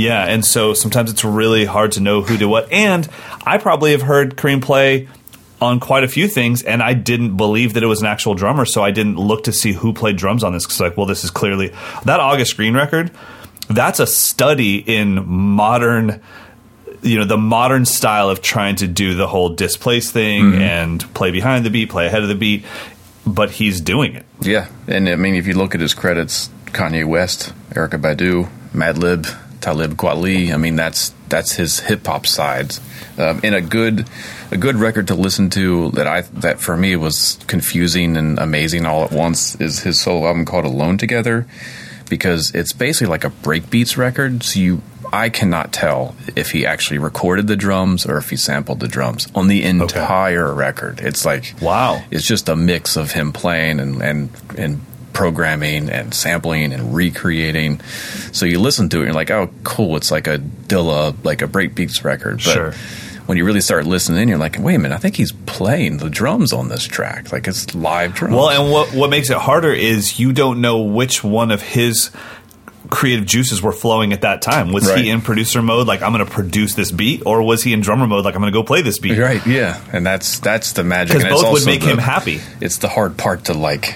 Yeah, 0.00 0.24
and 0.24 0.44
so 0.44 0.72
sometimes 0.72 1.10
it's 1.10 1.24
really 1.24 1.66
hard 1.66 1.92
to 1.92 2.00
know 2.00 2.22
who 2.22 2.36
did 2.36 2.46
what. 2.46 2.72
And 2.72 3.06
I 3.44 3.58
probably 3.58 3.92
have 3.92 4.02
heard 4.02 4.36
Karriem 4.36 4.62
play 4.62 5.08
on 5.60 5.78
quite 5.78 6.04
a 6.04 6.08
few 6.08 6.26
things, 6.26 6.62
and 6.62 6.82
I 6.82 6.94
didn't 6.94 7.36
believe 7.36 7.74
that 7.74 7.82
it 7.82 7.86
was 7.86 8.00
an 8.00 8.06
actual 8.06 8.34
drummer, 8.34 8.64
so 8.64 8.82
I 8.82 8.92
didn't 8.92 9.16
look 9.16 9.44
to 9.44 9.52
see 9.52 9.72
who 9.72 9.92
played 9.92 10.16
drums 10.16 10.42
on 10.42 10.54
this. 10.54 10.64
Because 10.64 10.80
like, 10.80 10.96
well, 10.96 11.06
this 11.06 11.22
is 11.22 11.30
clearly 11.30 11.68
that 12.06 12.18
August 12.18 12.56
Green 12.56 12.74
record. 12.74 13.10
That's 13.68 14.00
a 14.00 14.06
study 14.06 14.78
in 14.78 15.28
modern, 15.28 16.22
you 17.02 17.18
know, 17.18 17.24
the 17.24 17.36
modern 17.36 17.84
style 17.84 18.30
of 18.30 18.40
trying 18.40 18.76
to 18.76 18.88
do 18.88 19.14
the 19.14 19.28
whole 19.28 19.50
displace 19.50 20.10
thing 20.10 20.44
mm-hmm. 20.44 20.62
and 20.62 21.14
play 21.14 21.30
behind 21.30 21.64
the 21.66 21.70
beat, 21.70 21.90
play 21.90 22.06
ahead 22.06 22.22
of 22.22 22.28
the 22.28 22.34
beat. 22.34 22.64
But 23.26 23.50
he's 23.50 23.82
doing 23.82 24.14
it. 24.14 24.24
Yeah, 24.40 24.68
and 24.88 25.08
I 25.08 25.16
mean, 25.16 25.34
if 25.34 25.46
you 25.46 25.52
look 25.52 25.74
at 25.74 25.80
his 25.82 25.92
credits, 25.92 26.48
Kanye 26.66 27.06
West, 27.06 27.52
Erykah 27.70 28.00
Badu, 28.00 28.48
Madlib, 28.72 29.28
Talib 29.60 29.94
Kweli. 29.94 30.52
I 30.52 30.56
mean, 30.56 30.76
that's 30.76 31.12
that's 31.28 31.52
his 31.52 31.80
hip 31.80 32.06
hop 32.06 32.26
sides, 32.26 32.80
um, 33.18 33.40
and 33.44 33.54
a 33.54 33.60
good 33.60 34.08
a 34.50 34.56
good 34.56 34.76
record 34.76 35.08
to 35.08 35.14
listen 35.14 35.50
to 35.50 35.90
that 35.92 36.06
I 36.06 36.22
that 36.22 36.60
for 36.60 36.76
me 36.76 36.96
was 36.96 37.38
confusing 37.46 38.16
and 38.16 38.38
amazing 38.38 38.86
all 38.86 39.04
at 39.04 39.12
once 39.12 39.54
is 39.60 39.80
his 39.80 40.00
solo 40.00 40.26
album 40.26 40.44
called 40.44 40.64
Alone 40.64 40.98
Together, 40.98 41.46
because 42.08 42.52
it's 42.54 42.72
basically 42.72 43.10
like 43.10 43.24
a 43.24 43.30
breakbeats 43.30 43.96
record. 43.96 44.42
So 44.42 44.58
you. 44.60 44.82
I 45.12 45.28
cannot 45.28 45.72
tell 45.72 46.14
if 46.36 46.52
he 46.52 46.64
actually 46.64 46.98
recorded 46.98 47.48
the 47.48 47.56
drums 47.56 48.06
or 48.06 48.16
if 48.16 48.30
he 48.30 48.36
sampled 48.36 48.78
the 48.78 48.86
drums 48.86 49.26
on 49.34 49.48
the 49.48 49.64
entire 49.64 50.54
record. 50.54 51.00
It's 51.00 51.24
like 51.24 51.52
Wow. 51.60 52.04
it's 52.12 52.24
just 52.24 52.48
a 52.48 52.54
mix 52.54 52.96
of 52.96 53.10
him 53.10 53.32
playing 53.32 53.80
and 53.80 54.00
and 54.02 54.30
and 54.56 54.80
programming 55.12 55.88
and 55.90 56.12
sampling 56.14 56.72
and 56.72 56.94
recreating. 56.94 57.80
So 58.32 58.46
you 58.46 58.58
listen 58.60 58.88
to 58.90 58.96
it, 58.98 59.00
and 59.00 59.06
you're 59.08 59.14
like, 59.14 59.30
oh, 59.30 59.50
cool! 59.64 59.96
It's 59.96 60.10
like 60.10 60.26
a 60.26 60.38
Dilla, 60.38 61.14
like 61.24 61.42
a 61.42 61.46
breakbeats 61.46 62.04
record. 62.04 62.36
But 62.44 62.52
Sure. 62.54 62.72
when 63.26 63.36
you 63.38 63.44
really 63.44 63.60
start 63.60 63.86
listening, 63.86 64.28
you're 64.28 64.38
like, 64.38 64.56
wait 64.58 64.74
a 64.74 64.78
minute, 64.78 64.94
I 64.94 64.98
think 64.98 65.16
he's 65.16 65.32
playing 65.32 65.98
the 65.98 66.10
drums 66.10 66.52
on 66.52 66.68
this 66.68 66.84
track. 66.84 67.32
Like 67.32 67.46
it's 67.48 67.74
live 67.74 68.14
drums. 68.14 68.34
Well, 68.34 68.50
and 68.50 68.72
what 68.72 68.94
what 68.94 69.10
makes 69.10 69.30
it 69.30 69.36
harder 69.38 69.72
is 69.72 70.18
you 70.20 70.32
don't 70.32 70.60
know 70.60 70.80
which 70.80 71.22
one 71.24 71.50
of 71.50 71.60
his 71.62 72.10
creative 72.88 73.26
juices 73.26 73.62
were 73.62 73.72
flowing 73.72 74.12
at 74.12 74.22
that 74.22 74.42
time. 74.42 74.72
Was 74.72 74.88
Right. 74.88 75.04
he 75.04 75.10
in 75.10 75.20
producer 75.20 75.62
mode, 75.62 75.86
like 75.86 76.02
I'm 76.02 76.12
going 76.12 76.24
to 76.24 76.30
produce 76.30 76.74
this 76.74 76.90
beat, 76.90 77.22
or 77.24 77.42
was 77.42 77.62
he 77.62 77.72
in 77.72 77.82
drummer 77.82 78.06
mode, 78.06 78.24
like 78.24 78.34
I'm 78.34 78.40
going 78.40 78.52
to 78.52 78.58
go 78.58 78.64
play 78.64 78.82
this 78.82 78.98
beat? 78.98 79.16
right, 79.18 79.46
yeah, 79.46 79.80
and 79.92 80.04
that's 80.04 80.40
that's 80.40 80.72
the 80.72 80.82
magic. 80.82 81.08
Because 81.18 81.24
and 81.24 81.32
it's 81.32 81.42
both 81.42 81.52
would 81.52 81.66
make 81.66 81.82
the- 81.82 81.88
him 81.88 81.98
happy. 81.98 82.40
It's 82.60 82.78
the 82.78 82.88
hard 82.88 83.16
part 83.16 83.44
to 83.44 83.54
like. 83.54 83.94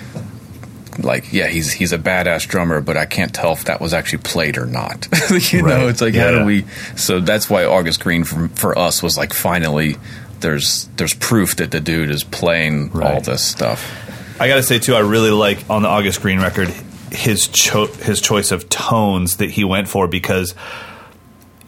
Like 0.98 1.32
yeah, 1.32 1.48
he's 1.48 1.72
he's 1.72 1.92
a 1.92 1.98
badass 1.98 2.46
drummer, 2.48 2.80
but 2.80 2.96
I 2.96 3.06
can't 3.06 3.34
tell 3.34 3.52
if 3.52 3.64
that 3.64 3.80
was 3.80 3.92
actually 3.94 4.22
played 4.22 4.56
or 4.58 4.66
not. 4.66 5.08
you 5.52 5.62
Right. 5.62 5.78
know, 5.80 5.88
it's 5.88 6.00
like 6.00 6.14
Yeah, 6.14 6.24
how 6.26 6.30
yeah. 6.32 6.38
do 6.40 6.44
we? 6.44 6.64
So 6.96 7.20
that's 7.20 7.48
why 7.50 7.64
August 7.64 8.00
Green 8.00 8.24
for, 8.24 8.48
for 8.48 8.78
us 8.78 9.02
was 9.02 9.16
like 9.16 9.32
finally 9.32 9.96
there's 10.40 10.88
there's 10.96 11.14
proof 11.14 11.56
that 11.56 11.70
the 11.70 11.80
dude 11.80 12.10
is 12.10 12.22
playing 12.24 12.90
all 13.00 13.20
this 13.20 13.42
stuff. 13.44 14.00
I 14.40 14.48
got 14.48 14.56
to 14.56 14.62
say 14.62 14.78
too, 14.78 14.94
I 14.94 15.00
really 15.00 15.30
like 15.30 15.58
on 15.70 15.82
the 15.82 15.88
August 15.88 16.20
Green 16.22 16.40
record 16.40 16.68
his 17.12 17.46
cho- 17.48 17.86
his 17.86 18.20
choice 18.20 18.50
of 18.52 18.68
tones 18.68 19.36
that 19.36 19.50
he 19.50 19.62
went 19.64 19.88
for 19.88 20.08
because 20.08 20.54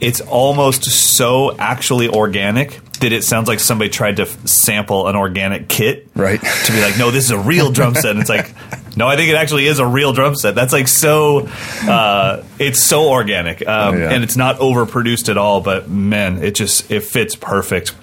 it's 0.00 0.20
almost 0.20 0.84
so 0.84 1.56
actually 1.58 2.08
organic 2.08 2.80
that 3.00 3.12
it 3.12 3.24
sounds 3.24 3.48
like 3.48 3.60
somebody 3.60 3.88
tried 3.88 4.16
to 4.16 4.22
f- 4.22 4.46
sample 4.46 5.06
an 5.06 5.16
organic 5.16 5.68
kit, 5.68 6.08
Right. 6.14 6.40
To 6.40 6.72
be 6.72 6.80
like, 6.82 6.98
no, 6.98 7.10
this 7.10 7.24
is 7.24 7.30
a 7.30 7.38
real 7.38 7.70
drum 7.70 7.94
set. 7.94 8.10
And 8.10 8.20
it's 8.20 8.28
like, 8.28 8.52
no, 8.96 9.06
I 9.06 9.16
think 9.16 9.30
it 9.30 9.36
actually 9.36 9.66
is 9.66 9.78
a 9.78 9.86
real 9.86 10.12
drum 10.12 10.34
set. 10.34 10.54
That's 10.54 10.72
like 10.72 10.88
so, 10.88 11.48
uh, 11.82 12.42
it's 12.58 12.82
so 12.82 13.10
organic, 13.10 13.66
um, 13.66 13.98
yeah. 13.98 14.10
and 14.10 14.24
it's 14.24 14.36
not 14.36 14.56
overproduced 14.56 15.28
at 15.28 15.36
all. 15.36 15.60
But 15.60 15.88
man, 15.88 16.42
it 16.42 16.54
just 16.54 16.90
it 16.90 17.04
fits 17.04 17.36
perfect. 17.36 17.94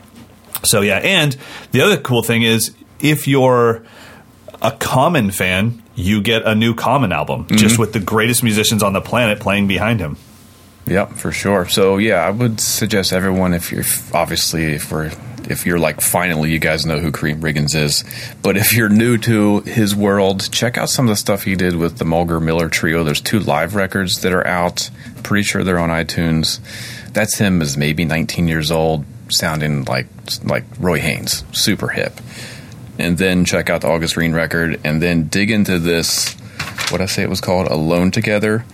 So 0.63 0.81
yeah, 0.81 0.97
and 0.97 1.35
the 1.71 1.81
other 1.81 1.97
cool 1.97 2.21
thing 2.21 2.43
is 2.43 2.73
if 2.99 3.27
you're 3.27 3.83
a 4.61 4.71
Common 4.71 5.31
fan, 5.31 5.81
you 5.95 6.21
get 6.21 6.43
a 6.43 6.55
new 6.55 6.73
Common 6.75 7.11
album 7.11 7.47
just 7.51 7.77
with 7.79 7.93
the 7.93 7.99
greatest 7.99 8.43
musicians 8.43 8.83
on 8.83 8.93
the 8.93 9.01
planet 9.01 9.39
playing 9.39 9.67
behind 9.67 9.99
him. 9.99 10.15
Yep, 10.85 11.13
for 11.13 11.31
sure. 11.31 11.67
So 11.67 11.97
yeah, 11.97 12.25
I 12.25 12.29
would 12.29 12.59
suggest 12.59 13.13
everyone 13.13 13.53
if 13.53 13.71
you're 13.71 13.85
obviously 14.13 14.75
if 14.75 14.91
we're 14.91 15.11
if 15.49 15.65
you're 15.65 15.79
like 15.79 16.01
finally 16.01 16.51
you 16.51 16.59
guys 16.59 16.85
know 16.85 16.99
who 16.99 17.11
Karriem 17.11 17.39
Riggins 17.39 17.75
is, 17.75 18.03
but 18.41 18.57
if 18.57 18.73
you're 18.73 18.89
new 18.89 19.17
to 19.19 19.61
his 19.61 19.95
world, 19.95 20.51
check 20.51 20.77
out 20.77 20.89
some 20.89 21.05
of 21.05 21.09
the 21.09 21.15
stuff 21.15 21.43
he 21.43 21.55
did 21.55 21.75
with 21.75 21.97
the 21.97 22.05
Mulgrew 22.05 22.41
Miller 22.41 22.69
Trio. 22.69 23.03
There's 23.03 23.21
two 23.21 23.39
live 23.39 23.75
records 23.75 24.21
that 24.21 24.33
are 24.33 24.45
out. 24.45 24.89
Pretty 25.23 25.43
sure 25.43 25.63
they're 25.63 25.79
on 25.79 25.89
iTunes. 25.89 26.59
That's 27.13 27.37
him 27.37 27.61
as 27.61 27.77
maybe 27.77 28.05
19 28.05 28.47
years 28.47 28.71
old, 28.71 29.05
sounding 29.29 29.85
like 29.85 30.07
like 30.43 30.63
Roy 30.79 30.99
Haynes, 30.99 31.43
super 31.51 31.89
hip. 31.89 32.19
And 32.99 33.17
then 33.17 33.45
check 33.45 33.69
out 33.69 33.81
the 33.81 33.87
August 33.87 34.15
Green 34.15 34.33
record, 34.33 34.79
and 34.83 35.01
then 35.01 35.27
dig 35.27 35.49
into 35.49 35.79
this. 35.79 36.33
What 36.89 37.01
I 37.01 37.07
say 37.07 37.23
it 37.23 37.29
was 37.29 37.41
called 37.41 37.67
Alone 37.67 38.11
Together 38.11 38.65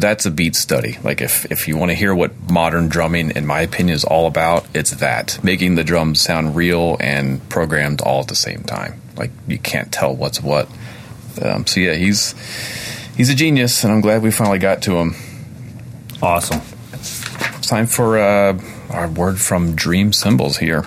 that's 0.00 0.26
a 0.26 0.30
beat 0.30 0.54
study. 0.54 0.98
Like 1.02 1.20
if 1.20 1.50
if 1.50 1.68
you 1.68 1.76
want 1.76 1.90
to 1.90 1.94
hear 1.94 2.14
what 2.14 2.32
modern 2.50 2.88
drumming, 2.88 3.30
in 3.30 3.46
my 3.46 3.60
opinion, 3.62 3.94
is 3.94 4.04
all 4.04 4.26
about, 4.26 4.66
it's 4.74 4.92
that 4.92 5.42
making 5.42 5.74
the 5.74 5.84
drums 5.84 6.20
sound 6.20 6.56
real 6.56 6.96
and 7.00 7.46
programmed 7.48 8.00
all 8.00 8.20
at 8.20 8.28
the 8.28 8.36
same 8.36 8.62
time. 8.62 9.00
Like 9.16 9.30
you 9.48 9.58
can't 9.58 9.92
tell 9.92 10.14
what's 10.14 10.42
what. 10.42 10.68
Um, 11.42 11.66
so 11.66 11.80
yeah, 11.80 11.94
he's 11.94 12.34
he's 13.16 13.30
a 13.30 13.34
genius, 13.34 13.84
and 13.84 13.92
I'm 13.92 14.00
glad 14.00 14.22
we 14.22 14.30
finally 14.30 14.58
got 14.58 14.82
to 14.82 14.96
him. 14.96 15.14
Awesome. 16.22 16.60
It's 16.92 17.66
time 17.66 17.86
for 17.86 18.18
uh, 18.18 18.58
our 18.90 19.08
word 19.08 19.40
from 19.40 19.74
Dream 19.74 20.12
Cymbals 20.12 20.58
here. 20.58 20.84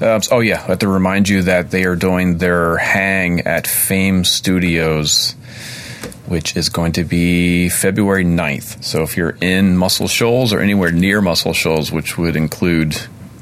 Uh, 0.00 0.20
oh 0.30 0.40
yeah, 0.40 0.60
I 0.62 0.66
have 0.66 0.80
to 0.80 0.88
remind 0.88 1.28
you 1.28 1.42
that 1.42 1.70
they 1.70 1.84
are 1.84 1.96
doing 1.96 2.38
their 2.38 2.76
hang 2.76 3.40
at 3.40 3.66
Fame 3.66 4.24
Studios, 4.24 5.34
which 6.28 6.56
is 6.56 6.68
going 6.68 6.92
to 6.92 7.04
be 7.04 7.68
February 7.68 8.24
9th. 8.24 8.82
So 8.82 9.02
if 9.02 9.16
you're 9.16 9.36
in 9.40 9.76
Muscle 9.76 10.08
Shoals 10.08 10.52
or 10.52 10.60
anywhere 10.60 10.90
near 10.90 11.20
Muscle 11.20 11.52
Shoals, 11.52 11.92
which 11.92 12.18
would 12.18 12.36
include 12.36 12.96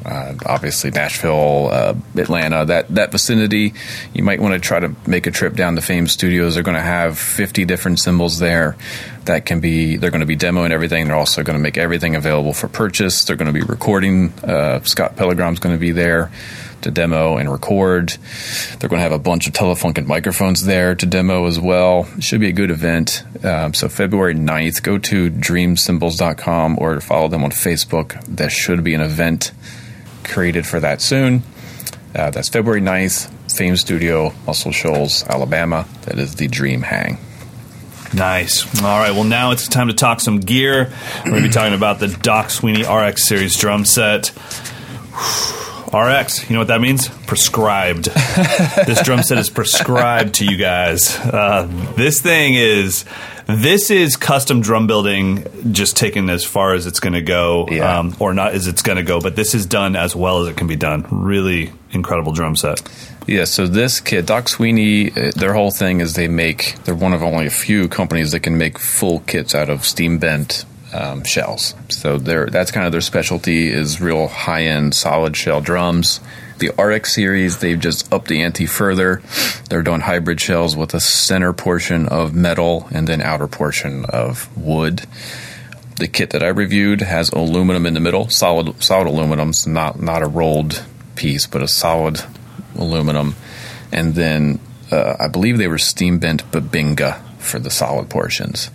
uh, 0.05 0.35
obviously 0.45 0.91
Nashville, 0.91 1.70
uh, 1.72 1.95
Atlanta, 2.16 2.66
that 2.66 2.95
that 2.95 3.11
vicinity, 3.11 3.72
you 4.12 4.22
might 4.22 4.41
want 4.41 4.53
to 4.53 4.61
try 4.61 4.78
to 4.78 4.95
make 5.07 5.26
a 5.26 5.30
trip 5.30 5.55
down 5.55 5.76
to 5.76 5.82
Fame 5.82 6.07
Studios. 6.07 6.55
They're 6.55 6.62
going 6.62 6.76
to 6.76 6.82
have 6.82 7.18
50 7.18 7.64
different 7.64 7.99
cymbals 7.99 8.39
there 8.39 8.76
that 9.24 9.47
can 9.47 9.61
be. 9.61 9.97
They're 9.97 10.11
going 10.11 10.20
to 10.20 10.26
be 10.26 10.37
demoing 10.37 10.72
everything. 10.72 11.07
They're 11.07 11.16
also 11.16 11.43
going 11.43 11.57
to 11.57 11.62
make 11.62 11.78
everything 11.78 12.16
available 12.16 12.53
for 12.53 12.68
purchase. 12.68 13.24
They're 13.24 13.37
going 13.37 13.53
to 13.53 13.59
be 13.59 13.64
recording. 13.64 14.32
Uh, 14.43 14.82
Scott 14.82 15.16
Pellegrom's 15.16 15.59
going 15.59 15.74
to 15.74 15.80
be 15.80 15.93
there 15.93 16.30
to 16.85 16.91
demo 16.91 17.37
and 17.37 17.51
record. 17.51 18.11
They're 18.78 18.89
going 18.89 18.99
to 18.99 19.03
have 19.03 19.12
a 19.12 19.18
bunch 19.18 19.47
of 19.47 19.53
Telefunken 19.53 20.07
microphones 20.07 20.64
there 20.64 20.95
to 20.95 21.07
demo 21.07 21.47
as 21.47 21.59
well. 21.59 22.09
It 22.16 22.22
should 22.24 22.41
be 22.41 22.49
a 22.49 22.53
good 22.53 22.70
event. 22.70 23.24
Um, 23.45 23.74
so 23.74 23.89
February 23.89 24.35
9th, 24.35 24.82
go 24.82 24.99
to 24.99 25.30
dreamcymbals.com 25.30 26.78
or 26.80 27.01
follow 27.01 27.28
them 27.28 27.45
on 27.45 27.51
Facebook. 27.51 28.24
There 28.26 28.51
should 28.51 28.85
be 28.85 28.95
an 28.95 29.01
event 29.01 29.53
created 30.22 30.66
for 30.66 30.80
that 30.80 31.03
soon. 31.03 31.43
Uh, 32.14 32.30
that's 32.30 32.49
February 32.49 32.80
9th, 32.80 33.30
Fame 33.53 33.76
Studio, 33.76 34.32
Muscle 34.47 34.72
Shoals, 34.72 35.24
Alabama. 35.24 35.87
That 36.03 36.18
is 36.18 36.37
the 36.37 36.47
Dream 36.49 36.82
Hang. 36.82 37.18
Nice. 38.12 38.64
All 38.80 38.99
right. 38.99 39.11
Well, 39.11 39.24
now 39.24 39.51
it's 39.51 39.66
time 39.66 39.89
to 39.89 39.95
talk 39.95 40.20
some 40.20 40.39
gear. 40.39 40.93
We're 41.24 41.30
going 41.30 41.43
to 41.43 41.49
be 41.49 41.53
talking 41.53 41.74
about 41.74 41.99
the 41.99 42.09
Doc 42.09 42.51
Sweeney 42.51 42.82
RX 42.82 43.26
Series 43.26 43.57
drum 43.59 43.85
set. 43.85 44.30
RX, 45.95 46.49
you 46.51 46.55
know 46.55 46.61
what 46.61 46.68
that 46.68 46.80
means? 46.80 47.09
Prescribed. 47.26 48.05
this 48.86 49.01
drum 49.03 49.22
set 49.22 49.38
is 49.38 49.49
prescribed 49.49 50.34
to 50.36 50.45
you 50.45 50.57
guys. 50.57 51.16
Uh, 51.18 51.68
this 51.97 52.20
thing 52.20 52.55
is, 52.55 53.05
this 53.47 53.90
is 53.90 54.16
custom 54.16 54.61
drum 54.61 54.86
building, 54.86 55.47
just 55.72 55.97
taken 55.97 56.28
as 56.30 56.45
far 56.45 56.74
as 56.74 56.86
it's 56.86 56.99
going 57.01 57.12
to 57.12 57.22
go, 57.22 57.68
Yeah. 57.70 57.99
um, 57.99 58.16
or 58.18 58.34
not 58.34 58.53
as 58.55 58.66
it's 58.66 58.82
going 58.82 58.97
to 58.97 59.05
go. 59.05 59.20
But 59.20 59.36
this 59.36 59.55
is 59.55 59.66
done 59.66 59.95
as 59.97 60.16
well 60.16 60.42
as 60.42 60.49
it 60.49 60.57
can 60.57 60.66
be 60.66 60.76
done. 60.76 61.07
Really 61.11 61.72
incredible 61.92 62.32
drum 62.32 62.57
set. 62.57 62.82
Yeah, 63.26 63.45
so 63.45 63.66
this 63.66 64.01
kit, 64.01 64.26
Doc 64.26 64.49
Sweeney, 64.49 65.11
uh, 65.12 65.30
their 65.36 65.55
whole 65.55 65.70
thing 65.70 66.01
is 66.01 66.14
they 66.14 66.28
make, 66.28 66.76
they're 66.84 66.95
one 66.95 67.12
of 67.14 67.22
only 67.22 67.47
a 67.47 67.51
few 67.51 67.88
companies 67.88 68.32
that 68.32 68.40
can 68.40 68.59
make 68.59 68.78
full 68.78 69.20
kits 69.20 69.55
out 69.55 69.70
of 69.70 69.84
steam 69.86 70.18
bent 70.18 70.64
um, 70.95 71.24
shells. 71.24 71.74
So 71.88 72.18
that's 72.18 72.70
kind 72.70 72.86
of 72.86 72.92
their 72.92 73.01
specialty 73.01 73.68
is 73.68 74.01
real 74.01 74.28
high 74.28 74.64
end 74.64 74.95
solid 74.95 75.36
shell 75.36 75.61
drums. 75.61 76.20
The 76.59 76.70
RX 76.80 77.12
series, 77.12 77.59
they've 77.59 77.78
just 77.78 78.12
upped 78.12 78.28
the 78.28 78.42
ante 78.42 78.66
further. 78.66 79.20
They're 79.68 79.82
doing 79.82 80.01
hybrid 80.01 80.40
shells 80.40 80.76
with 80.76 80.95
a 80.95 81.01
center 81.01 81.53
portion 81.53 82.07
of 82.07 82.32
metal 82.32 82.88
and 82.92 83.09
then 83.09 83.20
outer 83.20 83.49
portion 83.49 84.05
of 84.05 84.57
wood. 84.57 85.03
the 85.97 86.09
kit 86.09 86.30
that 86.30 86.42
I 86.42 86.49
reviewed 86.49 87.01
has 87.03 87.30
aluminum 87.30 87.86
in 87.86 87.95
the 87.95 88.01
middle, 88.01 88.28
solid 88.28 88.82
solid 88.82 89.09
aluminum's 89.09 89.66
not 89.66 90.01
not 90.01 90.22
a 90.22 90.26
rolled 90.26 90.84
piece, 91.16 91.47
but 91.47 91.62
a 91.62 91.68
solid 91.68 92.20
aluminum, 92.76 93.34
and 93.92 94.14
then 94.14 94.61
uh, 94.90 95.16
I 95.18 95.28
believe 95.28 95.59
they 95.59 95.68
were 95.68 95.78
steam 95.78 96.18
bent 96.18 96.51
bubinga 96.51 97.20
for 97.38 97.59
the 97.59 97.70
solid 97.70 98.09
portions. 98.11 98.70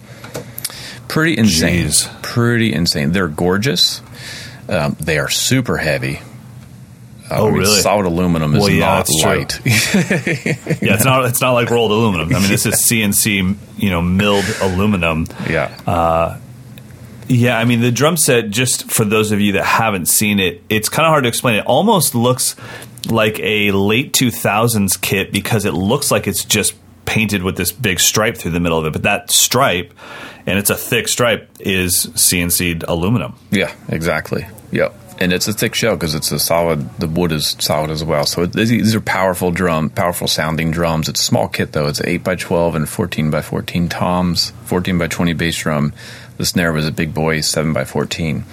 Pretty 1.10 1.38
insane. 1.38 1.88
Jeez. 1.88 2.22
Pretty 2.22 2.72
insane. 2.74 3.12
They're 3.12 3.28
gorgeous. 3.28 4.02
Um, 4.70 4.96
they 5.00 5.18
are 5.20 5.30
super 5.30 5.76
heavy. 5.78 6.18
Uh, 6.18 6.22
Oh, 7.32 7.48
I 7.48 7.52
mean, 7.52 7.60
really? 7.60 7.82
Solid 7.82 8.06
aluminum 8.08 8.56
is 8.56 8.62
Well, 8.62 8.70
yeah, 8.72 8.86
not 8.86 9.08
light. 9.24 9.60
Yeah, 9.66 10.94
it's 10.96 11.04
not 11.06 11.26
it's 11.26 11.42
not 11.42 11.52
like 11.52 11.70
rolled 11.70 11.92
aluminum. 11.92 12.34
I 12.34 12.40
mean, 12.40 12.50
this 12.50 12.66
is 12.66 12.76
CNC, 12.90 13.56
you 13.78 13.90
know, 13.90 14.02
milled 14.02 14.46
aluminum. 14.62 15.28
yeah. 15.50 16.38
Yeah, 17.28 17.60
I 17.60 17.66
mean 17.66 17.82
the 17.82 17.92
drum 17.92 18.18
set. 18.18 18.50
Just 18.50 18.90
for 18.90 19.06
those 19.06 19.32
of 19.32 19.40
you 19.40 19.52
that 19.54 19.64
haven't 19.66 20.08
seen 20.08 20.40
it, 20.40 20.64
it's 20.70 20.90
kind 20.90 21.06
of 21.06 21.12
hard 21.12 21.26
to 21.26 21.28
explain. 21.28 21.56
It 21.60 21.66
almost 21.68 22.16
looks 22.16 22.56
like 23.08 23.40
a 23.40 23.72
late 23.72 24.14
two 24.14 24.32
thousands 24.32 24.98
kit 24.98 25.32
because 25.32 25.66
it 25.66 25.74
looks 25.76 26.10
like 26.10 26.26
it's 26.28 26.44
just 26.44 26.74
painted 27.10 27.42
with 27.42 27.58
this 27.58 27.72
big 27.72 28.00
stripe 28.00 28.38
through 28.38 28.52
the 28.52 28.60
middle 28.60 28.78
of 28.78 28.86
it. 28.86 28.94
But 28.94 29.02
that 29.02 29.32
stripe, 29.32 29.96
and 30.46 30.60
it's 30.60 30.70
a 30.70 30.76
thick 30.76 31.08
stripe, 31.08 31.50
is 31.60 32.06
CNC'd 32.14 32.84
aluminum. 32.88 33.34
Yeah, 33.50 33.74
exactly. 33.88 34.46
Yep. 34.72 34.94
And 35.18 35.34
it's 35.34 35.48
a 35.48 35.54
thick 35.54 35.74
shell 35.74 35.96
because 35.96 36.14
it's 36.14 36.32
a 36.32 36.38
solid. 36.38 36.88
The 37.00 37.08
wood 37.08 37.32
is 37.32 37.58
solid 37.60 37.90
as 37.90 38.04
well. 38.04 38.26
So 38.28 38.44
it, 38.44 38.54
these 38.54 38.96
are 38.96 39.02
powerful 39.02 39.50
drum, 39.52 39.90
powerful 39.90 40.28
sounding 40.28 40.70
drums. 40.70 41.10
It's 41.10 41.20
a 41.20 41.24
small 41.24 41.48
kit 41.48 41.72
though. 41.72 41.88
It's 41.88 42.00
eight 42.02 42.24
by 42.24 42.36
twelve 42.36 42.76
and 42.76 42.88
fourteen 42.88 43.32
by 43.32 43.42
fourteen 43.42 43.90
toms, 43.90 44.54
fourteen 44.66 44.98
by 45.00 45.08
twenty 45.08 45.34
bass 45.34 45.58
drum. 45.58 45.94
The 46.38 46.46
snare 46.46 46.72
was 46.72 46.88
a 46.88 46.92
big 46.92 47.14
boy, 47.14 47.42
seven 47.42 47.74
by 47.74 47.86
fourteen. 47.86 48.46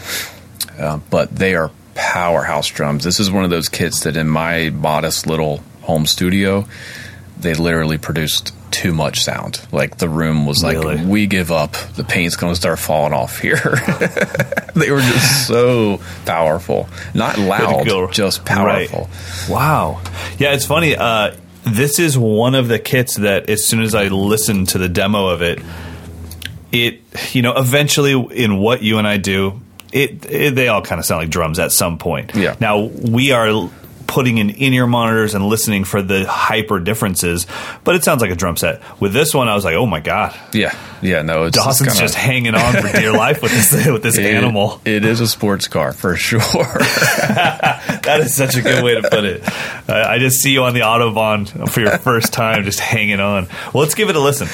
Uh, 0.79 0.99
but 1.11 1.37
they 1.37 1.55
are 1.55 1.71
powerhouse 1.95 2.69
drums. 2.69 3.05
This 3.05 3.21
is 3.21 3.31
one 3.31 3.45
of 3.45 3.51
those 3.51 3.69
kits 3.69 4.01
that 4.01 4.17
in 4.17 4.27
my 4.27 4.71
modest 4.71 5.27
little 5.27 5.63
home 5.83 6.07
studio, 6.07 6.67
they 7.39 7.55
literally 7.55 7.99
produced 7.99 8.53
too 8.71 8.93
much 8.93 9.23
sound. 9.23 9.67
Like 9.73 9.99
the 9.99 10.09
room 10.09 10.47
was 10.47 10.63
like, 10.63 10.77
Really? 10.77 11.05
we 11.05 11.27
give 11.27 11.51
up. 11.51 11.73
The 11.73 12.05
paint's 12.05 12.37
going 12.37 12.53
to 12.53 12.57
start 12.61 12.79
falling 12.79 13.13
off 13.13 13.39
here. 13.39 13.57
they 14.75 14.91
were 14.91 15.01
just 15.01 15.47
so 15.47 16.01
powerful, 16.25 16.89
not 17.15 17.39
loud, 17.39 18.13
just 18.13 18.45
powerful. 18.45 19.09
Right. 19.11 19.49
Wow. 19.51 20.03
Yeah, 20.39 20.53
it's 20.53 20.67
funny. 20.67 20.97
Uh, 20.97 21.37
this 21.65 21.99
is 21.99 22.17
one 22.17 22.55
of 22.55 22.69
the 22.69 22.79
kits 22.79 23.17
that, 23.17 23.51
as 23.51 23.65
soon 23.65 23.83
as 23.83 23.95
I 23.95 24.09
listened 24.09 24.69
to 24.71 24.79
the 24.79 24.89
demo 24.89 25.29
of 25.29 25.43
it, 25.43 25.61
it 26.73 27.01
you 27.35 27.43
know 27.43 27.55
eventually 27.57 28.13
in 28.13 28.59
what 28.59 28.83
you 28.83 28.99
and 28.99 29.07
I 29.07 29.17
do, 29.17 29.61
it, 29.93 30.27
it 30.31 30.55
they 30.55 30.69
all 30.69 30.83
kind 30.83 30.99
of 30.99 31.05
sound 31.05 31.23
like 31.23 31.31
drums 31.31 31.59
at 31.59 31.73
some 31.73 31.99
point. 31.99 32.35
Yeah. 32.35 32.57
Now 32.61 32.81
we 32.85 33.33
are 33.33 33.71
putting 34.07 34.39
in 34.39 34.51
in-ear 34.51 34.87
monitors 34.87 35.35
and 35.35 35.47
listening 35.47 35.85
for 35.85 36.01
the 36.03 36.27
hyper 36.27 36.79
differences, 36.81 37.47
but 37.85 37.95
it 37.95 38.05
sounds 38.05 38.23
like 38.23 38.31
a 38.31 38.37
drum 38.37 38.57
set. 38.57 38.81
With 39.01 39.13
this 39.13 39.35
one, 39.35 39.49
I 39.49 39.55
was 39.55 39.65
like, 39.65 39.75
oh 39.75 39.87
my 39.87 40.01
god, 40.01 40.35
Yeah, 40.53 40.77
yeah, 41.03 41.23
no, 41.23 41.45
it's 41.45 41.57
Dawson's 41.57 41.89
kinda- 41.91 42.01
just 42.03 42.15
hanging 42.15 42.55
on 42.55 42.75
for 42.75 42.93
dear 42.93 43.13
life 43.13 43.43
with 43.43 43.53
this 43.53 43.87
with 43.87 44.03
this 44.03 44.17
it- 44.19 44.25
animal. 44.35 44.81
It 44.85 45.05
is 45.05 45.21
a 45.21 45.27
sports 45.27 45.69
car 45.69 45.93
for 45.93 46.17
sure. 46.17 46.41
That 48.07 48.21
is 48.21 48.35
such 48.37 48.55
a 48.55 48.63
good 48.63 48.85
way 48.85 48.95
to 49.01 49.03
put 49.09 49.25
it. 49.25 49.43
Uh, 49.89 50.05
I 50.09 50.19
just 50.19 50.37
see 50.41 50.53
you 50.53 50.63
on 50.63 50.75
the 50.75 50.81
Autobahn 50.81 51.69
for 51.69 51.81
your 51.81 51.99
first 51.99 52.33
time, 52.33 52.63
just 52.63 52.79
hanging 52.79 53.19
on. 53.19 53.49
Well, 53.75 53.83
let's 53.83 53.97
give 53.97 54.11
it 54.11 54.15
a 54.17 54.21
listen. 54.21 54.47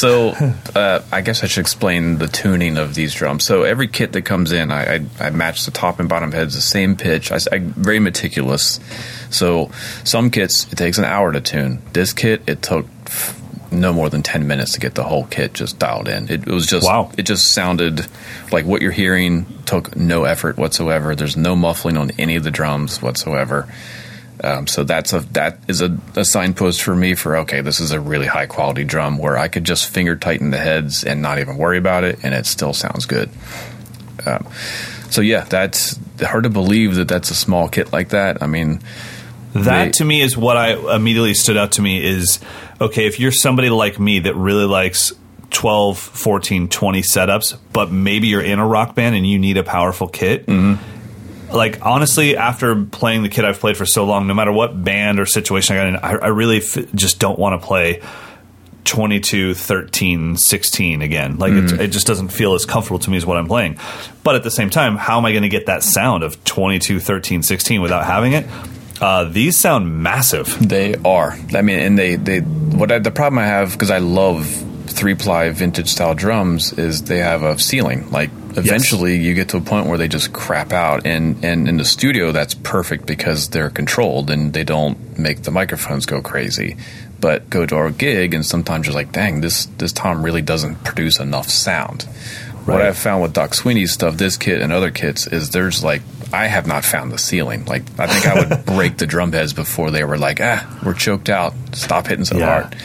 So, 0.00 0.30
uh, 0.74 1.02
I 1.12 1.20
guess 1.20 1.44
I 1.44 1.46
should 1.46 1.60
explain 1.60 2.16
the 2.16 2.26
tuning 2.26 2.78
of 2.78 2.94
these 2.94 3.12
drums. 3.12 3.44
So, 3.44 3.64
every 3.64 3.86
kit 3.86 4.12
that 4.12 4.22
comes 4.22 4.50
in, 4.50 4.70
I, 4.70 4.94
I, 4.94 5.00
I 5.20 5.28
match 5.28 5.66
the 5.66 5.70
top 5.70 6.00
and 6.00 6.08
bottom 6.08 6.32
heads 6.32 6.54
the 6.54 6.62
same 6.62 6.96
pitch. 6.96 7.30
I, 7.30 7.38
am 7.52 7.74
very 7.74 7.98
meticulous. 7.98 8.80
So, 9.28 9.70
some 10.02 10.30
kits 10.30 10.72
it 10.72 10.76
takes 10.76 10.96
an 10.96 11.04
hour 11.04 11.32
to 11.32 11.42
tune. 11.42 11.82
This 11.92 12.14
kit 12.14 12.40
it 12.46 12.62
took 12.62 12.86
no 13.70 13.92
more 13.92 14.08
than 14.08 14.22
ten 14.22 14.46
minutes 14.46 14.72
to 14.72 14.80
get 14.80 14.94
the 14.94 15.04
whole 15.04 15.26
kit 15.26 15.52
just 15.52 15.78
dialed 15.78 16.08
in. 16.08 16.30
It, 16.30 16.48
it 16.48 16.50
was 16.50 16.66
just 16.66 16.86
Wow. 16.86 17.12
It 17.18 17.24
just 17.24 17.52
sounded 17.52 18.06
like 18.50 18.64
what 18.64 18.80
you're 18.80 18.92
hearing 18.92 19.44
took 19.66 19.94
no 19.96 20.24
effort 20.24 20.56
whatsoever. 20.56 21.14
There's 21.14 21.36
no 21.36 21.54
muffling 21.54 21.98
on 21.98 22.10
any 22.12 22.36
of 22.36 22.42
the 22.42 22.50
drums 22.50 23.02
whatsoever. 23.02 23.68
Um, 24.42 24.66
so 24.66 24.84
that's 24.84 25.12
a 25.12 25.20
that 25.32 25.58
is 25.68 25.82
a, 25.82 25.98
a 26.16 26.24
signpost 26.24 26.82
for 26.82 26.96
me 26.96 27.14
for 27.14 27.36
okay, 27.38 27.60
this 27.60 27.78
is 27.80 27.92
a 27.92 28.00
really 28.00 28.26
high 28.26 28.46
quality 28.46 28.84
drum 28.84 29.18
where 29.18 29.36
I 29.36 29.48
could 29.48 29.64
just 29.64 29.88
finger 29.88 30.16
tighten 30.16 30.50
the 30.50 30.56
heads 30.58 31.04
and 31.04 31.20
not 31.20 31.38
even 31.38 31.56
worry 31.58 31.76
about 31.78 32.04
it, 32.04 32.20
and 32.22 32.34
it 32.34 32.46
still 32.46 32.72
sounds 32.72 33.04
good. 33.06 33.28
Um, 34.26 34.46
so 35.10 35.20
yeah, 35.20 35.44
that's 35.44 35.98
hard 36.22 36.44
to 36.44 36.50
believe 36.50 36.94
that 36.96 37.08
that's 37.08 37.30
a 37.30 37.34
small 37.34 37.68
kit 37.68 37.92
like 37.92 38.10
that. 38.10 38.42
I 38.42 38.46
mean, 38.46 38.80
That 39.52 39.84
They- 39.86 39.90
to 39.92 40.04
me 40.04 40.20
is 40.22 40.36
what 40.36 40.56
I 40.56 40.94
immediately 40.94 41.34
stood 41.34 41.56
out 41.56 41.72
to 41.72 41.82
me 41.82 42.02
is 42.04 42.38
okay, 42.80 43.06
if 43.06 43.18
you're 43.20 43.32
somebody 43.32 43.68
like 43.68 43.98
me 44.00 44.20
that 44.20 44.34
really 44.36 44.64
likes 44.64 45.12
12, 45.50 45.98
14, 45.98 46.68
20 46.68 47.02
setups, 47.02 47.56
but 47.72 47.90
maybe 47.90 48.28
you're 48.28 48.40
in 48.40 48.58
a 48.60 48.66
rock 48.66 48.94
band 48.94 49.16
and 49.16 49.26
you 49.26 49.38
need 49.38 49.56
a 49.58 49.64
powerful 49.64 50.06
kit. 50.06 50.44
Like 51.52 51.84
honestly, 51.84 52.36
after 52.36 52.84
playing 52.84 53.22
the 53.22 53.28
kit 53.28 53.44
I've 53.44 53.58
played 53.58 53.76
for 53.76 53.86
so 53.86 54.04
long, 54.04 54.26
no 54.26 54.34
matter 54.34 54.52
what 54.52 54.82
band 54.82 55.20
or 55.20 55.26
situation 55.26 55.76
I 55.76 55.78
got 55.78 55.86
in, 55.88 55.96
I, 55.96 56.26
I 56.26 56.28
really 56.28 56.58
f- 56.58 56.92
just 56.94 57.18
don't 57.18 57.38
want 57.38 57.60
to 57.60 57.66
play 57.66 58.02
22, 58.84 59.54
13, 59.54 60.36
16 60.36 61.02
again. 61.02 61.38
Like 61.38 61.52
it, 61.52 61.80
it 61.80 61.88
just 61.88 62.06
doesn't 62.06 62.28
feel 62.28 62.54
as 62.54 62.64
comfortable 62.66 62.98
to 63.00 63.10
me 63.10 63.16
as 63.16 63.26
what 63.26 63.36
I'm 63.36 63.46
playing. 63.46 63.78
But 64.22 64.34
at 64.36 64.42
the 64.42 64.50
same 64.50 64.70
time, 64.70 64.96
how 64.96 65.18
am 65.18 65.26
I 65.26 65.32
going 65.32 65.42
to 65.42 65.48
get 65.48 65.66
that 65.66 65.82
sound 65.82 66.22
of 66.22 66.42
22, 66.44 66.98
13, 66.98 67.42
16 67.42 67.82
without 67.82 68.04
having 68.04 68.32
it? 68.32 68.46
Uh, 69.00 69.24
these 69.24 69.58
sound 69.58 70.02
massive. 70.02 70.68
They 70.68 70.94
are. 71.04 71.38
I 71.54 71.62
mean, 71.62 71.78
and 71.78 71.98
they 71.98 72.16
they 72.16 72.40
what 72.40 72.92
I, 72.92 72.98
the 72.98 73.10
problem 73.10 73.38
I 73.38 73.46
have 73.46 73.72
because 73.72 73.90
I 73.90 73.98
love 73.98 74.46
three 74.86 75.14
ply 75.14 75.48
vintage 75.50 75.88
style 75.88 76.14
drums 76.14 76.72
is 76.74 77.04
they 77.04 77.18
have 77.18 77.42
a 77.42 77.58
ceiling. 77.58 78.10
Like 78.10 78.30
eventually 78.56 79.16
you 79.16 79.34
get 79.34 79.48
to 79.50 79.56
a 79.56 79.60
point 79.60 79.86
where 79.86 79.98
they 79.98 80.08
just 80.08 80.32
crap 80.32 80.72
out, 80.72 81.06
and 81.06 81.44
and 81.44 81.68
in 81.68 81.76
the 81.76 81.84
studio 81.84 82.32
that's 82.32 82.54
perfect 82.54 83.06
because 83.06 83.48
they're 83.48 83.70
controlled 83.70 84.30
and 84.30 84.52
they 84.52 84.64
don't 84.64 85.18
make 85.18 85.42
the 85.42 85.50
microphones 85.50 86.06
go 86.06 86.20
crazy. 86.22 86.76
But 87.20 87.50
go 87.50 87.66
to 87.66 87.76
our 87.76 87.90
gig 87.90 88.32
and 88.32 88.46
sometimes 88.46 88.86
you're 88.86 88.94
like, 88.94 89.12
dang, 89.12 89.40
this 89.42 89.66
this 89.78 89.92
tom 89.92 90.22
really 90.24 90.42
doesn't 90.42 90.76
produce 90.84 91.20
enough 91.20 91.48
sound. 91.48 92.02
What 92.64 92.82
I've 92.82 92.96
found 92.98 93.22
with 93.22 93.32
Doc 93.32 93.54
Sweeney's 93.54 93.92
stuff, 93.92 94.16
this 94.16 94.36
kit 94.36 94.60
and 94.60 94.72
other 94.72 94.90
kits, 94.90 95.26
is 95.26 95.50
there's 95.50 95.82
like 95.82 96.02
I 96.32 96.46
have 96.46 96.66
not 96.66 96.84
found 96.84 97.10
the 97.10 97.18
ceiling. 97.18 97.64
Like 97.64 97.82
I 97.98 98.06
think 98.06 98.26
I 98.26 98.38
would 98.38 98.64
break 98.76 98.96
the 98.98 99.06
drum 99.06 99.32
heads 99.32 99.52
before 99.52 99.90
they 99.90 100.04
were 100.04 100.18
like, 100.18 100.40
ah, 100.40 100.80
we're 100.84 100.94
choked 100.94 101.28
out. 101.28 101.52
Stop 101.72 102.06
hitting 102.06 102.24
so 102.24 102.38
Yeah. 102.38 102.62
hard. 102.62 102.76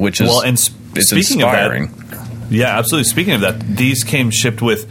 Which 0.00 0.20
is 0.20 0.28
Well, 0.28 0.40
and 0.42 0.56
s- 0.56 0.70
it's 0.94 1.10
speaking 1.10 1.40
inspiring. 1.40 1.84
of 1.84 2.10
that, 2.10 2.27
yeah, 2.50 2.78
absolutely. 2.78 3.04
Speaking 3.08 3.34
of 3.34 3.40
that, 3.42 3.60
these 3.60 4.04
came 4.04 4.30
shipped 4.30 4.62
with 4.62 4.90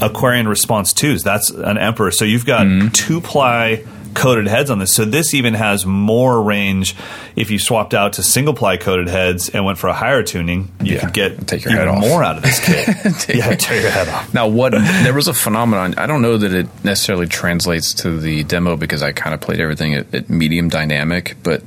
Aquarian 0.00 0.48
Response 0.48 0.92
2s. 0.92 1.22
That's 1.22 1.50
an 1.50 1.78
Emperor. 1.78 2.10
So 2.10 2.24
you've 2.24 2.46
got 2.46 2.66
Mm-hmm. 2.66 2.88
two 2.88 3.20
ply 3.20 3.84
coated 4.14 4.46
heads 4.46 4.70
on 4.70 4.78
this. 4.78 4.94
So 4.94 5.04
this 5.04 5.34
even 5.34 5.54
has 5.54 5.84
more 5.84 6.40
range 6.40 6.94
if 7.34 7.50
you 7.50 7.58
swapped 7.58 7.94
out 7.94 8.12
to 8.12 8.22
single 8.22 8.54
ply 8.54 8.76
coated 8.76 9.08
heads 9.08 9.48
and 9.48 9.64
went 9.64 9.76
for 9.76 9.88
a 9.88 9.92
higher 9.92 10.22
tuning. 10.22 10.70
You 10.80 10.94
Yeah, 10.94 11.00
could 11.00 11.12
get 11.12 11.46
take 11.48 11.64
your 11.64 11.72
even 11.72 11.86
head 11.88 11.96
off. 11.96 12.00
more 12.00 12.22
out 12.22 12.36
of 12.36 12.44
this 12.44 12.60
kit. 12.64 12.86
Take 13.18 13.36
yeah, 13.38 13.56
tear 13.56 13.80
your 13.80 13.90
head 13.90 14.08
off. 14.08 14.32
Now, 14.32 14.46
what 14.46 14.70
there 14.70 15.12
was 15.14 15.26
a 15.26 15.34
phenomenon. 15.34 15.94
I 15.98 16.06
don't 16.06 16.22
know 16.22 16.38
that 16.38 16.52
it 16.52 16.68
necessarily 16.84 17.26
translates 17.26 17.92
to 18.02 18.20
the 18.20 18.44
demo 18.44 18.76
because 18.76 19.02
I 19.02 19.10
kind 19.10 19.34
of 19.34 19.40
played 19.40 19.58
everything 19.60 19.94
at, 19.94 20.14
at 20.14 20.30
medium 20.30 20.68
dynamic, 20.68 21.36
but 21.42 21.62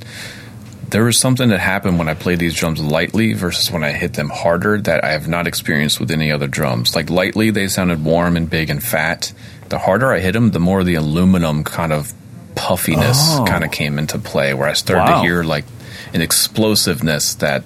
there 0.90 1.04
was 1.04 1.20
something 1.20 1.50
that 1.50 1.60
happened 1.60 1.98
when 2.00 2.08
I 2.10 2.14
played 2.14 2.40
these 2.40 2.54
drums 2.56 2.80
lightly 2.82 3.34
versus 3.34 3.70
when 3.72 3.84
I 3.84 3.92
hit 3.92 4.14
them 4.14 4.30
harder 4.30 4.80
that 4.82 5.04
I 5.04 5.12
have 5.12 5.28
not 5.28 5.46
experienced 5.48 6.00
with 6.00 6.12
any 6.12 6.32
other 6.32 6.48
drums. 6.48 6.96
Like 6.96 7.10
lightly, 7.10 7.50
they 7.52 7.68
sounded 7.68 8.04
warm 8.04 8.38
and 8.38 8.50
big 8.50 8.70
and 8.70 8.82
fat. 8.84 9.34
The 9.70 9.80
harder 9.80 10.12
I 10.14 10.20
hit 10.20 10.32
them, 10.34 10.52
the 10.52 10.60
more 10.60 10.84
the 10.84 10.96
aluminum 10.96 11.64
kind 11.64 11.92
of 11.92 12.14
puffiness 12.56 13.18
Oh. 13.38 13.46
kind 13.48 13.64
of 13.64 13.72
came 13.72 14.00
into 14.00 14.18
play, 14.18 14.54
where 14.54 14.68
I 14.70 14.74
started 14.74 15.12
Wow. 15.12 15.22
to 15.22 15.28
hear 15.28 15.44
like 15.44 15.66
an 16.14 16.22
explosiveness 16.22 17.36
that 17.36 17.64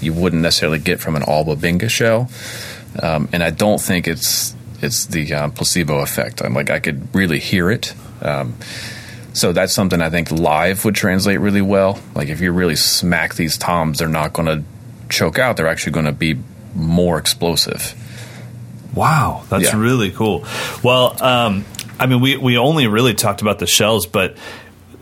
you 0.00 0.12
wouldn't 0.12 0.42
necessarily 0.42 0.78
get 0.78 1.00
from 1.00 1.16
an 1.16 1.22
all 1.22 1.44
bubinga 1.44 1.88
shell 1.90 2.28
um, 3.02 3.28
and 3.32 3.42
I 3.42 3.50
don't 3.50 3.80
think 3.80 4.06
it's 4.06 4.54
it's 4.82 5.06
the 5.06 5.32
uh, 5.32 5.48
placebo 5.48 6.00
effect. 6.00 6.42
I'm 6.42 6.52
like 6.54 6.70
I 6.70 6.78
could 6.78 7.08
really 7.14 7.38
hear 7.40 7.70
it. 7.70 7.94
Um, 8.22 8.54
so 9.34 9.52
that's 9.52 9.74
something 9.74 10.00
I 10.00 10.08
think 10.08 10.30
live 10.30 10.84
would 10.86 10.94
translate 10.94 11.38
really 11.40 11.60
well. 11.60 12.00
Like 12.14 12.28
if 12.28 12.40
you 12.40 12.50
really 12.52 12.76
smack 12.76 13.34
these 13.34 13.58
toms, 13.58 13.98
they're 13.98 14.08
not 14.08 14.32
going 14.32 14.46
to 14.46 14.64
choke 15.10 15.38
out. 15.38 15.56
They're 15.58 15.66
actually 15.68 15.92
going 15.92 16.06
to 16.06 16.12
be 16.12 16.38
more 16.74 17.18
explosive. 17.18 17.94
Wow, 18.94 19.42
that's 19.48 19.64
Yeah. 19.72 19.78
really 19.80 20.10
cool. 20.12 20.46
Well, 20.82 21.22
um, 21.22 21.64
I 21.98 22.06
mean, 22.06 22.20
we, 22.20 22.36
we 22.36 22.56
only 22.58 22.86
really 22.86 23.14
talked 23.14 23.42
about 23.42 23.58
the 23.58 23.66
shells, 23.66 24.06
but 24.06 24.36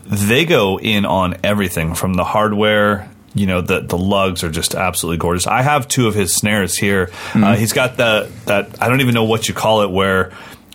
they 0.05 0.45
go 0.45 0.79
in 0.79 1.05
on 1.05 1.37
everything 1.43 1.95
from 1.95 2.15
the 2.15 2.23
hardware. 2.23 3.09
You 3.35 3.47
know, 3.47 3.61
the 3.61 3.79
the 3.79 3.97
lugs 3.97 4.43
are 4.43 4.51
just 4.51 4.75
absolutely 4.75 5.17
gorgeous. 5.17 5.47
I 5.47 5.63
have 5.63 5.87
two 5.87 6.07
of 6.07 6.13
his 6.13 6.35
snares 6.35 6.75
here. 6.77 7.07
Mm-hmm. 7.07 7.43
Uh, 7.43 7.55
he's 7.55 7.73
got 7.73 7.97
the 7.97 8.29
that 8.45 8.79
I 8.81 8.89
don't 8.89 9.01
even 9.01 9.15
know 9.15 9.23
what 9.23 9.47
you 9.47 9.55
call 9.55 9.81
it, 9.81 9.89
where 9.89 10.31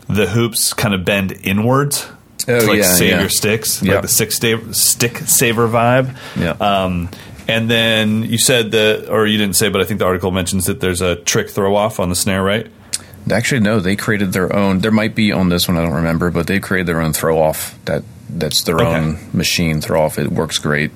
the 0.08 0.26
hoops 0.26 0.72
kind 0.74 0.92
of 0.94 1.04
bend 1.04 1.32
inwards 1.44 2.08
Oh, 2.48 2.60
to 2.60 2.66
like 2.66 2.78
yeah, 2.78 2.94
save 2.94 3.10
yeah. 3.10 3.20
your 3.20 3.28
sticks, 3.28 3.82
Yep. 3.82 3.92
like 3.94 4.02
the 4.02 4.08
stick 4.08 4.32
sta- 4.32 4.72
stick 4.72 5.18
saver 5.18 5.68
vibe. 5.68 6.16
Yeah. 6.36 6.52
Um, 6.52 7.10
and 7.46 7.70
then 7.70 8.22
you 8.24 8.38
said 8.38 8.72
that, 8.72 9.08
or 9.10 9.26
you 9.26 9.38
didn't 9.38 9.56
say, 9.56 9.68
but 9.68 9.80
I 9.80 9.84
think 9.84 9.98
the 10.00 10.06
article 10.06 10.30
mentions 10.30 10.66
that 10.66 10.80
there's 10.80 11.00
a 11.00 11.16
trick 11.16 11.50
throw 11.50 11.76
off 11.76 12.00
on 12.00 12.08
the 12.08 12.14
snare, 12.16 12.42
right? 12.42 12.66
Actually, 13.30 13.60
no, 13.60 13.78
they 13.80 13.94
created 13.96 14.32
their 14.32 14.54
own. 14.54 14.78
There 14.80 14.90
might 14.90 15.14
be 15.14 15.32
on 15.32 15.48
this 15.50 15.68
one, 15.68 15.76
I 15.76 15.82
don't 15.82 15.92
remember, 15.94 16.30
but 16.30 16.46
they 16.46 16.60
created 16.60 16.86
their 16.86 17.00
own 17.00 17.12
throw 17.12 17.38
off. 17.40 17.78
That 17.84 18.02
that's 18.30 18.62
their 18.64 18.76
Okay. 18.76 18.86
own 18.86 19.18
machine 19.32 19.80
throw 19.80 20.02
off. 20.02 20.18
It 20.18 20.30
works 20.32 20.58
great. 20.58 20.90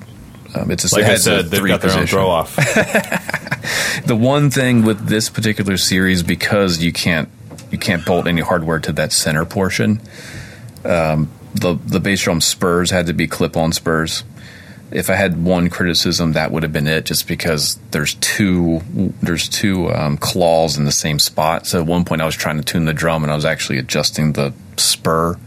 Um, 0.55 0.69
it's 0.71 0.91
a, 0.91 0.95
Like 0.95 1.05
I 1.05 1.15
said, 1.15 1.45
they've 1.45 1.65
got 1.65 1.81
their 1.81 1.97
own 1.97 2.05
throw 2.07 2.29
off. 2.29 2.57
The 4.05 4.15
one 4.15 4.49
thing 4.51 4.83
with 4.83 5.07
this 5.07 5.29
particular 5.29 5.77
series, 5.77 6.21
because 6.23 6.83
you 6.83 6.91
can't 6.91 7.29
you 7.71 7.77
can't 7.77 8.03
bolt 8.05 8.27
any 8.27 8.41
hardware 8.41 8.79
to 8.79 8.91
that 8.93 9.13
center 9.13 9.45
portion, 9.45 10.01
um, 10.83 11.29
the 11.53 11.75
the 11.85 11.99
bass 11.99 12.21
drum 12.23 12.41
spurs 12.41 12.91
had 12.91 13.07
to 13.07 13.13
be 13.13 13.27
clip 13.27 13.55
on 13.57 13.71
spurs. 13.71 14.23
If 14.91 15.09
I 15.09 15.15
had 15.15 15.43
one 15.43 15.69
criticism, 15.71 16.33
that 16.33 16.51
would 16.51 16.61
have 16.61 16.71
been 16.73 16.87
it. 16.87 17.05
Just 17.05 17.27
because 17.27 17.79
there's 17.91 18.13
two 18.15 18.81
there's 19.21 19.49
two 19.49 19.91
um, 19.91 20.17
claws 20.17 20.77
in 20.77 20.85
the 20.85 20.91
same 20.91 21.17
spot. 21.19 21.65
So 21.65 21.79
at 21.81 21.87
one 21.87 22.05
point, 22.05 22.21
I 22.21 22.25
was 22.25 22.35
trying 22.35 22.57
to 22.57 22.63
tune 22.63 22.85
the 22.85 22.93
drum, 22.93 23.23
and 23.23 23.31
I 23.31 23.35
was 23.35 23.45
actually 23.45 23.79
adjusting 23.79 24.33
the 24.33 24.53
spur 24.77 25.37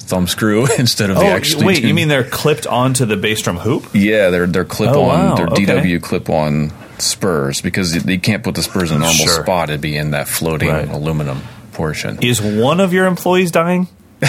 thumb 0.00 0.26
screw 0.26 0.66
instead 0.78 1.08
of 1.10 1.16
the 1.16 1.22
oh, 1.22 1.26
actually. 1.28 1.64
wait, 1.64 1.82
you 1.82 1.94
mean 1.94 2.08
they're 2.08 2.24
clipped 2.24 2.66
onto 2.66 3.06
the 3.06 3.16
bass 3.16 3.40
drum 3.40 3.56
hoop? 3.56 3.86
yeah, 3.94 4.28
they're 4.30 4.46
they're 4.46 4.64
clip 4.64 4.90
on 4.90 4.96
Oh, 4.96 5.02
wow, 5.02 5.34
they're 5.36 5.46
okay. 5.48 5.64
DW 5.64 6.02
clip 6.02 6.28
on 6.28 6.70
spurs 6.98 7.62
because 7.62 7.94
you, 7.94 8.02
you 8.12 8.20
can't 8.20 8.44
put 8.44 8.54
the 8.54 8.62
spurs 8.62 8.90
in 8.90 8.98
a 8.98 9.00
normal 9.00 9.14
Sure. 9.26 9.42
spot. 9.42 9.70
It'd 9.70 9.80
be 9.80 9.96
in 9.96 10.10
that 10.10 10.28
floating 10.28 10.68
Right. 10.68 10.88
aluminum 10.88 11.40
portion. 11.72 12.18
Is 12.22 12.42
one 12.42 12.78
of 12.80 12.92
your 12.92 13.06
employees 13.06 13.50
dying? 13.52 13.88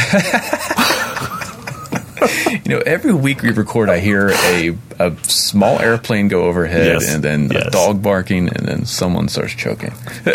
You 2.47 2.61
know, 2.65 2.79
every 2.85 3.13
week 3.13 3.41
we 3.41 3.51
record, 3.51 3.89
I 3.89 3.99
hear 3.99 4.29
a 4.31 4.75
a 4.99 5.15
small 5.23 5.79
airplane 5.79 6.27
go 6.27 6.43
overhead, 6.45 6.85
Yes. 6.85 7.13
and 7.13 7.23
then 7.23 7.51
a 7.55 7.69
dog 7.69 8.01
barking, 8.01 8.49
and 8.49 8.67
then 8.67 8.85
someone 8.85 9.27
starts 9.27 9.53
choking. 9.53 9.93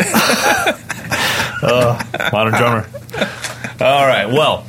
Modern 1.63 2.55
drummer. 2.55 2.87
All 3.81 4.07
right. 4.07 4.27
Well, 4.27 4.65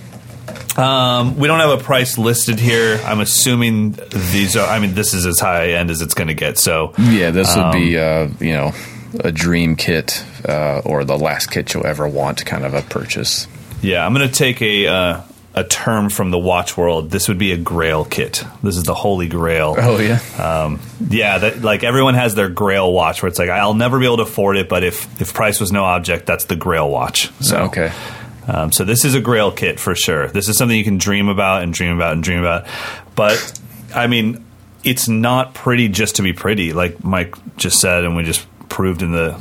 um, 0.78 1.38
we 1.38 1.48
don't 1.48 1.60
have 1.60 1.80
a 1.80 1.84
price 1.84 2.18
listed 2.18 2.60
here. 2.60 3.00
I'm 3.04 3.20
assuming 3.20 3.98
these 4.32 4.56
are. 4.56 4.68
I 4.68 4.80
mean, 4.80 4.94
this 4.94 5.14
is 5.14 5.26
as 5.26 5.40
high 5.40 5.72
end 5.74 5.90
as 5.92 6.02
it's 6.02 6.14
going 6.14 6.28
to 6.30 6.34
get. 6.34 6.58
So 6.58 6.94
Yeah, 6.98 7.32
this 7.32 7.56
would 7.56 7.72
be 7.74 7.98
Um, 7.98 8.36
uh, 8.42 8.46
you 8.46 8.54
know 8.54 8.72
a 9.24 9.32
dream 9.32 9.76
kit 9.76 10.24
uh, 10.48 10.80
or 10.86 11.04
the 11.04 11.18
last 11.18 11.48
kit 11.52 11.74
you'll 11.74 11.86
ever 11.88 12.08
want, 12.08 12.46
kind 12.46 12.64
of 12.64 12.74
a 12.76 12.82
purchase. 12.84 13.48
yeah, 13.82 14.06
I'm 14.06 14.14
going 14.14 14.28
to 14.28 14.34
take 14.34 14.62
a. 14.62 14.88
Uh, 14.88 15.22
a 15.56 15.64
term 15.64 16.10
from 16.10 16.32
the 16.32 16.38
watch 16.38 16.78
world. 16.78 17.10
This 17.10 17.28
would 17.28 17.38
be 17.38 17.52
a 17.52 17.58
Grail 17.58 18.06
kit. 18.06 18.44
This 18.64 18.78
is 18.78 18.84
the 18.84 18.94
Holy 18.94 19.28
Grail. 19.28 19.76
Oh 19.78 19.98
yeah, 20.00 20.20
Um, 20.38 20.80
yeah, 21.10 21.40
that, 21.40 21.62
like 21.62 21.84
everyone 21.84 22.14
has 22.14 22.36
their 22.36 22.50
Grail 22.50 22.92
watch, 22.94 23.22
where 23.22 23.28
it's 23.30 23.40
like 23.40 23.50
I'll 23.50 23.74
never 23.74 24.00
be 24.00 24.06
able 24.06 24.18
to 24.18 24.24
afford 24.24 24.58
it, 24.58 24.70
but 24.70 24.84
if 24.84 25.22
if 25.22 25.34
price 25.34 25.60
was 25.60 25.72
no 25.72 25.84
object, 25.84 26.26
that's 26.26 26.46
the 26.46 26.56
Grail 26.56 26.90
watch. 26.90 27.32
So 27.42 27.58
okay. 27.64 27.92
Um, 28.48 28.72
so 28.72 28.84
this 28.84 29.06
is 29.06 29.14
a 29.16 29.22
Grail 29.22 29.52
kit 29.52 29.80
for 29.80 29.94
sure. 29.96 30.28
This 30.28 30.50
is 30.50 30.58
something 30.58 30.76
you 30.78 30.84
can 30.84 30.98
dream 30.98 31.30
about 31.30 31.62
and 31.64 31.74
dream 31.74 31.96
about 31.96 32.14
and 32.14 32.24
dream 32.24 32.40
about. 32.40 32.66
But 33.16 33.60
I 33.94 34.08
mean, 34.08 34.46
it's 34.84 35.08
not 35.08 35.54
pretty 35.54 35.88
just 35.90 36.16
to 36.16 36.22
be 36.24 36.34
pretty, 36.34 36.74
like 36.74 37.04
Mike 37.04 37.36
just 37.58 37.80
said, 37.80 38.06
and 38.06 38.16
we 38.16 38.24
just 38.24 38.46
proved 38.70 39.02
in 39.02 39.12
the 39.12 39.40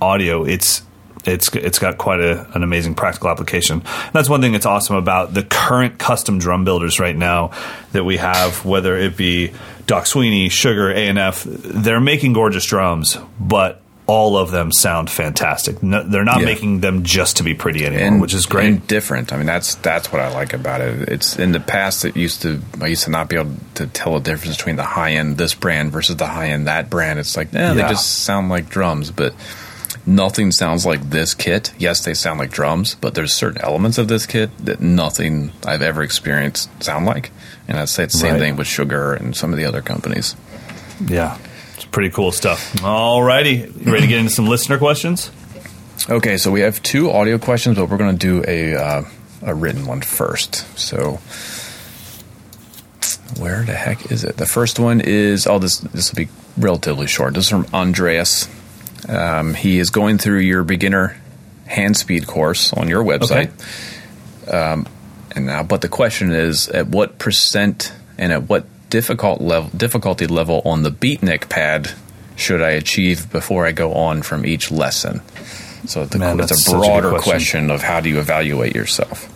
audio. 0.00 0.44
It's 0.44 0.82
it's 1.26 1.48
it's 1.54 1.78
got 1.78 1.98
quite 1.98 2.20
a, 2.20 2.46
an 2.54 2.62
amazing 2.62 2.94
practical 2.94 3.28
application. 3.30 3.80
And 3.80 4.12
that's 4.12 4.28
one 4.28 4.40
thing 4.40 4.52
that's 4.52 4.66
awesome 4.66 4.96
about 4.96 5.34
the 5.34 5.42
current 5.42 5.98
custom 5.98 6.38
drum 6.38 6.64
builders 6.64 7.00
right 7.00 7.16
now 7.16 7.50
that 7.92 8.04
we 8.04 8.16
have, 8.18 8.64
whether 8.64 8.96
it 8.96 9.16
be 9.16 9.52
Doc 9.86 10.06
Sweeney, 10.06 10.48
Sugar, 10.48 10.90
A 10.90 11.08
and 11.08 11.18
F. 11.18 11.44
They're 11.44 12.00
making 12.00 12.32
gorgeous 12.32 12.64
drums, 12.66 13.18
but 13.40 13.82
all 14.08 14.36
of 14.36 14.52
them 14.52 14.70
sound 14.70 15.10
fantastic. 15.10 15.82
No, 15.82 16.00
they're 16.04 16.22
not 16.22 16.38
Yeah. 16.38 16.44
making 16.46 16.78
them 16.78 17.02
just 17.02 17.38
to 17.38 17.42
be 17.42 17.54
pretty 17.54 17.84
anymore, 17.84 18.20
which 18.20 18.34
is 18.34 18.46
great. 18.46 18.66
and 18.68 18.86
different. 18.86 19.32
I 19.32 19.36
mean, 19.36 19.46
that's 19.46 19.74
that's 19.76 20.12
what 20.12 20.22
I 20.22 20.28
like 20.32 20.52
about 20.52 20.80
it. 20.80 21.08
It's 21.08 21.36
in 21.36 21.50
the 21.50 21.58
past 21.58 22.04
it 22.04 22.16
used 22.16 22.42
to 22.42 22.60
I 22.80 22.86
used 22.86 23.02
to 23.04 23.10
not 23.10 23.28
be 23.28 23.34
able 23.34 23.50
to 23.74 23.88
tell 23.88 24.14
the 24.14 24.20
difference 24.30 24.56
between 24.56 24.76
the 24.76 24.84
high 24.84 25.14
end 25.14 25.38
this 25.38 25.54
brand 25.54 25.90
versus 25.90 26.14
the 26.16 26.26
high 26.28 26.50
end 26.50 26.68
that 26.68 26.88
brand. 26.88 27.18
It's 27.18 27.36
like, 27.36 27.52
eh, 27.52 27.74
they 27.74 27.80
just 27.82 28.22
sound 28.22 28.48
like 28.48 28.68
drums, 28.68 29.10
but 29.10 29.34
nothing 30.06 30.52
sounds 30.52 30.86
like 30.86 31.10
this 31.10 31.34
kit. 31.34 31.72
Yes, 31.78 32.04
they 32.04 32.14
sound 32.14 32.38
like 32.38 32.50
drums, 32.50 32.94
but 32.94 33.14
there's 33.14 33.34
certain 33.34 33.60
elements 33.62 33.98
of 33.98 34.08
this 34.08 34.24
kit 34.26 34.50
that 34.64 34.80
nothing 34.80 35.52
I've 35.66 35.82
ever 35.82 36.02
experienced 36.02 36.70
sound 36.82 37.04
like. 37.06 37.30
And 37.68 37.78
I'd 37.78 37.88
say 37.88 38.04
it's 38.04 38.14
the 38.14 38.20
same 38.20 38.32
Right. 38.34 38.40
thing 38.40 38.56
with 38.56 38.66
Sugar 38.68 39.12
and 39.14 39.36
some 39.36 39.52
of 39.52 39.58
the 39.58 39.64
other 39.64 39.82
companies. 39.82 40.36
Yeah, 41.04 41.36
it's 41.74 41.84
pretty 41.84 42.10
cool 42.10 42.30
stuff. 42.32 42.82
All 42.84 43.22
righty, 43.22 43.66
ready 43.84 44.02
to 44.02 44.06
get 44.06 44.18
into 44.20 44.30
some 44.32 44.46
listener 44.48 44.78
questions? 44.78 45.30
Okay, 46.08 46.36
so 46.36 46.50
we 46.52 46.60
have 46.60 46.80
two 46.82 47.10
audio 47.10 47.36
questions, 47.38 47.76
but 47.76 47.88
we're 47.88 47.96
going 47.96 48.16
to 48.16 48.26
do 48.26 48.44
a 48.46 48.74
uh, 48.76 49.02
a 49.42 49.54
written 49.54 49.86
one 49.86 50.00
first. 50.02 50.64
So 50.78 51.18
Where 53.38 53.64
the 53.64 53.74
heck 53.74 54.10
is 54.12 54.24
it? 54.24 54.36
The 54.36 54.46
first 54.46 54.78
one 54.78 55.00
is 55.00 55.46
oh 55.46 55.58
this 55.58 55.78
this 55.78 56.10
will 56.12 56.16
be 56.24 56.28
relatively 56.56 57.06
short. 57.06 57.34
This 57.34 57.44
is 57.44 57.50
from 57.50 57.66
Andreas. 57.74 58.48
Um, 59.08 59.54
he 59.54 59.78
is 59.78 59.90
going 59.90 60.18
through 60.18 60.40
your 60.40 60.64
beginner 60.64 61.16
hand 61.66 61.96
speed 61.96 62.26
course 62.26 62.72
on 62.72 62.88
your 62.88 63.02
website. 63.04 63.50
Um, 64.52 64.86
and 65.34 65.46
now, 65.46 65.62
but 65.62 65.80
the 65.80 65.88
question 65.88 66.32
is, 66.32 66.68
at 66.68 66.88
what 66.88 67.18
percent 67.18 67.92
and 68.16 68.32
at 68.32 68.44
what 68.44 68.66
difficult 68.88 69.40
level 69.40 69.68
difficulty 69.76 70.26
level 70.26 70.62
on 70.64 70.82
the 70.82 70.90
beatnik 70.90 71.48
pad 71.48 71.90
should 72.36 72.62
I 72.62 72.70
achieve 72.70 73.30
before 73.32 73.66
I 73.66 73.72
go 73.72 73.94
on 73.94 74.22
from 74.22 74.46
each 74.46 74.70
lesson? 74.70 75.20
So 75.86 76.04
the, 76.04 76.18
Man, 76.18 76.40
it's 76.40 76.50
that's 76.50 76.60
a 76.60 76.70
such 76.70 76.74
a 76.74 76.78
broader 76.78 77.10
question. 77.10 77.30
question 77.30 77.70
of 77.70 77.82
how 77.82 78.00
do 78.00 78.08
you 78.08 78.18
evaluate 78.18 78.74
yourself. 78.74 79.32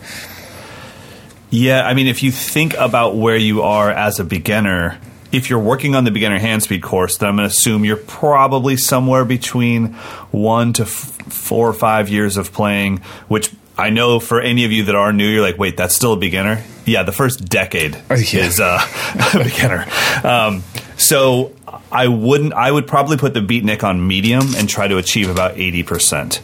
Yeah, 1.50 1.82
I 1.82 1.94
mean, 1.94 2.06
if 2.06 2.22
you 2.22 2.30
think 2.30 2.74
about 2.74 3.16
where 3.16 3.36
you 3.36 3.62
are 3.62 3.90
as 3.90 4.20
a 4.20 4.24
beginner, 4.24 4.98
if 5.32 5.48
you're 5.50 5.58
working 5.60 5.94
on 5.94 6.04
the 6.04 6.10
beginner 6.10 6.38
hand 6.38 6.62
speed 6.62 6.82
course, 6.82 7.16
then 7.18 7.28
I'm 7.28 7.36
going 7.36 7.48
to 7.48 7.54
assume 7.54 7.84
you're 7.84 7.96
probably 7.96 8.76
somewhere 8.76 9.24
between 9.24 9.94
one 10.32 10.72
to 10.74 10.82
f- 10.82 10.88
four 10.88 11.68
or 11.68 11.72
five 11.72 12.08
years 12.08 12.36
of 12.36 12.52
playing, 12.52 12.98
which 13.28 13.52
I 13.78 13.90
know 13.90 14.20
for 14.20 14.40
any 14.40 14.64
of 14.64 14.72
you 14.72 14.84
that 14.84 14.94
are 14.94 15.12
new, 15.12 15.26
you're 15.28 15.42
like, 15.42 15.58
wait, 15.58 15.76
that's 15.76 15.94
still 15.94 16.12
a 16.14 16.16
beginner? 16.16 16.62
Yeah, 16.84 17.02
the 17.04 17.12
first 17.12 17.44
decade 17.48 17.96
Oh, 18.10 18.14
yeah. 18.16 18.40
is 18.46 18.60
uh, 18.60 18.78
a 19.34 19.38
beginner. 19.44 19.86
Um, 20.24 20.64
so 20.96 21.54
I 21.92 22.08
wouldn't, 22.08 22.52
I 22.52 22.70
would 22.70 22.86
probably 22.86 23.16
put 23.16 23.32
the 23.32 23.40
beatnik 23.40 23.84
on 23.84 24.06
medium 24.06 24.54
and 24.56 24.68
try 24.68 24.88
to 24.88 24.96
achieve 24.98 25.30
about 25.30 25.54
80%. 25.54 26.40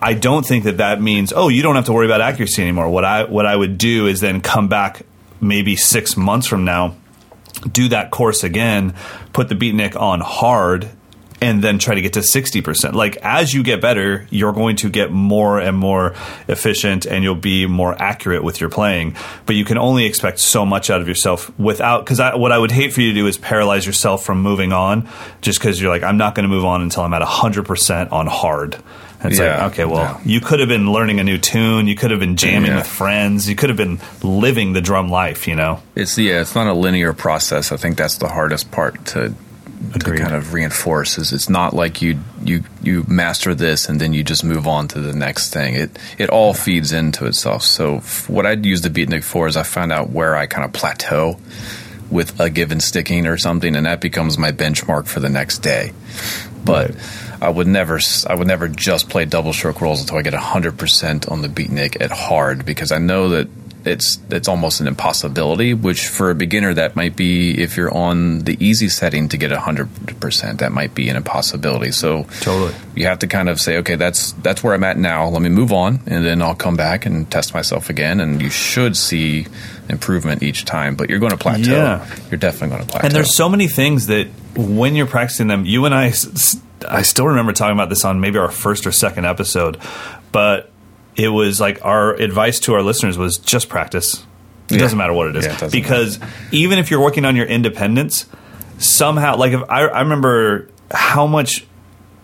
I 0.00 0.14
don't 0.14 0.44
think 0.44 0.64
that 0.64 0.78
that 0.78 1.00
means 1.00 1.32
oh 1.34 1.46
you 1.48 1.62
don't 1.62 1.76
have 1.76 1.84
to 1.84 1.92
worry 1.92 2.06
about 2.06 2.20
accuracy 2.20 2.60
anymore. 2.60 2.88
What 2.90 3.04
I 3.04 3.22
what 3.22 3.46
I 3.46 3.54
would 3.54 3.78
do 3.78 4.08
is 4.08 4.20
then 4.20 4.40
come 4.40 4.66
back 4.66 5.02
maybe 5.40 5.76
six 5.76 6.16
months 6.16 6.48
from 6.48 6.64
now, 6.64 6.96
do 7.70 7.88
that 7.88 8.10
course 8.10 8.44
again, 8.44 8.94
put 9.32 9.48
the 9.48 9.54
beatnik 9.54 10.00
on 10.00 10.20
hard, 10.20 10.90
and 11.40 11.60
then 11.60 11.80
try 11.80 11.96
to 11.96 12.00
get 12.00 12.12
to 12.12 12.22
sixty 12.22 12.62
percent. 12.62 12.94
Like 12.94 13.16
as 13.16 13.52
you 13.52 13.64
get 13.64 13.80
better, 13.80 14.28
you're 14.30 14.52
going 14.52 14.76
to 14.76 14.88
get 14.88 15.10
more 15.10 15.58
and 15.58 15.76
more 15.76 16.14
efficient, 16.46 17.04
and 17.04 17.24
you'll 17.24 17.34
be 17.34 17.66
more 17.66 18.00
accurate 18.00 18.44
with 18.44 18.60
your 18.60 18.70
playing. 18.70 19.16
But 19.44 19.56
you 19.56 19.64
can 19.64 19.76
only 19.76 20.06
expect 20.06 20.38
so 20.38 20.64
much 20.64 20.88
out 20.88 21.00
of 21.00 21.08
yourself 21.08 21.50
without 21.58 22.04
because 22.04 22.20
I, 22.20 22.36
what 22.36 22.52
I 22.52 22.58
would 22.58 22.70
hate 22.70 22.92
for 22.92 23.00
you 23.00 23.08
to 23.08 23.14
do 23.14 23.26
is 23.26 23.38
paralyze 23.38 23.84
yourself 23.84 24.24
from 24.24 24.40
moving 24.40 24.72
on, 24.72 25.08
just 25.40 25.58
because 25.58 25.80
you're 25.80 25.90
like 25.90 26.04
I'm 26.04 26.16
not 26.16 26.36
going 26.36 26.44
to 26.44 26.48
move 26.48 26.64
on 26.64 26.80
until 26.80 27.02
I'm 27.02 27.12
at 27.14 27.22
hundred 27.22 27.66
percent 27.66 28.12
on 28.12 28.28
hard. 28.28 28.80
It's 29.24 29.38
Yeah. 29.38 29.62
like, 29.64 29.72
okay, 29.72 29.84
well, 29.84 30.02
Yeah. 30.24 30.32
you 30.32 30.40
could 30.40 30.60
have 30.60 30.68
been 30.68 30.90
learning 30.92 31.20
a 31.20 31.24
new 31.24 31.38
tune. 31.38 31.86
You 31.86 31.94
could 31.94 32.10
have 32.10 32.20
been 32.20 32.36
jamming 32.36 32.70
Yeah. 32.72 32.78
with 32.78 32.86
friends. 32.86 33.48
You 33.48 33.54
could 33.54 33.68
have 33.70 33.76
been 33.76 34.00
living 34.22 34.72
the 34.72 34.80
drum 34.80 35.08
life, 35.10 35.46
you 35.46 35.54
know? 35.54 35.80
It's 35.94 36.16
yeah, 36.18 36.40
it's 36.40 36.54
not 36.54 36.66
a 36.66 36.72
linear 36.72 37.12
process. 37.12 37.70
I 37.72 37.76
think 37.76 37.96
that's 37.96 38.16
the 38.16 38.28
hardest 38.28 38.70
part 38.70 39.04
to 39.06 39.34
to 39.98 40.12
kind 40.16 40.32
of 40.34 40.52
reinforce. 40.54 41.18
Is 41.18 41.32
it's 41.32 41.48
not 41.48 41.74
like 41.74 42.00
you 42.00 42.18
you 42.44 42.62
you 42.82 43.04
master 43.08 43.52
this 43.54 43.88
and 43.88 44.00
then 44.00 44.12
you 44.12 44.22
just 44.22 44.44
move 44.44 44.66
on 44.68 44.86
to 44.88 45.00
the 45.00 45.12
next 45.12 45.52
thing. 45.52 45.74
It 45.74 45.98
it 46.18 46.30
all 46.30 46.54
feeds 46.54 46.92
into 46.92 47.26
itself. 47.26 47.62
So 47.64 47.96
f- 47.96 48.28
what 48.28 48.46
I'd 48.46 48.64
use 48.64 48.82
the 48.82 48.90
beatnik 48.90 49.24
for 49.24 49.48
is 49.48 49.56
I 49.56 49.64
find 49.64 49.92
out 49.92 50.10
where 50.10 50.36
I 50.36 50.46
kind 50.46 50.64
of 50.64 50.72
plateau 50.72 51.36
with 52.10 52.38
a 52.38 52.48
given 52.50 52.78
sticking 52.78 53.26
or 53.26 53.36
something, 53.38 53.74
and 53.74 53.86
that 53.86 54.00
becomes 54.00 54.36
my 54.38 54.52
benchmark 54.52 55.06
for 55.06 55.18
the 55.20 55.28
next 55.30 55.58
day. 55.62 55.92
But 56.64 56.92
I 57.42 57.48
would 57.50 57.66
never 57.66 57.98
I 58.28 58.34
would 58.34 58.46
never 58.46 58.68
just 58.68 59.08
play 59.10 59.24
double 59.24 59.52
stroke 59.52 59.80
rolls 59.80 60.00
until 60.00 60.16
I 60.18 60.22
get 60.22 60.34
hundred 60.34 60.78
percent 60.78 61.28
on 61.28 61.42
the 61.42 61.48
beatnik 61.48 62.00
at 62.00 62.10
hard 62.10 62.64
because 62.64 62.92
I 62.92 62.98
know 62.98 63.30
that 63.30 63.48
it's 63.84 64.20
it's 64.30 64.46
almost 64.46 64.80
an 64.80 64.86
impossibility. 64.86 65.74
Which 65.74 66.06
for 66.06 66.30
a 66.30 66.36
beginner 66.36 66.72
that 66.74 66.94
might 66.94 67.16
be 67.16 67.60
if 67.60 67.76
you're 67.76 67.92
on 67.92 68.40
the 68.44 68.56
easy 68.64 68.88
setting 68.88 69.28
to 69.30 69.36
get 69.36 69.50
hundred 69.50 69.88
percent 70.20 70.60
that 70.60 70.70
might 70.70 70.94
be 70.94 71.08
an 71.08 71.16
impossibility. 71.16 71.90
So 71.90 72.26
Totally. 72.42 72.74
you 72.94 73.06
have 73.06 73.18
to 73.18 73.26
kind 73.26 73.48
of 73.48 73.60
say 73.60 73.78
okay 73.78 73.96
that's 73.96 74.30
that's 74.34 74.62
where 74.62 74.72
I'm 74.74 74.84
at 74.84 74.96
now. 74.96 75.26
Let 75.28 75.42
me 75.42 75.48
move 75.48 75.72
on 75.72 76.00
and 76.06 76.24
then 76.24 76.42
I'll 76.42 76.54
come 76.54 76.76
back 76.76 77.06
and 77.06 77.28
test 77.28 77.54
myself 77.54 77.90
again. 77.90 78.20
And 78.20 78.40
you 78.40 78.50
should 78.50 78.96
see 78.96 79.48
improvement 79.88 80.44
each 80.44 80.64
time. 80.64 80.94
But 80.94 81.10
you're 81.10 81.18
going 81.18 81.32
to 81.32 81.36
plateau. 81.36 81.72
Yeah. 81.72 82.06
You're 82.30 82.38
definitely 82.38 82.68
going 82.76 82.82
to 82.86 82.88
plateau. 82.88 83.06
And 83.06 83.14
there's 83.16 83.34
so 83.34 83.48
many 83.48 83.66
things 83.66 84.06
that 84.06 84.28
when 84.56 84.94
you're 84.94 85.06
practicing 85.08 85.48
them, 85.48 85.64
you 85.66 85.86
and 85.86 85.94
I, 85.94 86.08
s- 86.08 86.60
I 86.84 87.02
still 87.02 87.26
remember 87.28 87.52
talking 87.52 87.74
about 87.74 87.88
this 87.88 88.04
on 88.04 88.20
maybe 88.20 88.38
our 88.38 88.50
first 88.50 88.86
or 88.86 88.92
second 88.92 89.24
episode, 89.26 89.78
but 90.32 90.70
it 91.16 91.28
was 91.28 91.60
like 91.60 91.84
our 91.84 92.14
advice 92.14 92.60
to 92.60 92.74
our 92.74 92.82
listeners 92.82 93.18
was 93.18 93.36
just 93.38 93.68
practice. 93.68 94.24
It 94.68 94.76
Yeah. 94.76 94.78
doesn't 94.78 94.98
matter 94.98 95.12
what 95.12 95.28
it 95.28 95.36
is 95.36 95.44
Yeah, 95.44 95.64
it 95.66 95.72
because 95.72 96.18
even 96.50 96.78
if 96.78 96.90
you're 96.90 97.00
working 97.02 97.24
on 97.24 97.36
your 97.36 97.46
independence, 97.46 98.26
somehow, 98.78 99.36
like 99.36 99.52
if 99.52 99.60
I, 99.68 99.82
I 99.86 100.00
remember 100.00 100.68
how 100.90 101.26
much 101.26 101.66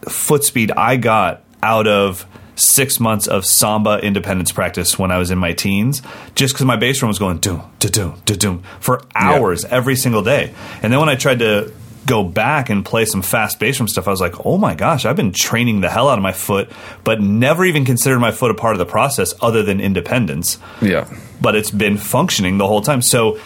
foot 0.08 0.44
speed 0.44 0.70
I 0.72 0.96
got 0.96 1.42
out 1.62 1.86
of 1.86 2.24
six 2.54 2.98
months 2.98 3.26
of 3.28 3.44
samba 3.44 3.98
independence 3.98 4.50
practice 4.50 4.98
when 4.98 5.10
I 5.12 5.18
was 5.18 5.30
in 5.30 5.38
my 5.38 5.52
teens, 5.52 6.02
just 6.34 6.54
because 6.54 6.66
my 6.66 6.76
bass 6.76 6.98
drum 6.98 7.08
was 7.08 7.18
going 7.18 7.38
doom, 7.38 7.62
da 7.78 7.88
doom, 7.88 8.20
da 8.24 8.34
doom 8.34 8.62
for 8.80 9.02
hours 9.14 9.64
every 9.66 9.94
single 9.96 10.22
day. 10.22 10.52
And 10.82 10.92
then 10.92 10.98
when 10.98 11.08
I 11.08 11.14
tried 11.14 11.38
to 11.40 11.72
go 12.06 12.24
back 12.24 12.70
and 12.70 12.84
play 12.84 13.04
some 13.04 13.22
fast 13.22 13.58
bass 13.58 13.76
drum 13.76 13.88
stuff, 13.88 14.08
I 14.08 14.10
was 14.10 14.20
like, 14.20 14.46
oh 14.46 14.56
my 14.58 14.74
gosh, 14.74 15.04
I've 15.04 15.16
been 15.16 15.32
training 15.32 15.80
the 15.82 15.90
hell 15.90 16.08
out 16.08 16.18
of 16.18 16.22
my 16.22 16.32
foot, 16.32 16.70
but 17.04 17.20
never 17.20 17.64
even 17.64 17.84
considered 17.84 18.18
my 18.20 18.30
foot 18.30 18.50
a 18.50 18.54
part 18.54 18.74
of 18.74 18.78
the 18.78 18.86
process 18.86 19.34
other 19.40 19.62
than 19.62 19.80
independence 19.80 20.58
yeah. 20.80 21.08
but 21.40 21.54
it's 21.54 21.70
been 21.70 21.96
functioning 21.98 22.58
the 22.58 22.66
whole 22.66 22.80
time. 22.80 23.02
So 23.02 23.38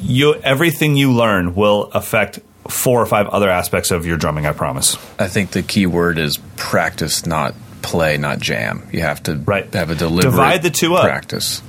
you 0.00 0.34
everything 0.36 0.96
you 0.96 1.12
learn 1.12 1.54
will 1.54 1.84
affect 1.92 2.40
four 2.68 3.00
or 3.00 3.06
five 3.06 3.26
other 3.28 3.50
aspects 3.50 3.90
of 3.90 4.06
your 4.06 4.16
drumming, 4.16 4.46
I 4.46 4.52
promise. 4.52 4.96
I 5.18 5.28
think 5.28 5.50
the 5.50 5.62
key 5.62 5.86
word 5.86 6.18
is 6.18 6.38
practice, 6.56 7.26
not 7.26 7.54
play, 7.82 8.16
not 8.16 8.38
jam. 8.38 8.88
You 8.92 9.00
have 9.00 9.22
to 9.24 9.34
Right. 9.36 9.72
have 9.74 9.90
a 9.90 9.94
deliberate 9.94 10.30
Divide 10.30 10.62
the 10.62 10.70
two 10.70 10.94
up. 10.94 11.04
practice. 11.04 11.60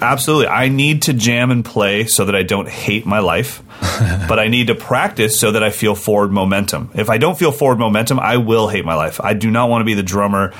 Absolutely. 0.00 0.46
I 0.46 0.68
need 0.68 1.02
to 1.02 1.12
jam 1.12 1.50
and 1.50 1.64
play 1.64 2.06
so 2.06 2.24
that 2.26 2.34
I 2.34 2.42
don't 2.42 2.68
hate 2.68 3.04
my 3.04 3.18
life, 3.18 3.62
but 4.28 4.38
I 4.38 4.48
need 4.48 4.68
to 4.68 4.74
practice 4.74 5.38
so 5.38 5.52
that 5.52 5.62
I 5.62 5.70
feel 5.70 5.94
forward 5.94 6.30
momentum. 6.30 6.90
If 6.94 7.10
I 7.10 7.18
don't 7.18 7.38
feel 7.38 7.52
forward 7.52 7.78
momentum, 7.78 8.20
I 8.20 8.36
will 8.36 8.68
hate 8.68 8.84
my 8.84 8.94
life. 8.94 9.20
I 9.20 9.34
do 9.34 9.50
not 9.50 9.68
want 9.68 9.80
to 9.80 9.84
be 9.84 9.94
the 9.94 10.02
drummer 10.02 10.52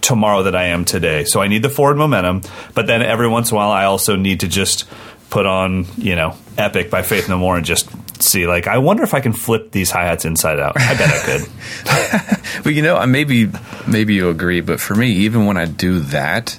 tomorrow 0.00 0.42
that 0.44 0.56
I 0.56 0.66
am 0.66 0.84
today. 0.84 1.24
So 1.24 1.40
I 1.40 1.48
need 1.48 1.62
the 1.62 1.70
forward 1.70 1.96
momentum, 1.96 2.42
but 2.74 2.86
then 2.86 3.00
every 3.00 3.28
once 3.28 3.50
in 3.50 3.54
a 3.54 3.58
while 3.58 3.70
I 3.70 3.84
also 3.84 4.16
need 4.16 4.40
to 4.40 4.48
just 4.48 4.86
put 5.30 5.46
on, 5.46 5.86
you 5.96 6.14
know, 6.14 6.36
Epic 6.58 6.90
by 6.90 7.02
Faith 7.02 7.28
No 7.28 7.38
More 7.38 7.56
and 7.56 7.64
just 7.64 7.88
see 8.22 8.46
like 8.46 8.66
I 8.66 8.78
wonder 8.78 9.02
if 9.02 9.12
I 9.14 9.20
can 9.20 9.32
flip 9.32 9.70
these 9.70 9.90
hi-hats 9.90 10.24
inside 10.24 10.58
out. 10.58 10.74
I 10.76 10.94
bet 10.94 11.10
I 11.10 11.18
could. 11.24 12.40
But 12.62 12.74
you 12.74 12.82
know, 12.82 13.04
maybe 13.04 13.50
maybe 13.86 14.14
you 14.14 14.30
agree, 14.30 14.60
but 14.60 14.80
for 14.80 14.94
me, 14.94 15.08
even 15.08 15.44
when 15.44 15.56
I 15.56 15.66
do 15.66 15.98
that, 15.98 16.58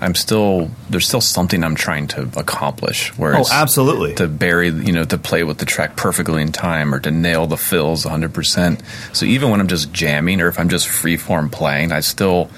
I'm 0.00 0.14
still 0.14 0.70
there's 0.90 1.06
still 1.08 1.20
something 1.22 1.64
I'm 1.64 1.74
trying 1.74 2.06
to 2.08 2.28
accomplish. 2.36 3.16
Where 3.16 3.34
Oh, 3.36 3.40
it's 3.40 3.52
absolutely. 3.52 4.14
to 4.16 4.28
bury, 4.28 4.68
you 4.68 4.92
know, 4.92 5.04
to 5.04 5.16
play 5.18 5.42
with 5.44 5.58
the 5.58 5.64
track 5.64 5.96
perfectly 5.96 6.42
in 6.42 6.52
time, 6.52 6.94
or 6.94 7.00
to 7.00 7.10
nail 7.10 7.46
the 7.46 7.56
fills 7.56 8.04
100. 8.04 8.34
percent 8.34 8.82
So 9.12 9.24
even 9.26 9.50
when 9.50 9.60
I'm 9.60 9.68
just 9.68 9.92
jamming, 9.92 10.40
or 10.40 10.48
if 10.48 10.58
I'm 10.58 10.68
just 10.68 10.88
free 10.88 11.16
form 11.16 11.48
playing, 11.48 11.92
I 11.92 12.00
still 12.00 12.50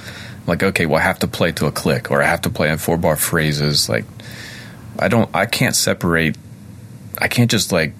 like 0.46 0.62
okay, 0.62 0.86
well, 0.86 0.98
I 0.98 1.02
have 1.04 1.18
to 1.20 1.28
play 1.28 1.52
to 1.52 1.66
a 1.66 1.72
click, 1.72 2.10
or 2.10 2.22
I 2.22 2.26
have 2.26 2.40
to 2.42 2.50
play 2.50 2.70
in 2.70 2.78
four 2.78 2.96
bar 2.96 3.16
phrases. 3.16 3.88
Like 3.88 4.04
I 4.98 5.08
don't, 5.08 5.30
I 5.34 5.46
can't 5.46 5.76
separate. 5.76 6.36
I 7.18 7.28
can't 7.28 7.50
just 7.50 7.70
like 7.72 7.92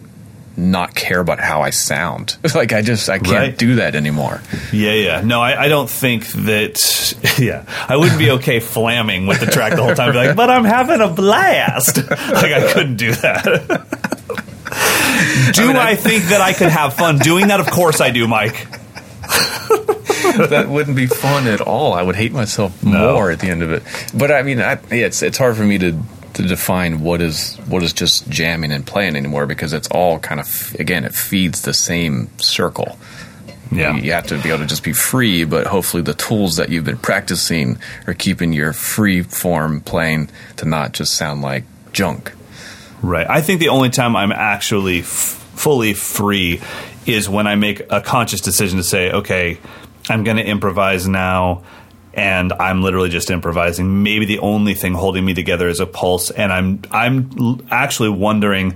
not 0.59 0.94
care 0.94 1.20
about 1.20 1.38
how 1.40 1.62
I 1.62 1.70
sound. 1.70 2.36
like 2.54 2.72
I 2.72 2.82
just 2.82 3.09
I 3.09 3.18
can't 3.18 3.30
Right. 3.32 3.56
do 3.59 3.76
that 3.76 3.94
anymore. 3.94 4.42
Yeah, 4.72 4.92
yeah. 4.92 5.20
No, 5.22 5.40
I, 5.40 5.64
I 5.64 5.68
don't 5.68 5.88
think 5.88 6.26
that. 6.28 7.14
Yeah, 7.38 7.64
I 7.88 7.96
wouldn't 7.96 8.18
be 8.18 8.32
okay 8.32 8.59
flamming 8.59 9.28
with 9.28 9.38
the 9.40 9.46
track 9.46 9.74
the 9.76 9.82
whole 9.84 9.94
time. 9.94 10.11
Be 10.12 10.18
like, 10.18 10.34
but 10.36 10.50
I'm 10.50 10.64
having 10.64 11.00
a 11.00 11.06
blast. 11.09 11.96
like 12.11 12.52
I 12.52 12.72
couldn't 12.72 12.96
do 12.96 13.12
that. 13.12 13.44
do 15.54 15.70
I, 15.72 15.94
think 15.94 16.24
that 16.24 16.40
I 16.40 16.52
could 16.52 16.68
have 16.70 16.94
fun 16.94 17.18
doing 17.18 17.48
that? 17.48 17.61
Of 17.61 17.70
course 17.70 18.00
I 18.00 18.11
do, 18.11 18.26
Mike. 18.26 18.66
that 19.22 20.66
wouldn't 20.68 20.96
be 20.96 21.06
fun 21.06 21.46
at 21.46 21.61
all. 21.61 21.92
I 21.92 22.02
would 22.02 22.16
hate 22.16 22.32
myself 22.32 22.82
No. 22.82 23.14
more 23.14 23.30
at 23.30 23.38
the 23.40 23.48
end 23.48 23.62
of 23.62 23.70
it. 23.72 23.82
But 24.14 24.32
I 24.32 24.42
mean, 24.42 24.61
I, 24.61 24.72
yeah, 24.90 25.06
it's 25.06 25.22
it's 25.22 25.38
hard 25.38 25.56
for 25.56 25.64
me 25.64 25.78
to 25.78 25.92
to 26.39 26.47
define 26.47 27.01
what 27.01 27.20
is 27.20 27.57
what 27.66 27.82
is 27.82 27.93
just 27.93 28.28
jamming 28.30 28.70
and 28.70 28.86
playing 28.86 29.16
anymore 29.16 29.45
because 29.45 29.72
it's 29.72 29.89
all 29.89 30.20
kind 30.20 30.41
of 30.41 30.76
again 30.78 31.05
it 31.05 31.12
feeds 31.12 31.62
the 31.62 31.74
same 31.74 32.30
circle. 32.39 32.97
Yeah. 33.72 33.97
You 33.97 34.12
have 34.12 34.28
to 34.28 34.41
be 34.41 34.49
able 34.49 34.61
to 34.61 34.66
just 34.66 34.84
be 34.84 34.93
free, 34.95 35.45
but 35.45 35.66
hopefully 35.66 36.03
the 36.03 36.14
tools 36.14 36.57
that 36.57 36.70
you've 36.70 36.84
been 36.84 36.97
practicing 36.97 37.78
are 38.07 38.14
keeping 38.14 38.53
your 38.53 38.72
free 38.72 39.22
form 39.22 39.80
playing 39.80 40.30
to 40.57 40.64
not 40.64 40.93
just 40.93 41.16
sound 41.16 41.43
like 41.43 41.64
junk. 41.93 42.32
Right. 43.03 43.28
I 43.28 43.43
think 43.43 43.61
the 43.61 43.68
only 43.68 43.91
time 43.91 44.16
I'm 44.16 44.32
actually 44.32 45.01
f- 45.01 45.07
fully 45.07 45.93
free 45.93 46.62
is 47.05 47.28
when 47.28 47.47
I 47.47 47.57
make 47.57 47.82
a 47.91 48.01
conscious 48.01 48.41
decision 48.41 48.78
to 48.78 48.84
say, 48.84 49.11
okay, 49.11 49.59
I'm 50.09 50.24
going 50.24 50.39
to 50.39 50.47
improvise 50.47 51.07
now 51.07 51.64
and 52.18 52.52
I'm 52.52 52.82
literally 52.82 53.10
just 53.10 53.30
improvising. 53.30 54.02
Maybe 54.02 54.26
the 54.26 54.40
only 54.40 54.74
thing 54.74 54.92
holding 54.92 55.24
me 55.24 55.34
together 55.34 55.68
is 55.68 55.78
a 55.78 55.86
pulse, 55.86 56.30
and 56.30 56.52
I'm 56.52 56.82
I'm 56.90 57.64
actually 57.70 58.08
wondering 58.08 58.74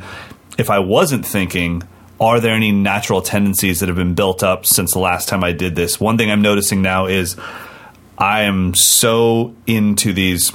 if 0.57 0.71
I 0.71 0.79
wasn't 0.79 1.27
thinking. 1.27 1.83
Are 2.21 2.39
there 2.39 2.55
any 2.55 2.71
natural 2.71 3.21
tendencies 3.21 3.81
that 3.81 3.89
have 3.89 3.97
been 3.97 4.15
built 4.15 4.45
up 4.45 4.65
since 4.65 4.93
the 4.93 5.01
last 5.01 5.29
time 5.29 5.43
I 5.43 5.51
did 5.51 5.75
this? 5.75 5.99
One 5.99 6.17
thing 6.17 6.31
I'm 6.31 6.41
noticing 6.41 6.81
now 6.81 7.07
is 7.07 7.37
I 8.17 8.43
am 8.43 8.75
so 8.75 9.57
into 9.67 10.13
these 10.13 10.53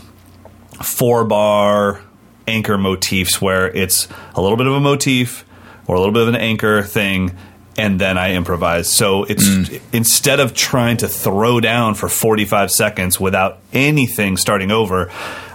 four 0.81 1.25
bar 1.25 1.99
anchor 2.47 2.77
motifs 2.77 3.41
where 3.41 3.67
it's 3.67 4.07
a 4.33 4.41
little 4.41 4.55
bit 4.55 4.65
of 4.65 4.73
a 4.73 4.79
motif 4.79 5.43
or 5.87 5.95
a 5.95 5.99
little 5.99 6.13
bit 6.13 6.21
of 6.21 6.29
an 6.29 6.35
anchor 6.37 6.81
thing 6.83 7.35
and 7.77 8.01
then 8.01 8.17
I 8.17 8.33
improvise. 8.33 8.89
So 8.89 9.23
it's 9.23 9.47
mm. 9.47 9.81
instead 9.93 10.39
of 10.39 10.53
trying 10.53 10.97
to 10.97 11.07
throw 11.07 11.59
down 11.59 11.95
for 11.95 12.09
45 12.09 12.71
seconds 12.71 13.19
without 13.19 13.59
anything 13.71 14.37
starting 14.37 14.71
over, 14.71 15.11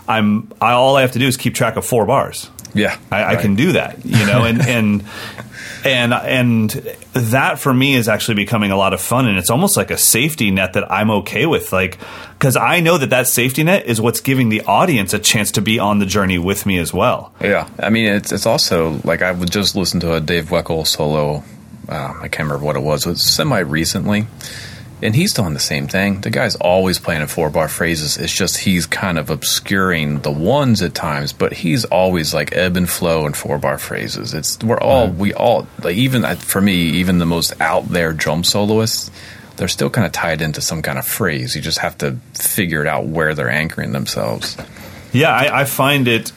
I'm 0.08 0.52
I, 0.60 0.72
all 0.72 0.96
I 0.96 1.02
have 1.02 1.12
to 1.12 1.18
do 1.18 1.26
is 1.26 1.36
keep 1.36 1.54
track 1.54 1.76
of 1.76 1.84
four 1.84 2.06
bars. 2.06 2.50
Yeah, 2.74 2.96
I, 3.10 3.22
right. 3.22 3.38
I 3.38 3.42
can 3.42 3.54
do 3.54 3.72
that. 3.72 4.04
You 4.04 4.24
know, 4.26 4.44
and 4.44 4.62
and 4.66 5.04
and 5.84 6.14
and 6.14 6.70
that 7.12 7.58
for 7.58 7.72
me 7.72 7.94
is 7.94 8.08
actually 8.08 8.36
becoming 8.36 8.70
a 8.70 8.76
lot 8.76 8.94
of 8.94 9.00
fun, 9.00 9.26
and 9.26 9.38
it's 9.38 9.50
almost 9.50 9.76
like 9.76 9.90
a 9.90 9.98
safety 9.98 10.50
net 10.50 10.72
that 10.74 10.90
I'm 10.90 11.10
okay 11.10 11.46
with, 11.46 11.72
like 11.72 11.98
because 12.38 12.56
I 12.56 12.80
know 12.80 12.98
that 12.98 13.10
that 13.10 13.26
safety 13.26 13.62
net 13.62 13.86
is 13.86 14.00
what's 14.00 14.20
giving 14.20 14.48
the 14.48 14.62
audience 14.62 15.12
a 15.12 15.18
chance 15.18 15.52
to 15.52 15.62
be 15.62 15.78
on 15.78 15.98
the 15.98 16.06
journey 16.06 16.38
with 16.38 16.64
me 16.64 16.78
as 16.78 16.94
well. 16.94 17.32
Yeah, 17.40 17.68
I 17.78 17.90
mean, 17.90 18.06
it's 18.06 18.32
it's 18.32 18.46
also 18.46 19.00
like 19.04 19.22
I 19.22 19.32
would 19.32 19.50
just 19.50 19.76
listen 19.76 20.00
to 20.00 20.14
a 20.14 20.20
Dave 20.20 20.46
Weckl 20.46 20.86
solo. 20.86 21.44
Uh, 21.92 22.14
I 22.20 22.28
can't 22.28 22.48
remember 22.48 22.64
what 22.64 22.76
it 22.76 22.82
was. 22.82 23.06
It 23.06 23.10
was 23.10 23.24
semi 23.24 23.58
recently 23.58 24.26
and 25.02 25.16
he's 25.16 25.34
doing 25.34 25.52
the 25.52 25.60
same 25.60 25.88
thing. 25.88 26.20
The 26.20 26.30
guy's 26.30 26.54
always 26.56 27.00
playing 27.00 27.22
in 27.22 27.26
four 27.26 27.50
bar 27.50 27.68
phrases. 27.68 28.16
It's 28.16 28.32
just 28.32 28.58
he's 28.58 28.86
kind 28.86 29.18
of 29.18 29.30
obscuring 29.30 30.20
the 30.20 30.30
ones 30.30 30.80
at 30.80 30.94
times, 30.94 31.32
but 31.32 31.52
he's 31.52 31.84
always 31.86 32.32
like 32.32 32.54
ebb 32.54 32.76
and 32.76 32.88
flow 32.88 33.26
in 33.26 33.32
four 33.32 33.58
bar 33.58 33.78
phrases. 33.78 34.32
It's 34.32 34.62
we're 34.62 34.80
all 34.80 35.08
we 35.08 35.34
all 35.34 35.66
like 35.82 35.96
even 35.96 36.22
for 36.36 36.60
me, 36.60 36.74
even 36.74 37.18
the 37.18 37.26
most 37.26 37.60
out 37.60 37.88
there 37.88 38.12
drum 38.12 38.44
soloists, 38.44 39.10
they're 39.56 39.68
still 39.68 39.90
kind 39.90 40.06
of 40.06 40.12
tied 40.12 40.40
into 40.40 40.60
some 40.60 40.82
kind 40.82 40.98
of 40.98 41.06
phrase. 41.06 41.56
You 41.56 41.62
just 41.62 41.78
have 41.78 41.98
to 41.98 42.18
figure 42.34 42.80
it 42.80 42.86
out 42.86 43.06
where 43.06 43.34
they're 43.34 43.50
anchoring 43.50 43.92
themselves. 43.92 44.56
Yeah, 45.12 45.34
I, 45.34 45.62
I 45.62 45.64
find 45.64 46.06
it. 46.06 46.30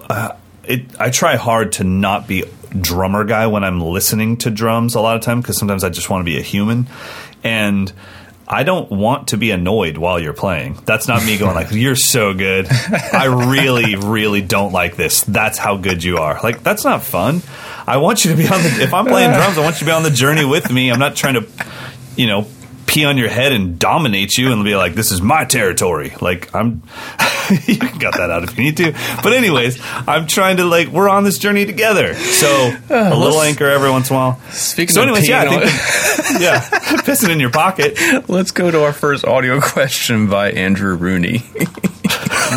Uh, 0.00 0.32
it. 0.64 1.00
I 1.00 1.10
try 1.10 1.36
hard 1.36 1.72
to 1.74 1.84
not 1.84 2.26
be 2.26 2.44
drummer 2.80 3.24
guy 3.24 3.46
when 3.46 3.64
I'm 3.64 3.80
listening 3.80 4.36
to 4.38 4.50
drums 4.50 4.94
a 4.94 5.00
lot 5.00 5.16
of 5.16 5.22
time 5.22 5.40
because 5.40 5.58
sometimes 5.58 5.84
I 5.84 5.90
just 5.90 6.08
want 6.10 6.20
to 6.20 6.24
be 6.24 6.38
a 6.38 6.42
human 6.42 6.86
and 7.44 7.92
I 8.46 8.64
don't 8.64 8.90
want 8.90 9.28
to 9.28 9.36
be 9.38 9.50
annoyed 9.50 9.96
while 9.96 10.20
you're 10.20 10.32
playing. 10.34 10.78
That's 10.84 11.08
not 11.08 11.24
me 11.24 11.38
going 11.38 11.54
like, 11.54 11.68
"You're 11.72 11.96
so 11.96 12.34
good." 12.34 12.66
I 12.70 13.24
really, 13.24 13.96
really 13.96 14.42
don't 14.42 14.72
like 14.72 14.96
this. 14.96 15.22
That's 15.22 15.58
how 15.58 15.76
good 15.76 16.04
you 16.04 16.18
are. 16.18 16.38
Like 16.42 16.62
that's 16.62 16.84
not 16.84 17.02
fun. 17.02 17.40
I 17.86 17.96
want 17.96 18.24
you 18.24 18.32
to 18.32 18.36
be 18.36 18.46
on 18.46 18.62
the. 18.62 18.82
If 18.82 18.92
I'm 18.92 19.06
playing 19.06 19.30
drums, 19.34 19.56
I 19.58 19.62
want 19.62 19.76
you 19.76 19.80
to 19.80 19.84
be 19.86 19.92
on 19.92 20.02
the 20.02 20.10
journey 20.10 20.44
with 20.44 20.70
me. 20.70 20.90
I'm 20.90 20.98
not 20.98 21.16
trying 21.16 21.34
to, 21.34 21.48
you 22.16 22.26
know, 22.26 22.46
pee 22.92 23.04
on 23.06 23.16
your 23.16 23.28
head 23.28 23.52
and 23.52 23.78
dominate 23.78 24.36
you 24.36 24.52
and 24.52 24.62
be 24.64 24.76
like, 24.76 24.94
"This 24.94 25.10
is 25.10 25.22
my 25.22 25.44
territory." 25.44 26.12
Like 26.20 26.54
I'm, 26.54 26.82
you 27.66 27.78
can 27.78 27.98
cut 27.98 28.14
that 28.14 28.30
out 28.30 28.44
if 28.44 28.56
you 28.56 28.64
need 28.64 28.76
to. 28.76 28.92
But 29.22 29.32
anyways, 29.32 29.80
I'm 29.82 30.26
trying 30.26 30.58
to 30.58 30.64
like 30.64 30.88
we're 30.88 31.08
on 31.08 31.24
this 31.24 31.38
journey 31.38 31.64
together. 31.64 32.14
So 32.14 32.46
a 32.90 33.16
little 33.16 33.40
anchor 33.40 33.66
every 33.66 33.90
once 33.90 34.10
in 34.10 34.16
a 34.16 34.18
while. 34.18 34.40
Speaking 34.50 34.94
so, 34.94 35.02
anyways, 35.02 35.26
yeah, 35.26 35.48
think, 35.48 35.62
yeah, 36.40 36.60
pissing 37.02 37.30
in 37.30 37.40
your 37.40 37.50
pocket. 37.50 37.98
Let's 38.28 38.50
go 38.50 38.70
to 38.70 38.84
our 38.84 38.92
first 38.92 39.24
audio 39.24 39.60
question 39.60 40.28
by 40.28 40.52
Andrew 40.52 40.94
Rooney. 40.94 41.42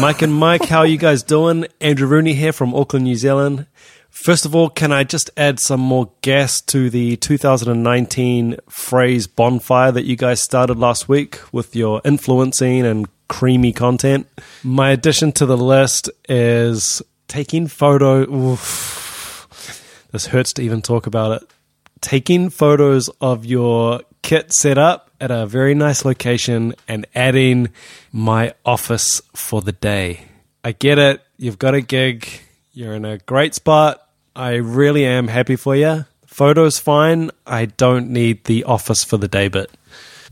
Mike 0.02 0.22
and 0.22 0.34
Mike, 0.34 0.66
how 0.66 0.80
are 0.80 0.88
you 0.88 0.98
guys 0.98 1.24
doing? 1.24 1.66
Andrew 1.80 2.08
Rooney 2.08 2.34
here 2.34 2.52
from 2.52 2.76
Auckland, 2.76 3.06
New 3.06 3.16
Zealand. 3.16 3.68
First 4.16 4.46
of 4.46 4.56
all, 4.56 4.70
can 4.70 4.94
I 4.94 5.04
just 5.04 5.30
add 5.36 5.60
some 5.60 5.82
more 5.82 6.10
gas 6.22 6.62
to 6.62 6.90
the 6.90 7.18
2019 7.18 8.58
phrase 8.70 9.28
bonfire 9.28 9.92
that 9.92 10.06
you 10.06 10.16
guys 10.16 10.42
started 10.42 10.80
last 10.80 11.08
week 11.10 11.42
with 11.52 11.76
your 11.76 12.02
influencing 12.04 12.86
and 12.86 13.08
creamy 13.28 13.74
content? 13.74 14.28
My 14.64 14.92
addition 14.92 15.32
to 15.34 15.46
the 15.46 15.58
list 15.58 16.10
is 16.30 17.04
taking 17.28 17.68
photo. 17.68 18.22
Oof, 18.22 19.48
this 20.12 20.28
hurts 20.28 20.54
to 20.54 20.64
even 20.64 20.82
talk 20.82 21.06
about 21.06 21.44
it. 21.44 21.50
Taking 22.00 22.50
photos 22.50 23.10
of 23.20 23.46
your 23.46 24.02
kit 24.24 24.54
set 24.54 24.78
up 24.78 25.12
at 25.20 25.30
a 25.30 25.46
very 25.46 25.76
nice 25.76 26.06
location 26.06 26.74
and 26.88 27.06
adding 27.14 27.68
my 28.14 28.54
office 28.66 29.22
for 29.36 29.62
the 29.62 29.74
day. 29.74 30.22
I 30.64 30.72
get 30.72 30.98
it. 30.98 31.22
You've 31.38 31.60
got 31.60 31.76
a 31.76 31.82
gig. 31.82 32.28
You're 32.72 32.96
in 32.96 33.06
a 33.06 33.20
great 33.20 33.54
spot 33.54 34.05
I 34.36 34.56
really 34.56 35.06
am 35.06 35.30
happy 35.30 35.56
for 35.56 35.76
you. 35.76 36.06
Photos 36.26 36.78
fine. 36.78 37.32
I 37.48 37.66
don't 37.66 38.10
need 38.10 38.44
the 38.44 38.66
office 38.66 39.04
for 39.04 39.18
the 39.18 39.30
day 39.30 39.48
bit. 39.48 39.72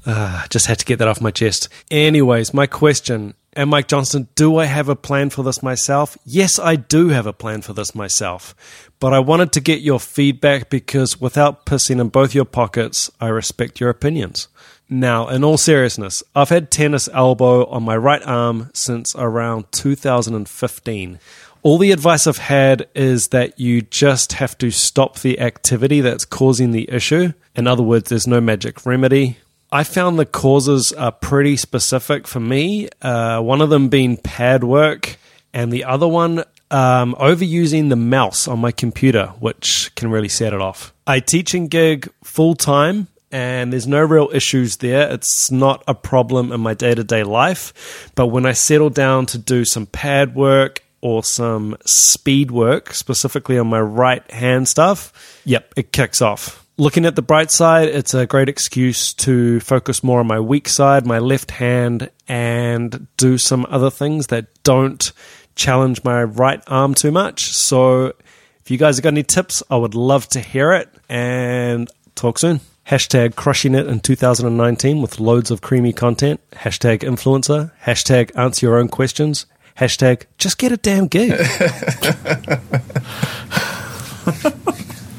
Uh, 0.05 0.45
just 0.49 0.65
had 0.65 0.79
to 0.79 0.85
get 0.85 0.99
that 0.99 1.07
off 1.07 1.21
my 1.21 1.31
chest. 1.31 1.69
Anyways, 1.89 2.53
my 2.53 2.67
question. 2.67 3.35
And 3.53 3.69
Mike 3.69 3.87
Johnston, 3.87 4.27
do 4.35 4.57
I 4.57 4.65
have 4.65 4.89
a 4.89 4.95
plan 4.95 5.29
for 5.29 5.43
this 5.43 5.63
myself? 5.63 6.17
Yes, 6.25 6.59
I 6.59 6.75
do 6.75 7.09
have 7.09 7.27
a 7.27 7.33
plan 7.33 7.61
for 7.61 7.73
this 7.73 7.95
myself. 7.95 8.55
But 8.99 9.13
I 9.13 9.19
wanted 9.19 9.51
to 9.53 9.61
get 9.61 9.81
your 9.81 9.99
feedback 9.99 10.69
because 10.69 11.21
without 11.21 11.65
pissing 11.65 12.01
in 12.01 12.09
both 12.09 12.33
your 12.35 12.45
pockets, 12.45 13.11
I 13.21 13.27
respect 13.27 13.79
your 13.79 13.89
opinions. 13.89 14.47
Now, 14.89 15.27
in 15.27 15.43
all 15.43 15.57
seriousness, 15.57 16.21
I've 16.35 16.49
had 16.49 16.69
tennis 16.69 17.07
elbow 17.13 17.65
on 17.65 17.83
my 17.83 17.95
right 17.95 18.21
arm 18.25 18.69
since 18.73 19.15
around 19.15 19.71
2015. 19.71 21.19
All 21.63 21.77
the 21.77 21.93
advice 21.93 22.27
I've 22.27 22.39
had 22.39 22.89
is 22.93 23.29
that 23.29 23.57
you 23.57 23.83
just 23.83 24.33
have 24.33 24.57
to 24.57 24.69
stop 24.69 25.19
the 25.19 25.39
activity 25.39 26.01
that's 26.01 26.25
causing 26.25 26.71
the 26.71 26.91
issue. 26.91 27.31
In 27.55 27.67
other 27.67 27.81
words, 27.81 28.09
there's 28.09 28.27
no 28.27 28.41
magic 28.41 28.85
remedy. 28.85 29.37
I 29.71 29.85
found 29.85 30.19
the 30.19 30.25
causes 30.25 30.91
are 30.91 31.13
pretty 31.13 31.55
specific 31.55 32.27
for 32.27 32.41
me. 32.41 32.89
Uh, 33.01 33.39
one 33.39 33.61
of 33.61 33.69
them 33.69 33.87
being 33.87 34.17
pad 34.17 34.65
work, 34.65 35.15
and 35.53 35.71
the 35.71 35.85
other 35.85 36.07
one 36.07 36.43
um, 36.69 37.15
overusing 37.15 37.87
the 37.87 37.95
mouse 37.95 38.45
on 38.45 38.59
my 38.59 38.73
computer, 38.73 39.27
which 39.39 39.89
can 39.95 40.11
really 40.11 40.27
set 40.27 40.51
it 40.51 40.59
off. 40.59 40.93
I 41.07 41.21
teach 41.21 41.53
and 41.53 41.69
gig 41.69 42.11
full 42.25 42.55
time, 42.55 43.07
and 43.31 43.71
there's 43.71 43.87
no 43.87 44.01
real 44.01 44.29
issues 44.33 44.77
there. 44.77 45.09
It's 45.13 45.49
not 45.49 45.81
a 45.87 45.95
problem 45.95 46.51
in 46.51 46.59
my 46.59 46.73
day 46.73 46.93
to 46.93 47.05
day 47.05 47.23
life. 47.23 48.11
But 48.15 48.27
when 48.27 48.45
I 48.45 48.51
settle 48.51 48.89
down 48.89 49.27
to 49.27 49.37
do 49.37 49.63
some 49.63 49.85
pad 49.85 50.35
work 50.35 50.83
or 51.03 51.21
some 51.21 51.75
speed 51.85 52.49
work, 52.49 52.93
specifically 52.93 53.59
on 53.59 53.67
my 53.67 53.81
right 53.81 54.29
hand 54.31 54.69
stuff, 54.69 55.11
yep, 55.43 55.73
it 55.75 55.91
kicks 55.91 56.21
off. 56.21 56.65
Looking 56.77 57.05
at 57.05 57.17
the 57.17 57.21
bright 57.21 57.51
side, 57.51 57.89
it's 57.89 58.13
a 58.13 58.25
great 58.25 58.47
excuse 58.47 59.13
to 59.15 59.59
focus 59.59 60.01
more 60.01 60.21
on 60.21 60.27
my 60.27 60.39
weak 60.39 60.69
side, 60.69 61.05
my 61.05 61.19
left 61.19 61.51
hand, 61.51 62.09
and 62.29 63.05
do 63.17 63.37
some 63.37 63.67
other 63.69 63.89
things 63.89 64.27
that 64.27 64.47
don't 64.63 65.11
challenge 65.55 66.05
my 66.05 66.23
right 66.23 66.63
arm 66.67 66.93
too 66.93 67.11
much. 67.11 67.51
So, 67.51 68.13
if 68.61 68.71
you 68.71 68.77
guys 68.77 68.95
have 68.95 69.03
got 69.03 69.09
any 69.09 69.23
tips, 69.23 69.61
I 69.69 69.75
would 69.75 69.95
love 69.95 70.29
to 70.29 70.39
hear 70.39 70.71
it 70.71 70.89
and 71.09 71.91
talk 72.15 72.39
soon. 72.39 72.61
Hashtag 72.87 73.35
crushing 73.35 73.75
it 73.75 73.87
in 73.87 73.99
2019 73.99 75.01
with 75.01 75.19
loads 75.19 75.51
of 75.51 75.59
creamy 75.59 75.91
content. 75.91 76.39
Hashtag 76.53 76.99
influencer. 76.99 77.71
Hashtag 77.83 78.31
answer 78.37 78.65
your 78.65 78.77
own 78.77 78.87
questions. 78.87 79.45
Hashtag 79.77 80.23
just 80.37 80.57
get 80.57 80.71
a 80.71 80.77
damn 80.77 81.07
gig. 81.07 81.29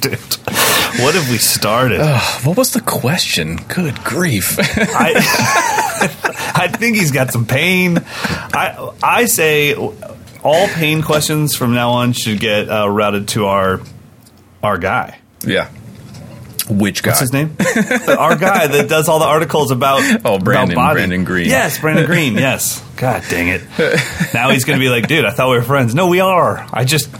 Dude, 0.00 0.18
what 1.00 1.14
have 1.14 1.28
we 1.30 1.38
started? 1.38 2.00
Uh, 2.00 2.20
what 2.44 2.56
was 2.56 2.72
the 2.72 2.80
question? 2.80 3.56
Good 3.68 4.02
grief. 4.04 4.56
I, 4.58 5.12
I 6.54 6.68
think 6.68 6.96
he's 6.96 7.10
got 7.10 7.32
some 7.32 7.46
pain. 7.46 7.98
I, 8.06 8.92
I 9.02 9.24
say 9.24 9.74
all 9.74 10.68
pain 10.68 11.02
questions 11.02 11.56
from 11.56 11.74
now 11.74 11.90
on 11.90 12.12
should 12.12 12.38
get 12.38 12.68
uh, 12.68 12.88
routed 12.88 13.28
to 13.28 13.46
our 13.46 13.80
our 14.62 14.78
guy. 14.78 15.18
Yeah. 15.44 15.68
Which 16.68 17.02
guy? 17.02 17.10
What's 17.10 17.20
his 17.20 17.32
name? 17.32 17.56
Our 18.08 18.36
guy 18.36 18.66
that 18.66 18.86
does 18.88 19.08
all 19.08 19.18
the 19.18 19.26
articles 19.26 19.70
about 19.70 20.00
oh 20.24 20.38
Brandon 20.38 20.76
about 20.76 20.94
Brandon 20.94 21.24
Green. 21.24 21.46
Yes, 21.48 21.78
Brandon 21.78 22.06
Green. 22.06 22.34
Yes. 22.44 22.82
God 22.96 23.22
dang 23.28 23.48
it! 23.48 23.62
Now 24.32 24.50
he's 24.50 24.64
going 24.64 24.78
to 24.78 24.82
be 24.82 24.88
like, 24.88 25.08
dude, 25.08 25.24
I 25.24 25.30
thought 25.30 25.50
we 25.50 25.56
were 25.56 25.62
friends. 25.62 25.94
No, 25.94 26.06
we 26.06 26.20
are. 26.20 26.66
I 26.72 26.84
just 26.84 27.08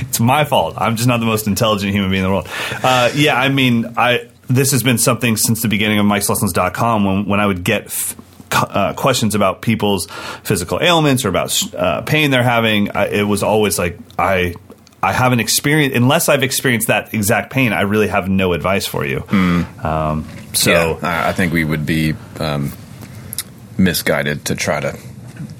it's 0.00 0.20
my 0.20 0.44
fault. 0.44 0.74
I'm 0.76 0.96
just 0.96 1.08
not 1.08 1.18
the 1.18 1.26
most 1.26 1.46
intelligent 1.46 1.92
human 1.92 2.10
being 2.10 2.22
in 2.22 2.28
the 2.28 2.32
world. 2.34 2.48
Uh, 2.70 3.10
yeah, 3.14 3.34
I 3.34 3.48
mean, 3.48 3.94
I 3.96 4.28
this 4.48 4.72
has 4.72 4.82
been 4.82 4.98
something 4.98 5.36
since 5.36 5.62
the 5.62 5.68
beginning 5.68 5.98
of 5.98 6.06
Mike'sLessons.com 6.06 7.04
when 7.04 7.24
when 7.26 7.40
I 7.40 7.46
would 7.46 7.64
get. 7.64 7.86
F- 7.86 8.16
uh, 8.54 8.92
questions 8.92 9.34
about 9.34 9.62
people's 9.62 10.06
physical 10.44 10.78
ailments 10.82 11.24
or 11.24 11.30
about 11.30 11.74
uh, 11.74 12.02
pain 12.02 12.30
they're 12.30 12.42
having. 12.42 12.90
I, 12.90 13.06
it 13.06 13.22
was 13.22 13.42
always 13.42 13.78
like 13.78 13.98
I 14.18 14.54
I 15.02 15.12
haven't 15.12 15.40
experienced 15.40 15.96
unless 15.96 16.28
I've 16.28 16.42
experienced 16.44 16.86
that 16.88 17.12
exact 17.12 17.50
pain. 17.52 17.72
I 17.72 17.82
really 17.82 18.08
have 18.08 18.28
no 18.28 18.52
advice 18.52 18.86
for 18.86 19.04
you. 19.04 19.20
Mm. 19.20 19.84
Um, 19.84 20.26
so 20.52 20.70
yeah, 21.02 21.28
I 21.28 21.32
think 21.32 21.52
we 21.52 21.64
would 21.64 21.84
be 21.84 22.14
um, 22.38 22.72
misguided 23.78 24.44
to 24.46 24.54
try 24.54 24.80
to 24.80 24.98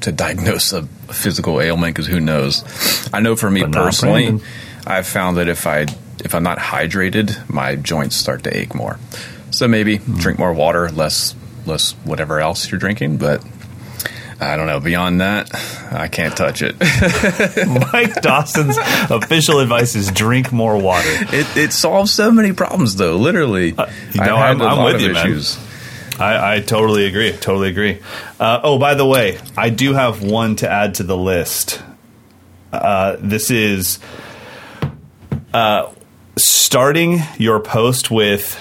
to 0.02 0.12
diagnose 0.12 0.72
a 0.72 0.82
physical 1.12 1.60
ailment 1.60 1.94
because 1.94 2.06
who 2.06 2.20
knows. 2.20 2.64
I 3.12 3.20
know 3.20 3.36
for 3.36 3.50
me 3.50 3.64
personally, 3.64 4.40
I've 4.86 5.06
found 5.06 5.36
that 5.38 5.48
if 5.48 5.66
I 5.66 5.86
if 6.24 6.34
I'm 6.34 6.42
not 6.42 6.58
hydrated, 6.58 7.48
my 7.48 7.74
joints 7.76 8.16
start 8.16 8.44
to 8.44 8.56
ache 8.56 8.74
more. 8.74 8.98
So 9.50 9.66
maybe 9.68 9.96
Hmm. 9.96 10.16
drink 10.18 10.38
more 10.38 10.52
water, 10.52 10.88
less 10.90 11.34
less 11.66 11.92
whatever 12.04 12.40
else 12.40 12.70
you're 12.70 12.80
drinking, 12.80 13.16
but. 13.18 13.42
I 14.42 14.56
don't 14.56 14.66
know. 14.66 14.80
Beyond 14.80 15.20
that, 15.20 15.54
I 15.92 16.08
can't 16.08 16.36
touch 16.36 16.62
it. 16.62 16.74
Mike 17.92 18.14
Dawson's 18.22 18.76
official 19.10 19.60
advice 19.60 19.94
is 19.94 20.10
drink 20.10 20.52
more 20.52 20.76
water. 20.78 21.08
It, 21.08 21.56
it 21.56 21.72
solves 21.72 22.12
so 22.12 22.30
many 22.32 22.52
problems, 22.52 22.96
though. 22.96 23.16
Literally, 23.16 23.68
you 23.68 23.74
know, 23.74 23.84
I've 23.84 24.16
had 24.16 24.26
I'm- 24.28 24.60
a 24.60 24.64
I'm 24.66 24.76
lot 24.78 24.84
with 24.86 24.94
of 24.96 25.00
you, 25.02 25.12
man. 25.12 25.26
issues. 25.26 25.58
I, 26.18 26.56
I 26.56 26.60
totally 26.60 27.06
agree. 27.06 27.32
Totally 27.32 27.70
agree. 27.70 28.00
Uh, 28.38 28.60
oh, 28.62 28.78
by 28.78 28.94
the 28.94 29.06
way, 29.06 29.38
I 29.56 29.70
do 29.70 29.94
have 29.94 30.22
one 30.22 30.56
to 30.56 30.70
add 30.70 30.96
to 30.96 31.02
the 31.04 31.16
list. 31.16 31.82
Uh, 32.72 33.16
this 33.18 33.50
is 33.50 33.98
uh, 35.54 35.90
starting 36.36 37.20
your 37.38 37.60
post 37.60 38.10
with 38.10 38.54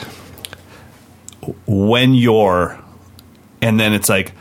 when 1.65 2.13
you're, 2.13 2.79
and 3.61 3.79
then 3.79 3.93
it's 3.93 4.09
like 4.09 4.33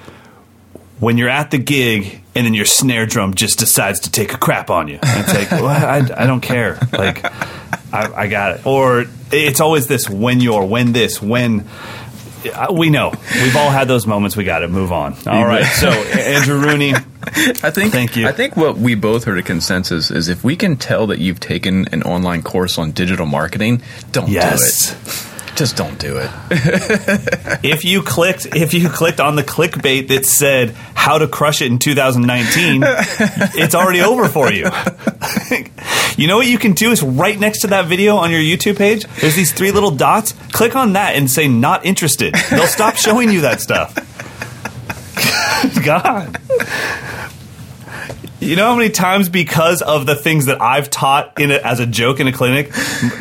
when 1.00 1.18
you're 1.18 1.28
at 1.28 1.50
the 1.50 1.58
gig 1.58 2.20
and 2.34 2.46
then 2.46 2.54
your 2.54 2.64
snare 2.66 3.06
drum 3.06 3.34
just 3.34 3.58
decides 3.58 4.00
to 4.00 4.10
take 4.12 4.32
a 4.32 4.38
crap 4.38 4.70
on 4.70 4.86
you. 4.88 4.98
And 5.02 5.24
it's 5.24 5.34
like, 5.34 5.50
well, 5.60 5.66
I, 5.66 5.98
I 6.22 6.26
don't 6.26 6.40
care. 6.42 6.78
Like, 6.92 7.24
I, 7.92 8.12
I 8.14 8.26
got 8.28 8.56
it. 8.56 8.66
Or 8.66 9.04
it's 9.32 9.60
always 9.60 9.86
this 9.88 10.08
when 10.08 10.40
you're, 10.40 10.64
when 10.64 10.92
this, 10.92 11.20
when. 11.20 11.66
uh, 12.54 12.68
We 12.70 12.88
know. 12.90 13.12
We've 13.34 13.56
all 13.56 13.70
had 13.70 13.88
those 13.88 14.06
moments. 14.06 14.36
We 14.36 14.44
got 14.44 14.60
to 14.60 14.68
move 14.68 14.92
on. 14.92 15.14
All 15.26 15.44
right. 15.44 15.64
So, 15.64 15.88
Andrew 15.90 16.58
Rooney, 16.60 16.92
I 17.24 17.70
think. 17.70 17.92
Thank 17.92 18.16
you. 18.16 18.26
I 18.28 18.32
think 18.32 18.56
what 18.56 18.76
we 18.78 18.94
both 18.94 19.24
heard 19.24 19.38
a 19.38 19.42
consensus 19.42 20.10
is 20.10 20.28
if 20.28 20.44
we 20.44 20.54
can 20.56 20.76
tell 20.76 21.06
that 21.08 21.18
you've 21.18 21.40
taken 21.40 21.86
an 21.92 22.02
online 22.04 22.42
course 22.42 22.78
on 22.78 22.92
digital 22.92 23.26
marketing, 23.26 23.82
don't 24.12 24.28
yes. 24.30 24.90
do 24.92 24.96
it. 25.10 25.26
Just 25.60 25.76
don't 25.76 25.98
do 25.98 26.16
it. 26.16 26.30
if 27.62 27.84
you 27.84 28.00
clicked 28.00 28.46
if 28.56 28.72
you 28.72 28.88
clicked 28.88 29.20
on 29.20 29.36
the 29.36 29.42
clickbait 29.42 30.08
that 30.08 30.24
said 30.24 30.70
how 30.94 31.18
to 31.18 31.28
crush 31.28 31.60
it 31.60 31.66
in 31.66 31.78
2019 31.78 32.82
it's 32.82 33.74
already 33.74 34.00
over 34.00 34.26
for 34.26 34.50
you. 34.50 34.70
You 36.16 36.26
know 36.28 36.36
what 36.36 36.46
you 36.46 36.58
can 36.58 36.72
do 36.72 36.90
is 36.92 37.02
right 37.02 37.38
next 37.38 37.60
to 37.60 37.66
that 37.68 37.86
video 37.86 38.16
on 38.16 38.30
your 38.30 38.40
youtube 38.40 38.78
page 38.78 39.04
there's 39.20 39.36
these 39.36 39.52
three 39.52 39.70
little 39.70 39.90
dots. 39.90 40.32
Click 40.52 40.76
on 40.76 40.94
that 40.94 41.14
and 41.14 41.30
say 41.30 41.46
not 41.46 41.84
interested. 41.84 42.34
They'll 42.50 42.66
stop 42.66 42.96
showing 42.96 43.30
you 43.30 43.42
that 43.42 43.60
stuff. 43.60 43.94
God 45.84 46.38
you 48.40 48.56
know 48.56 48.66
how 48.66 48.76
many 48.76 48.90
times 48.90 49.28
because 49.28 49.82
of 49.82 50.06
the 50.06 50.14
things 50.14 50.46
that 50.46 50.60
I've 50.60 50.90
taught 50.90 51.38
in 51.40 51.50
a, 51.50 51.56
as 51.56 51.80
a 51.80 51.86
joke 51.86 52.20
in 52.20 52.26
a 52.26 52.32
clinic, 52.32 52.68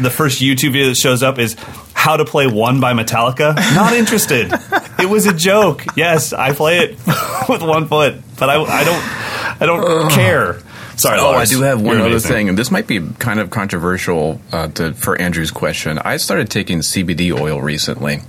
the 0.01 0.11
first 0.13 0.41
YouTube 0.41 0.72
video 0.72 0.88
that 0.88 0.95
shows 0.97 1.22
up 1.24 1.39
is 1.39 1.55
how 1.93 2.17
to 2.17 2.26
play 2.26 2.47
one 2.47 2.80
by 2.80 2.93
Metallica. 2.93 3.55
Not 3.76 3.93
interested. 3.93 4.51
it 4.99 5.09
was 5.09 5.26
a 5.26 5.34
joke. 5.34 5.86
Yes, 5.95 6.32
I 6.34 6.53
play 6.53 6.80
it 6.80 6.91
with 7.49 7.61
one 7.61 7.88
foot, 7.88 8.15
but 8.39 8.49
I, 8.49 8.61
I 8.61 8.84
don't 8.84 9.61
I 9.61 9.65
don't 9.65 10.11
care. 10.11 10.59
Sorry, 10.95 11.17
Oh, 11.20 11.32
I 11.32 11.45
do 11.45 11.61
have 11.61 11.82
one 11.82 11.97
You're 11.97 12.07
other 12.07 12.20
thing, 12.20 12.49
and 12.49 12.57
this 12.57 12.72
might 12.72 12.86
be 12.88 12.99
kind 13.20 13.39
of 13.39 13.49
controversial 13.49 14.41
uh, 14.51 14.67
to, 14.70 14.93
for 14.93 15.20
Andrew's 15.20 15.51
question. 15.51 15.97
I 15.97 16.17
started 16.17 16.49
taking 16.49 16.80
CBD 16.80 17.38
oil 17.38 17.61
recently, 17.61 18.20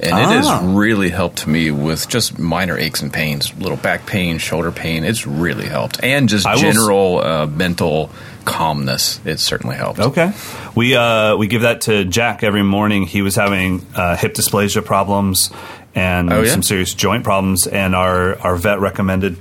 and 0.00 0.10
it 0.18 0.26
has 0.36 0.46
Ah. 0.46 0.60
really 0.64 1.08
helped 1.10 1.46
me 1.46 1.70
with 1.70 2.08
just 2.08 2.38
minor 2.38 2.76
aches 2.78 3.02
and 3.02 3.12
pains, 3.12 3.52
little 3.58 3.76
back 3.76 4.06
pain, 4.06 4.38
shoulder 4.38 4.70
pain. 4.72 5.04
It's 5.04 5.26
really 5.26 5.66
helped, 5.66 6.02
and 6.02 6.28
just 6.28 6.46
I 6.46 6.54
will 6.56 6.64
s- 6.64 6.74
general 6.74 7.18
uh, 7.24 7.46
mental 7.46 8.10
calmness. 8.44 9.20
It 9.24 9.40
certainly 9.40 9.76
helped. 9.76 10.00
Okay, 10.00 10.32
we 10.74 10.94
uh, 10.96 11.36
we 11.36 11.46
give 11.46 11.62
that 11.62 11.82
to 11.82 12.04
Jack 12.04 12.42
every 12.42 12.62
morning. 12.62 13.04
He 13.06 13.22
was 13.22 13.36
having 13.36 13.86
uh, 13.94 14.16
hip 14.16 14.34
dysplasia 14.34 14.84
problems 14.84 15.50
and 15.94 16.32
Oh, 16.32 16.42
yeah? 16.42 16.50
some 16.50 16.62
serious 16.62 16.92
joint 16.94 17.24
problems, 17.24 17.66
and 17.66 17.94
our 17.94 18.38
our 18.40 18.56
vet 18.56 18.80
recommended 18.80 19.36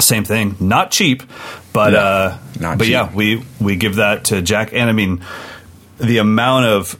same 0.00 0.24
thing. 0.24 0.56
Not 0.58 0.90
cheap, 0.90 1.22
but 1.72 1.90
No, 1.92 1.98
uh, 1.98 2.38
not 2.58 2.78
but 2.78 2.84
cheap. 2.84 2.92
yeah, 2.92 3.10
we 3.14 3.44
we 3.60 3.76
give 3.76 3.96
that 3.96 4.24
to 4.24 4.40
Jack, 4.42 4.70
and 4.72 4.88
I 4.88 4.92
mean 4.92 5.22
the 5.98 6.18
amount 6.18 6.64
of 6.66 6.96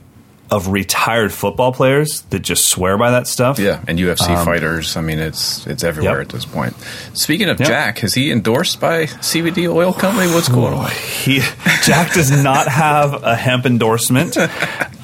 of 0.52 0.68
retired 0.68 1.32
football 1.32 1.72
players 1.72 2.20
that 2.30 2.40
just 2.40 2.68
swear 2.68 2.98
by 2.98 3.10
that 3.12 3.26
stuff. 3.26 3.58
Yeah, 3.58 3.80
and 3.88 3.98
UFC 3.98 4.26
fighters. 4.44 4.96
I 4.96 5.00
mean, 5.00 5.18
it's 5.18 5.66
it's 5.66 5.82
everywhere 5.82 6.12
Um, 6.12 6.18
Yep. 6.18 6.26
at 6.26 6.32
this 6.32 6.44
point. 6.44 6.74
Speaking 7.14 7.48
of 7.48 7.58
Yep. 7.58 7.68
Jack, 7.68 8.04
is 8.04 8.14
he 8.14 8.30
endorsed 8.30 8.78
by 8.78 9.06
CBD 9.20 9.66
oil 9.66 9.92
company? 9.92 10.30
What's 10.32 10.48
going 10.48 10.74
on? 10.74 10.90
He 10.90 11.40
Jack 11.84 12.12
does 12.12 12.30
not 12.30 12.68
have 12.68 13.22
a 13.24 13.34
hemp 13.34 13.64
endorsement, 13.66 14.36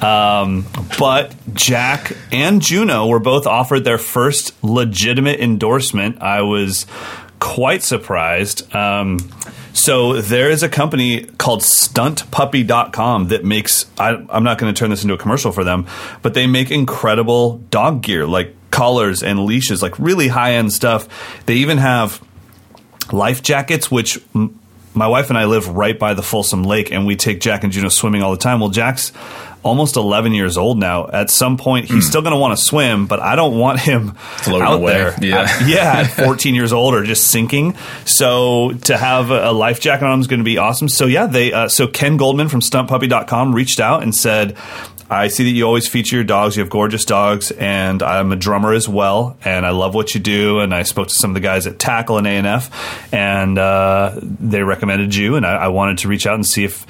um, 0.03 0.65
but 0.99 1.33
Jack 1.53 2.13
and 2.31 2.61
Juno 2.61 3.07
were 3.07 3.19
both 3.19 3.47
offered 3.47 3.83
their 3.83 3.97
first 3.97 4.53
legitimate 4.63 5.39
endorsement. 5.39 6.21
I 6.21 6.41
was 6.43 6.85
quite 7.39 7.81
surprised. 7.83 8.73
Um, 8.75 9.17
so 9.79 10.21
there 10.21 10.49
is 10.49 10.61
a 10.61 10.69
company 10.69 11.23
called 11.23 11.61
stuntpuppy.com 11.61 13.29
that 13.29 13.45
makes 13.45 13.85
I, 13.97 14.25
I'm 14.29 14.43
not 14.43 14.57
going 14.57 14.73
to 14.73 14.77
turn 14.77 14.89
this 14.89 15.03
into 15.03 15.13
a 15.13 15.17
commercial 15.17 15.51
for 15.51 15.63
them, 15.63 15.87
but 16.21 16.33
they 16.33 16.47
make 16.47 16.69
incredible 16.71 17.57
dog 17.71 18.01
gear 18.01 18.25
like 18.27 18.53
collars 18.71 19.23
and 19.23 19.45
leashes, 19.45 19.81
like 19.81 19.97
really 19.97 20.27
high 20.27 20.53
end 20.53 20.73
stuff. 20.73 21.07
They 21.45 21.55
even 21.55 21.77
have 21.77 22.21
life 23.11 23.41
jackets, 23.41 23.89
which 23.89 24.19
m- 24.35 24.59
my 24.93 25.07
wife 25.07 25.29
and 25.29 25.37
I 25.37 25.45
live 25.45 25.67
right 25.69 25.97
by 25.97 26.13
the 26.13 26.23
Folsom 26.23 26.63
Lake, 26.63 26.91
and 26.91 27.05
we 27.05 27.15
take 27.15 27.39
Jack 27.39 27.63
and 27.63 27.71
Juno 27.71 27.89
swimming 27.89 28.21
all 28.21 28.31
the 28.31 28.37
time. 28.37 28.59
Well, 28.59 28.69
Jack's 28.69 29.11
almost 29.63 29.95
11 29.97 30.33
years 30.33 30.57
old 30.57 30.77
now. 30.77 31.07
At 31.07 31.29
some 31.29 31.57
point, 31.57 31.85
he's 31.89 32.07
still 32.07 32.21
going 32.21 32.33
to 32.33 32.39
want 32.39 32.57
to 32.57 32.63
swim, 32.63 33.07
but 33.07 33.19
I 33.19 33.35
don't 33.35 33.57
want 33.57 33.79
him 33.79 34.11
Floating 34.37 34.61
out 34.67 34.73
away. 34.75 34.93
there. 34.93 35.15
Yeah. 35.21 35.41
At- 35.41 35.67
yeah, 35.67 35.93
at 35.99 36.03
14 36.25 36.55
years 36.55 36.71
old 36.73 36.93
or 36.95 37.03
just 37.03 37.27
sinking. 37.29 37.75
So 38.05 38.71
to 38.83 38.97
have 38.97 39.31
a, 39.31 39.49
a 39.49 39.51
life 39.51 39.79
jacket 39.79 40.05
on 40.05 40.13
him 40.13 40.19
is 40.21 40.27
going 40.27 40.39
to 40.39 40.43
be 40.45 40.57
awesome. 40.57 40.87
So 40.89 41.05
yeah, 41.05 41.27
they 41.27 41.51
uh, 41.53 41.67
so 41.67 41.87
Ken 41.87 42.17
Goldman 42.17 42.47
from 42.49 42.61
StuntPuppy.com 42.61 43.53
reached 43.53 43.79
out 43.79 44.03
and 44.03 44.15
said. 44.15 44.55
I 45.09 45.27
see 45.27 45.43
that 45.45 45.49
you 45.49 45.65
always 45.65 45.87
feature 45.87 46.17
your 46.17 46.25
dogs. 46.25 46.55
You 46.55 46.61
have 46.61 46.69
gorgeous 46.69 47.03
dogs, 47.03 47.51
and 47.51 48.03
I'm 48.03 48.31
a 48.31 48.35
drummer 48.35 48.73
as 48.73 48.87
well. 48.87 49.37
And 49.43 49.65
I 49.65 49.71
love 49.71 49.95
what 49.95 50.13
you 50.13 50.19
do. 50.19 50.59
And 50.59 50.73
I 50.73 50.83
spoke 50.83 51.07
to 51.07 51.15
some 51.15 51.31
of 51.31 51.33
the 51.33 51.39
guys 51.39 51.65
at 51.65 51.79
Tackle 51.79 52.17
and 52.17 52.27
A&F, 52.27 53.13
and 53.13 53.57
uh, 53.57 54.19
they 54.21 54.61
recommended 54.61 55.15
you. 55.15 55.35
And 55.35 55.45
I, 55.45 55.55
I 55.55 55.67
wanted 55.69 55.99
to 55.99 56.07
reach 56.07 56.27
out 56.27 56.35
and 56.35 56.45
see 56.45 56.63
if 56.63 56.85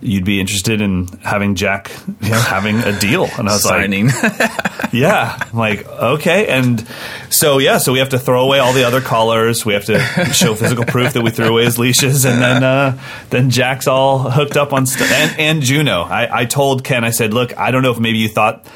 you'd 0.00 0.24
be 0.24 0.38
interested 0.38 0.80
in 0.80 1.08
having 1.22 1.54
Jack 1.54 1.90
you 2.20 2.30
know, 2.30 2.38
having 2.38 2.76
a 2.76 2.98
deal. 2.98 3.24
And 3.38 3.48
I 3.48 3.52
was 3.52 3.64
like, 3.64 3.80
Signing. 3.82 4.08
yeah. 4.92 5.36
I'm 5.40 5.58
like, 5.58 5.86
okay. 5.88 6.46
And 6.48 6.86
so, 7.34 7.58
yeah, 7.58 7.78
so 7.78 7.92
we 7.92 7.98
have 7.98 8.10
to 8.10 8.18
throw 8.18 8.44
away 8.44 8.58
all 8.58 8.72
the 8.72 8.84
other 8.84 9.00
collars. 9.00 9.66
We 9.66 9.74
have 9.74 9.84
to 9.86 9.98
show 10.32 10.54
physical 10.54 10.84
proof 10.84 11.14
that 11.14 11.22
we 11.22 11.30
threw 11.30 11.46
away 11.46 11.64
his 11.64 11.78
leashes. 11.78 12.24
And 12.24 12.40
then, 12.40 12.64
uh, 12.64 12.98
then 13.30 13.50
Jack's 13.50 13.86
all 13.86 14.30
hooked 14.30 14.56
up 14.56 14.72
on, 14.72 14.86
st- 14.86 15.10
and, 15.10 15.40
and 15.40 15.62
Juno. 15.62 16.02
I, 16.02 16.40
I 16.40 16.44
told 16.44 16.84
Ken, 16.84 17.04
I 17.04 17.10
said, 17.10 17.34
look, 17.34 17.56
I 17.58 17.70
don't 17.70 17.82
know 17.82 17.92
if 17.92 17.98
maybe 17.98 18.18
you 18.18 18.28
thought 18.28 18.66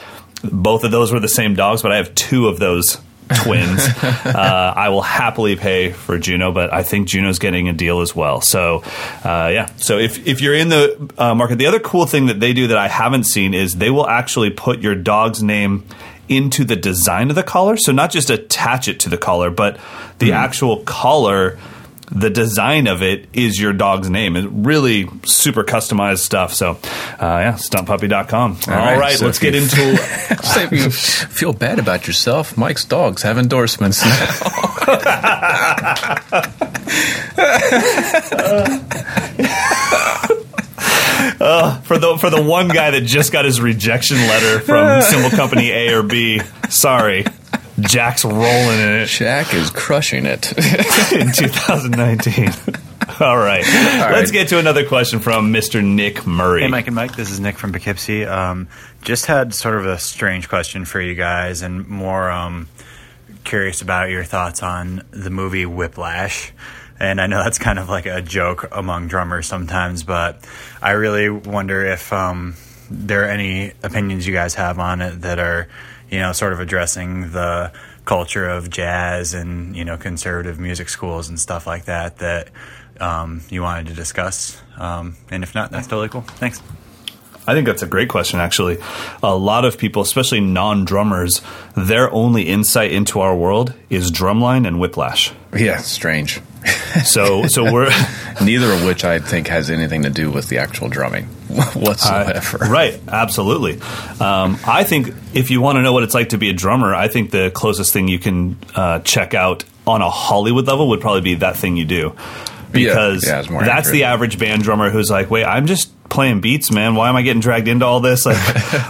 both 0.42 0.84
of 0.84 0.90
those 0.90 1.12
were 1.12 1.20
the 1.20 1.28
same 1.28 1.54
dogs, 1.54 1.82
but 1.82 1.92
I 1.92 1.96
have 1.96 2.14
two 2.14 2.48
of 2.48 2.58
those 2.58 2.98
twins. 3.42 3.80
uh, 4.02 4.72
I 4.76 4.88
will 4.88 5.02
happily 5.02 5.56
pay 5.56 5.92
for 5.92 6.18
Juno, 6.18 6.52
but 6.52 6.72
I 6.72 6.82
think 6.82 7.08
Juno's 7.08 7.38
getting 7.38 7.68
a 7.68 7.72
deal 7.72 8.00
as 8.00 8.14
well. 8.14 8.40
So, 8.40 8.82
uh, 9.24 9.50
yeah. 9.52 9.66
So 9.76 9.98
if 9.98 10.26
if 10.26 10.40
you're 10.40 10.54
in 10.54 10.68
the 10.68 11.12
uh, 11.18 11.34
market, 11.34 11.56
the 11.56 11.66
other 11.66 11.80
cool 11.80 12.06
thing 12.06 12.26
that 12.26 12.40
they 12.40 12.52
do 12.52 12.68
that 12.68 12.78
I 12.78 12.88
haven't 12.88 13.24
seen 13.24 13.54
is 13.54 13.74
they 13.74 13.90
will 13.90 14.08
actually 14.08 14.50
put 14.50 14.80
your 14.80 14.94
dog's 14.94 15.42
name 15.42 15.84
into 16.28 16.64
the 16.64 16.76
design 16.76 17.30
of 17.30 17.36
the 17.36 17.42
collar. 17.42 17.76
So 17.76 17.92
not 17.92 18.10
just 18.10 18.30
attach 18.30 18.88
it 18.88 19.00
to 19.00 19.08
the 19.08 19.18
collar, 19.18 19.50
but 19.50 19.78
the 20.18 20.32
actual 20.32 20.78
collar. 20.84 21.58
The 22.10 22.30
design 22.30 22.86
of 22.86 23.02
it 23.02 23.28
is 23.34 23.60
your 23.60 23.74
dog's 23.74 24.08
name. 24.08 24.34
It's 24.34 24.46
really 24.46 25.10
super 25.26 25.62
customized 25.62 26.20
stuff. 26.20 26.54
So, 26.54 26.70
uh, 26.70 27.18
yeah, 27.20 27.52
stuntpuppy.com. 27.52 28.58
All 28.66 28.74
right, 28.74 28.98
right, 28.98 29.18
so 29.18 29.26
let's 29.26 29.38
get 29.38 29.54
into 29.54 29.96
so 30.42 30.60
if 30.62 30.72
you 30.72 30.88
feel 30.90 31.52
bad 31.52 31.78
about 31.78 32.06
yourself, 32.06 32.56
Mike's 32.56 32.86
dogs 32.86 33.20
have 33.24 33.36
endorsements 33.36 34.02
now. 34.02 34.14
for 41.82 41.98
the 41.98 42.16
for 42.18 42.30
the 42.30 42.42
one 42.42 42.68
guy 42.68 42.90
that 42.90 43.02
just 43.02 43.32
got 43.32 43.44
his 43.44 43.60
rejection 43.60 44.16
letter 44.16 44.60
from 44.60 45.02
cymbal 45.02 45.30
company 45.30 45.70
A 45.70 45.94
or 45.94 46.02
B. 46.02 46.40
Sorry, 46.68 47.24
Jack's 47.80 48.24
rolling 48.24 48.78
in 48.78 48.92
it 49.00 49.06
Jack 49.06 49.54
is 49.54 49.70
crushing 49.70 50.26
it. 50.26 50.52
in 51.12 51.32
2019. 51.32 52.50
All 53.20 53.36
right, 53.36 53.64
let's 54.12 54.30
get 54.30 54.48
to 54.48 54.58
another 54.58 54.86
question 54.86 55.18
from 55.18 55.52
Mr. 55.52 55.82
Nick 55.84 56.26
Murray. 56.26 56.62
Hey, 56.62 56.68
Mike 56.68 56.86
and 56.86 56.94
Mike, 56.94 57.16
this 57.16 57.30
is 57.30 57.40
Nick 57.40 57.56
from 57.58 57.72
Poughkeepsie. 57.72 58.24
Um, 58.24 58.68
just 59.02 59.26
had 59.26 59.54
sort 59.54 59.76
of 59.76 59.86
a 59.86 59.98
strange 59.98 60.48
question 60.48 60.84
for 60.84 61.00
you 61.00 61.14
guys 61.14 61.62
and 61.62 61.88
more 61.88 62.30
um, 62.30 62.68
curious 63.44 63.80
about 63.82 64.10
your 64.10 64.24
thoughts 64.24 64.62
on 64.62 65.02
the 65.10 65.30
movie 65.30 65.66
Whiplash. 65.66 66.52
And 67.00 67.20
I 67.20 67.26
know 67.26 67.42
that's 67.42 67.58
kind 67.58 67.78
of 67.78 67.88
like 67.88 68.06
a 68.06 68.20
joke 68.20 68.68
among 68.72 69.08
drummers 69.08 69.46
sometimes, 69.46 70.02
but 70.02 70.44
I 70.82 70.92
really 70.92 71.28
wonder 71.30 71.84
if 71.84 72.12
um, 72.12 72.54
there 72.90 73.22
are 73.22 73.28
any 73.28 73.72
opinions 73.82 74.26
you 74.26 74.32
guys 74.32 74.54
have 74.54 74.78
on 74.78 75.00
it 75.00 75.20
that 75.22 75.38
are, 75.38 75.68
you 76.10 76.18
know, 76.18 76.32
sort 76.32 76.52
of 76.52 76.60
addressing 76.60 77.32
the 77.32 77.72
culture 78.04 78.48
of 78.48 78.70
jazz 78.70 79.34
and 79.34 79.76
you 79.76 79.84
know 79.84 79.98
conservative 79.98 80.58
music 80.58 80.88
schools 80.88 81.28
and 81.28 81.38
stuff 81.38 81.66
like 81.66 81.84
that 81.84 82.16
that 82.16 82.48
um, 83.00 83.42
you 83.50 83.62
wanted 83.62 83.86
to 83.86 83.94
discuss. 83.94 84.60
Um, 84.78 85.16
and 85.30 85.42
if 85.42 85.54
not, 85.54 85.70
that's 85.70 85.86
totally 85.86 86.08
cool. 86.08 86.22
Thanks. 86.22 86.62
I 87.46 87.54
think 87.54 87.66
that's 87.66 87.82
a 87.82 87.86
great 87.86 88.10
question, 88.10 88.40
actually. 88.40 88.76
A 89.22 89.34
lot 89.34 89.64
of 89.64 89.78
people, 89.78 90.02
especially 90.02 90.40
non 90.40 90.84
drummers, 90.84 91.40
their 91.74 92.12
only 92.12 92.42
insight 92.42 92.92
into 92.92 93.20
our 93.20 93.34
world 93.34 93.72
is 93.88 94.12
drumline 94.12 94.66
and 94.66 94.78
whiplash. 94.78 95.32
Yeah, 95.56 95.78
strange. 95.78 96.40
So, 97.04 97.46
so 97.46 97.72
we're 97.72 97.90
Neither 98.40 98.72
of 98.72 98.84
which 98.84 99.04
I 99.04 99.18
think 99.18 99.48
has 99.48 99.70
anything 99.70 100.02
to 100.02 100.10
do 100.10 100.30
with 100.30 100.48
the 100.48 100.58
actual 100.58 100.88
drumming 100.88 101.24
whatsoever. 101.74 102.64
Uh, 102.64 102.70
right, 102.70 103.00
absolutely. 103.08 103.80
Um, 104.20 104.58
I 104.64 104.84
think 104.84 105.12
if 105.34 105.50
you 105.50 105.60
want 105.60 105.76
to 105.76 105.82
know 105.82 105.92
what 105.92 106.04
it's 106.04 106.14
like 106.14 106.30
to 106.30 106.38
be 106.38 106.50
a 106.50 106.52
drummer, 106.52 106.94
I 106.94 107.08
think 107.08 107.30
the 107.30 107.50
closest 107.50 107.92
thing 107.92 108.06
you 108.06 108.18
can 108.18 108.56
uh, 108.74 109.00
check 109.00 109.34
out 109.34 109.64
on 109.86 110.02
a 110.02 110.10
Hollywood 110.10 110.66
level 110.66 110.88
would 110.90 111.00
probably 111.00 111.22
be 111.22 111.34
that 111.36 111.56
thing 111.56 111.76
you 111.76 111.84
do. 111.84 112.14
Because 112.70 113.26
yeah, 113.26 113.42
more 113.50 113.64
that's 113.64 113.88
accurate. 113.88 113.92
the 113.92 114.04
average 114.04 114.38
band 114.38 114.62
drummer 114.62 114.90
who's 114.90 115.10
like, 115.10 115.30
wait, 115.30 115.44
I'm 115.44 115.66
just 115.66 115.90
playing 116.10 116.40
beats, 116.42 116.70
man. 116.70 116.94
Why 116.94 117.08
am 117.08 117.16
I 117.16 117.22
getting 117.22 117.40
dragged 117.40 117.66
into 117.66 117.86
all 117.86 118.00
this? 118.00 118.26
Like, 118.26 118.36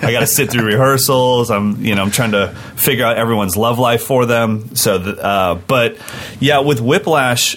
I 0.03 0.11
got 0.11 0.21
to 0.21 0.27
sit 0.27 0.51
through 0.51 0.65
rehearsals. 0.65 1.49
I'm, 1.51 1.85
you 1.85 1.95
know, 1.95 2.03
I'm 2.03 2.11
trying 2.11 2.33
to 2.33 2.49
figure 2.75 3.05
out 3.05 3.17
everyone's 3.17 3.57
love 3.57 3.79
life 3.79 4.03
for 4.03 4.27
them. 4.27 4.75
So, 4.75 5.01
th- 5.03 5.19
uh, 5.19 5.59
but 5.69 5.97
yeah, 6.41 6.59
with 6.59 6.81
Whiplash, 6.81 7.57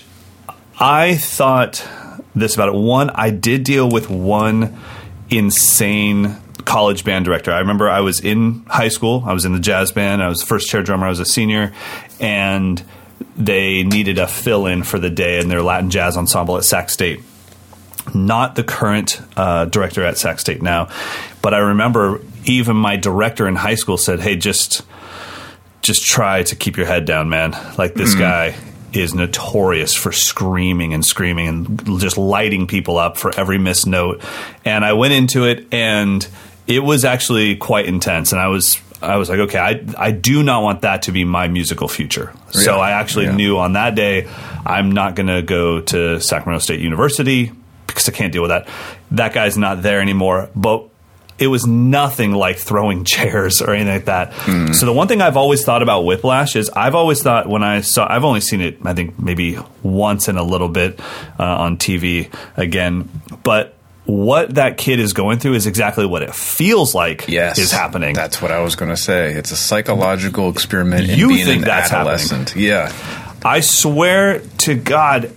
I 0.82 1.16
thought 1.16 1.88
this 2.34 2.56
about 2.56 2.70
it. 2.70 2.74
One, 2.74 3.12
I 3.12 3.30
did 3.30 3.64
deal 3.64 3.88
with 3.88 4.10
one 4.10 4.80
insane 5.30 6.38
college 6.66 7.04
band 7.04 7.26
director. 7.26 7.52
I 7.52 7.60
remember 7.60 7.88
I 7.88 8.00
was 8.00 8.20
in 8.20 8.66
high 8.66 8.88
school. 8.88 9.22
I 9.24 9.34
was 9.34 9.46
in 9.46 9.54
the 9.54 9.60
jazz 9.60 9.92
band. 9.92 10.24
I 10.24 10.28
was 10.28 10.42
first 10.42 10.70
chair 10.70 10.82
drummer. 10.82 11.06
I 11.06 11.10
was 11.10 11.20
a 11.20 11.26
senior, 11.26 11.72
and 12.20 12.84
they 13.38 13.84
needed 13.84 14.18
a 14.18 14.26
fill 14.26 14.66
in 14.66 14.82
for 14.82 14.98
the 14.98 15.12
day 15.12 15.40
in 15.40 15.50
their 15.50 15.62
Latin 15.62 15.92
jazz 15.92 16.18
ensemble 16.18 16.58
at 16.58 16.64
Sac 16.64 16.90
State. 16.90 17.22
Not 18.16 18.56
the 18.56 18.64
current 18.64 19.22
uh, 19.38 19.66
director 19.66 20.04
at 20.04 20.18
Sac 20.18 20.40
State 20.40 20.64
now, 20.64 20.90
but 21.44 21.54
I 21.54 21.60
remember 21.60 22.22
even 22.46 22.76
my 22.76 22.96
director 22.96 23.48
in 23.48 23.56
high 23.56 23.76
school 23.76 23.98
said, 23.98 24.20
"Hey, 24.20 24.36
just." 24.36 24.82
just 25.84 26.06
try 26.06 26.44
to 26.44 26.56
keep 26.56 26.78
your 26.78 26.86
head 26.86 27.06
down, 27.06 27.28
man. 27.28 27.58
Like 27.76 27.96
this 27.96 28.14
guy 28.14 28.56
is 28.94 29.14
notorious 29.14 29.96
for 29.96 30.12
screaming 30.12 30.94
and 30.94 31.06
screaming 31.06 31.48
and 31.48 32.00
just 32.00 32.18
lighting 32.18 32.68
people 32.68 32.98
up 32.98 33.18
for 33.18 33.34
every 33.40 33.58
missed 33.58 33.88
note. 33.88 34.22
And 34.66 34.84
I 34.84 34.94
went 34.94 35.14
into 35.14 35.46
it 35.46 35.68
and 35.74 36.26
it 36.68 36.80
was 36.84 37.06
actually 37.06 37.56
quite 37.56 37.86
intense. 37.86 38.32
And 38.32 38.42
I 38.42 38.48
was 38.48 38.80
I 39.02 39.18
was 39.18 39.30
like, 39.30 39.40
okay, 39.40 39.58
I 39.58 39.84
I 39.98 40.12
do 40.12 40.44
not 40.44 40.62
want 40.62 40.82
that 40.82 41.04
to 41.04 41.12
be 41.12 41.24
my 41.24 41.48
musical 41.48 41.88
future. 41.88 42.34
So 42.52 42.80
I 42.80 42.92
actually 42.92 43.26
Yeah. 43.26 43.36
knew 43.36 43.58
on 43.58 43.74
that 43.74 43.96
day 43.96 44.28
I'm 44.66 44.92
not 44.92 45.16
going 45.16 45.28
to 45.28 45.42
go 45.42 45.82
to 45.82 46.20
Sacramento 46.22 46.60
State 46.62 46.82
University 46.82 47.52
because 47.88 48.08
I 48.08 48.12
can't 48.12 48.32
deal 48.32 48.44
with 48.44 48.50
that. 48.52 48.68
That 49.12 49.34
guy's 49.34 49.58
not 49.58 49.82
there 49.82 50.02
anymore. 50.02 50.50
But 50.56 50.88
it 51.42 51.48
was 51.48 51.66
nothing 51.66 52.32
like 52.32 52.58
throwing 52.58 53.04
chairs 53.14 53.62
or 53.62 53.72
anything 53.72 53.94
like 53.94 54.06
that. 54.06 54.34
So 54.76 54.86
the 54.86 54.94
one 54.94 55.08
thing 55.08 55.22
I've 55.22 55.38
always 55.38 55.66
thought 55.66 55.82
about 55.82 56.06
Whiplash 56.06 56.56
is 56.56 56.70
I've 56.70 56.96
always 56.96 57.22
thought 57.24 57.48
when 57.50 57.64
I 57.64 57.82
saw 57.82 58.06
I've 58.10 58.24
only 58.24 58.42
seen 58.42 58.62
it 58.62 58.78
I 58.86 58.94
think 58.94 59.20
maybe 59.20 59.58
once 59.84 60.30
in 60.30 60.38
a 60.38 60.44
little 60.44 60.70
bit 60.70 61.00
uh, 61.40 61.44
on 61.44 61.78
TV 61.78 62.34
again, 62.56 63.10
but 63.44 63.76
what 64.06 64.56
that 64.56 64.78
kid 64.78 65.00
is 65.00 65.14
going 65.14 65.38
through 65.40 65.54
is 65.54 65.68
exactly 65.68 66.06
what 66.06 66.22
it 66.24 66.34
feels 66.34 66.94
like 66.96 67.28
Yes, 67.28 67.58
is 67.60 67.72
happening. 67.72 68.14
That's 68.16 68.42
what 68.42 68.52
I 68.52 68.60
was 68.60 68.76
going 68.76 68.90
to 68.90 68.98
say. 68.98 69.32
It's 69.34 69.52
a 69.52 69.56
psychological 69.56 70.50
experiment 70.50 71.10
in 71.10 71.18
You 71.20 71.36
think 71.46 71.66
that's 71.66 71.92
happening? 71.92 72.14
adolescent. 72.14 72.56
Yeah, 72.56 72.92
I 73.46 73.60
swear 73.62 74.40
to 74.60 74.76
God, 74.76 75.32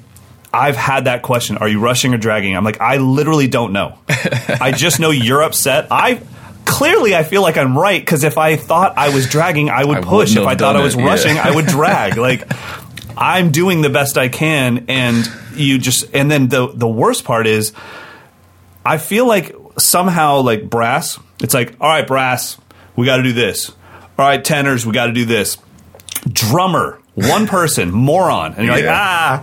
I've 0.55 0.77
had 0.77 1.05
that 1.05 1.23
question. 1.23 1.59
Are 1.59 1.69
you 1.69 1.81
rushing 1.81 2.15
or 2.15 2.19
dragging? 2.19 2.57
I'm 2.57 2.65
like, 2.65 2.81
I 2.81 2.99
literally 2.99 3.49
don't 3.49 3.73
know. 3.73 3.99
I 4.09 4.73
just 4.73 5.01
know 5.01 5.11
you're 5.11 5.43
upset. 5.43 5.89
I 5.91 6.23
clearly 6.65 7.15
I 7.15 7.23
feel 7.25 7.43
like 7.43 7.57
I'm 7.57 7.77
right 7.77 8.01
because 8.01 8.25
if 8.25 8.39
I 8.39 8.57
thought 8.57 8.97
I 8.97 9.15
was 9.15 9.29
dragging, 9.29 9.71
I 9.71 9.85
would 9.85 9.99
I 9.99 10.01
push. 10.03 10.37
If 10.37 10.47
I 10.47 10.55
thought 10.55 10.77
I 10.77 10.83
was 10.83 10.95
it, 10.95 11.01
yeah. 11.01 11.07
rushing, 11.07 11.39
I 11.39 11.51
would 11.55 11.67
drag. 11.67 12.17
Like 12.17 12.51
I'm 13.17 13.51
doing 13.51 13.83
the 13.83 13.91
best 13.91 14.17
I 14.19 14.29
can, 14.29 14.87
and 14.89 15.29
you 15.55 15.79
just 15.79 16.15
and 16.15 16.31
then 16.31 16.49
the 16.49 16.69
the 16.69 16.89
worst 16.89 17.25
part 17.25 17.47
is 17.47 17.73
I 18.85 18.99
feel 18.99 19.27
like 19.27 19.55
somehow 19.79 20.41
like 20.41 20.69
brass. 20.69 21.19
It's 21.41 21.55
like, 21.55 21.75
all 21.81 21.89
right, 21.89 22.07
brass, 22.07 22.59
we 22.97 23.07
got 23.07 23.17
to 23.17 23.23
do 23.23 23.33
this. 23.33 23.71
All 24.19 24.27
right, 24.27 24.43
tenors, 24.43 24.87
we 24.87 24.93
got 24.93 25.07
to 25.07 25.13
do 25.13 25.25
this. 25.25 25.59
Drummer, 26.31 27.01
one 27.15 27.47
person, 27.47 27.93
moron, 27.93 28.55
and 28.55 28.65
you're 28.65 28.75
like, 28.75 28.85
Yeah. 28.85 28.93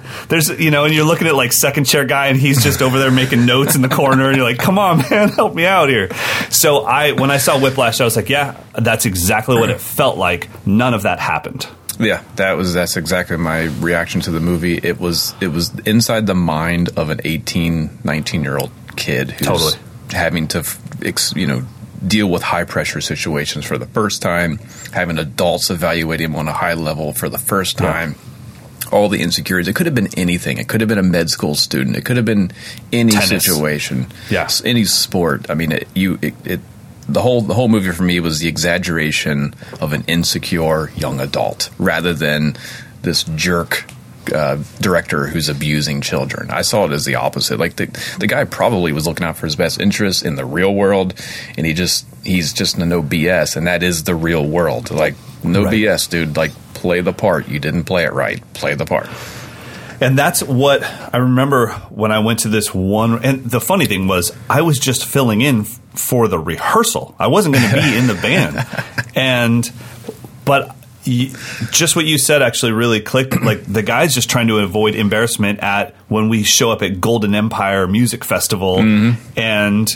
ah, 0.04 0.26
there's 0.28 0.50
you 0.50 0.72
know, 0.72 0.84
and 0.86 0.94
you're 0.94 1.06
looking 1.06 1.28
at 1.28 1.36
like 1.36 1.54
second 1.54 1.86
chair 1.86 2.04
guy, 2.06 2.28
and 2.28 2.38
he's 2.38 2.64
just 2.64 2.82
over 2.82 3.00
there 3.00 3.12
making 3.12 3.46
notes 3.46 3.76
in 3.76 3.82
the 3.82 3.88
corner, 3.90 4.28
and 4.28 4.36
you're 4.38 4.46
like, 4.46 4.58
come 4.60 4.78
on, 4.78 4.98
man, 5.10 5.30
help 5.30 5.56
me 5.56 5.66
out 5.66 5.88
here. 5.90 6.14
So 6.50 6.84
I, 6.84 7.14
when 7.14 7.32
I 7.32 7.38
saw 7.38 7.60
Whiplash, 7.60 8.02
I 8.02 8.04
was 8.06 8.16
like, 8.18 8.28
yeah, 8.30 8.60
that's 8.78 9.06
exactly 9.06 9.56
what 9.58 9.70
it 9.70 9.80
felt 9.80 10.18
like. 10.18 10.50
None 10.68 10.94
of 10.94 11.04
that 11.04 11.20
happened. 11.20 11.66
yeah. 12.00 12.24
That 12.36 12.54
was 12.54 12.74
that's 12.74 12.98
exactly 12.98 13.38
my 13.38 13.64
reaction 13.80 14.20
to 14.22 14.32
the 14.32 14.40
movie. 14.42 14.78
It 14.78 15.00
was 15.00 15.34
it 15.40 15.48
was 15.48 15.78
inside 15.86 16.28
the 16.28 16.36
mind 16.36 16.90
of 16.98 17.10
an 17.10 17.22
18, 17.24 18.00
19 18.04 18.44
year 18.44 18.58
old 18.58 18.72
kid 18.98 19.32
who's 19.32 19.48
Totally. 19.48 19.74
having 20.12 20.48
to 20.50 20.66
you 21.36 21.48
know 21.48 21.64
deal 22.06 22.28
with 22.28 22.42
high 22.42 22.64
pressure 22.64 23.02
situations 23.02 23.66
for 23.66 23.78
the 23.78 23.86
first 23.86 24.22
time, 24.22 24.58
having 24.94 25.18
adults 25.20 25.70
evaluate 25.70 26.20
him 26.20 26.36
on 26.36 26.48
a 26.48 26.54
high 26.54 26.74
level 26.74 27.14
for 27.14 27.30
the 27.30 27.38
first 27.38 27.78
time. 27.78 28.16
All 28.92 29.08
the 29.08 29.22
insecurities. 29.22 29.70
It 29.70 29.76
could 29.76 29.86
have 29.86 29.96
been 29.96 30.10
anything. 30.18 30.58
It 30.58 30.68
could 30.68 30.82
have 30.82 30.90
been 30.90 30.98
a 30.98 31.04
med 31.04 31.30
school 31.30 31.56
student. 31.56 31.96
It 31.96 32.04
could 32.04 32.18
have 32.18 32.26
been 32.26 32.52
any 32.92 33.12
Tennis. 33.12 33.46
situation. 33.46 34.08
Yeah. 34.30 34.44
S- 34.44 34.62
any 34.66 34.84
sport. 34.84 35.50
I 35.50 35.54
mean, 35.54 35.72
it, 35.72 35.88
you 35.94 36.20
it, 36.22 36.34
it 36.44 36.60
the 37.08 37.22
whole 37.22 37.42
the 37.42 37.54
whole 37.54 37.70
movie 37.70 37.92
for 37.92 38.04
me 38.04 38.20
was 38.20 38.40
the 38.40 38.50
exaggeration 38.50 39.54
of 39.80 39.94
an 39.94 40.04
insecure 40.08 40.92
young 40.96 41.22
adult 41.22 41.70
rather 41.78 42.14
than 42.14 42.58
this 43.02 43.24
jerk 43.24 43.86
uh, 44.34 44.58
director 44.80 45.28
who's 45.28 45.50
abusing 45.50 46.02
children. 46.02 46.52
I 46.52 46.62
saw 46.62 46.86
it 46.86 46.92
as 46.92 47.06
the 47.06 47.16
opposite. 47.16 47.60
Like 47.60 47.76
the 47.76 47.88
the 48.20 48.28
guy 48.28 48.44
probably 48.44 48.92
was 48.92 49.08
looking 49.08 49.26
out 49.26 49.38
for 49.38 49.46
his 49.48 49.56
best 49.56 49.80
interests 49.80 50.22
in 50.22 50.36
the 50.36 50.46
real 50.46 50.74
world, 50.74 51.14
and 51.58 51.66
he 51.66 51.74
just 51.74 52.06
he's 52.24 52.54
just 52.54 52.78
no 52.78 53.02
BS, 53.02 53.56
and 53.56 53.68
that 53.68 53.84
is 53.84 54.04
the 54.04 54.16
real 54.16 54.46
world. 54.46 54.92
Like 54.92 55.16
no 55.44 55.64
Right. 55.64 55.74
BS, 55.74 56.10
dude. 56.10 56.38
Like 56.38 56.52
play 56.74 57.02
the 57.02 57.14
part. 57.14 57.48
You 57.48 57.60
didn't 57.60 57.86
play 57.86 58.04
it 58.06 58.14
right. 58.14 58.42
Play 58.54 58.76
the 58.76 58.86
part. 58.86 59.08
And 60.02 60.18
that's 60.18 60.42
what 60.42 60.84
I 60.84 61.18
remember 61.18 61.68
when 61.90 62.12
I 62.12 62.20
went 62.20 62.40
to 62.40 62.48
this 62.50 62.74
one. 62.74 63.24
And 63.24 63.46
the 63.46 63.62
funny 63.62 63.86
thing 63.86 64.08
was, 64.08 64.36
I 64.50 64.64
was 64.64 64.80
just 64.80 65.06
filling 65.06 65.42
in 65.42 65.64
for 65.64 66.28
the 66.28 66.40
rehearsal. 66.40 67.14
I 67.20 67.28
wasn't 67.28 67.54
going 67.54 67.70
to 67.70 67.76
be 67.76 67.98
in 67.98 68.08
the 68.08 68.16
band. 68.16 68.66
And, 69.14 69.70
but 70.46 70.74
just 71.04 71.96
what 71.96 72.06
you 72.06 72.18
said 72.18 72.42
actually 72.42 72.72
really 72.72 73.02
clicked. 73.02 73.36
Like 73.42 73.66
the 73.66 73.82
guy's 73.82 74.14
just 74.14 74.30
trying 74.30 74.48
to 74.48 74.60
avoid 74.60 74.96
embarrassment 74.96 75.60
at 75.60 75.96
when 76.08 76.30
we 76.30 76.44
show 76.44 76.72
up 76.72 76.84
at 76.84 77.02
Golden 77.02 77.34
Empire 77.34 77.88
Music 77.88 78.24
Festival 78.24 78.78
mm-hmm. 78.78 79.20
and 79.38 79.90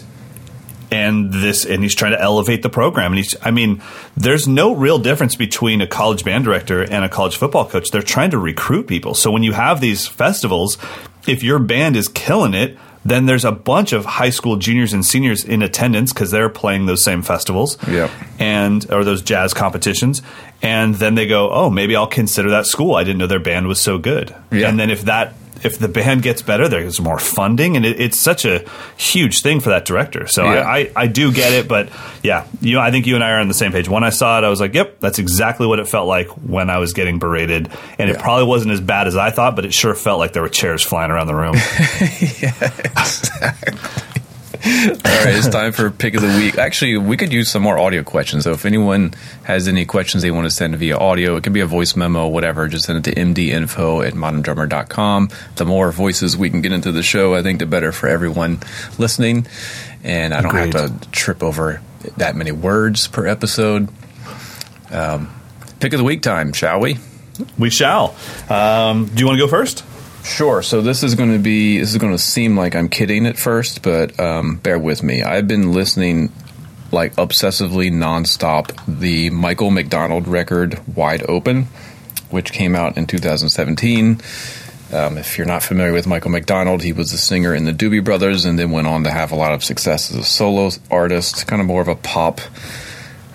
and 0.92 1.32
this 1.32 1.66
and 1.66 1.84
he's 1.84 1.96
trying 1.96 2.12
to 2.14 2.22
elevate 2.22 2.64
the 2.64 2.70
program. 2.70 3.12
And 3.12 3.18
he's 3.18 3.36
i 3.44 3.52
mean 3.52 3.82
there's 4.18 4.48
no 4.48 4.76
real 4.76 4.98
difference 4.98 5.36
between 5.36 5.82
a 5.82 5.88
college 5.88 6.26
band 6.26 6.44
director 6.44 6.82
and 6.82 7.06
a 7.06 7.10
college 7.10 7.38
football 7.38 7.66
coach. 7.66 7.92
They're 7.92 8.02
trying 8.02 8.32
to 8.32 8.40
recruit 8.40 8.88
people. 8.88 9.14
So 9.14 9.32
when 9.32 9.44
you 9.44 9.54
have 9.54 9.80
these 9.80 10.08
festivals 10.08 10.78
if 11.28 11.44
your 11.44 11.60
band 11.60 11.96
is 11.96 12.08
killing 12.08 12.54
it 12.54 12.78
then 13.08 13.28
there's 13.28 13.46
a 13.46 13.52
bunch 13.52 13.94
of 13.94 14.04
high 14.04 14.32
school 14.32 14.58
juniors 14.58 14.92
and 14.92 15.06
seniors 15.06 15.44
in 15.44 15.62
attendance 15.62 16.12
because 16.12 16.32
they're 16.32 16.50
playing 16.50 16.88
those 16.88 17.04
same 17.04 17.22
festivals 17.22 17.78
Yep. 17.88 18.10
and 18.40 18.92
or 18.92 19.04
those 19.04 19.22
jazz 19.22 19.54
competitions 19.54 20.22
and 20.62 20.96
then 20.96 21.16
they 21.16 21.28
go 21.28 21.52
oh 21.52 21.70
maybe 21.70 21.96
i'll 21.96 22.08
consider 22.08 22.50
that 22.50 22.66
school 22.66 22.96
i 22.96 23.04
didn't 23.04 23.20
know 23.20 23.28
their 23.28 23.40
band 23.40 23.68
was 23.68 23.80
so 23.80 23.98
good 23.98 24.36
Yeah. 24.52 24.70
and 24.70 24.80
then 24.80 24.90
if 24.90 25.04
that 25.04 25.34
if 25.64 25.80
the 25.80 25.88
band 25.88 26.22
gets 26.22 26.42
better 26.42 26.68
there's 26.68 27.00
more 27.00 27.20
funding 27.20 27.76
and 27.76 27.86
it, 27.86 28.00
it's 28.00 28.20
such 28.20 28.46
a 28.46 28.66
huge 28.98 29.42
thing 29.42 29.60
for 29.60 29.70
that 29.70 29.86
director. 29.86 30.28
So 30.28 30.44
Yeah. 30.44 30.62
I, 30.62 30.78
I, 30.78 30.92
I 30.96 31.08
do 31.08 31.32
get 31.32 31.54
it 31.54 31.68
but 31.68 31.90
yeah 32.24 32.46
you 32.62 32.80
i 32.80 32.92
think 32.92 33.08
you 33.08 33.16
and 33.16 33.24
i 33.24 33.32
are 33.32 33.40
on 33.40 33.48
the 33.48 33.54
same 33.54 33.72
page. 33.72 33.88
When 33.88 34.04
i 34.04 34.10
saw 34.10 34.38
it 34.40 34.44
i 34.44 34.50
was 34.50 34.60
like 34.60 34.74
yep 34.74 35.00
that's 35.00 35.20
exactly 35.20 35.68
what 35.68 35.80
it 35.80 35.88
felt 35.88 36.08
like 36.08 36.28
when 36.30 36.70
i 36.70 36.78
was 36.80 36.94
getting 36.94 37.20
berated. 37.20 37.70
And 37.98 38.10
it 38.10 38.20
probably 38.20 38.46
wasn't 38.46 38.74
as 38.74 38.82
bad 38.82 39.08
as 39.08 39.16
i 39.16 39.32
thought 39.32 39.56
but 39.56 39.66
it 39.66 39.74
sure 39.74 39.96
felt 39.96 40.20
like 40.20 40.34
there 40.34 40.42
were 40.44 40.50
chairs 40.50 40.84
flying 40.84 41.12
around 41.12 41.28
the 41.28 41.36
room 41.36 41.56
right, 44.66 45.36
it's 45.36 45.48
time 45.48 45.72
for 45.72 45.92
pick 45.92 46.16
of 46.16 46.22
the 46.22 46.28
week. 46.28 46.58
Actually, 46.58 46.98
we 46.98 47.18
could 47.18 47.32
use 47.32 47.50
some 47.52 47.62
more 47.62 47.78
audio 47.78 48.04
questions. 48.04 48.44
So 48.46 48.52
if 48.52 48.66
anyone 48.66 49.14
has 49.44 49.68
any 49.68 49.86
questions 49.86 50.24
they 50.24 50.32
want 50.32 50.46
to 50.46 50.50
send 50.52 50.76
via 50.76 50.98
audio, 50.98 51.36
it 51.36 51.44
can 51.44 51.54
be 51.54 51.60
a 51.60 51.68
voice 51.68 51.96
memo, 51.96 52.28
whatever, 52.28 52.68
just 52.68 52.86
send 52.86 53.06
it 53.06 53.14
to 53.14 53.20
mdinfo 53.20 54.06
at 54.06 54.14
moderndrummer.com. 54.14 55.30
The 55.58 55.66
more 55.66 55.92
voices 55.92 56.36
we 56.36 56.50
can 56.50 56.62
get 56.62 56.72
into 56.72 56.92
the 56.92 57.04
show, 57.04 57.36
I 57.36 57.44
think 57.44 57.60
the 57.60 57.68
better 57.68 57.92
for 57.92 58.08
everyone 58.08 58.60
listening. 58.98 59.46
And 60.04 60.34
I 60.34 60.42
don't 60.42 60.56
Agreed. 60.56 60.74
have 60.74 61.02
to 61.02 61.10
trip 61.10 61.44
over 61.44 61.82
that 62.18 62.36
many 62.36 62.52
words 62.52 63.08
per 63.08 63.28
episode. 63.28 63.90
Um, 64.90 65.30
pick 65.80 65.94
of 65.94 66.00
the 66.00 66.04
week 66.04 66.22
time, 66.24 66.54
shall 66.54 66.80
we? 66.80 66.98
We 67.60 67.70
shall. 67.70 68.16
Um, 68.50 69.08
do 69.08 69.20
you 69.20 69.28
want 69.28 69.38
to 69.38 69.46
go 69.46 69.48
first? 69.48 69.84
Sure. 70.26 70.64
So 70.64 70.82
this 70.82 71.04
is 71.04 71.14
going 71.14 71.32
to 71.32 71.40
be 71.40 71.78
this 71.78 71.92
is 71.92 72.00
going 72.00 72.12
to 72.12 72.18
seem 72.18 72.58
like 72.58 72.76
I'm 72.76 72.90
kidding 72.90 73.28
at 73.28 73.38
first, 73.38 73.84
but 73.84 74.20
um, 74.20 74.58
bear 74.58 74.80
with 74.80 75.04
me. 75.04 75.22
I've 75.22 75.48
been 75.48 75.72
listening 75.72 76.32
like 76.92 77.16
obsessively 77.16 77.92
nonstop 77.92 78.72
the 78.88 79.30
Michael 79.30 79.70
McDonald 79.70 80.28
record 80.28 80.82
"Wide 80.96 81.24
Open," 81.30 81.68
which 82.32 82.52
came 82.52 82.76
out 82.76 82.98
in 82.98 83.06
2017. 83.06 84.20
Um, 84.92 85.18
if 85.20 85.38
you're 85.38 85.48
not 85.48 85.62
familiar 85.62 85.94
with 85.94 86.08
Michael 86.08 86.32
McDonald, 86.32 86.82
he 86.82 86.92
was 86.92 87.12
the 87.12 87.20
singer 87.20 87.54
in 87.54 87.66
the 87.66 87.72
Doobie 87.72 88.04
Brothers, 88.04 88.46
and 88.46 88.58
then 88.58 88.72
went 88.72 88.88
on 88.88 89.04
to 89.04 89.12
have 89.12 89.32
a 89.32 89.36
lot 89.36 89.54
of 89.54 89.64
success 89.64 90.10
as 90.10 90.18
a 90.18 90.24
solo 90.24 90.72
artist. 90.90 91.46
Kind 91.46 91.62
of 91.62 91.68
more 91.68 91.82
of 91.82 91.88
a 91.88 91.96
pop. 91.96 92.42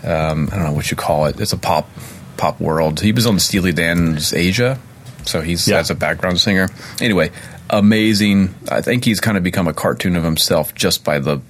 Um, 0.02 0.48
I 0.50 0.56
don't 0.56 0.64
know 0.64 0.72
what 0.72 0.90
you 0.90 0.96
call 0.96 1.26
it. 1.26 1.40
It's 1.40 1.52
a 1.52 1.56
pop 1.56 1.88
pop 2.36 2.60
world. 2.60 3.00
He 3.00 3.12
was 3.12 3.26
on 3.26 3.38
Steely 3.38 3.72
Dan's 3.72 4.34
Aja, 4.34 4.80
so 5.24 5.40
he's 5.40 5.66
Yeah. 5.68 5.78
as 5.78 5.90
a 5.90 5.94
background 5.94 6.40
singer. 6.40 6.68
Anyway, 7.00 7.30
amazing. 7.68 8.54
I 8.70 8.80
think 8.80 9.04
he's 9.04 9.20
kind 9.20 9.36
of 9.36 9.42
become 9.42 9.68
a 9.68 9.72
cartoon 9.72 10.16
of 10.16 10.24
himself 10.24 10.74
just 10.74 11.04
by 11.04 11.18
the 11.18 11.40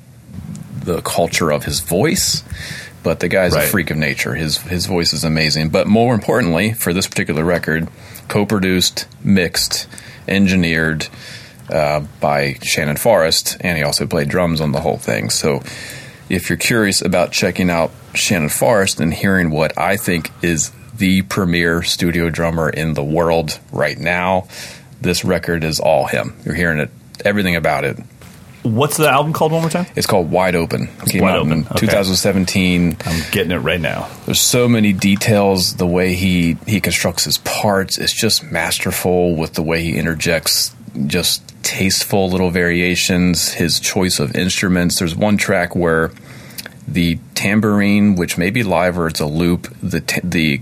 the 0.84 1.02
culture 1.02 1.50
of 1.50 1.64
his 1.64 1.80
voice. 1.80 2.42
But 3.02 3.20
the 3.20 3.28
guy's 3.28 3.54
Right. 3.54 3.64
a 3.64 3.68
freak 3.68 3.90
of 3.90 3.96
nature. 3.96 4.34
His 4.34 4.58
his 4.58 4.86
voice 4.86 5.12
is 5.12 5.24
amazing. 5.24 5.68
But 5.70 5.86
more 5.86 6.14
importantly, 6.14 6.72
for 6.72 6.92
this 6.92 7.06
particular 7.06 7.44
record, 7.44 7.88
co-produced, 8.28 9.06
mixed, 9.24 9.86
engineered 10.28 11.08
uh, 11.70 12.00
by 12.20 12.56
Shannon 12.62 12.96
Forrest, 12.96 13.56
and 13.60 13.78
he 13.78 13.84
also 13.84 14.04
played 14.06 14.28
drums 14.28 14.60
on 14.60 14.72
the 14.72 14.80
whole 14.80 14.96
thing. 14.98 15.30
So, 15.30 15.62
if 16.28 16.48
you're 16.50 16.56
curious 16.58 17.00
about 17.00 17.30
checking 17.32 17.70
out 17.70 17.90
Shannon 18.14 18.48
Forrest 18.48 18.98
and 19.00 19.14
hearing 19.14 19.50
what 19.50 19.76
I 19.78 19.96
think 19.96 20.30
is 20.42 20.72
the 21.00 21.22
premier 21.22 21.82
studio 21.82 22.28
drummer 22.28 22.68
in 22.68 22.94
the 22.94 23.02
world 23.02 23.58
right 23.72 23.98
now, 23.98 24.46
this 25.00 25.24
record 25.24 25.64
is 25.64 25.80
all 25.80 26.06
him. 26.06 26.36
You're 26.44 26.54
hearing 26.54 26.78
it, 26.78 26.90
everything 27.24 27.56
about 27.56 27.84
it. 27.84 27.98
What's 28.62 28.98
the 28.98 29.08
album 29.08 29.32
called 29.32 29.52
one 29.52 29.62
more 29.62 29.70
time? 29.70 29.86
It's 29.96 30.06
called 30.06 30.30
Wide 30.30 30.54
Open. 30.54 30.82
It 30.82 31.08
came 31.08 31.22
Wide 31.22 31.36
out 31.36 31.46
in 31.46 31.52
Open, 31.52 31.66
okay. 31.72 31.86
2017. 31.86 32.98
I'm 33.06 33.30
getting 33.30 33.52
it 33.52 33.60
right 33.60 33.80
now. 33.80 34.10
There's 34.26 34.42
so 34.42 34.68
many 34.68 34.92
details. 34.92 35.76
The 35.76 35.86
way 35.86 36.14
he 36.14 36.58
he 36.66 36.78
constructs 36.78 37.24
his 37.24 37.38
parts 37.38 37.96
is 37.96 38.12
just 38.12 38.52
masterful. 38.52 39.34
With 39.34 39.54
the 39.54 39.62
way 39.62 39.82
he 39.82 39.96
interjects 39.96 40.74
just 41.06 41.42
tasteful 41.62 42.28
little 42.28 42.50
variations. 42.50 43.54
His 43.54 43.80
choice 43.80 44.20
of 44.20 44.36
instruments. 44.36 44.98
There's 44.98 45.16
one 45.16 45.38
track 45.38 45.74
where 45.74 46.10
the 46.86 47.18
tambourine, 47.34 48.14
which 48.14 48.36
may 48.36 48.50
be 48.50 48.62
live 48.62 48.98
or 48.98 49.06
it's 49.06 49.20
a 49.20 49.26
loop, 49.26 49.74
the 49.82 50.02
ta- 50.02 50.20
the 50.22 50.60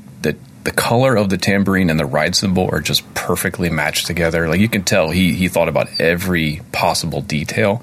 the 0.64 0.72
color 0.72 1.16
of 1.16 1.30
the 1.30 1.38
tambourine 1.38 1.90
and 1.90 1.98
the 1.98 2.06
ride 2.06 2.34
cymbal 2.34 2.68
are 2.70 2.80
just 2.80 3.14
perfectly 3.14 3.70
matched 3.70 4.06
together. 4.06 4.48
Like 4.48 4.60
you 4.60 4.68
can 4.68 4.84
tell 4.84 5.10
he 5.10 5.32
he 5.32 5.48
thought 5.48 5.68
about 5.68 5.88
every 6.00 6.60
possible 6.72 7.20
detail, 7.20 7.82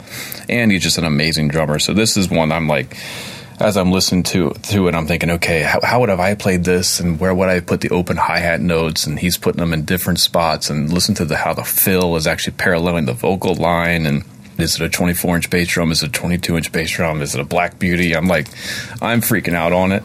and 0.49 0.71
he's 0.71 0.83
just 0.83 0.97
an 0.97 1.05
amazing 1.05 1.47
drummer. 1.47 1.79
So 1.79 1.93
this 1.93 2.17
is 2.17 2.29
one 2.29 2.51
I'm 2.51 2.67
like, 2.67 2.97
as 3.59 3.77
I'm 3.77 3.91
listening 3.91 4.23
to 4.23 4.51
to 4.51 4.87
it, 4.87 4.95
I'm 4.95 5.07
thinking, 5.07 5.31
okay, 5.31 5.61
how, 5.63 5.79
how 5.81 5.99
would 6.01 6.09
have 6.09 6.19
I 6.19 6.35
played 6.35 6.63
this, 6.63 6.99
and 6.99 7.19
where 7.19 7.33
would 7.33 7.49
I 7.49 7.59
put 7.59 7.81
the 7.81 7.89
open 7.89 8.17
hi 8.17 8.39
hat 8.39 8.61
notes? 8.61 9.07
And 9.07 9.17
he's 9.17 9.37
putting 9.37 9.59
them 9.59 9.73
in 9.73 9.85
different 9.85 10.19
spots, 10.19 10.69
and 10.69 10.91
listen 10.93 11.15
to 11.15 11.25
the 11.25 11.37
how 11.37 11.53
the 11.53 11.63
fill 11.63 12.15
is 12.15 12.27
actually 12.27 12.57
paralleling 12.57 13.05
the 13.05 13.13
vocal 13.13 13.55
line 13.55 14.05
and. 14.05 14.23
Is 14.57 14.75
it 14.79 14.81
a 14.85 14.89
24 14.89 15.35
inch 15.37 15.49
bass 15.49 15.67
drum? 15.67 15.91
Is 15.91 16.01
it 16.03 16.09
a 16.09 16.11
22 16.11 16.57
inch 16.57 16.71
bass 16.71 16.91
drum? 16.91 17.21
Is 17.21 17.35
it 17.35 17.41
a 17.41 17.45
Black 17.45 17.77
Beauty? 17.79 18.15
I'm 18.15 18.27
like, 18.27 18.47
I'm 19.01 19.21
freaking 19.21 19.53
out 19.53 19.73
on 19.73 19.91
it. 19.91 20.03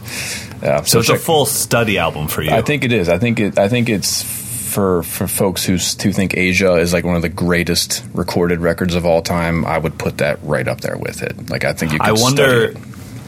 Uh, 0.63 0.83
So 0.83 0.99
it's 1.01 1.09
a 1.09 1.17
full 1.17 1.47
study 1.47 1.99
album 1.99 2.29
for 2.29 2.43
you. 2.43 2.51
I 2.51 2.63
think 2.63 2.85
it 2.85 2.93
is. 2.93 3.09
I 3.09 3.19
think 3.19 3.41
it. 3.41 3.59
I 3.59 3.69
think 3.69 3.89
it's 3.89 4.23
for 4.23 5.03
for 5.03 5.27
folks 5.27 5.65
who 5.65 5.75
who 5.75 6.13
think 6.13 6.35
Aja 6.37 6.75
is 6.77 6.93
like 6.93 7.05
one 7.05 7.17
of 7.17 7.23
the 7.23 7.29
greatest 7.29 8.05
recorded 8.15 8.61
records 8.61 8.95
of 8.95 9.07
all 9.07 9.23
time. 9.23 9.65
I 9.65 9.79
would 9.79 9.99
put 9.99 10.19
that 10.19 10.39
right 10.43 10.67
up 10.69 10.81
there 10.81 10.97
with 10.97 11.23
it. 11.23 11.51
Like 11.51 11.65
I 11.65 11.73
think 11.73 11.93
you. 11.93 11.99
Could 11.99 12.09
I 12.09 12.13
wonder. 12.13 12.75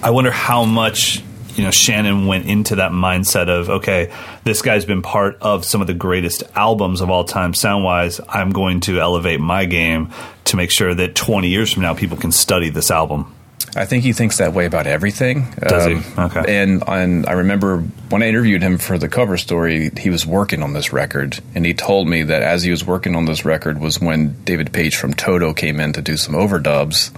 I 0.02 0.10
wonder 0.10 0.30
how 0.32 0.64
much 0.64 1.22
you 1.56 1.64
know 1.64 1.70
Shannon 1.70 2.26
went 2.26 2.46
into 2.46 2.76
that 2.76 2.92
mindset 2.92 3.48
of 3.48 3.68
okay, 3.68 4.12
this 4.44 4.62
guy's 4.62 4.84
been 4.84 5.02
part 5.02 5.38
of 5.40 5.64
some 5.64 5.80
of 5.80 5.86
the 5.86 5.94
greatest 5.94 6.44
albums 6.54 7.00
of 7.00 7.10
all 7.10 7.24
time 7.24 7.54
sound 7.54 7.84
wise. 7.84 8.20
I'm 8.28 8.50
going 8.50 8.80
to 8.80 9.00
elevate 9.00 9.40
my 9.40 9.64
game 9.64 10.10
to 10.46 10.56
make 10.56 10.70
sure 10.70 10.94
that 10.94 11.14
20 11.14 11.48
years 11.48 11.72
from 11.72 11.82
now 11.82 11.94
people 11.94 12.16
can 12.16 12.32
study 12.32 12.70
this 12.70 12.90
album. 12.90 13.34
I 13.74 13.86
think 13.86 14.04
he 14.04 14.12
thinks 14.12 14.36
that 14.38 14.52
way 14.52 14.66
about 14.66 14.86
everything. 14.86 15.38
Um, 15.38 15.68
Does 15.68 15.86
he? 15.86 16.20
Okay. 16.20 16.62
And 16.62 16.84
and 16.86 17.26
I 17.26 17.32
remember 17.32 17.78
when 18.10 18.22
I 18.22 18.28
interviewed 18.28 18.62
him 18.62 18.76
for 18.76 18.98
the 18.98 19.08
cover 19.08 19.38
story, 19.38 19.90
he 19.96 20.10
was 20.10 20.26
working 20.26 20.62
on 20.62 20.74
this 20.74 20.92
record, 20.92 21.40
and 21.54 21.64
he 21.64 21.72
told 21.72 22.06
me 22.06 22.22
that 22.24 22.42
as 22.42 22.62
he 22.62 22.70
was 22.70 22.84
working 22.84 23.16
on 23.16 23.24
this 23.24 23.44
record 23.44 23.80
was 23.80 24.00
when 24.00 24.42
David 24.44 24.72
Paich 24.72 24.94
from 24.94 25.14
Toto 25.14 25.54
came 25.54 25.80
in 25.80 25.94
to 25.94 26.02
do 26.02 26.18
some 26.18 26.34
overdubs, 26.34 27.10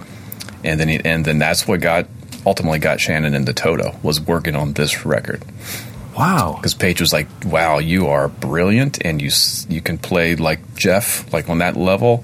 and 0.63 0.79
then 0.79 0.87
he, 0.87 1.01
and 1.03 1.25
then 1.25 1.39
that's 1.39 1.67
what 1.67 1.81
got 1.81 2.07
ultimately 2.45 2.79
got 2.79 2.99
Shannon 2.99 3.33
into 3.33 3.53
Toto 3.53 3.95
was 4.03 4.19
working 4.21 4.55
on 4.55 4.73
this 4.73 5.05
record 5.05 5.43
Wow. 6.17 6.53
because 6.57 6.73
Paich 6.75 6.99
was 7.01 7.11
like, 7.11 7.27
"Wow, 7.45 7.79
you 7.79 8.07
are 8.07 8.27
brilliant, 8.29 8.99
and 9.03 9.21
you 9.21 9.29
you 9.67 9.81
can 9.81 9.97
play 9.97 10.35
like 10.35 10.75
Jeff, 10.75 11.31
like 11.33 11.49
on 11.49 11.57
that 11.59 11.75
level. 11.75 12.23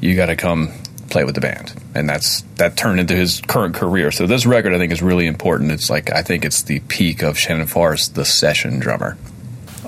You 0.00 0.14
got 0.16 0.26
to 0.26 0.36
come 0.36 0.70
play 1.08 1.24
with 1.24 1.34
the 1.34 1.40
band." 1.40 1.72
And 1.94 2.08
that's 2.08 2.42
that 2.56 2.76
turned 2.76 3.00
into 3.00 3.14
his 3.14 3.40
current 3.46 3.74
career. 3.74 4.10
So 4.10 4.26
this 4.26 4.44
record, 4.44 4.74
I 4.74 4.78
think, 4.78 4.92
is 4.92 5.00
really 5.02 5.26
important. 5.26 5.72
It's 5.72 5.88
like 5.88 6.12
I 6.12 6.22
think 6.22 6.44
it's 6.44 6.62
the 6.62 6.80
peak 6.80 7.22
of 7.22 7.38
Shannon 7.38 7.66
Forrest, 7.66 8.14
the 8.14 8.24
session 8.26 8.78
drummer. 8.80 9.16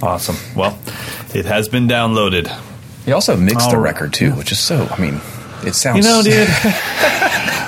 Awesome. 0.02 0.36
Well, 0.56 0.78
it 1.34 1.44
has 1.44 1.68
been 1.68 1.86
downloaded. 1.88 2.50
He 3.04 3.12
also 3.12 3.36
mixed 3.36 3.70
the 3.70 3.76
Oh, 3.76 3.80
record 3.80 4.12
too, 4.14 4.32
which 4.32 4.52
is 4.52 4.58
so. 4.58 4.88
I 4.90 4.98
mean, 5.00 5.20
it 5.66 5.74
sounds. 5.74 6.04
You 6.04 6.10
know, 6.10 6.22
dude. 6.22 6.48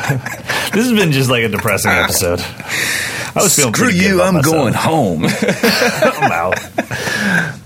this 0.72 0.86
has 0.86 0.92
been 0.92 1.12
just 1.12 1.28
like 1.30 1.42
a 1.42 1.48
depressing 1.48 1.90
episode. 1.90 2.40
I 2.40 3.42
was 3.42 3.54
feeling 3.54 3.74
Screw 3.74 3.88
pretty 3.88 3.98
good 3.98 4.08
you! 4.08 4.22
I'm 4.22 4.34
myself. 4.34 4.54
going 4.54 4.72
home. 4.72 5.24
I'm 5.42 6.32
out. 6.32 6.58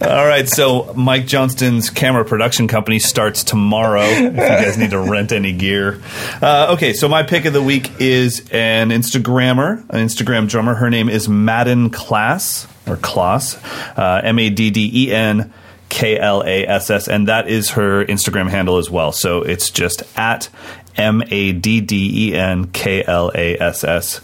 All 0.03 0.27
right, 0.27 0.49
so 0.49 0.93
Mike 0.95 1.27
Johnston's 1.27 1.91
camera 1.91 2.25
production 2.25 2.67
company 2.67 2.99
starts 2.99 3.45
tomorrow. 3.45 4.03
If 4.03 4.33
you 4.33 4.37
guys 4.37 4.79
need 4.79 4.91
to 4.91 4.99
rent 4.99 5.31
any 5.31 5.53
gear, 5.53 6.01
uh, 6.43 6.75
okay. 6.75 6.93
So 6.93 7.09
my 7.09 7.23
pick 7.23 7.45
of 7.45 7.53
the 7.53 7.63
week 7.63 8.01
is 8.01 8.49
an 8.51 8.89
Instagrammer, 8.89 9.79
an 9.91 10.07
Instagram 10.07 10.49
drummer. 10.49 10.75
Her 10.75 10.91
name 10.91 11.09
is 11.09 11.29
Madden 11.29 11.91
Class 11.91 12.67
or 12.89 12.97
Klaas, 12.97 13.57
uh, 13.97 14.23
M 14.25 14.39
A 14.41 14.51
D 14.51 14.71
D 14.71 14.91
E 14.93 15.13
N. 15.13 15.53
K 15.91 16.19
L 16.19 16.43
A 16.43 16.67
S 16.67 16.89
S, 16.89 17.09
and 17.09 17.29
that 17.29 17.49
is 17.49 17.71
her 17.71 18.03
Instagram 18.07 18.49
handle 18.49 18.79
as 18.79 18.89
well. 18.89 19.13
So 19.13 19.43
it's 19.43 19.71
just 19.71 20.03
at 20.17 20.49
M 20.97 21.23
A 21.31 21.53
D 21.53 21.83
D 21.83 22.31
E 22.31 22.35
N 22.35 22.69
K 22.69 23.05
L 23.05 23.31
A 23.35 23.59
S 23.59 23.85
S. 23.85 24.19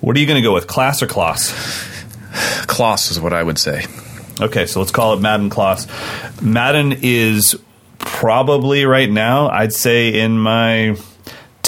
What 0.00 0.16
are 0.16 0.20
you 0.20 0.26
going 0.26 0.40
to 0.40 0.46
go 0.46 0.54
with, 0.54 0.68
class 0.68 1.02
or 1.02 1.08
Klaas? 1.08 1.50
Kloss 2.66 3.10
is 3.10 3.20
what 3.20 3.32
I 3.32 3.42
would 3.42 3.58
say. 3.58 3.84
Okay, 4.40 4.66
so 4.66 4.78
let's 4.80 4.92
call 4.92 5.14
it 5.14 5.20
Madden 5.20 5.50
Kloss. 5.50 5.88
Madden 6.40 6.96
is 7.02 7.58
probably 7.98 8.86
right 8.86 9.10
now, 9.10 9.50
I'd 9.50 9.72
say, 9.72 10.20
in 10.20 10.38
my 10.38 10.96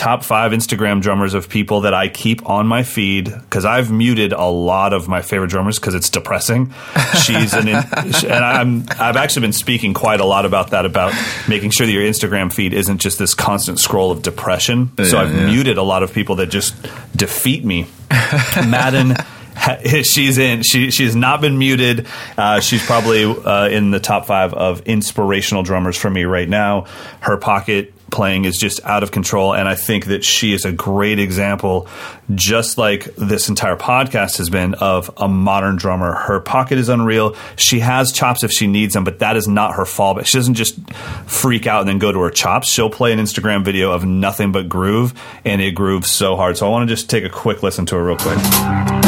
top 0.02 0.24
five 0.24 0.50
Instagram 0.50 1.00
drummers 1.00 1.32
of 1.32 1.48
people 1.48 1.82
that 1.82 1.94
I 1.94 2.08
keep 2.08 2.50
on 2.50 2.66
my 2.66 2.82
feed 2.82 3.26
because 3.26 3.64
I've 3.64 3.92
muted 3.92 4.32
a 4.32 4.46
lot 4.46 4.92
of 4.92 5.06
my 5.06 5.22
favorite 5.22 5.50
drummers 5.50 5.78
because 5.78 5.94
it's 5.94 6.10
depressing. 6.10 6.74
She's 7.22 7.54
an, 7.54 7.68
in, 7.68 7.76
and 7.96 8.44
I'm 8.44 8.84
I've 8.98 9.16
actually 9.16 9.42
been 9.42 9.52
speaking 9.52 9.94
quite 9.94 10.18
a 10.18 10.24
lot 10.24 10.44
about 10.44 10.70
that 10.70 10.86
about 10.86 11.14
making 11.48 11.70
sure 11.70 11.86
that 11.86 11.92
your 11.92 12.02
Instagram 12.02 12.52
feed 12.52 12.74
isn't 12.74 12.98
just 12.98 13.20
this 13.20 13.32
constant 13.34 13.78
scroll 13.78 14.10
of 14.10 14.22
depression. 14.22 14.90
so 15.04 15.18
I've 15.18 15.32
yeah. 15.32 15.46
muted 15.46 15.78
a 15.78 15.84
lot 15.84 16.02
of 16.02 16.12
people 16.12 16.34
that 16.36 16.46
just 16.48 16.74
defeat 17.16 17.64
me. 17.64 17.86
Madden. 18.56 19.14
She's 20.02 20.38
in. 20.38 20.62
She 20.62 20.90
she's 20.90 21.14
not 21.14 21.40
been 21.40 21.58
muted. 21.58 22.08
Uh, 22.36 22.58
she's 22.60 22.84
probably 22.84 23.24
uh, 23.24 23.68
in 23.68 23.90
the 23.92 24.00
top 24.00 24.26
five 24.26 24.52
of 24.54 24.80
inspirational 24.86 25.62
drummers 25.62 25.96
for 25.96 26.10
me 26.10 26.24
right 26.24 26.48
now. 26.48 26.86
Her 27.20 27.36
pocket 27.36 27.91
playing 28.12 28.44
is 28.44 28.56
just 28.56 28.84
out 28.84 29.02
of 29.02 29.10
control. 29.10 29.54
And 29.54 29.66
I 29.66 29.74
think 29.74 30.06
that 30.06 30.24
she 30.24 30.52
is 30.52 30.64
a 30.64 30.70
great 30.70 31.18
example, 31.18 31.88
just 32.34 32.78
like 32.78 33.04
this 33.16 33.48
entire 33.48 33.76
podcast 33.76 34.38
has 34.38 34.48
been, 34.48 34.74
of 34.74 35.10
a 35.16 35.26
modern 35.26 35.76
drummer. 35.76 36.14
Her 36.14 36.38
pocket 36.38 36.78
is 36.78 36.88
unreal. 36.88 37.34
She 37.56 37.80
has 37.80 38.12
chops 38.12 38.44
if 38.44 38.52
she 38.52 38.66
needs 38.68 38.94
them, 38.94 39.02
but 39.02 39.18
that 39.18 39.36
is 39.36 39.48
not 39.48 39.74
her 39.74 39.84
fallback. 39.84 40.26
She 40.26 40.38
doesn't 40.38 40.54
just 40.54 40.78
freak 41.26 41.66
out 41.66 41.80
and 41.80 41.88
then 41.88 41.98
go 41.98 42.12
to 42.12 42.20
her 42.20 42.30
chops. 42.30 42.68
She'll 42.68 42.90
play 42.90 43.12
an 43.12 43.18
Instagram 43.18 43.64
video 43.64 43.90
of 43.90 44.04
nothing 44.04 44.52
but 44.52 44.68
groove, 44.68 45.14
and 45.44 45.60
it 45.60 45.72
grooves 45.72 46.10
so 46.10 46.36
hard. 46.36 46.56
So 46.56 46.66
I 46.66 46.70
want 46.70 46.88
to 46.88 46.94
just 46.94 47.10
take 47.10 47.24
a 47.24 47.30
quick 47.30 47.62
listen 47.62 47.86
to 47.86 47.96
her 47.96 48.04
real 48.04 48.16
quick. 48.16 49.01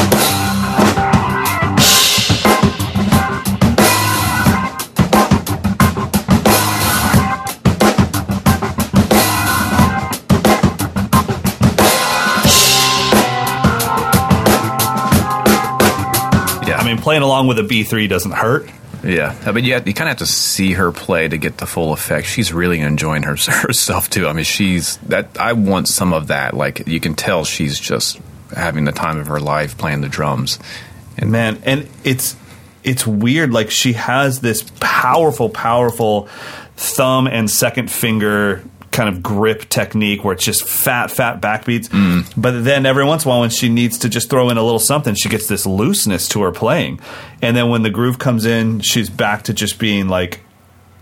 Playing 17.05 17.21
along 17.21 17.47
with 17.47 17.59
a 17.59 17.63
B3 17.63 18.09
doesn't 18.09 18.33
hurt. 18.33 18.67
Yeah, 19.05 19.39
I 19.45 19.53
mean, 19.53 19.65
you, 19.67 19.75
have, 19.75 19.87
you 19.87 19.93
kind 19.93 20.09
of 20.09 20.19
have 20.19 20.27
to 20.27 20.33
see 20.33 20.73
her 20.73 20.91
play 20.91 21.29
to 21.29 21.37
get 21.37 21.59
the 21.59 21.67
full 21.67 21.93
effect. 21.93 22.27
She's 22.27 22.51
really 22.51 22.81
enjoying 22.81 23.25
her, 23.25 23.37
herself 23.47 24.09
too. 24.09 24.27
I 24.27 24.33
mean, 24.33 24.47
she's 24.47 24.97
that. 25.09 25.39
I 25.39 25.53
want 25.53 25.87
some 25.87 26.15
of 26.15 26.29
that. 26.29 26.55
Like 26.55 26.89
you 26.89 27.01
can 27.01 27.15
tell, 27.15 27.45
she's 27.45 27.79
just 27.79 28.19
having 28.57 28.87
the 28.87 28.93
time 28.93 29.19
of 29.19 29.27
her 29.27 29.39
life 29.39 29.77
playing 29.77 30.01
the 30.01 30.09
drums. 30.09 30.59
And 31.19 31.31
man, 31.31 31.61
and 31.65 31.87
it's 32.05 32.37
it's 32.83 33.07
weird. 33.07 33.53
Like 33.53 33.71
she 33.71 33.93
has 33.93 34.41
this 34.41 34.65
powerful, 34.81 35.51
powerful 35.51 36.29
thumb 36.77 37.27
and 37.27 37.51
second 37.51 37.91
finger 37.91 38.65
kind 38.95 39.09
of 39.15 39.23
grip 39.23 39.69
technique 39.69 40.25
where 40.25 40.33
it's 40.35 40.45
just 40.45 40.67
fat, 40.67 41.11
fat 41.11 41.43
backbeats. 41.43 41.91
But 42.37 42.65
then 42.65 42.87
every 42.87 43.05
once 43.05 43.25
in 43.25 43.29
a 43.29 43.31
while, 43.31 43.41
when 43.41 43.51
she 43.51 43.69
needs 43.69 43.99
to 43.99 44.09
just 44.09 44.31
throw 44.31 44.49
in 44.49 44.57
a 44.57 44.63
little 44.63 44.79
something, 44.79 45.15
she 45.15 45.29
gets 45.29 45.47
this 45.49 45.67
looseness 45.67 46.29
to 46.31 46.43
her 46.43 46.53
playing. 46.53 47.01
And 47.43 47.55
then 47.55 47.69
when 47.69 47.83
the 47.83 47.91
groove 47.91 48.19
comes 48.19 48.47
in, 48.47 48.81
she's 48.81 49.11
back 49.11 49.43
to 49.45 49.53
just 49.53 49.79
being 49.79 50.09
like, 50.09 50.41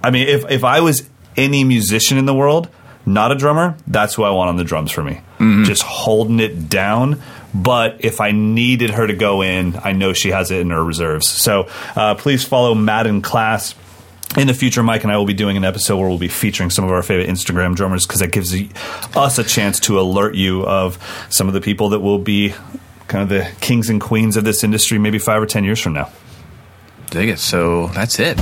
I 0.02 0.10
mean, 0.10 0.26
if 0.26 0.50
if 0.50 0.64
I 0.64 0.80
was 0.80 1.08
any 1.36 1.62
musician 1.64 2.18
in 2.18 2.24
the 2.24 2.34
world, 2.34 2.68
not 3.06 3.30
a 3.30 3.34
drummer, 3.34 3.76
that's 3.86 4.14
who 4.14 4.22
I 4.24 4.30
want 4.30 4.48
on 4.48 4.56
the 4.56 4.64
drums 4.64 4.90
for 4.90 5.02
me. 5.04 5.20
Just 5.64 5.82
holding 5.82 6.40
it 6.40 6.68
down. 6.68 7.20
But 7.54 7.96
if 8.04 8.20
I 8.20 8.30
needed 8.32 8.90
her 8.90 9.06
to 9.06 9.12
go 9.14 9.42
in, 9.42 9.78
I 9.84 9.92
know 9.92 10.12
she 10.14 10.30
has 10.30 10.50
it 10.50 10.60
in 10.60 10.70
her 10.70 10.82
reserves. 10.82 11.28
So 11.28 11.68
uh, 11.94 12.14
please 12.14 12.44
follow 12.44 12.74
Madden 12.74 13.20
Klass. 13.20 13.74
In 14.36 14.46
the 14.46 14.54
future, 14.54 14.82
Mike 14.82 15.02
and 15.04 15.12
I 15.12 15.18
will 15.18 15.26
be 15.26 15.34
doing 15.34 15.58
an 15.58 15.64
episode 15.64 15.98
where 15.98 16.08
we'll 16.08 16.16
be 16.16 16.26
featuring 16.28 16.70
some 16.70 16.84
of 16.86 16.90
our 16.90 17.02
favorite 17.02 17.28
Instagram 17.28 17.74
drummers 17.76 18.06
because 18.06 18.20
that 18.20 18.32
gives 18.32 18.54
us 19.14 19.38
a 19.38 19.44
chance 19.44 19.78
to 19.80 20.00
alert 20.00 20.34
you 20.34 20.64
of 20.66 20.98
some 21.28 21.48
of 21.48 21.54
the 21.54 21.60
people 21.60 21.90
that 21.90 22.00
will 22.00 22.18
be 22.18 22.54
kind 23.08 23.22
of 23.22 23.28
the 23.28 23.46
kings 23.60 23.90
and 23.90 24.00
queens 24.00 24.38
of 24.38 24.44
this 24.44 24.64
industry 24.64 24.96
maybe 24.98 25.18
five 25.18 25.42
or 25.42 25.46
ten 25.46 25.64
years 25.64 25.78
from 25.80 25.92
now. 25.92 26.10
Dig 27.10 27.28
it. 27.28 27.38
So 27.40 27.88
that's 27.88 28.18
it. 28.18 28.40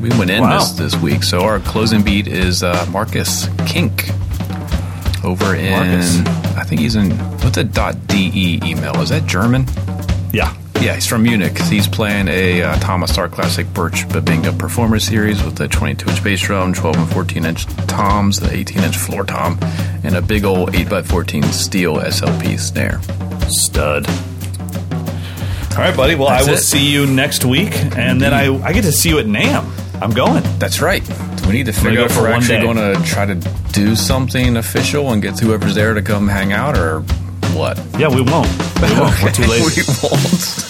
We 0.00 0.08
went 0.10 0.30
in 0.30 0.42
Wow. 0.42 0.58
this 0.58 0.72
this 0.72 0.96
week. 0.96 1.22
So 1.22 1.42
our 1.42 1.60
closing 1.60 2.02
beat 2.02 2.26
is 2.26 2.64
uh, 2.64 2.84
Marcus 2.90 3.46
Kink 3.64 4.08
over 5.24 5.54
in. 5.54 5.70
Marcus. 5.70 6.18
I 6.56 6.64
think 6.64 6.80
he's 6.80 6.96
in 6.96 7.12
what's 7.42 7.56
a 7.58 7.62
.de 7.64 8.60
email? 8.64 9.00
Is 9.00 9.10
that 9.10 9.24
German? 9.26 9.66
Yeah. 10.32 10.52
Yeah, 10.80 10.94
he's 10.94 11.06
from 11.08 11.24
Munich. 11.24 11.58
He's 11.58 11.88
playing 11.88 12.28
a 12.28 12.62
uh, 12.62 12.78
Tama 12.78 13.08
Star 13.08 13.28
Classic 13.28 13.66
Birch 13.74 14.06
Bubinga 14.08 14.56
Performer 14.56 15.00
Series 15.00 15.42
with 15.42 15.56
the 15.56 15.66
22 15.66 16.08
inch 16.08 16.22
bass 16.22 16.40
drum, 16.40 16.72
12 16.72 16.96
and 16.96 17.10
14 17.10 17.44
inch 17.44 17.66
toms, 17.88 18.38
the 18.38 18.50
18 18.52 18.84
inch 18.84 18.96
floor 18.96 19.24
tom, 19.24 19.58
and 20.04 20.14
a 20.14 20.22
big 20.22 20.44
old 20.44 20.70
8x14 20.72 21.44
steel 21.46 21.96
SLP 21.96 22.58
snare. 22.60 23.00
Stud. 23.48 24.06
All 25.72 25.84
right, 25.84 25.96
buddy. 25.96 26.14
Well, 26.14 26.28
That's 26.28 26.46
I 26.46 26.50
will 26.50 26.58
it. 26.58 26.62
see 26.62 26.88
you 26.90 27.06
next 27.06 27.44
week, 27.44 27.74
and 27.96 28.20
then 28.20 28.32
I, 28.32 28.46
I 28.64 28.72
get 28.72 28.82
to 28.82 28.92
see 28.92 29.08
you 29.08 29.18
at 29.18 29.26
NAMM. 29.26 30.00
I'm 30.00 30.10
going. 30.12 30.44
That's 30.60 30.80
right. 30.80 31.02
We 31.46 31.54
need 31.54 31.66
to 31.66 31.72
figure 31.72 31.96
go 31.96 32.04
out 32.04 32.10
if 32.12 32.16
we're 32.16 32.28
actually 32.28 32.60
going 32.60 32.76
to 32.76 33.02
try 33.04 33.26
to 33.26 33.34
do 33.72 33.96
something 33.96 34.56
official 34.56 35.10
and 35.12 35.20
get 35.20 35.40
whoever's 35.40 35.74
there 35.74 35.94
to 35.94 36.02
come 36.02 36.28
hang 36.28 36.52
out 36.52 36.78
or 36.78 37.02
what. 37.56 37.78
Yeah, 37.98 38.08
we 38.08 38.20
won't. 38.22 38.48
We 38.80 38.88
won't. 38.98 39.14
We're 39.22 39.32
too 39.32 39.42
lazy. 39.50 39.82
we 39.82 40.08
won't. 40.08 40.64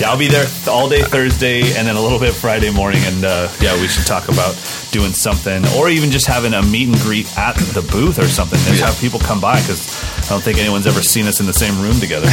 Yeah, 0.00 0.10
I'll 0.10 0.18
be 0.18 0.26
there 0.28 0.46
all 0.68 0.88
day 0.88 1.02
Thursday 1.02 1.60
and 1.76 1.86
then 1.86 1.96
a 1.96 2.00
little 2.00 2.18
bit 2.18 2.32
Friday 2.34 2.70
morning. 2.72 3.02
And 3.04 3.24
uh, 3.24 3.48
yeah, 3.60 3.78
we 3.80 3.86
should 3.86 4.06
talk 4.06 4.28
about 4.28 4.54
doing 4.90 5.10
something 5.12 5.62
or 5.76 5.88
even 5.90 6.10
just 6.10 6.26
having 6.26 6.54
a 6.54 6.62
meet 6.62 6.88
and 6.88 6.96
greet 6.98 7.26
at 7.38 7.54
the 7.56 7.82
booth 7.92 8.18
or 8.18 8.24
something. 8.26 8.58
Just 8.60 8.80
Yeah. 8.80 8.86
have 8.86 8.98
people 9.00 9.20
come 9.20 9.40
by 9.40 9.60
because 9.60 9.86
I 10.26 10.28
don't 10.30 10.42
think 10.42 10.58
anyone's 10.58 10.86
ever 10.86 11.02
seen 11.02 11.26
us 11.26 11.40
in 11.40 11.46
the 11.46 11.52
same 11.52 11.78
room 11.80 12.00
together. 12.00 12.26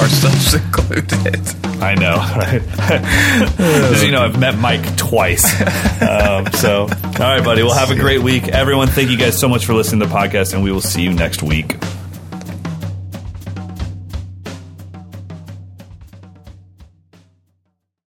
Our 0.00 0.08
stuff's 0.08 0.54
included. 0.54 1.82
I 1.82 1.94
know, 1.94 2.16
right? 2.36 2.62
As 3.60 4.02
you 4.04 4.12
know, 4.12 4.22
I've 4.22 4.38
met 4.38 4.56
Mike 4.56 4.96
twice. 4.96 5.44
Um, 6.00 6.46
so, 6.52 6.82
all 6.82 6.88
right, 7.18 7.44
buddy. 7.44 7.62
Well, 7.64 7.74
have 7.74 7.90
a 7.90 7.96
great 8.00 8.22
week. 8.22 8.48
Everyone, 8.48 8.88
thank 8.88 9.10
you 9.10 9.18
guys 9.18 9.38
so 9.38 9.48
much 9.48 9.66
for 9.66 9.74
listening 9.74 10.00
to 10.00 10.06
the 10.06 10.14
podcast, 10.14 10.54
and 10.54 10.62
we 10.62 10.70
will 10.72 10.80
see 10.80 11.02
you 11.02 11.12
next 11.12 11.42
week. 11.42 11.74